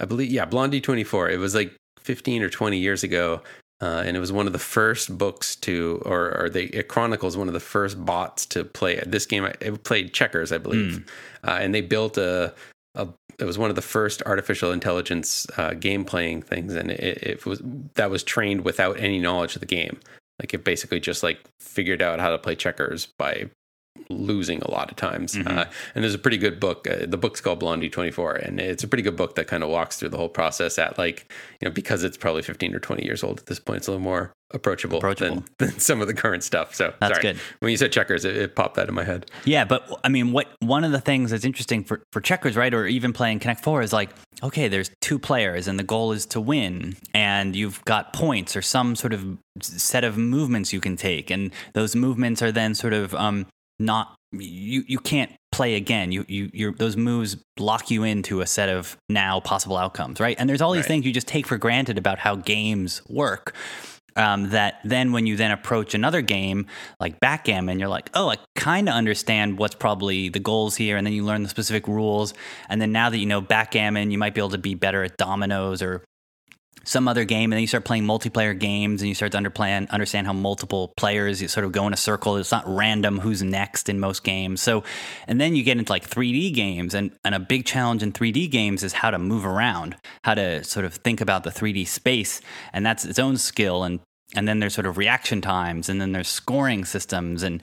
I 0.00 0.04
believe, 0.06 0.30
yeah, 0.30 0.44
Blondie 0.44 0.80
24. 0.80 1.30
It 1.30 1.38
was 1.38 1.54
like 1.54 1.72
15 2.00 2.42
or 2.42 2.48
20 2.50 2.78
years 2.78 3.04
ago 3.04 3.42
uh, 3.80 4.02
and 4.06 4.16
it 4.16 4.20
was 4.20 4.32
one 4.32 4.46
of 4.46 4.52
the 4.52 4.58
first 4.58 5.16
books 5.18 5.56
to, 5.56 6.00
or, 6.06 6.36
or 6.38 6.48
they, 6.48 6.64
it 6.64 6.88
chronicles 6.88 7.36
one 7.36 7.48
of 7.48 7.54
the 7.54 7.60
first 7.60 8.04
bots 8.04 8.46
to 8.46 8.64
play 8.64 9.02
this 9.06 9.26
game. 9.26 9.44
It 9.60 9.82
played 9.84 10.14
checkers, 10.14 10.52
I 10.52 10.58
believe, 10.58 11.04
mm. 11.04 11.08
uh, 11.48 11.58
and 11.60 11.74
they 11.74 11.80
built 11.80 12.16
a, 12.16 12.54
a. 12.94 13.08
It 13.38 13.44
was 13.44 13.58
one 13.58 13.68
of 13.68 13.76
the 13.76 13.82
first 13.82 14.22
artificial 14.26 14.70
intelligence 14.70 15.46
uh, 15.56 15.74
game 15.74 16.04
playing 16.04 16.42
things, 16.42 16.74
and 16.74 16.90
it, 16.90 17.18
it 17.22 17.46
was 17.46 17.60
that 17.94 18.10
was 18.10 18.22
trained 18.22 18.64
without 18.64 18.98
any 19.00 19.18
knowledge 19.18 19.56
of 19.56 19.60
the 19.60 19.66
game. 19.66 19.98
Like 20.40 20.54
it 20.54 20.64
basically 20.64 21.00
just 21.00 21.22
like 21.22 21.40
figured 21.60 22.00
out 22.00 22.20
how 22.20 22.30
to 22.30 22.38
play 22.38 22.54
checkers 22.54 23.08
by 23.18 23.50
losing 24.08 24.60
a 24.62 24.70
lot 24.70 24.90
of 24.90 24.96
times. 24.96 25.34
Mm-hmm. 25.34 25.58
Uh, 25.58 25.64
and 25.94 26.04
there's 26.04 26.14
a 26.14 26.18
pretty 26.18 26.38
good 26.38 26.60
book. 26.60 26.86
Uh, 26.88 27.06
the 27.06 27.16
book's 27.16 27.40
called 27.40 27.60
Blondie 27.60 27.88
24, 27.88 28.34
and 28.36 28.60
it's 28.60 28.84
a 28.84 28.88
pretty 28.88 29.02
good 29.02 29.16
book 29.16 29.34
that 29.36 29.46
kind 29.46 29.62
of 29.62 29.70
walks 29.70 29.98
through 29.98 30.10
the 30.10 30.16
whole 30.16 30.28
process 30.28 30.78
at 30.78 30.98
like, 30.98 31.30
you 31.60 31.68
know, 31.68 31.72
because 31.72 32.04
it's 32.04 32.16
probably 32.16 32.42
15 32.42 32.74
or 32.74 32.78
20 32.78 33.04
years 33.04 33.22
old 33.22 33.40
at 33.40 33.46
this 33.46 33.58
point, 33.58 33.78
it's 33.78 33.88
a 33.88 33.92
little 33.92 34.02
more 34.02 34.32
approachable, 34.54 34.98
approachable. 34.98 35.44
Than, 35.58 35.68
than 35.70 35.78
some 35.78 36.00
of 36.00 36.06
the 36.06 36.14
current 36.14 36.44
stuff. 36.44 36.74
So 36.74 36.94
that's 37.00 37.14
sorry. 37.14 37.22
good. 37.22 37.40
When 37.58 37.70
you 37.70 37.76
said 37.76 37.92
checkers, 37.92 38.24
it, 38.24 38.36
it, 38.36 38.54
popped 38.54 38.76
that 38.76 38.88
in 38.88 38.94
my 38.94 39.04
head. 39.04 39.30
Yeah, 39.44 39.64
but 39.64 40.00
I 40.04 40.08
mean, 40.08 40.32
what 40.32 40.48
one 40.60 40.84
of 40.84 40.92
the 40.92 41.00
things 41.00 41.30
that's 41.30 41.44
interesting 41.44 41.84
for, 41.84 42.02
for 42.12 42.20
checkers, 42.20 42.56
right, 42.56 42.72
or 42.72 42.86
even 42.86 43.12
playing 43.12 43.40
Connect 43.40 43.62
Four 43.62 43.82
is 43.82 43.92
like, 43.92 44.10
okay, 44.42 44.68
there's 44.68 44.90
two 45.00 45.18
players, 45.18 45.66
and 45.68 45.78
the 45.78 45.84
goal 45.84 46.12
is 46.12 46.26
to 46.26 46.40
win, 46.40 46.96
and 47.12 47.56
you've 47.56 47.84
got 47.84 48.12
points 48.12 48.56
or 48.56 48.62
some 48.62 48.94
sort 48.96 49.12
of 49.12 49.38
set 49.60 50.04
of 50.04 50.16
movements 50.16 50.72
you 50.72 50.80
can 50.80 50.96
take, 50.96 51.30
and 51.30 51.50
those 51.72 51.96
movements 51.96 52.42
are 52.42 52.52
then 52.52 52.74
sort 52.74 52.92
of 52.92 53.14
um, 53.14 53.46
not 53.78 54.16
you 54.32 54.84
you 54.86 54.98
can't 54.98 55.32
play 55.52 55.74
again. 55.76 56.12
You 56.12 56.24
you 56.28 56.50
your 56.52 56.72
those 56.72 56.96
moves 56.96 57.36
lock 57.58 57.90
you 57.90 58.02
into 58.02 58.40
a 58.40 58.46
set 58.46 58.68
of 58.68 58.96
now 59.08 59.40
possible 59.40 59.76
outcomes, 59.76 60.20
right? 60.20 60.36
And 60.38 60.48
there's 60.48 60.60
all 60.60 60.72
these 60.72 60.82
right. 60.82 60.88
things 60.88 61.06
you 61.06 61.12
just 61.12 61.28
take 61.28 61.46
for 61.46 61.58
granted 61.58 61.98
about 61.98 62.18
how 62.18 62.36
games 62.36 63.02
work. 63.08 63.54
Um, 64.16 64.50
that 64.50 64.78
then 64.84 65.10
when 65.10 65.26
you 65.26 65.36
then 65.36 65.50
approach 65.50 65.92
another 65.92 66.22
game 66.22 66.66
like 67.00 67.18
backgammon, 67.18 67.80
you're 67.80 67.88
like, 67.88 68.10
oh, 68.14 68.30
I 68.30 68.36
kind 68.54 68.88
of 68.88 68.94
understand 68.94 69.58
what's 69.58 69.74
probably 69.74 70.28
the 70.28 70.38
goals 70.38 70.76
here, 70.76 70.96
and 70.96 71.04
then 71.04 71.12
you 71.14 71.24
learn 71.24 71.42
the 71.42 71.48
specific 71.48 71.88
rules, 71.88 72.32
and 72.68 72.80
then 72.80 72.92
now 72.92 73.10
that 73.10 73.18
you 73.18 73.26
know 73.26 73.40
backgammon, 73.40 74.12
you 74.12 74.18
might 74.18 74.32
be 74.32 74.40
able 74.40 74.50
to 74.50 74.58
be 74.58 74.76
better 74.76 75.02
at 75.02 75.16
dominoes 75.16 75.82
or 75.82 76.04
some 76.84 77.08
other 77.08 77.24
game, 77.24 77.52
and 77.52 77.56
then 77.56 77.60
you 77.60 77.66
start 77.66 77.84
playing 77.84 78.04
multiplayer 78.04 78.58
games, 78.58 79.02
and 79.02 79.08
you 79.08 79.14
start 79.14 79.32
to 79.32 79.38
underplan, 79.38 79.88
understand 79.90 80.26
how 80.26 80.32
multiple 80.32 80.92
players 80.96 81.40
you 81.42 81.48
sort 81.48 81.64
of 81.64 81.72
go 81.72 81.86
in 81.86 81.92
a 81.92 81.96
circle. 81.96 82.36
It's 82.36 82.52
not 82.52 82.64
random 82.66 83.18
who's 83.20 83.42
next 83.42 83.88
in 83.88 84.00
most 84.00 84.24
games. 84.24 84.62
So, 84.62 84.84
and 85.26 85.40
then 85.40 85.56
you 85.56 85.62
get 85.62 85.78
into 85.78 85.92
like 85.92 86.08
3D 86.08 86.54
games, 86.54 86.94
and, 86.94 87.12
and 87.24 87.34
a 87.34 87.40
big 87.40 87.64
challenge 87.64 88.02
in 88.02 88.12
3D 88.12 88.50
games 88.50 88.82
is 88.82 88.94
how 88.94 89.10
to 89.10 89.18
move 89.18 89.44
around, 89.44 89.96
how 90.24 90.34
to 90.34 90.62
sort 90.64 90.86
of 90.86 90.94
think 90.94 91.20
about 91.20 91.44
the 91.44 91.50
3D 91.50 91.86
space, 91.86 92.40
and 92.72 92.84
that's 92.84 93.04
its 93.04 93.18
own 93.18 93.36
skill. 93.36 93.84
And 93.84 94.00
and 94.36 94.48
then 94.48 94.58
there's 94.58 94.74
sort 94.74 94.86
of 94.86 94.98
reaction 94.98 95.40
times, 95.40 95.88
and 95.88 96.00
then 96.00 96.12
there's 96.12 96.28
scoring 96.28 96.84
systems, 96.84 97.42
and 97.42 97.62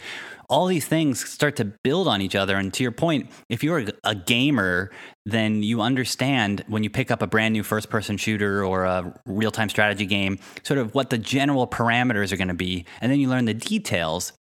all 0.51 0.65
these 0.67 0.85
things 0.85 1.27
start 1.27 1.55
to 1.55 1.65
build 1.65 2.09
on 2.09 2.21
each 2.21 2.35
other. 2.35 2.57
And 2.57 2.73
to 2.73 2.83
your 2.83 2.91
point, 2.91 3.31
if 3.49 3.63
you're 3.63 3.85
a 4.03 4.13
gamer, 4.13 4.91
then 5.25 5.63
you 5.63 5.81
understand 5.81 6.65
when 6.67 6.83
you 6.83 6.89
pick 6.89 7.09
up 7.09 7.21
a 7.21 7.27
brand 7.27 7.53
new 7.53 7.63
first 7.63 7.89
person 7.89 8.17
shooter 8.17 8.63
or 8.63 8.83
a 8.83 9.19
real 9.25 9.51
time 9.51 9.69
strategy 9.69 10.05
game, 10.05 10.39
sort 10.63 10.77
of 10.77 10.93
what 10.93 11.09
the 11.09 11.17
general 11.17 11.67
parameters 11.67 12.33
are 12.33 12.37
going 12.37 12.49
to 12.49 12.53
be. 12.53 12.85
And 12.99 13.09
then 13.09 13.19
you 13.19 13.29
learn 13.29 13.45
the 13.45 13.53
details 13.53 14.33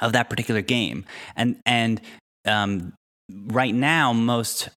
of 0.00 0.12
that 0.12 0.30
particular 0.30 0.62
game. 0.62 1.04
And, 1.34 1.60
and, 1.66 2.00
um, 2.46 2.94
right 3.28 3.74
now, 3.74 4.12
most 4.12 4.68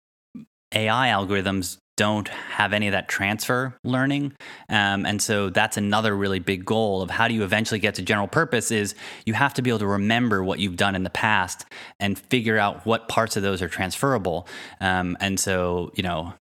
AI 0.74 1.10
algorithms 1.10 1.78
don't 1.98 2.28
have 2.28 2.74
any 2.74 2.88
of 2.88 2.92
that 2.92 3.08
transfer 3.08 3.78
learning. 3.84 4.34
Um, 4.70 5.06
and 5.06 5.22
so 5.22 5.50
that's 5.50 5.78
another 5.78 6.16
really 6.16 6.40
big 6.40 6.66
goal 6.66 7.02
of 7.02 7.10
how 7.10 7.28
do 7.28 7.34
you 7.34 7.44
eventually 7.44 7.80
get 7.80 7.96
to 7.96 8.02
general 8.02 8.28
purpose 8.28 8.72
is 8.72 8.96
you 9.26 9.34
have 9.34 9.54
to 9.56 9.62
be 9.62 9.70
able 9.70 9.80
to 9.80 9.88
remember 9.88 10.44
what 10.44 10.60
you've 10.60 10.76
done 10.76 10.96
in 10.96 11.04
the 11.04 11.10
past 11.10 11.66
and 12.00 12.18
figure 12.18 12.58
out 12.58 12.86
what 12.86 13.08
parts 13.08 13.38
of 13.38 13.44
those 13.44 13.62
are 13.62 13.70
transferable. 13.70 14.48
Um, 14.82 15.18
and 15.20 15.40
so, 15.40 15.92
you 15.96 16.04
know, 16.04 16.34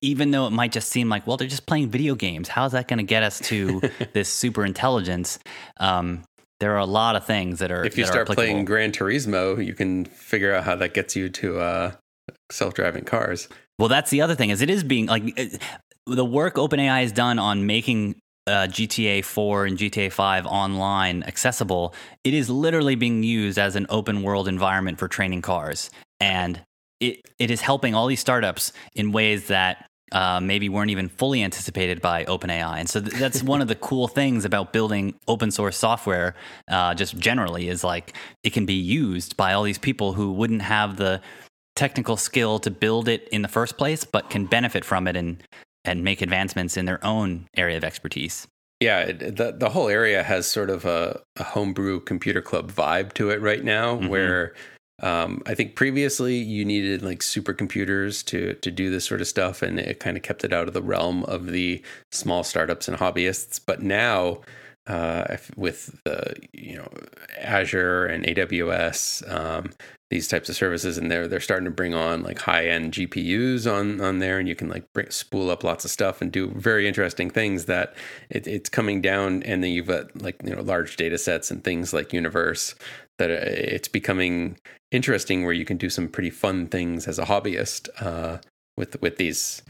even 0.00 0.30
though 0.30 0.46
it 0.46 0.50
might 0.50 0.70
just 0.70 0.88
seem 0.88 1.08
like, 1.08 1.26
well, 1.26 1.36
they're 1.36 1.48
just 1.48 1.66
playing 1.66 1.90
video 1.90 2.14
games. 2.14 2.48
How's 2.48 2.72
that 2.72 2.86
going 2.86 2.98
to 2.98 3.04
get 3.04 3.22
us 3.22 3.40
to 3.40 3.80
this 4.12 4.32
super 4.32 4.64
intelligence? 4.64 5.38
Um, 5.78 6.22
there 6.60 6.72
are 6.74 6.78
a 6.78 6.86
lot 6.86 7.16
of 7.16 7.26
things 7.26 7.58
that 7.58 7.72
are. 7.72 7.84
If 7.84 7.98
you 7.98 8.06
start 8.06 8.28
playing 8.28 8.64
Gran 8.64 8.92
Turismo, 8.92 9.64
you 9.64 9.74
can 9.74 10.04
figure 10.04 10.54
out 10.54 10.64
how 10.64 10.76
that 10.76 10.94
gets 10.94 11.16
you 11.16 11.28
to 11.28 11.58
uh, 11.58 11.92
self-driving 12.50 13.04
cars. 13.04 13.48
Well, 13.78 13.88
that's 13.88 14.10
the 14.10 14.22
other 14.22 14.34
thing 14.34 14.50
is 14.50 14.62
it 14.62 14.70
is 14.70 14.84
being 14.84 15.06
like 15.06 15.24
the 16.06 16.24
work 16.24 16.56
OpenAI 16.56 17.02
has 17.02 17.12
done 17.12 17.38
on 17.38 17.66
making 17.66 18.16
uh, 18.46 18.66
GTA 18.68 19.24
4 19.24 19.66
and 19.66 19.78
GTA 19.78 20.12
5 20.12 20.46
online 20.46 21.22
accessible. 21.22 21.94
It 22.24 22.34
is 22.34 22.50
literally 22.50 22.94
being 22.94 23.22
used 23.22 23.58
as 23.58 23.74
an 23.74 23.86
open 23.88 24.22
world 24.22 24.48
environment 24.48 24.98
for 24.98 25.08
training 25.08 25.42
cars, 25.42 25.90
and 26.20 26.60
it 27.00 27.20
it 27.38 27.50
is 27.50 27.60
helping 27.60 27.94
all 27.94 28.06
these 28.06 28.20
startups 28.20 28.72
in 28.94 29.12
ways 29.12 29.48
that 29.48 29.86
uh, 30.12 30.38
maybe 30.40 30.68
weren't 30.68 30.90
even 30.90 31.08
fully 31.08 31.42
anticipated 31.42 32.00
by 32.00 32.24
OpenAI. 32.26 32.78
And 32.78 32.88
so 32.88 33.00
th- 33.00 33.14
that's 33.14 33.42
one 33.42 33.60
of 33.60 33.68
the 33.68 33.74
cool 33.90 34.06
things 34.06 34.44
about 34.44 34.72
building 34.72 35.14
open 35.26 35.50
source 35.50 35.76
software, 35.76 36.36
uh, 36.68 36.94
just 36.94 37.18
generally, 37.18 37.68
is 37.68 37.82
like 37.82 38.14
it 38.44 38.52
can 38.52 38.66
be 38.66 38.74
used 38.74 39.36
by 39.36 39.54
all 39.54 39.64
these 39.64 39.78
people 39.78 40.12
who 40.12 40.32
wouldn't 40.32 40.62
have 40.62 40.96
the 40.96 41.20
technical 41.76 42.16
skill 42.16 42.58
to 42.60 42.70
build 42.70 43.08
it 43.08 43.28
in 43.28 43.42
the 43.42 43.48
first 43.48 43.76
place, 43.76 44.04
but 44.04 44.30
can 44.30 44.46
benefit 44.46 44.84
from 44.84 45.06
it 45.06 45.16
and 45.16 45.42
and 45.84 46.02
make 46.02 46.22
advancements 46.22 46.76
in 46.76 46.86
their 46.86 47.04
own 47.04 47.46
area 47.56 47.76
of 47.76 47.84
expertise. 47.84 48.46
Yeah, 48.80 49.12
the 49.12 49.54
the 49.56 49.70
whole 49.70 49.88
area 49.88 50.22
has 50.22 50.46
sort 50.46 50.70
of 50.70 50.84
a, 50.84 51.20
a 51.36 51.44
homebrew 51.44 52.00
computer 52.00 52.42
club 52.42 52.72
vibe 52.72 53.12
to 53.14 53.30
it 53.30 53.40
right 53.40 53.62
now, 53.62 53.96
mm-hmm. 53.96 54.08
where 54.08 54.54
um, 55.02 55.42
I 55.46 55.54
think 55.54 55.74
previously 55.74 56.36
you 56.36 56.64
needed 56.64 57.02
like 57.02 57.20
supercomputers 57.20 58.24
to 58.26 58.54
to 58.54 58.70
do 58.70 58.90
this 58.90 59.04
sort 59.04 59.20
of 59.20 59.26
stuff, 59.26 59.62
and 59.62 59.78
it 59.78 60.00
kind 60.00 60.16
of 60.16 60.22
kept 60.22 60.44
it 60.44 60.52
out 60.52 60.68
of 60.68 60.74
the 60.74 60.82
realm 60.82 61.24
of 61.24 61.46
the 61.46 61.82
small 62.10 62.42
startups 62.44 62.88
and 62.88 62.98
hobbyists. 62.98 63.60
But 63.64 63.82
now, 63.82 64.40
uh, 64.86 65.36
with 65.56 66.00
the 66.04 66.34
you 66.52 66.76
know 66.76 66.88
Azure 67.38 68.06
and 68.06 68.24
AWS, 68.24 69.30
um, 69.32 69.70
these 70.10 70.28
types 70.28 70.48
of 70.48 70.56
services, 70.56 70.98
and 70.98 71.10
they're 71.10 71.26
they're 71.26 71.40
starting 71.40 71.64
to 71.64 71.70
bring 71.70 71.94
on 71.94 72.22
like 72.22 72.38
high 72.38 72.66
end 72.66 72.92
GPUs 72.92 73.70
on 73.70 74.00
on 74.00 74.18
there, 74.18 74.38
and 74.38 74.48
you 74.48 74.54
can 74.54 74.68
like 74.68 74.84
bring, 74.92 75.10
spool 75.10 75.50
up 75.50 75.64
lots 75.64 75.84
of 75.84 75.90
stuff 75.90 76.20
and 76.20 76.30
do 76.30 76.52
very 76.56 76.86
interesting 76.86 77.30
things. 77.30 77.64
That 77.64 77.94
it, 78.30 78.46
it's 78.46 78.68
coming 78.68 79.00
down, 79.00 79.42
and 79.42 79.62
then 79.62 79.70
you've 79.70 79.86
got 79.86 80.20
like 80.20 80.40
you 80.44 80.54
know 80.54 80.62
large 80.62 80.96
data 80.96 81.18
sets 81.18 81.50
and 81.50 81.64
things 81.64 81.92
like 81.92 82.12
Universe 82.12 82.74
that 83.18 83.30
uh, 83.30 83.38
it's 83.46 83.88
becoming 83.88 84.58
interesting 84.90 85.44
where 85.44 85.52
you 85.52 85.64
can 85.64 85.76
do 85.76 85.90
some 85.90 86.08
pretty 86.08 86.30
fun 86.30 86.66
things 86.66 87.08
as 87.08 87.18
a 87.18 87.24
hobbyist 87.24 87.88
uh, 88.00 88.38
with 88.76 89.00
with 89.00 89.16
these 89.16 89.62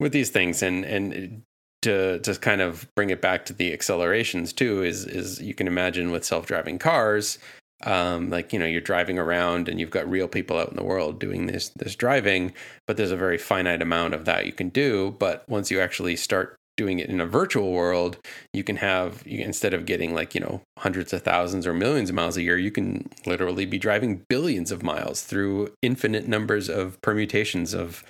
with 0.00 0.12
these 0.12 0.30
things 0.30 0.62
and 0.62 0.84
and 0.84 1.42
to 1.82 2.18
to 2.20 2.34
kind 2.36 2.60
of 2.60 2.88
bring 2.94 3.10
it 3.10 3.20
back 3.20 3.44
to 3.44 3.52
the 3.52 3.72
accelerations 3.72 4.52
too 4.52 4.82
is 4.82 5.04
is 5.04 5.40
you 5.40 5.54
can 5.54 5.66
imagine 5.66 6.10
with 6.10 6.24
self-driving 6.24 6.78
cars 6.78 7.38
um, 7.84 8.30
like 8.30 8.52
you 8.52 8.58
know 8.58 8.66
you're 8.66 8.80
driving 8.80 9.18
around 9.18 9.68
and 9.68 9.78
you've 9.78 9.90
got 9.90 10.08
real 10.08 10.28
people 10.28 10.58
out 10.58 10.70
in 10.70 10.76
the 10.76 10.84
world 10.84 11.18
doing 11.18 11.46
this 11.46 11.70
this 11.70 11.94
driving 11.94 12.52
but 12.86 12.96
there's 12.96 13.10
a 13.10 13.16
very 13.16 13.38
finite 13.38 13.82
amount 13.82 14.14
of 14.14 14.24
that 14.24 14.46
you 14.46 14.52
can 14.52 14.70
do 14.70 15.14
but 15.18 15.46
once 15.48 15.70
you 15.70 15.80
actually 15.80 16.16
start 16.16 16.56
doing 16.76 16.98
it 16.98 17.08
in 17.08 17.20
a 17.20 17.26
virtual 17.26 17.72
world, 17.72 18.18
you 18.52 18.62
can 18.62 18.76
have 18.76 19.26
you, 19.26 19.42
instead 19.42 19.74
of 19.74 19.86
getting 19.86 20.14
like 20.14 20.34
you 20.34 20.40
know 20.40 20.60
hundreds 20.78 21.12
of 21.12 21.22
thousands 21.22 21.66
or 21.66 21.72
millions 21.72 22.10
of 22.10 22.16
miles 22.16 22.36
a 22.36 22.42
year, 22.42 22.58
you 22.58 22.70
can 22.70 23.08
literally 23.24 23.66
be 23.66 23.78
driving 23.78 24.22
billions 24.28 24.70
of 24.70 24.82
miles 24.82 25.22
through 25.22 25.72
infinite 25.82 26.28
numbers 26.28 26.68
of 26.68 27.00
permutations 27.00 27.74
of 27.74 28.04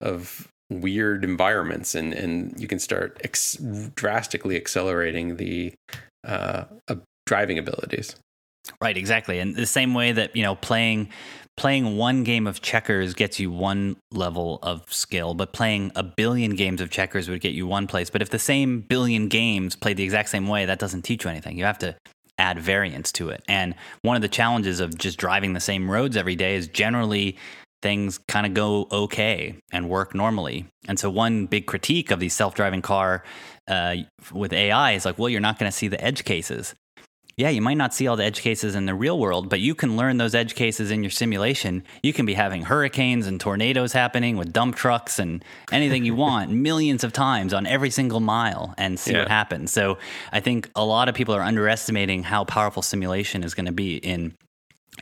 of 0.00 0.48
weird 0.70 1.24
environments, 1.24 1.94
and 1.94 2.12
and 2.12 2.58
you 2.60 2.68
can 2.68 2.78
start 2.78 3.20
ex- 3.24 3.56
drastically 3.94 4.56
accelerating 4.56 5.36
the 5.36 5.72
uh, 6.26 6.64
uh, 6.88 6.96
driving 7.26 7.58
abilities. 7.58 8.16
Right, 8.80 8.96
exactly. 8.96 9.38
And 9.38 9.56
the 9.56 9.66
same 9.66 9.94
way 9.94 10.12
that, 10.12 10.36
you 10.36 10.42
know, 10.42 10.54
playing 10.54 11.08
playing 11.56 11.96
one 11.98 12.24
game 12.24 12.46
of 12.46 12.62
checkers 12.62 13.12
gets 13.12 13.38
you 13.38 13.50
one 13.50 13.96
level 14.10 14.58
of 14.62 14.90
skill, 14.92 15.34
but 15.34 15.52
playing 15.52 15.92
a 15.94 16.02
billion 16.02 16.54
games 16.54 16.80
of 16.80 16.90
checkers 16.90 17.28
would 17.28 17.40
get 17.40 17.52
you 17.52 17.66
one 17.66 17.86
place. 17.86 18.08
But 18.08 18.22
if 18.22 18.30
the 18.30 18.38
same 18.38 18.80
billion 18.80 19.28
games 19.28 19.76
played 19.76 19.98
the 19.98 20.04
exact 20.04 20.30
same 20.30 20.46
way, 20.46 20.64
that 20.64 20.78
doesn't 20.78 21.02
teach 21.02 21.24
you 21.24 21.30
anything. 21.30 21.58
You 21.58 21.64
have 21.64 21.78
to 21.80 21.94
add 22.38 22.58
variance 22.58 23.12
to 23.12 23.28
it. 23.28 23.42
And 23.48 23.74
one 24.00 24.16
of 24.16 24.22
the 24.22 24.28
challenges 24.28 24.80
of 24.80 24.96
just 24.96 25.18
driving 25.18 25.52
the 25.52 25.60
same 25.60 25.90
roads 25.90 26.16
every 26.16 26.36
day 26.36 26.56
is 26.56 26.68
generally 26.68 27.36
things 27.82 28.18
kind 28.28 28.46
of 28.46 28.54
go 28.54 28.86
okay 28.90 29.56
and 29.72 29.90
work 29.90 30.14
normally. 30.14 30.66
And 30.88 30.98
so, 30.98 31.10
one 31.10 31.46
big 31.46 31.66
critique 31.66 32.10
of 32.10 32.20
the 32.20 32.28
self 32.28 32.54
driving 32.54 32.82
car 32.82 33.24
uh, 33.68 33.96
with 34.32 34.52
AI 34.52 34.92
is 34.92 35.04
like, 35.04 35.18
well, 35.18 35.28
you're 35.28 35.40
not 35.40 35.58
going 35.58 35.70
to 35.70 35.76
see 35.76 35.88
the 35.88 36.02
edge 36.02 36.24
cases 36.24 36.74
yeah, 37.36 37.48
you 37.48 37.62
might 37.62 37.76
not 37.76 37.94
see 37.94 38.06
all 38.06 38.16
the 38.16 38.24
edge 38.24 38.40
cases 38.40 38.74
in 38.74 38.86
the 38.86 38.94
real 38.94 39.18
world, 39.18 39.48
but 39.48 39.60
you 39.60 39.74
can 39.74 39.96
learn 39.96 40.18
those 40.18 40.34
edge 40.34 40.54
cases 40.54 40.90
in 40.90 41.02
your 41.02 41.10
simulation. 41.10 41.82
You 42.02 42.12
can 42.12 42.26
be 42.26 42.34
having 42.34 42.62
hurricanes 42.62 43.26
and 43.26 43.40
tornadoes 43.40 43.92
happening 43.92 44.36
with 44.36 44.52
dump 44.52 44.76
trucks 44.76 45.18
and 45.18 45.42
anything 45.70 46.04
you 46.04 46.14
want 46.14 46.50
millions 46.62 47.04
of 47.04 47.12
times 47.12 47.54
on 47.54 47.66
every 47.66 47.90
single 47.90 48.20
mile 48.20 48.74
and 48.76 48.98
see 48.98 49.12
yeah. 49.12 49.20
what 49.20 49.28
happens. 49.28 49.72
So 49.72 49.98
I 50.30 50.40
think 50.40 50.70
a 50.76 50.84
lot 50.84 51.08
of 51.08 51.14
people 51.14 51.34
are 51.34 51.42
underestimating 51.42 52.22
how 52.22 52.44
powerful 52.44 52.82
simulation 52.82 53.44
is 53.44 53.54
going 53.54 53.66
to 53.66 53.72
be 53.72 53.96
in 53.96 54.34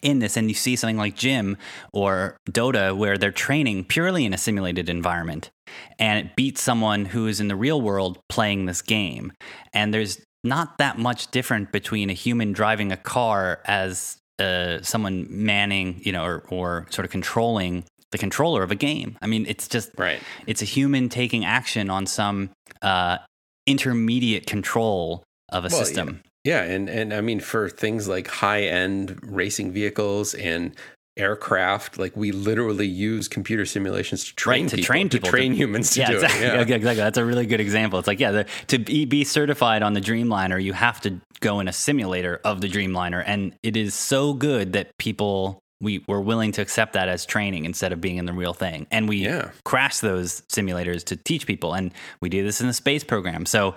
in 0.03 0.21
this 0.21 0.37
and 0.37 0.49
you 0.49 0.55
see 0.55 0.77
something 0.77 0.97
like 0.97 1.17
Gym 1.17 1.57
or 1.93 2.37
dota 2.49 2.97
where 2.97 3.19
they're 3.19 3.33
training 3.33 3.85
purely 3.85 4.25
in 4.25 4.33
a 4.33 4.39
simulated 4.39 4.89
environment 4.89 5.51
and 5.99 6.27
it 6.27 6.37
beats 6.37 6.63
someone 6.63 7.07
who 7.07 7.27
is 7.27 7.41
in 7.41 7.49
the 7.49 7.57
real 7.57 7.81
world 7.81 8.21
playing 8.29 8.67
this 8.67 8.83
game 8.83 9.33
and 9.75 9.93
there's 9.93 10.21
not 10.43 10.79
that 10.79 10.99
much 10.99 11.31
different 11.31 11.73
between 11.73 12.11
a 12.11 12.15
human 12.15 12.53
driving 12.53 12.93
a 12.93 12.97
car 12.97 13.61
as 13.67 14.19
uh, 14.39 14.81
someone 14.83 15.27
manning, 15.29 16.01
you 16.03 16.13
know, 16.13 16.25
or, 16.25 16.45
or 16.49 16.87
sort 16.91 17.05
of 17.05 17.11
controlling 17.11 17.85
the 18.11 18.19
controller 18.19 18.63
of 18.63 18.71
a 18.71 18.75
game. 18.75 19.17
I 19.23 19.27
mean, 19.27 19.47
it's 19.47 19.69
just 19.69 19.91
right. 19.97 20.21
It's 20.47 20.63
a 20.63 20.65
human 20.65 21.09
taking 21.09 21.45
action 21.45 21.91
on 21.91 22.07
some 22.07 22.51
uh, 22.83 23.19
intermediate 23.67 24.47
control 24.47 25.23
of 25.51 25.65
a 25.65 25.69
well, 25.69 25.79
system. 25.79 26.23
Yeah. 26.45 26.65
yeah, 26.65 26.73
and 26.73 26.89
and 26.89 27.15
I 27.15 27.21
mean 27.21 27.41
for 27.41 27.69
things 27.69 28.09
like 28.09 28.29
high 28.29 28.63
end 28.63 29.19
racing 29.23 29.73
vehicles 29.73 30.35
and 30.35 30.75
aircraft. 31.21 31.99
Like 31.99 32.17
we 32.17 32.33
literally 32.33 32.87
use 32.87 33.29
computer 33.29 33.67
simulations 33.67 34.25
to 34.25 34.35
train 34.35 34.65
right, 34.65 34.71
to 34.71 34.77
people, 34.77 34.87
train 34.87 35.09
people, 35.09 35.27
to 35.27 35.31
train 35.31 35.53
to, 35.53 35.57
humans 35.57 35.91
to 35.93 36.01
yeah, 36.01 36.09
do 36.09 36.15
exactly, 36.15 36.41
it. 36.41 36.55
Yeah. 36.55 36.61
Okay, 36.61 36.75
exactly. 36.75 37.03
That's 37.03 37.19
a 37.19 37.25
really 37.25 37.47
good 37.47 37.61
example. 37.61 37.99
It's 37.99 38.09
like 38.09 38.21
yeah, 38.21 38.31
the, 38.31 38.47
to 38.69 38.79
be, 38.79 39.05
be 39.05 39.25
certified 39.25 39.83
on 39.83 39.93
the 39.93 40.01
Dreamliner, 40.01 40.63
you 40.63 40.73
have 40.73 41.01
to 41.03 41.21
go 41.41 41.61
in 41.61 41.69
a 41.69 41.73
simulator 41.73 42.41
of 42.45 42.61
the 42.61 42.69
Dreamliner, 42.69 43.23
and 43.25 43.55
it 43.63 43.77
is 43.77 43.95
so 43.95 44.33
good 44.33 44.73
that 44.73 44.97
people 44.99 45.61
we 45.81 46.05
were 46.07 46.21
willing 46.21 46.53
to 46.53 46.63
accept 46.63 46.93
that 46.93 47.09
as 47.09 47.25
training 47.25 47.65
instead 47.65 47.93
of 47.93 48.01
being 48.01 48.19
in 48.19 48.27
the 48.27 48.33
real 48.33 48.53
thing. 48.53 48.87
And 48.91 49.09
we 49.09 49.25
yeah. 49.25 49.51
crash 49.65 49.99
those 50.01 50.43
simulators 50.43 51.05
to 51.05 51.17
teach 51.17 51.47
people. 51.47 51.73
And 51.75 51.93
we 52.21 52.29
do 52.29 52.45
this 52.45 52.61
in 52.61 52.67
the 52.67 52.75
space 52.75 53.03
program. 53.03 53.47
So 53.47 53.75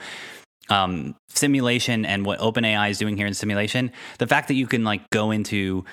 um, 0.70 1.16
simulation 1.30 2.06
and 2.06 2.26
what 2.26 2.40
OpenAI 2.40 2.90
is 2.90 2.98
doing 2.98 3.18
here 3.18 3.28
in 3.28 3.34
simulation, 3.34 3.92
the 4.20 4.28
fact 4.28 4.50
that 4.50 4.56
you 4.56 4.68
can 4.68 4.84
like 4.84 5.10
go 5.12 5.32
into 5.32 5.86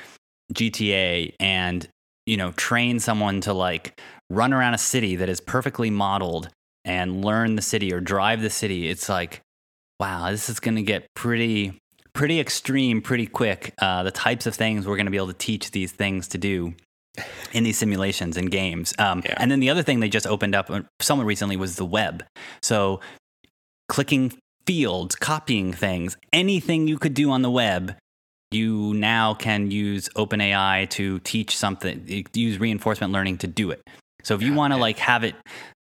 GTA 0.52 1.34
and 1.40 1.88
you 2.26 2.36
know 2.36 2.52
train 2.52 3.00
someone 3.00 3.40
to 3.42 3.52
like 3.52 4.00
run 4.28 4.52
around 4.52 4.74
a 4.74 4.78
city 4.78 5.16
that 5.16 5.28
is 5.28 5.40
perfectly 5.40 5.90
modeled 5.90 6.48
and 6.84 7.24
learn 7.24 7.56
the 7.56 7.62
city 7.62 7.92
or 7.92 8.00
drive 8.00 8.42
the 8.42 8.50
city. 8.50 8.88
It's 8.88 9.08
like 9.08 9.40
wow 9.98 10.30
this 10.30 10.48
is 10.48 10.60
going 10.60 10.76
to 10.76 10.82
get 10.82 11.06
pretty 11.14 11.78
pretty 12.12 12.40
extreme 12.40 13.00
pretty 13.02 13.26
quick 13.26 13.74
uh, 13.78 14.02
the 14.02 14.10
types 14.10 14.46
of 14.46 14.54
things 14.54 14.86
we're 14.86 14.96
going 14.96 15.06
to 15.06 15.12
be 15.12 15.16
able 15.16 15.28
to 15.28 15.32
teach 15.32 15.70
these 15.70 15.92
things 15.92 16.26
to 16.28 16.38
do 16.38 16.74
in 17.52 17.64
these 17.64 17.78
simulations 17.78 18.36
and 18.36 18.50
games. 18.50 18.94
Um, 18.98 19.22
yeah. 19.24 19.34
and 19.38 19.50
then 19.50 19.60
the 19.60 19.70
other 19.70 19.82
thing 19.82 20.00
they 20.00 20.08
just 20.08 20.26
opened 20.26 20.54
up 20.54 20.70
uh, 20.70 20.82
somewhat 21.00 21.26
recently 21.26 21.56
was 21.56 21.76
the 21.76 21.84
web. 21.84 22.24
So 22.62 23.00
clicking 23.88 24.32
fields 24.66 25.16
copying 25.16 25.72
things 25.72 26.16
anything 26.32 26.86
you 26.86 26.96
could 26.96 27.14
do 27.14 27.30
on 27.30 27.42
the 27.42 27.50
web 27.50 27.96
you 28.50 28.94
now 28.94 29.34
can 29.34 29.70
use 29.70 30.08
OpenAI 30.10 30.88
to 30.90 31.18
teach 31.20 31.56
something, 31.56 32.24
use 32.34 32.58
reinforcement 32.58 33.12
learning 33.12 33.38
to 33.38 33.46
do 33.46 33.70
it. 33.70 33.80
So 34.22 34.34
if 34.34 34.42
you 34.42 34.54
want 34.54 34.72
to 34.72 34.78
like 34.78 34.98
have 34.98 35.24
it 35.24 35.34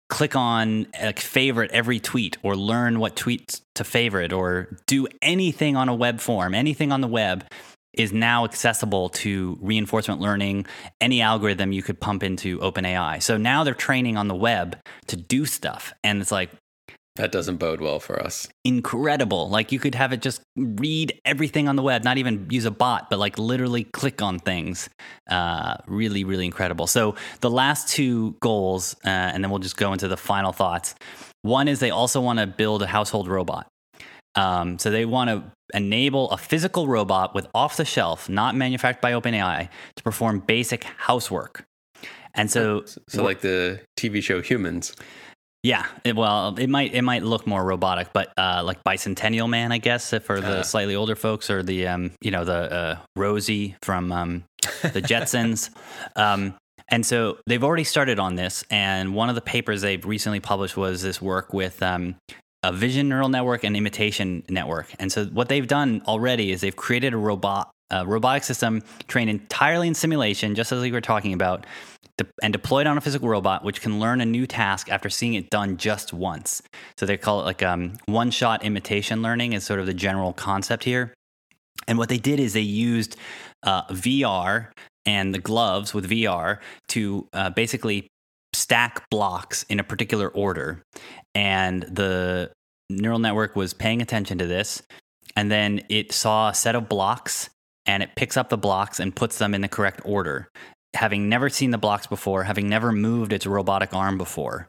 click 0.10 0.36
on 0.36 0.88
like 1.02 1.20
favorite 1.20 1.72
every 1.72 2.00
tweet 2.00 2.38
or 2.44 2.56
learn 2.56 3.00
what 3.00 3.16
tweets 3.16 3.62
to 3.76 3.84
favorite 3.84 4.32
or 4.32 4.78
do 4.88 5.08
anything 5.22 5.76
on 5.76 5.90
a 5.90 5.96
web 5.96 6.20
form, 6.20 6.54
anything 6.54 6.92
on 6.92 7.02
the 7.02 7.08
web, 7.08 7.46
is 7.94 8.12
now 8.12 8.44
accessible 8.44 9.10
to 9.10 9.58
reinforcement 9.62 10.20
learning, 10.20 10.66
any 11.00 11.22
algorithm 11.22 11.72
you 11.72 11.82
could 11.82 12.00
pump 12.00 12.24
into 12.24 12.60
OpenAI. 12.60 13.24
So 13.24 13.38
now 13.38 13.64
they're 13.64 13.74
training 13.74 14.18
on 14.18 14.28
the 14.28 14.36
web 14.36 14.78
to 15.08 15.16
do 15.16 15.46
stuff. 15.46 15.94
And 16.04 16.22
it's 16.22 16.32
like, 16.32 16.52
that 17.16 17.32
doesn't 17.32 17.58
bode 17.58 17.80
well 17.80 18.00
for 18.00 18.22
us. 18.22 18.48
Incredible. 18.66 19.50
Like 19.50 19.72
you 19.72 19.80
could 19.80 19.96
have 19.96 20.12
it 20.12 20.22
just 20.22 20.42
read 20.58 21.20
everything 21.24 21.70
on 21.70 21.78
the 21.78 21.82
web, 21.82 22.04
not 22.04 22.18
even 22.18 22.48
use 22.50 22.66
a 22.66 22.72
bot, 22.72 23.10
but 23.10 23.20
like 23.20 23.40
literally 23.40 23.86
click 23.86 24.22
on 24.22 24.38
things. 24.40 24.90
Uh, 25.30 25.78
really, 25.88 26.26
really 26.26 26.46
incredible. 26.46 26.88
So 26.88 27.16
the 27.40 27.50
last 27.50 27.88
two 27.88 28.36
goals, 28.42 28.96
uh, 29.06 29.10
and 29.10 29.44
then 29.44 29.50
we'll 29.50 29.60
just 29.60 29.78
go 29.78 29.94
into 29.94 30.10
the 30.10 30.18
final 30.18 30.52
thoughts. 30.52 30.94
One 31.42 31.68
is 31.68 31.80
they 31.80 31.92
also 31.92 32.20
want 32.20 32.40
to 32.40 32.48
build 32.48 32.82
a 32.82 32.88
household 32.88 33.28
robot. 33.30 33.68
Um, 34.36 34.78
so 34.78 34.92
they 34.92 35.06
want 35.06 35.30
to 35.30 35.44
enable 35.74 36.30
a 36.32 36.38
physical 36.38 36.88
robot 36.88 37.34
with 37.34 37.48
off 37.56 37.78
the 37.78 37.86
shelf, 37.86 38.28
not 38.28 38.56
manufactured 38.56 39.00
by 39.00 39.14
OpenAI, 39.14 39.70
to 39.96 40.04
perform 40.04 40.40
basic 40.40 40.84
housework. 40.84 41.64
And 42.34 42.52
so, 42.52 42.84
so, 42.86 43.02
so 43.08 43.24
like 43.24 43.40
the 43.40 43.80
TV 43.98 44.22
show 44.22 44.42
Humans. 44.42 44.94
Yeah, 45.66 45.88
it, 46.04 46.16
well, 46.16 46.54
it 46.60 46.70
might 46.70 46.94
it 46.94 47.02
might 47.02 47.24
look 47.24 47.48
more 47.48 47.66
robotic, 47.66 48.14
but 48.14 48.32
uh, 48.38 48.62
like 48.64 48.84
Bicentennial 48.84 49.50
Man, 49.50 49.72
I 49.72 49.80
guess, 49.80 50.14
for 50.24 50.40
the 50.40 50.60
uh. 50.60 50.64
slightly 50.64 50.96
older 50.96 51.16
folks, 51.16 51.50
or 51.50 51.64
the 51.64 51.88
um, 51.88 52.12
you 52.22 52.30
know 52.30 52.46
the 52.46 52.72
uh, 52.72 52.98
Rosie 53.16 53.76
from 53.82 54.12
um, 54.12 54.44
the 54.84 55.02
Jetsons. 55.10 55.72
um, 56.16 56.54
and 56.90 57.04
so 57.04 57.40
they've 57.48 57.64
already 57.64 57.84
started 57.84 58.20
on 58.20 58.36
this, 58.36 58.64
and 58.70 59.16
one 59.16 59.28
of 59.28 59.34
the 59.34 59.42
papers 59.42 59.82
they've 59.82 60.06
recently 60.06 60.40
published 60.40 60.78
was 60.78 61.02
this 61.02 61.20
work 61.20 61.52
with 61.52 61.82
um, 61.82 62.16
a 62.62 62.72
vision 62.72 63.10
neural 63.10 63.30
network 63.30 63.64
and 63.64 63.76
imitation 63.76 64.44
network. 64.48 64.94
And 65.00 65.12
so 65.12 65.26
what 65.26 65.50
they've 65.50 65.68
done 65.68 66.04
already 66.08 66.52
is 66.52 66.62
they've 66.62 66.76
created 66.76 67.16
a 67.16 67.18
robot 67.18 67.72
a 67.92 68.06
robotic 68.06 68.44
system 68.44 68.84
trained 69.08 69.30
entirely 69.30 69.88
in 69.88 69.94
simulation, 69.94 70.56
just 70.56 70.72
as 70.72 70.82
we 70.82 70.92
were 70.92 71.02
talking 71.02 71.34
about, 71.34 71.66
and 72.42 72.54
deployed 72.54 72.88
on 72.88 72.98
a 72.98 73.02
physical 73.02 73.28
robot, 73.28 73.64
which 73.64 73.82
can 73.82 74.00
learn 74.00 74.22
a 74.22 74.26
new 74.26 74.48
task 74.48 74.90
after 74.90 75.10
seeing 75.10 75.34
it 75.34 75.50
done 75.50 75.78
just 75.78 76.14
once. 76.14 76.62
So 76.98 77.06
they 77.06 77.18
call 77.18 77.42
it 77.42 77.44
like 77.44 77.64
um, 77.64 77.98
one 78.06 78.32
shot 78.32 78.64
imitation 78.64 79.22
learning, 79.22 79.54
is 79.54 79.64
sort 79.64 79.80
of 79.80 79.86
the 79.86 79.94
general 79.94 80.34
concept 80.34 80.84
here. 80.84 81.14
And 81.88 81.98
what 81.98 82.10
they 82.10 82.18
did 82.18 82.40
is 82.40 82.54
they 82.54 82.62
used 82.62 83.18
uh, 83.64 83.86
VR 83.88 84.70
and 85.06 85.34
the 85.34 85.40
gloves 85.40 85.94
with 85.94 86.10
VR 86.10 86.60
to 86.90 87.28
uh, 87.34 87.50
basically 87.50 88.08
stack 88.54 89.10
blocks 89.10 89.64
in 89.64 89.80
a 89.80 89.84
particular 89.84 90.30
order. 90.30 90.82
And 91.34 91.84
the 91.84 92.52
neural 92.90 93.20
network 93.20 93.56
was 93.56 93.74
paying 93.74 94.02
attention 94.02 94.38
to 94.38 94.48
this. 94.48 94.82
And 95.36 95.52
then 95.52 95.82
it 95.90 96.12
saw 96.12 96.50
a 96.50 96.54
set 96.54 96.76
of 96.76 96.88
blocks 96.88 97.50
and 97.86 98.02
it 98.02 98.10
picks 98.16 98.38
up 98.38 98.50
the 98.50 98.58
blocks 98.58 99.00
and 99.00 99.16
puts 99.16 99.38
them 99.38 99.54
in 99.54 99.62
the 99.62 99.68
correct 99.68 100.02
order, 100.06 100.50
having 100.96 101.30
never 101.30 101.50
seen 101.50 101.72
the 101.72 101.78
blocks 101.78 102.08
before, 102.08 102.44
having 102.44 102.70
never 102.70 102.92
moved 102.92 103.34
its 103.34 103.46
robotic 103.46 103.94
arm 103.94 104.18
before. 104.18 104.68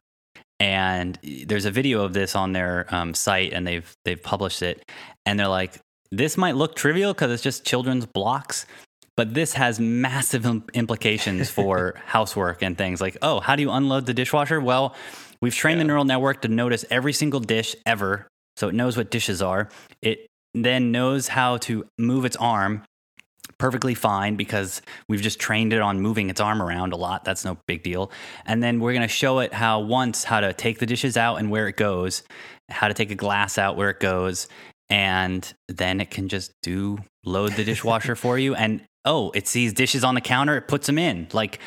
And 0.59 1.19
there's 1.47 1.65
a 1.65 1.71
video 1.71 2.03
of 2.03 2.13
this 2.15 2.35
on 2.35 2.53
their 2.53 2.87
um, 2.95 3.15
site, 3.15 3.53
and 3.53 3.67
they've 3.67 3.91
they've 4.05 4.23
published 4.23 4.63
it. 4.63 4.83
And 5.27 5.39
they're 5.39 5.49
like, 5.49 5.81
this 6.11 6.37
might 6.37 6.57
look 6.57 6.77
trivial 6.77 7.13
because 7.13 7.31
it's 7.31 7.43
just 7.43 7.65
children's 7.65 8.07
blocks, 8.07 8.67
but 9.17 9.35
this 9.35 9.53
has 9.55 9.79
massive 9.81 10.47
implications 10.75 11.51
for 11.51 11.95
housework 12.07 12.63
and 12.63 12.77
things 12.77 13.01
like, 13.01 13.17
oh, 13.23 13.41
how 13.41 13.57
do 13.57 13.63
you 13.63 13.71
unload 13.71 14.07
the 14.07 14.15
dishwasher? 14.15 14.61
Well, 14.61 14.95
we've 15.41 15.55
trained 15.55 15.79
yeah. 15.79 15.85
the 15.85 15.89
neural 15.89 16.05
network 16.05 16.43
to 16.43 16.49
notice 16.49 16.85
every 16.91 17.13
single 17.13 17.41
dish 17.41 17.77
ever, 17.85 18.29
so 18.57 18.69
it 18.69 18.75
knows 18.75 18.97
what 18.97 19.11
dishes 19.11 19.43
are. 19.43 19.69
It 20.01 20.27
then 20.55 20.91
knows 20.91 21.29
how 21.29 21.59
to 21.59 21.87
move 21.99 22.25
its 22.25 22.37
arm 22.37 22.83
perfectly 23.59 23.95
fine 23.95 24.37
because 24.37 24.83
we've 25.09 25.23
just 25.23 25.39
trained 25.39 25.73
it 25.73 25.81
on 25.81 26.01
moving 26.01 26.31
its 26.31 26.41
arm 26.41 26.63
around 26.63 26.93
a 26.93 26.97
lot. 26.97 27.25
That's 27.25 27.45
no 27.45 27.59
big 27.67 27.83
deal. 27.83 28.11
And 28.45 28.63
then 28.63 28.81
we're 28.81 28.93
going 28.93 29.03
to 29.03 29.09
show 29.09 29.39
it 29.39 29.53
how 29.53 29.81
once 29.81 30.25
how 30.25 30.41
to 30.41 30.53
take 30.53 30.79
the 30.79 30.87
dishes 30.87 31.17
out 31.17 31.37
and 31.37 31.51
where 31.51 31.69
it 31.69 31.77
goes, 31.77 32.23
how 32.69 32.89
to 32.89 32.95
take 32.95 33.11
a 33.11 33.15
glass 33.15 33.59
out 33.59 33.77
where 33.77 33.91
it 33.91 34.01
goes, 34.01 34.49
and 34.91 35.53
then 35.69 36.01
it 36.01 36.11
can 36.11 36.29
just 36.29 36.53
do 36.63 36.99
load 37.25 37.53
the 37.53 37.65
dishwasher 37.65 38.15
for 38.17 38.39
you 38.39 38.55
and 38.55 38.83
oh, 39.07 39.31
it 39.35 39.47
sees 39.47 39.73
dishes 39.73 40.05
on 40.05 40.17
the 40.17 40.21
counter, 40.21 40.57
it 40.57 40.69
puts 40.69 40.87
them 40.87 40.99
in. 40.99 41.29
Like 41.33 41.61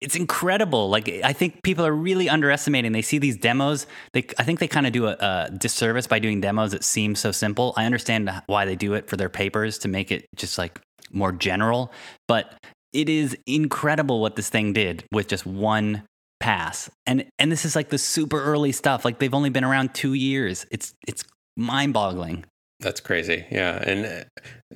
it's 0.00 0.16
incredible. 0.16 0.88
Like 0.88 1.08
I 1.24 1.32
think 1.32 1.62
people 1.62 1.84
are 1.84 1.92
really 1.92 2.28
underestimating. 2.28 2.92
They 2.92 3.02
see 3.02 3.18
these 3.18 3.36
demos. 3.36 3.86
They, 4.12 4.24
I 4.38 4.44
think 4.44 4.60
they 4.60 4.68
kind 4.68 4.86
of 4.86 4.92
do 4.92 5.06
a, 5.06 5.16
a, 5.18 5.50
disservice 5.50 6.06
by 6.06 6.18
doing 6.18 6.40
demos 6.40 6.72
that 6.72 6.84
seem 6.84 7.14
so 7.14 7.32
simple. 7.32 7.72
I 7.76 7.86
understand 7.86 8.30
why 8.46 8.64
they 8.64 8.76
do 8.76 8.94
it 8.94 9.08
for 9.08 9.16
their 9.16 9.30
papers 9.30 9.78
to 9.78 9.88
make 9.88 10.12
it 10.12 10.26
just 10.36 10.58
like 10.58 10.80
more 11.14 11.32
general, 11.32 11.92
but 12.28 12.54
it 12.92 13.08
is 13.08 13.36
incredible 13.46 14.20
what 14.20 14.36
this 14.36 14.48
thing 14.48 14.72
did 14.72 15.04
with 15.12 15.28
just 15.28 15.46
one 15.46 16.04
pass. 16.40 16.90
And 17.06 17.26
and 17.38 17.50
this 17.50 17.64
is 17.64 17.74
like 17.74 17.88
the 17.88 17.98
super 17.98 18.42
early 18.42 18.72
stuff. 18.72 19.04
Like 19.04 19.18
they've 19.18 19.34
only 19.34 19.50
been 19.50 19.64
around 19.64 19.94
2 19.94 20.14
years. 20.14 20.66
It's 20.70 20.94
it's 21.06 21.24
mind-boggling. 21.56 22.44
That's 22.80 23.00
crazy. 23.00 23.46
Yeah, 23.50 23.82
and 23.86 24.26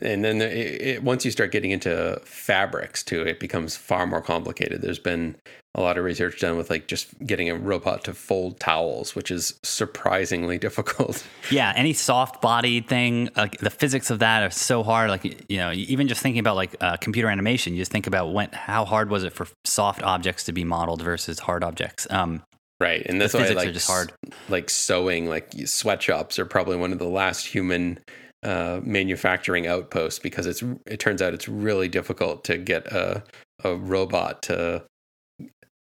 and 0.01 0.25
then 0.25 0.41
it, 0.41 0.83
it, 0.83 1.03
once 1.03 1.25
you 1.25 1.31
start 1.31 1.51
getting 1.51 1.73
into 1.73 2.20
fabrics 2.25 3.03
too, 3.03 3.23
it 3.23 3.41
becomes 3.41 3.77
far 3.77 4.07
more 4.07 4.23
complicated. 4.23 4.83
There's 4.83 5.01
been 5.01 5.37
a 5.75 5.81
lot 5.81 5.99
of 5.99 6.05
research 6.05 6.41
done 6.41 6.57
with 6.57 6.70
like 6.70 6.87
just 6.87 7.19
getting 7.27 7.51
a 7.51 7.57
robot 7.57 8.05
to 8.05 8.15
fold 8.15 8.61
towels, 8.61 9.15
which 9.15 9.31
is 9.31 9.59
surprisingly 9.65 10.59
difficult. 10.66 11.27
Yeah, 11.51 11.73
any 11.75 11.93
soft 11.93 12.41
body 12.41 12.81
thing, 12.81 13.31
like 13.37 13.59
the 13.59 13.70
physics 13.70 14.11
of 14.11 14.20
that 14.20 14.43
are 14.45 14.51
so 14.51 14.85
hard. 14.85 15.11
Like 15.11 15.45
you 15.51 15.59
know, 15.59 15.73
even 15.73 16.07
just 16.07 16.23
thinking 16.23 16.41
about 16.41 16.57
like 16.57 16.77
uh, 16.81 16.97
computer 16.99 17.29
animation, 17.29 17.75
you 17.75 17.81
just 17.81 17.93
think 17.93 18.07
about 18.07 18.33
when 18.33 18.51
how 18.53 18.85
hard 18.85 19.11
was 19.11 19.25
it 19.25 19.33
for 19.33 19.49
soft 19.65 20.03
objects 20.03 20.45
to 20.45 20.53
be 20.53 20.62
modeled 20.62 21.03
versus 21.03 21.41
hard 21.41 21.65
objects. 21.65 22.07
Um, 22.11 22.43
Right, 22.81 23.03
and 23.07 23.21
that's 23.21 23.35
why 23.35 23.49
like 23.49 23.73
just 23.73 23.89
hard. 23.89 24.13
Like 24.49 24.71
sewing, 24.71 25.27
like 25.29 25.53
sweatshops 25.65 26.39
are 26.39 26.47
probably 26.47 26.77
one 26.77 26.93
of 26.93 27.01
the 27.01 27.09
last 27.09 27.47
human 27.47 27.99
uh, 28.45 28.81
manufacturing 28.85 29.67
outposts 29.67 30.21
because 30.21 30.47
it's 30.47 30.63
it 30.87 31.01
turns 31.01 31.21
out 31.21 31.35
it's 31.35 31.49
really 31.49 31.89
difficult 31.89 32.45
to 32.45 32.57
get 32.57 32.87
a 32.87 33.25
a 33.65 33.75
robot 33.75 34.43
to 34.45 34.85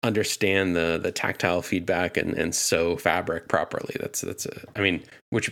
understand 0.05 0.76
the 0.76 1.01
the 1.02 1.10
tactile 1.10 1.62
feedback 1.62 2.16
and 2.16 2.35
and 2.35 2.55
sew 2.55 2.97
fabric 2.97 3.48
properly. 3.48 3.97
That's 3.98 4.20
that's 4.20 4.47
a, 4.47 4.60
I 4.76 4.81
mean, 4.81 5.02
which 5.31 5.51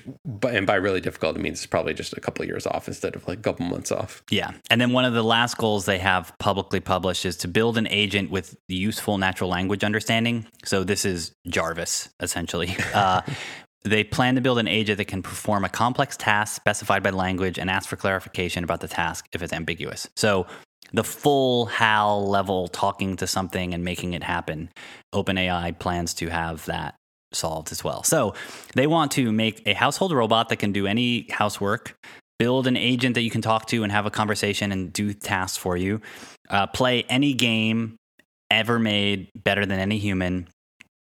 and 0.48 0.66
by 0.66 0.76
really 0.76 1.00
difficult 1.00 1.36
it 1.36 1.40
means 1.40 1.58
it's 1.58 1.66
probably 1.66 1.94
just 1.94 2.12
a 2.12 2.20
couple 2.20 2.42
of 2.42 2.48
years 2.48 2.66
off 2.66 2.86
instead 2.86 3.16
of 3.16 3.26
like 3.26 3.38
a 3.38 3.42
couple 3.42 3.66
months 3.66 3.90
off. 3.90 4.22
Yeah, 4.30 4.52
and 4.70 4.80
then 4.80 4.92
one 4.92 5.04
of 5.04 5.14
the 5.14 5.24
last 5.24 5.56
goals 5.56 5.86
they 5.86 5.98
have 5.98 6.32
publicly 6.38 6.80
published 6.80 7.24
is 7.24 7.36
to 7.38 7.48
build 7.48 7.78
an 7.78 7.88
agent 7.88 8.30
with 8.30 8.56
useful 8.68 9.18
natural 9.18 9.50
language 9.50 9.82
understanding. 9.82 10.46
So 10.64 10.84
this 10.84 11.04
is 11.04 11.34
Jarvis 11.48 12.10
essentially. 12.20 12.76
Uh, 12.92 13.22
They 13.84 14.04
plan 14.04 14.36
to 14.36 14.40
build 14.40 14.58
an 14.58 14.68
agent 14.68 14.98
that 14.98 15.06
can 15.06 15.22
perform 15.22 15.64
a 15.64 15.68
complex 15.68 16.16
task 16.16 16.54
specified 16.54 17.02
by 17.02 17.10
language 17.10 17.58
and 17.58 17.68
ask 17.68 17.88
for 17.88 17.96
clarification 17.96 18.62
about 18.62 18.80
the 18.80 18.86
task 18.86 19.26
if 19.32 19.42
it's 19.42 19.52
ambiguous. 19.52 20.08
So 20.14 20.46
the 20.92 21.04
full 21.04 21.66
HAL 21.66 22.28
level 22.28 22.68
talking 22.68 23.16
to 23.16 23.26
something 23.26 23.74
and 23.74 23.84
making 23.84 24.14
it 24.14 24.22
happen. 24.22 24.70
OpenAI 25.14 25.78
plans 25.78 26.14
to 26.14 26.28
have 26.28 26.64
that 26.66 26.94
solved 27.32 27.72
as 27.72 27.82
well. 27.82 28.02
So 28.02 28.34
they 28.74 28.86
want 28.86 29.12
to 29.12 29.32
make 29.32 29.62
a 29.66 29.72
household 29.72 30.12
robot 30.12 30.48
that 30.50 30.56
can 30.56 30.72
do 30.72 30.86
any 30.86 31.26
housework, 31.30 31.94
build 32.38 32.66
an 32.66 32.76
agent 32.76 33.14
that 33.14 33.22
you 33.22 33.30
can 33.30 33.42
talk 33.42 33.66
to 33.66 33.82
and 33.82 33.92
have 33.92 34.06
a 34.06 34.10
conversation 34.10 34.72
and 34.72 34.92
do 34.92 35.12
tasks 35.12 35.56
for 35.56 35.76
you, 35.76 36.00
uh, 36.50 36.66
play 36.66 37.04
any 37.08 37.34
game 37.34 37.96
ever 38.50 38.78
made 38.78 39.30
better 39.34 39.64
than 39.64 39.78
any 39.78 39.98
human. 39.98 40.48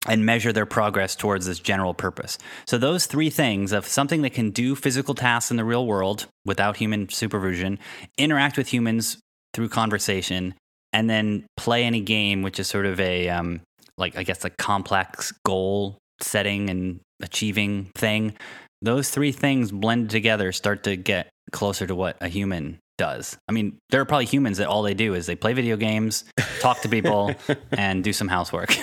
And 0.08 0.24
measure 0.24 0.54
their 0.54 0.68
progress 0.68 1.16
towards 1.16 1.48
this 1.48 1.58
general 1.58 1.96
purpose. 1.96 2.38
So, 2.68 2.78
those 2.78 3.08
three 3.08 3.32
things 3.32 3.72
of 3.72 3.88
something 3.88 4.22
that 4.22 4.34
can 4.34 4.52
do 4.52 4.76
physical 4.76 5.16
tasks 5.16 5.50
in 5.50 5.58
the 5.58 5.66
real 5.66 5.88
world 5.88 6.28
without 6.46 6.78
human 6.78 7.10
supervision, 7.10 7.80
interact 8.16 8.56
with 8.56 8.68
humans 8.68 9.18
through 9.56 9.70
conversation 9.70 10.54
and 10.92 11.10
then 11.10 11.46
play 11.58 11.86
any 11.86 12.02
game, 12.02 12.42
which 12.42 12.60
is 12.60 12.68
sort 12.68 12.86
of 12.86 13.00
a 13.00 13.30
um, 13.30 13.62
like 13.98 14.18
I 14.18 14.24
guess 14.24 14.44
a 14.46 14.50
complex 14.50 15.34
goal 15.46 15.98
setting 16.22 16.70
and 16.70 17.00
achieving 17.22 17.90
thing. 17.96 18.36
Those 18.82 19.10
three 19.10 19.32
things 19.32 19.72
blended 19.72 20.10
together 20.10 20.52
start 20.52 20.84
to 20.84 20.96
get 20.96 21.30
closer 21.52 21.88
to 21.88 21.96
what 21.96 22.18
a 22.22 22.28
human 22.28 22.80
does. 22.98 23.38
I 23.48 23.54
mean, 23.54 23.78
there 23.90 24.02
are 24.02 24.06
probably 24.06 24.26
humans 24.26 24.58
that 24.58 24.68
all 24.68 24.84
they 24.84 24.94
do 24.94 25.14
is 25.14 25.26
they 25.26 25.36
play 25.36 25.54
video 25.54 25.78
games, 25.78 26.26
talk 26.60 26.82
to 26.82 26.90
people, 26.90 27.34
and 27.72 28.04
do 28.04 28.14
some 28.14 28.28
housework. 28.28 28.78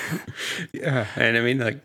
yeah, 0.73 1.07
and 1.16 1.36
I 1.36 1.40
mean, 1.40 1.59
like 1.59 1.81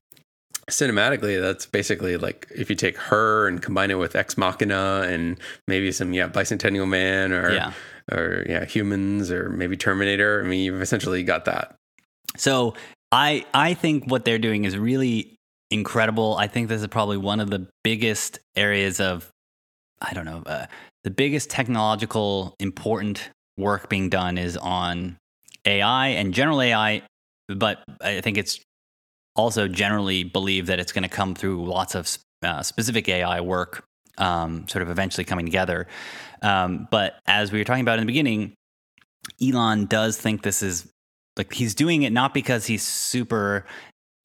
cinematically, 0.69 1.39
that's 1.39 1.65
basically 1.65 2.17
like 2.17 2.47
if 2.55 2.69
you 2.69 2.75
take 2.75 2.97
her 2.97 3.47
and 3.47 3.61
combine 3.61 3.91
it 3.91 3.95
with 3.95 4.15
Ex 4.15 4.37
Machina 4.37 5.05
and 5.07 5.39
maybe 5.67 5.91
some 5.91 6.13
yeah 6.13 6.29
Bicentennial 6.29 6.87
Man 6.87 7.33
or 7.33 7.53
yeah 7.53 7.73
or 8.11 8.45
yeah, 8.47 8.65
humans 8.65 9.31
or 9.31 9.49
maybe 9.49 9.77
Terminator. 9.77 10.41
I 10.43 10.47
mean, 10.47 10.63
you've 10.63 10.81
essentially 10.81 11.23
got 11.23 11.45
that. 11.45 11.75
So 12.35 12.75
I 13.11 13.45
I 13.53 13.73
think 13.73 14.09
what 14.09 14.25
they're 14.25 14.39
doing 14.39 14.65
is 14.65 14.77
really 14.77 15.35
incredible. 15.71 16.35
I 16.37 16.47
think 16.47 16.69
this 16.69 16.81
is 16.81 16.87
probably 16.87 17.17
one 17.17 17.39
of 17.39 17.49
the 17.49 17.67
biggest 17.83 18.39
areas 18.55 18.99
of 18.99 19.29
I 20.01 20.13
don't 20.13 20.25
know 20.25 20.43
uh, 20.45 20.67
the 21.03 21.11
biggest 21.11 21.49
technological 21.49 22.55
important 22.59 23.29
work 23.57 23.89
being 23.89 24.09
done 24.09 24.37
is 24.37 24.55
on 24.57 25.17
AI 25.65 26.07
and 26.09 26.33
general 26.33 26.61
AI, 26.61 27.01
but 27.47 27.83
I 28.01 28.21
think 28.21 28.37
it's 28.37 28.59
also 29.35 29.67
generally 29.67 30.23
believed 30.23 30.67
that 30.67 30.79
it's 30.79 30.91
going 30.91 31.03
to 31.03 31.09
come 31.09 31.35
through 31.35 31.65
lots 31.65 31.95
of 31.95 32.17
uh, 32.43 32.61
specific 32.63 33.07
AI 33.09 33.41
work, 33.41 33.83
um, 34.17 34.67
sort 34.67 34.81
of 34.81 34.89
eventually 34.89 35.23
coming 35.23 35.45
together. 35.45 35.87
Um, 36.41 36.87
but 36.91 37.19
as 37.27 37.51
we 37.51 37.59
were 37.59 37.63
talking 37.63 37.81
about 37.81 37.99
in 37.99 38.05
the 38.05 38.11
beginning, 38.11 38.53
Elon 39.41 39.85
does 39.85 40.17
think 40.17 40.43
this 40.43 40.63
is 40.63 40.89
like 41.37 41.53
he's 41.53 41.75
doing 41.75 42.03
it 42.03 42.11
not 42.11 42.33
because 42.33 42.65
he's 42.65 42.85
super 42.85 43.65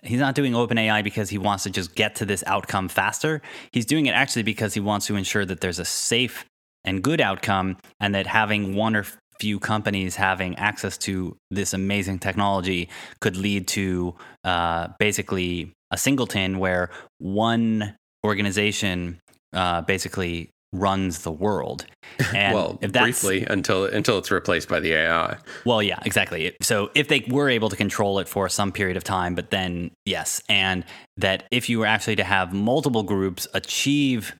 he's 0.02 0.20
not 0.20 0.34
doing 0.34 0.52
OpenAI 0.52 1.05
because 1.05 1.30
he 1.30 1.39
wants 1.39 1.62
to 1.64 1.70
just 1.70 1.94
get 1.94 2.16
to 2.16 2.24
this 2.24 2.43
outcome 2.47 2.89
faster. 2.89 3.40
He's 3.72 3.86
doing 3.86 4.06
it 4.06 4.12
actually 4.12 4.43
because 4.43 4.74
he 4.74 4.80
wants 4.80 5.06
to 5.06 5.16
ensure 5.16 5.44
that 5.44 5.60
there's 5.60 5.78
a 5.78 5.84
safe 5.84 6.44
and 6.84 7.02
good 7.02 7.20
outcome 7.20 7.76
and 8.01 8.14
that 8.14 8.26
having 8.26 8.74
one 8.74 8.97
or 8.97 9.06
few 9.39 9.59
companies 9.59 10.16
having 10.16 10.56
access 10.56 10.98
to 10.98 11.36
this 11.51 11.72
amazing 11.72 12.18
technology 12.18 12.89
could 13.20 13.36
lead 13.36 13.66
to 13.66 14.14
uh, 14.44 14.89
basically 14.98 15.72
a 15.90 15.98
singleton 15.98 16.59
where 16.59 16.90
one 17.18 17.97
organization 18.24 19.18
uh, 19.52 19.80
basically 19.80 20.48
runs 20.73 21.20
the 21.20 21.32
world. 21.32 21.86
And 22.35 22.55
well, 22.55 22.74
briefly 22.74 23.47
until 23.49 23.86
until 23.86 24.19
it's 24.19 24.31
replaced 24.31 24.69
by 24.69 24.81
the 24.81 24.93
AI. 24.93 25.39
Well, 25.65 25.82
yeah, 25.82 25.99
exactly. 26.05 26.55
So 26.61 26.90
if 26.94 27.09
they 27.09 27.24
were 27.27 27.49
able 27.49 27.70
to 27.70 27.77
control 27.77 28.19
it 28.19 28.28
for 28.28 28.49
some 28.51 28.70
period 28.70 28.99
of 28.99 29.05
time, 29.05 29.35
but 29.35 29.51
then 29.51 29.93
yes, 30.05 30.43
and 30.49 30.85
that 31.16 31.44
if 31.51 31.70
you 31.70 31.78
were 31.78 31.86
actually 31.86 32.16
to 32.16 32.24
have 32.24 32.53
multiple 32.53 33.03
groups 33.03 33.49
achieve 33.55 34.35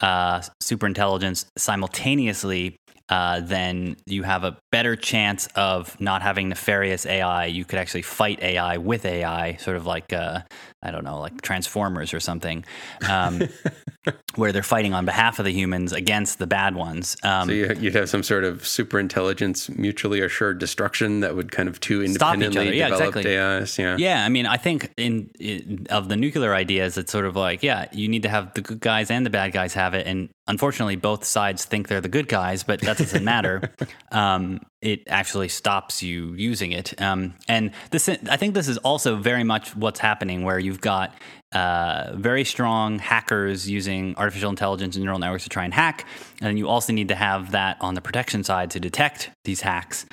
uh, 0.00 0.42
super 0.62 0.86
intelligence 0.86 1.46
simultaneously, 1.58 2.76
uh, 3.08 3.40
then 3.40 3.96
you 4.06 4.24
have 4.24 4.42
a 4.44 4.56
better 4.72 4.96
chance 4.96 5.48
of 5.54 5.98
not 6.00 6.22
having 6.22 6.48
nefarious 6.48 7.06
AI. 7.06 7.46
You 7.46 7.64
could 7.64 7.78
actually 7.78 8.02
fight 8.02 8.42
AI 8.42 8.78
with 8.78 9.04
AI, 9.04 9.56
sort 9.56 9.76
of 9.76 9.86
like 9.86 10.12
uh, 10.12 10.40
I 10.86 10.92
don't 10.92 11.04
know, 11.04 11.18
like 11.18 11.42
Transformers 11.42 12.14
or 12.14 12.20
something, 12.20 12.64
um, 13.08 13.42
where 14.36 14.52
they're 14.52 14.62
fighting 14.62 14.94
on 14.94 15.04
behalf 15.04 15.40
of 15.40 15.44
the 15.44 15.50
humans 15.50 15.92
against 15.92 16.38
the 16.38 16.46
bad 16.46 16.76
ones. 16.76 17.16
Um, 17.24 17.48
so 17.48 17.54
you'd 17.54 17.94
have 17.94 18.08
some 18.08 18.22
sort 18.22 18.44
of 18.44 18.64
super 18.64 19.00
intelligence, 19.00 19.68
mutually 19.68 20.20
assured 20.20 20.60
destruction 20.60 21.20
that 21.20 21.34
would 21.34 21.50
kind 21.50 21.68
of 21.68 21.80
two 21.80 22.04
independently 22.04 22.78
yeah, 22.78 22.90
developed 22.90 23.16
exactly. 23.16 23.36
AIs. 23.36 23.78
Yeah, 23.78 23.96
yeah. 23.98 24.24
I 24.24 24.28
mean, 24.28 24.46
I 24.46 24.58
think 24.58 24.92
in, 24.96 25.30
in 25.40 25.86
of 25.90 26.08
the 26.08 26.16
nuclear 26.16 26.54
ideas, 26.54 26.96
it's 26.96 27.10
sort 27.10 27.24
of 27.24 27.34
like 27.34 27.62
yeah, 27.62 27.86
you 27.92 28.08
need 28.08 28.22
to 28.22 28.28
have 28.28 28.54
the 28.54 28.60
good 28.60 28.80
guys 28.80 29.10
and 29.10 29.26
the 29.26 29.30
bad 29.30 29.52
guys 29.52 29.74
have 29.74 29.94
it, 29.94 30.06
and 30.06 30.28
unfortunately, 30.46 30.96
both 30.96 31.24
sides 31.24 31.64
think 31.64 31.88
they're 31.88 32.00
the 32.00 32.08
good 32.08 32.28
guys, 32.28 32.62
but 32.62 32.80
that 32.82 32.98
doesn't 32.98 33.24
matter. 33.36 33.70
Um, 34.12 34.60
it 34.80 35.02
actually 35.08 35.48
stops 35.48 36.02
you 36.02 36.34
using 36.34 36.72
it. 36.72 37.00
Um, 37.00 37.34
and 37.48 37.72
this, 37.90 38.08
I 38.08 38.36
think, 38.36 38.54
this 38.54 38.68
is 38.68 38.78
also 38.78 39.16
very 39.16 39.42
much 39.42 39.74
what's 39.74 39.98
happening, 39.98 40.44
where 40.44 40.58
you've 40.76 40.82
got 40.82 41.14
uh, 41.52 42.12
very 42.16 42.44
strong 42.44 42.98
hackers 42.98 43.68
using 43.68 44.14
artificial 44.16 44.50
intelligence 44.50 44.94
and 44.94 45.04
neural 45.04 45.18
networks 45.18 45.44
to 45.44 45.48
try 45.48 45.64
and 45.64 45.72
hack, 45.72 46.06
and 46.42 46.58
you 46.58 46.68
also 46.68 46.92
need 46.92 47.08
to 47.08 47.14
have 47.14 47.52
that 47.52 47.78
on 47.80 47.94
the 47.94 48.02
protection 48.02 48.44
side 48.44 48.70
to 48.70 48.78
detect 48.78 49.30
these 49.44 49.62
hacks. 49.62 50.04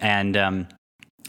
And 0.00 0.36
um, 0.36 0.68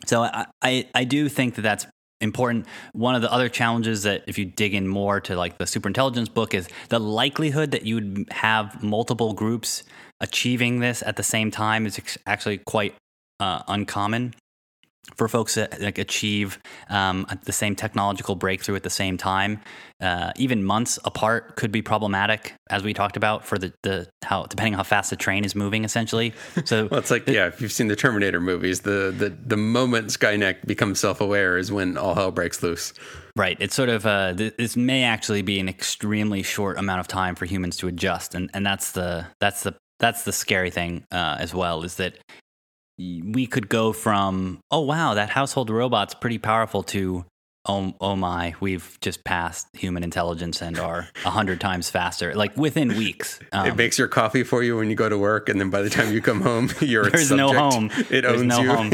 so, 0.06 0.22
I, 0.22 0.45
I, 0.61 0.88
I 0.94 1.03
do 1.06 1.28
think 1.28 1.56
that 1.56 1.64
that's 1.64 1.88
important. 2.22 2.68
One 2.94 3.15
of 3.15 3.24
the 3.24 3.32
other 3.32 3.49
challenges 3.49 4.03
that 4.03 4.24
if 4.28 4.38
you 4.38 4.45
dig 4.45 4.76
in 4.76 4.88
more 4.88 5.20
to 5.22 5.36
like 5.36 5.57
the 5.57 5.65
superintelligence 5.65 6.32
book 6.32 6.53
is 6.53 6.70
the 6.90 6.99
likelihood 6.99 7.72
that 7.72 7.84
you 7.84 7.95
would 7.95 8.28
have 8.30 8.84
multiple 8.84 9.34
groups 9.34 9.84
achieving 10.22 10.80
this 10.80 11.02
at 11.02 11.15
the 11.15 11.24
same 11.24 11.49
time 11.49 11.88
is 11.88 11.99
actually 12.28 12.60
quite 12.60 12.94
uh, 13.40 13.64
uncommon 13.68 14.36
for 15.16 15.28
folks 15.28 15.56
that 15.56 15.82
like 15.82 15.98
achieve 15.98 16.60
um, 16.90 17.28
the 17.44 17.52
same 17.52 17.76
technological 17.76 18.36
breakthrough 18.36 18.76
at 18.76 18.84
the 18.84 18.90
same 18.90 19.18
time, 19.18 19.62
uh, 20.02 20.32
even 20.38 20.64
months 20.64 20.98
apart 21.04 21.56
could 21.56 21.72
be 21.72 21.82
problematic, 21.82 22.54
as 22.70 22.84
we 22.84 22.94
talked 22.94 23.18
about 23.18 23.46
for 23.46 23.58
the, 23.58 23.74
the 23.84 24.08
how 24.24 24.46
depending 24.46 24.74
on 24.74 24.78
how 24.78 24.84
fast 24.84 25.10
the 25.10 25.16
train 25.16 25.44
is 25.44 25.56
moving, 25.56 25.84
essentially. 25.84 26.34
So 26.66 26.88
well, 26.92 27.00
it's 27.00 27.12
like 27.12 27.26
the, 27.26 27.34
yeah, 27.34 27.48
if 27.48 27.62
you've 27.62 27.72
seen 27.72 27.88
the 27.88 27.96
Terminator 27.96 28.40
movies, 28.40 28.82
the 28.82 29.14
the 29.16 29.30
the 29.30 29.58
moment 29.58 30.08
Skynet 30.08 30.66
becomes 30.66 31.00
self 31.00 31.20
aware 31.22 31.58
is 31.58 31.72
when 31.72 31.98
all 31.98 32.16
hell 32.16 32.32
breaks 32.32 32.64
loose. 32.64 32.94
Right. 33.36 33.58
It's 33.60 33.76
sort 33.76 33.90
of 33.90 34.06
uh, 34.06 34.34
this 34.34 34.78
may 34.78 35.04
actually 35.04 35.42
be 35.42 35.60
an 35.60 35.68
extremely 35.68 36.44
short 36.44 36.78
amount 36.78 37.00
of 37.00 37.08
time 37.08 37.36
for 37.36 37.46
humans 37.46 37.78
to 37.78 37.88
adjust, 37.88 38.36
and 38.36 38.50
and 38.54 38.66
that's 38.66 38.92
the 38.92 39.26
that's 39.40 39.64
the 39.64 39.76
that's 40.00 40.24
the 40.24 40.34
scary 40.34 40.70
thing 40.70 41.06
uh, 41.12 41.38
as 41.40 41.54
well 41.54 41.84
is 41.84 41.96
that 41.96 42.18
we 42.98 43.48
could 43.48 43.70
go 43.70 43.91
from 43.91 44.60
oh 44.72 44.82
wow 44.82 45.14
that 45.14 45.30
household 45.30 45.70
robot's 45.70 46.14
pretty 46.14 46.38
powerful 46.38 46.84
to 46.84 47.26
oh, 47.65 47.94
oh 47.99 48.15
my 48.15 48.53
we've 48.60 48.98
just 49.02 49.24
passed 49.24 49.68
human 49.74 50.03
intelligence 50.03 50.61
and 50.61 50.78
are 50.78 51.07
a 51.26 51.30
hundred 51.30 51.60
times 51.60 51.90
faster 51.90 52.34
like 52.34 52.56
within 52.57 52.90
weeks. 52.90 53.40
Um, 53.53 53.68
it 53.68 53.76
makes 53.76 53.99
your 53.99 54.07
coffee 54.07 54.44
for 54.44 54.64
you 54.64 54.78
when 54.78 54.90
you 54.90 54.95
go 54.95 55.07
to 55.07 55.18
work 55.18 55.48
and 55.48 55.60
then 55.60 55.70
by 55.70 55.84
the 55.84 55.90
time 55.90 56.11
you 56.11 56.22
come 56.22 56.41
home 56.41 56.72
you're 56.82 57.07
there's 57.07 57.30
no 57.30 57.53
home. 57.53 57.91
It 58.10 58.22
there's 58.22 58.41
owns 58.41 58.45
no 58.45 58.61
you. 58.61 58.70
home. 58.70 58.91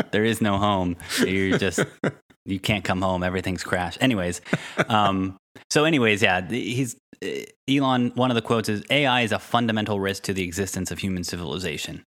there 0.10 0.24
is 0.24 0.40
no 0.40 0.58
home. 0.58 0.96
You're 1.24 1.56
just 1.56 1.84
you 2.44 2.58
can't 2.58 2.82
come 2.82 3.00
home. 3.00 3.22
Everything's 3.22 3.62
crashed. 3.62 3.98
Anyways 4.00 4.40
um, 4.88 5.36
so 5.70 5.84
anyways 5.84 6.20
yeah 6.20 6.44
he's 6.48 6.96
elon 7.68 8.10
one 8.16 8.32
of 8.32 8.34
the 8.34 8.42
quotes 8.42 8.68
is 8.68 8.82
ai 8.90 9.20
is 9.20 9.30
a 9.30 9.38
fundamental 9.38 10.00
risk 10.00 10.24
to 10.24 10.32
the 10.32 10.42
existence 10.42 10.90
of 10.90 10.98
human 10.98 11.22
civilization 11.22 12.02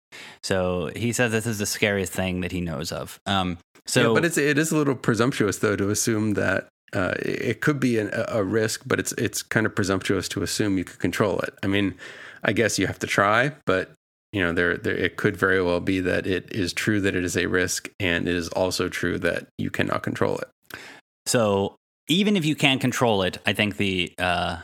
so 0.43 0.91
he 0.97 1.13
says 1.13 1.33
this 1.33 1.47
is 1.47 1.59
the 1.59 1.67
scariest 1.67 2.13
thing 2.13 2.41
that 2.41 2.53
he 2.53 2.61
knows 2.61 2.93
of. 2.93 3.21
Um, 3.27 3.59
so, 3.87 4.09
yeah, 4.09 4.15
but 4.15 4.25
it's 4.25 4.39
it 4.39 4.59
is 4.59 4.73
a 4.73 4.77
little 4.77 4.95
presumptuous 4.95 5.59
though 5.59 5.77
to 5.77 5.91
assume 5.91 6.35
that 6.35 6.69
uh, 6.93 7.15
it 7.19 7.61
could 7.61 7.81
be 7.81 7.99
an, 7.99 8.11
a 8.29 8.43
risk, 8.43 8.83
but 8.87 8.99
it's 8.99 9.13
it's 9.13 9.43
kind 9.43 9.67
of 9.67 9.75
presumptuous 9.75 10.29
to 10.29 10.43
assume 10.43 10.79
you 10.79 10.85
could 10.85 10.99
control 10.99 11.39
it. 11.41 11.55
I 11.63 11.67
mean, 11.67 11.95
I 12.43 12.53
guess 12.53 12.79
you 12.79 12.87
have 12.87 12.99
to 13.01 13.07
try, 13.07 13.53
but 13.67 13.93
you 14.33 14.43
know, 14.43 14.53
there, 14.53 14.77
there 14.77 14.97
it 14.97 15.17
could 15.17 15.37
very 15.37 15.63
well 15.63 15.81
be 15.81 16.01
that 16.01 16.27
it 16.27 16.53
is 16.53 16.73
true 16.73 17.01
that 17.01 17.17
it 17.17 17.25
is 17.25 17.37
a 17.37 17.47
risk, 17.47 17.89
and 17.99 18.29
it 18.29 18.35
is 18.35 18.49
also 18.49 18.89
true 18.89 19.19
that 19.19 19.49
you 19.59 19.71
cannot 19.71 20.03
control 20.03 20.39
it. 20.39 20.79
So 21.27 21.77
even 22.09 22.37
if 22.37 22.45
you 22.45 22.55
can't 22.55 22.81
control 22.81 23.23
it, 23.23 23.39
I 23.47 23.53
think 23.53 23.77
the 23.77 24.13
uh, 24.19 24.59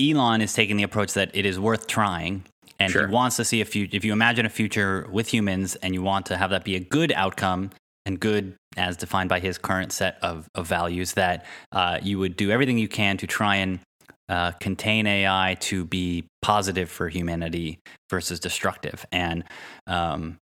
Elon 0.00 0.40
is 0.40 0.52
taking 0.52 0.76
the 0.76 0.82
approach 0.82 1.14
that 1.14 1.30
it 1.34 1.46
is 1.46 1.58
worth 1.58 1.86
trying 1.86 2.44
and 2.78 2.92
sure. 2.92 3.06
he 3.06 3.12
wants 3.12 3.36
to 3.36 3.44
see 3.44 3.60
a 3.60 3.64
future. 3.64 3.96
If 3.96 4.04
you 4.04 4.12
imagine 4.12 4.46
a 4.46 4.50
future 4.50 5.06
with 5.10 5.28
humans 5.28 5.76
and 5.76 5.94
you 5.94 6.02
want 6.02 6.26
to 6.26 6.36
have 6.36 6.50
that 6.50 6.64
be 6.64 6.76
a 6.76 6.80
good 6.80 7.12
outcome 7.12 7.70
and 8.06 8.18
good 8.18 8.56
as 8.76 8.96
defined 8.96 9.28
by 9.28 9.40
his 9.40 9.58
current 9.58 9.92
set 9.92 10.18
of, 10.22 10.48
of 10.54 10.66
values, 10.66 11.12
that 11.14 11.44
uh, 11.72 11.98
you 12.02 12.18
would 12.18 12.36
do 12.36 12.50
everything 12.50 12.78
you 12.78 12.88
can 12.88 13.16
to 13.18 13.26
try 13.26 13.56
and 13.56 13.80
uh, 14.28 14.52
contain 14.52 15.06
AI 15.06 15.56
to 15.60 15.84
be 15.84 16.24
positive 16.42 16.90
for 16.90 17.08
humanity 17.08 17.80
versus 18.10 18.38
destructive. 18.38 19.04
And 19.10 19.44
um, 19.86 20.38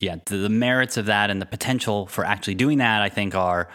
yeah, 0.00 0.16
the, 0.26 0.36
the, 0.36 0.48
merits 0.48 0.96
of 0.96 1.06
that 1.06 1.30
and 1.30 1.42
the 1.42 1.46
potential 1.46 2.06
for 2.06 2.24
actually 2.24 2.54
doing 2.54 2.78
that, 2.78 3.02
I 3.02 3.08
think, 3.08 3.34
are 3.34 3.68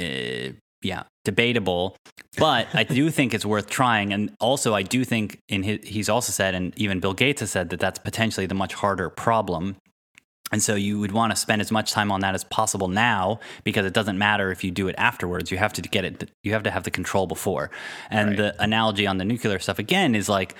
uh, 0.00 0.50
yeah, 0.82 1.04
debatable, 1.24 1.96
but 2.36 2.68
I 2.74 2.84
do 2.84 3.10
think 3.10 3.34
it's 3.34 3.46
worth 3.46 3.68
trying. 3.68 4.12
And 4.12 4.34
also, 4.40 4.74
I 4.74 4.82
do 4.82 5.04
think 5.04 5.40
in 5.48 5.62
his, 5.62 5.80
he's 5.86 6.08
also 6.08 6.32
said, 6.32 6.54
and 6.54 6.76
even 6.78 7.00
Bill 7.00 7.14
Gates 7.14 7.40
has 7.40 7.50
said 7.50 7.70
that 7.70 7.80
that's 7.80 7.98
potentially 7.98 8.46
the 8.46 8.54
much 8.54 8.74
harder 8.74 9.08
problem. 9.10 9.76
And 10.52 10.62
so 10.62 10.74
you 10.74 11.00
would 11.00 11.12
want 11.12 11.32
to 11.32 11.36
spend 11.36 11.60
as 11.60 11.72
much 11.72 11.92
time 11.92 12.12
on 12.12 12.20
that 12.20 12.34
as 12.34 12.44
possible 12.44 12.88
now 12.88 13.40
because 13.64 13.86
it 13.86 13.92
doesn't 13.92 14.18
matter 14.18 14.52
if 14.52 14.62
you 14.62 14.70
do 14.70 14.88
it 14.88 14.94
afterwards. 14.98 15.50
You 15.50 15.58
have 15.58 15.72
to 15.72 15.82
get 15.82 16.04
it, 16.04 16.30
you 16.42 16.52
have 16.52 16.62
to 16.64 16.70
have 16.70 16.84
the 16.84 16.90
control 16.90 17.26
before. 17.26 17.70
And 18.10 18.30
right. 18.30 18.36
the 18.36 18.62
analogy 18.62 19.06
on 19.06 19.18
the 19.18 19.24
nuclear 19.24 19.58
stuff 19.58 19.78
again 19.78 20.14
is 20.14 20.28
like, 20.28 20.54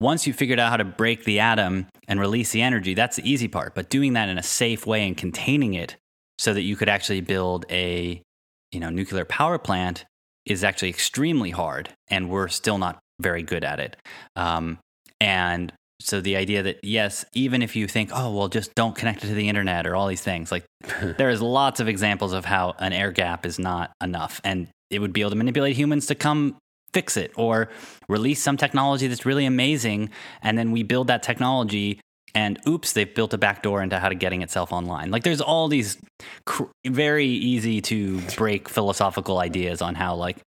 once 0.00 0.26
you 0.26 0.32
figured 0.32 0.60
out 0.60 0.70
how 0.70 0.76
to 0.76 0.84
break 0.84 1.24
the 1.24 1.40
atom 1.40 1.86
and 2.06 2.20
release 2.20 2.52
the 2.52 2.62
energy, 2.62 2.94
that's 2.94 3.16
the 3.16 3.28
easy 3.28 3.48
part. 3.48 3.74
But 3.74 3.90
doing 3.90 4.12
that 4.12 4.28
in 4.28 4.38
a 4.38 4.42
safe 4.42 4.86
way 4.86 5.06
and 5.06 5.16
containing 5.16 5.74
it 5.74 5.96
so 6.38 6.54
that 6.54 6.62
you 6.62 6.76
could 6.76 6.88
actually 6.88 7.20
build 7.20 7.64
a 7.70 8.22
you 8.72 8.80
know, 8.80 8.90
nuclear 8.90 9.24
power 9.24 9.58
plant 9.58 10.04
is 10.46 10.64
actually 10.64 10.88
extremely 10.88 11.50
hard, 11.50 11.90
and 12.08 12.30
we're 12.30 12.48
still 12.48 12.78
not 12.78 12.98
very 13.20 13.42
good 13.42 13.64
at 13.64 13.80
it. 13.80 13.96
Um, 14.36 14.78
and 15.20 15.72
so 16.00 16.20
the 16.20 16.36
idea 16.36 16.62
that 16.62 16.78
yes, 16.82 17.24
even 17.34 17.60
if 17.60 17.74
you 17.74 17.88
think, 17.88 18.10
oh 18.14 18.32
well, 18.32 18.48
just 18.48 18.74
don't 18.74 18.94
connect 18.94 19.24
it 19.24 19.28
to 19.28 19.34
the 19.34 19.48
internet 19.48 19.86
or 19.86 19.96
all 19.96 20.06
these 20.06 20.20
things, 20.20 20.52
like 20.52 20.64
there 21.02 21.30
is 21.30 21.42
lots 21.42 21.80
of 21.80 21.88
examples 21.88 22.32
of 22.32 22.44
how 22.44 22.74
an 22.78 22.92
air 22.92 23.10
gap 23.10 23.44
is 23.44 23.58
not 23.58 23.92
enough, 24.02 24.40
and 24.44 24.68
it 24.90 25.00
would 25.00 25.12
be 25.12 25.20
able 25.20 25.30
to 25.30 25.36
manipulate 25.36 25.76
humans 25.76 26.06
to 26.06 26.14
come 26.14 26.56
fix 26.94 27.18
it 27.18 27.30
or 27.36 27.68
release 28.08 28.42
some 28.42 28.56
technology 28.56 29.06
that's 29.06 29.26
really 29.26 29.44
amazing, 29.44 30.10
and 30.42 30.56
then 30.56 30.72
we 30.72 30.82
build 30.82 31.08
that 31.08 31.22
technology 31.22 32.00
and 32.34 32.58
oops, 32.66 32.92
they've 32.92 33.12
built 33.14 33.32
a 33.34 33.38
backdoor 33.38 33.82
into 33.82 33.98
how 33.98 34.08
to 34.08 34.14
getting 34.14 34.42
itself 34.42 34.72
online. 34.72 35.10
Like 35.10 35.22
there's 35.22 35.40
all 35.40 35.68
these 35.68 35.98
cr- 36.46 36.64
very 36.86 37.26
easy 37.26 37.80
to 37.82 38.20
break 38.36 38.68
philosophical 38.68 39.38
ideas 39.38 39.80
on 39.82 39.94
how 39.94 40.14
like 40.14 40.38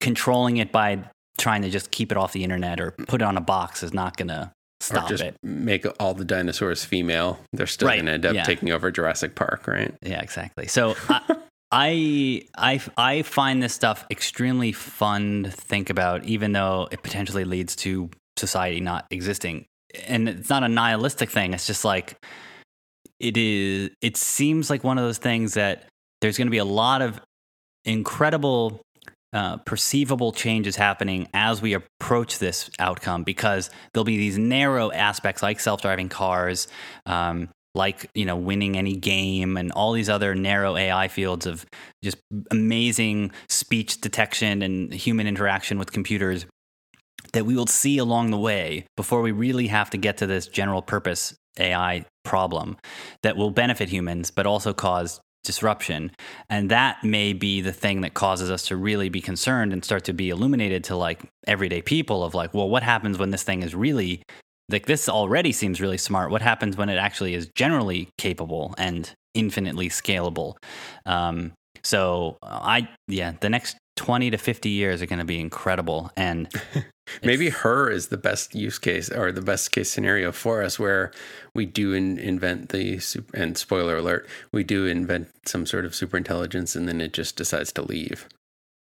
controlling 0.00 0.58
it 0.58 0.72
by 0.72 0.98
trying 1.38 1.62
to 1.62 1.70
just 1.70 1.90
keep 1.90 2.10
it 2.12 2.18
off 2.18 2.32
the 2.32 2.42
internet 2.44 2.80
or 2.80 2.90
put 2.92 3.20
it 3.22 3.24
on 3.24 3.36
a 3.36 3.40
box 3.40 3.82
is 3.82 3.92
not 3.92 4.16
going 4.16 4.28
to 4.28 4.50
Stop 4.80 5.06
or 5.06 5.08
just 5.08 5.22
it. 5.22 5.36
make 5.42 5.86
all 5.98 6.12
the 6.12 6.24
dinosaurs 6.24 6.84
female. 6.84 7.38
They're 7.54 7.66
still 7.66 7.88
Right, 7.88 7.96
going 7.96 8.06
to 8.06 8.12
end 8.12 8.26
up 8.26 8.34
yeah. 8.34 8.44
taking 8.44 8.70
over 8.70 8.90
Jurassic 8.90 9.34
Park, 9.34 9.66
right? 9.66 9.94
Yeah, 10.02 10.20
exactly. 10.20 10.66
So 10.66 10.94
I, 11.08 11.22
I 11.72 12.42
I 12.58 12.80
I 12.96 13.22
find 13.22 13.62
this 13.62 13.72
stuff 13.74 14.06
extremely 14.10 14.72
fun 14.72 15.44
to 15.44 15.50
think 15.50 15.88
about, 15.90 16.24
even 16.24 16.52
though 16.52 16.88
it 16.90 17.02
potentially 17.02 17.44
leads 17.44 17.74
to 17.76 18.10
society 18.36 18.80
not 18.80 19.06
existing. 19.10 19.64
And 20.06 20.28
it's 20.28 20.50
not 20.50 20.62
a 20.62 20.68
nihilistic 20.68 21.30
thing. 21.30 21.54
It's 21.54 21.66
just 21.66 21.84
like 21.84 22.16
it 23.20 23.36
is. 23.36 23.90
It 24.00 24.16
seems 24.16 24.70
like 24.70 24.84
one 24.84 24.98
of 24.98 25.04
those 25.04 25.18
things 25.18 25.54
that 25.54 25.84
there's 26.20 26.36
going 26.38 26.46
to 26.48 26.52
be 26.52 26.58
a 26.58 26.64
lot 26.64 27.02
of 27.02 27.20
incredible. 27.84 28.80
Uh, 29.32 29.58
perceivable 29.66 30.32
changes 30.32 30.76
happening 30.76 31.28
as 31.34 31.60
we 31.60 31.74
approach 31.74 32.38
this 32.38 32.70
outcome 32.78 33.22
because 33.22 33.68
there'll 33.92 34.04
be 34.04 34.16
these 34.16 34.38
narrow 34.38 34.90
aspects 34.92 35.42
like 35.42 35.60
self-driving 35.60 36.08
cars 36.08 36.68
um, 37.04 37.48
like 37.76 38.10
you 38.14 38.24
know 38.24 38.34
winning 38.34 38.76
any 38.76 38.96
game 38.96 39.56
and 39.56 39.70
all 39.72 39.92
these 39.92 40.08
other 40.08 40.34
narrow 40.34 40.76
AI 40.76 41.06
fields 41.08 41.46
of 41.46 41.64
just 42.02 42.16
amazing 42.50 43.30
speech 43.48 44.00
detection 44.00 44.62
and 44.62 44.92
human 44.92 45.26
interaction 45.26 45.78
with 45.78 45.92
computers 45.92 46.46
that 47.36 47.46
we 47.46 47.54
will 47.54 47.66
see 47.66 47.98
along 47.98 48.30
the 48.30 48.38
way 48.38 48.86
before 48.96 49.22
we 49.22 49.32
really 49.32 49.66
have 49.66 49.90
to 49.90 49.96
get 49.96 50.16
to 50.18 50.26
this 50.26 50.46
general 50.46 50.82
purpose 50.82 51.34
AI 51.58 52.04
problem 52.24 52.76
that 53.22 53.36
will 53.36 53.50
benefit 53.50 53.88
humans 53.88 54.30
but 54.30 54.46
also 54.46 54.72
cause 54.72 55.20
disruption 55.44 56.10
and 56.50 56.70
that 56.70 57.02
may 57.04 57.32
be 57.32 57.60
the 57.60 57.72
thing 57.72 58.00
that 58.00 58.14
causes 58.14 58.50
us 58.50 58.66
to 58.66 58.76
really 58.76 59.08
be 59.08 59.20
concerned 59.20 59.72
and 59.72 59.84
start 59.84 60.02
to 60.04 60.12
be 60.12 60.28
illuminated 60.30 60.82
to 60.82 60.96
like 60.96 61.22
everyday 61.46 61.80
people 61.80 62.24
of 62.24 62.34
like 62.34 62.52
well 62.52 62.68
what 62.68 62.82
happens 62.82 63.16
when 63.16 63.30
this 63.30 63.44
thing 63.44 63.62
is 63.62 63.74
really 63.74 64.20
like 64.68 64.86
this 64.86 65.08
already 65.08 65.52
seems 65.52 65.80
really 65.80 65.98
smart. 65.98 66.30
What 66.30 66.42
happens 66.42 66.76
when 66.76 66.88
it 66.88 66.96
actually 66.96 67.34
is 67.34 67.48
generally 67.54 68.08
capable 68.18 68.74
and 68.78 69.10
infinitely 69.34 69.88
scalable? 69.88 70.54
Um, 71.04 71.52
so 71.84 72.36
I 72.42 72.88
yeah, 73.06 73.34
the 73.40 73.48
next 73.48 73.76
twenty 73.96 74.30
to 74.30 74.38
fifty 74.38 74.70
years 74.70 75.02
are 75.02 75.06
going 75.06 75.18
to 75.18 75.24
be 75.24 75.40
incredible, 75.40 76.10
and 76.16 76.48
Maybe 77.22 77.50
her 77.50 77.88
is 77.88 78.08
the 78.08 78.16
best 78.16 78.52
use 78.54 78.78
case 78.80 79.10
or 79.10 79.30
the 79.30 79.40
best 79.40 79.70
case 79.70 79.88
scenario 79.90 80.32
for 80.32 80.62
us 80.64 80.76
where 80.76 81.12
we 81.54 81.64
do 81.64 81.92
in, 81.92 82.18
invent 82.18 82.70
the 82.70 82.98
sup- 82.98 83.32
and 83.32 83.56
spoiler 83.56 83.96
alert, 83.98 84.28
we 84.52 84.64
do 84.64 84.86
invent 84.86 85.28
some 85.46 85.66
sort 85.66 85.84
of 85.84 85.94
super 85.94 86.16
intelligence 86.16 86.74
and 86.74 86.88
then 86.88 87.00
it 87.00 87.12
just 87.12 87.36
decides 87.36 87.70
to 87.74 87.82
leave. 87.82 88.26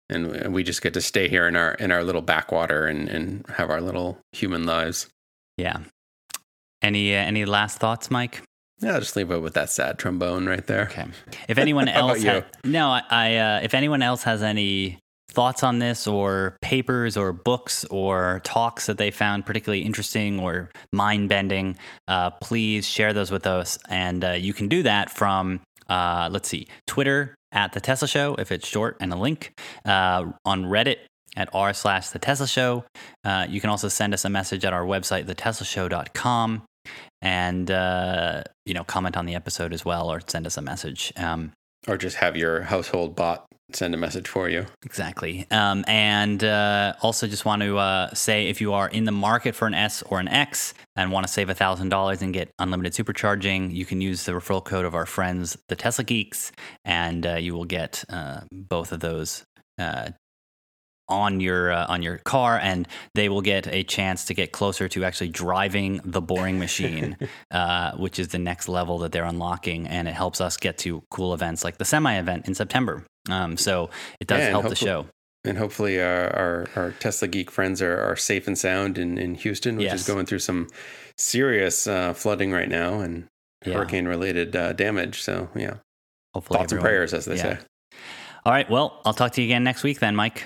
And 0.09 0.29
we- 0.29 0.47
we 0.49 0.63
just 0.63 0.81
get 0.81 0.93
to 0.95 1.01
stay 1.01 1.29
here 1.29 1.47
in 1.47 1.55
our 1.55 1.71
in 1.75 1.89
our 1.89 2.03
little 2.03 2.21
backwater 2.21 2.85
and, 2.85 3.07
and 3.07 3.45
have 3.55 3.69
our 3.69 3.79
little 3.79 4.19
human 4.33 4.65
lives. 4.65 5.07
yeah. 5.57 5.77
Any 6.81 7.15
uh, 7.15 7.19
any 7.19 7.45
last 7.45 7.77
thoughts, 7.79 8.11
Mike? 8.11 8.41
Yeah, 8.81 8.93
I'll 8.93 8.99
just 8.99 9.15
leave 9.15 9.31
it 9.31 9.39
with 9.39 9.53
that 9.53 9.69
sad 9.69 9.99
trombone 9.99 10.47
right 10.47 10.65
there. 10.65 10.83
Okay. 10.83 11.05
If 11.47 11.57
anyone 11.57 11.87
else, 11.87 12.23
ha- 12.23 12.43
no, 12.63 12.89
I, 12.89 13.03
I 13.09 13.35
uh, 13.35 13.59
if 13.63 13.73
anyone 13.73 14.01
else 14.01 14.23
has 14.23 14.41
any 14.41 14.97
thoughts 15.29 15.63
on 15.63 15.79
this, 15.79 16.07
or 16.07 16.57
papers, 16.61 17.15
or 17.15 17.31
books, 17.31 17.85
or 17.85 18.41
talks 18.43 18.87
that 18.87 18.97
they 18.97 19.11
found 19.11 19.45
particularly 19.45 19.83
interesting 19.83 20.39
or 20.39 20.69
mind 20.91 21.29
bending, 21.29 21.77
uh, 22.07 22.31
please 22.41 22.85
share 22.85 23.13
those 23.13 23.31
with 23.31 23.47
us. 23.47 23.79
And 23.87 24.25
uh, 24.25 24.31
you 24.31 24.53
can 24.53 24.67
do 24.67 24.83
that 24.83 25.09
from 25.09 25.61
uh, 25.91 26.29
let's 26.31 26.47
see, 26.47 26.67
Twitter 26.87 27.35
at 27.51 27.73
the 27.73 27.81
Tesla 27.81 28.07
Show 28.07 28.35
if 28.35 28.51
it's 28.51 28.67
short 28.67 28.97
and 29.01 29.11
a 29.11 29.15
link, 29.17 29.51
uh, 29.85 30.31
on 30.45 30.63
Reddit 30.65 30.97
at 31.35 31.49
r 31.53 31.73
slash 31.73 32.09
the 32.09 32.19
Tesla 32.19 32.47
Show. 32.47 32.85
Uh, 33.23 33.45
you 33.49 33.61
can 33.61 33.69
also 33.69 33.89
send 33.89 34.13
us 34.13 34.25
a 34.25 34.29
message 34.29 34.63
at 34.65 34.73
our 34.73 34.85
website, 34.85 35.25
theteslashow.com 35.25 36.63
and 37.21 37.69
uh, 37.71 38.43
you 38.65 38.73
know 38.73 38.83
comment 38.83 39.17
on 39.17 39.25
the 39.25 39.35
episode 39.35 39.73
as 39.73 39.85
well 39.85 40.11
or 40.11 40.21
send 40.27 40.45
us 40.47 40.57
a 40.57 40.61
message 40.61 41.13
um, 41.17 41.51
Or 41.87 41.97
just 41.97 42.17
have 42.17 42.35
your 42.35 42.61
household 42.63 43.15
bot 43.15 43.45
send 43.73 43.93
a 43.93 43.97
message 43.97 44.27
for 44.27 44.49
you. 44.49 44.65
exactly 44.83 45.47
um, 45.49 45.85
and 45.87 46.43
uh, 46.43 46.93
also 47.01 47.25
just 47.27 47.45
want 47.45 47.61
to 47.61 47.77
uh, 47.77 48.13
say 48.13 48.47
if 48.47 48.59
you 48.59 48.73
are 48.73 48.89
in 48.89 49.05
the 49.05 49.13
market 49.13 49.55
for 49.55 49.65
an 49.65 49.73
s 49.73 50.01
or 50.03 50.19
an 50.19 50.27
x 50.27 50.73
and 50.97 51.09
want 51.11 51.25
to 51.25 51.31
save 51.31 51.47
$1000 51.47 52.21
and 52.21 52.33
get 52.33 52.49
unlimited 52.59 52.91
supercharging 52.93 53.73
you 53.73 53.85
can 53.85 54.01
use 54.01 54.25
the 54.25 54.33
referral 54.33 54.63
code 54.63 54.83
of 54.85 54.93
our 54.93 55.05
friends 55.05 55.57
the 55.69 55.75
tesla 55.75 56.03
geeks 56.03 56.51
and 56.83 57.25
uh, 57.25 57.35
you 57.35 57.53
will 57.53 57.65
get 57.65 58.03
uh, 58.09 58.41
both 58.51 58.91
of 58.91 58.99
those 58.99 59.43
uh, 59.79 60.09
on 61.11 61.39
your 61.39 61.71
uh, 61.71 61.85
on 61.87 62.01
your 62.01 62.17
car 62.19 62.57
and 62.57 62.87
they 63.13 63.29
will 63.29 63.41
get 63.41 63.67
a 63.67 63.83
chance 63.83 64.25
to 64.25 64.33
get 64.33 64.51
closer 64.51 64.87
to 64.87 65.03
actually 65.03 65.27
driving 65.29 65.99
the 66.05 66.21
boring 66.21 66.57
machine 66.57 67.17
uh, 67.51 67.91
which 67.97 68.17
is 68.17 68.29
the 68.29 68.39
next 68.39 68.67
level 68.67 68.97
that 68.99 69.11
they're 69.11 69.25
unlocking 69.25 69.85
and 69.87 70.07
it 70.07 70.13
helps 70.13 70.39
us 70.41 70.57
get 70.57 70.77
to 70.77 71.03
cool 71.11 71.33
events 71.33 71.63
like 71.63 71.77
the 71.77 71.85
semi 71.85 72.17
event 72.17 72.47
in 72.47 72.55
september 72.55 73.05
um, 73.29 73.57
so 73.57 73.89
it 74.19 74.27
does 74.27 74.39
Yeah, 74.39 74.49
help 74.49 74.69
the 74.69 74.75
show 74.75 75.05
And 75.43 75.57
hopefully 75.57 75.99
our, 76.01 76.29
our, 76.35 76.67
our 76.75 76.91
Tesla 76.99 77.27
geek 77.27 77.51
friends 77.51 77.81
are, 77.81 77.99
are 78.01 78.15
safe 78.15 78.47
and 78.47 78.57
sound 78.57 78.97
in, 78.97 79.17
in 79.17 79.33
Houston, 79.35 79.75
which 79.77 79.85
Yes. 79.85 80.01
is 80.01 80.07
going 80.07 80.25
through 80.27 80.39
some 80.39 80.67
serious 81.17 81.87
uh, 81.87 82.13
flooding 82.13 82.51
right 82.51 82.69
now 82.69 82.99
and 83.01 83.27
Yeah. 83.65 83.73
hurricane 83.75 84.07
related 84.07 84.55
uh, 84.55 84.73
damage. 84.73 85.21
So 85.21 85.49
yeah, 85.55 85.75
hopefully 86.33 86.57
thoughts 86.59 86.71
and 86.73 86.81
prayers, 86.81 87.13
as 87.13 87.25
they 87.25 87.35
yeah. 87.37 87.57
say. 87.57 87.57
all 88.45 88.51
right 88.53 88.69
well 88.71 89.01
i'll 89.05 89.13
talk 89.13 89.31
to 89.33 89.41
you 89.41 89.47
again 89.47 89.63
next 89.63 89.83
week 89.83 89.99
then 89.99 90.15
mike 90.15 90.45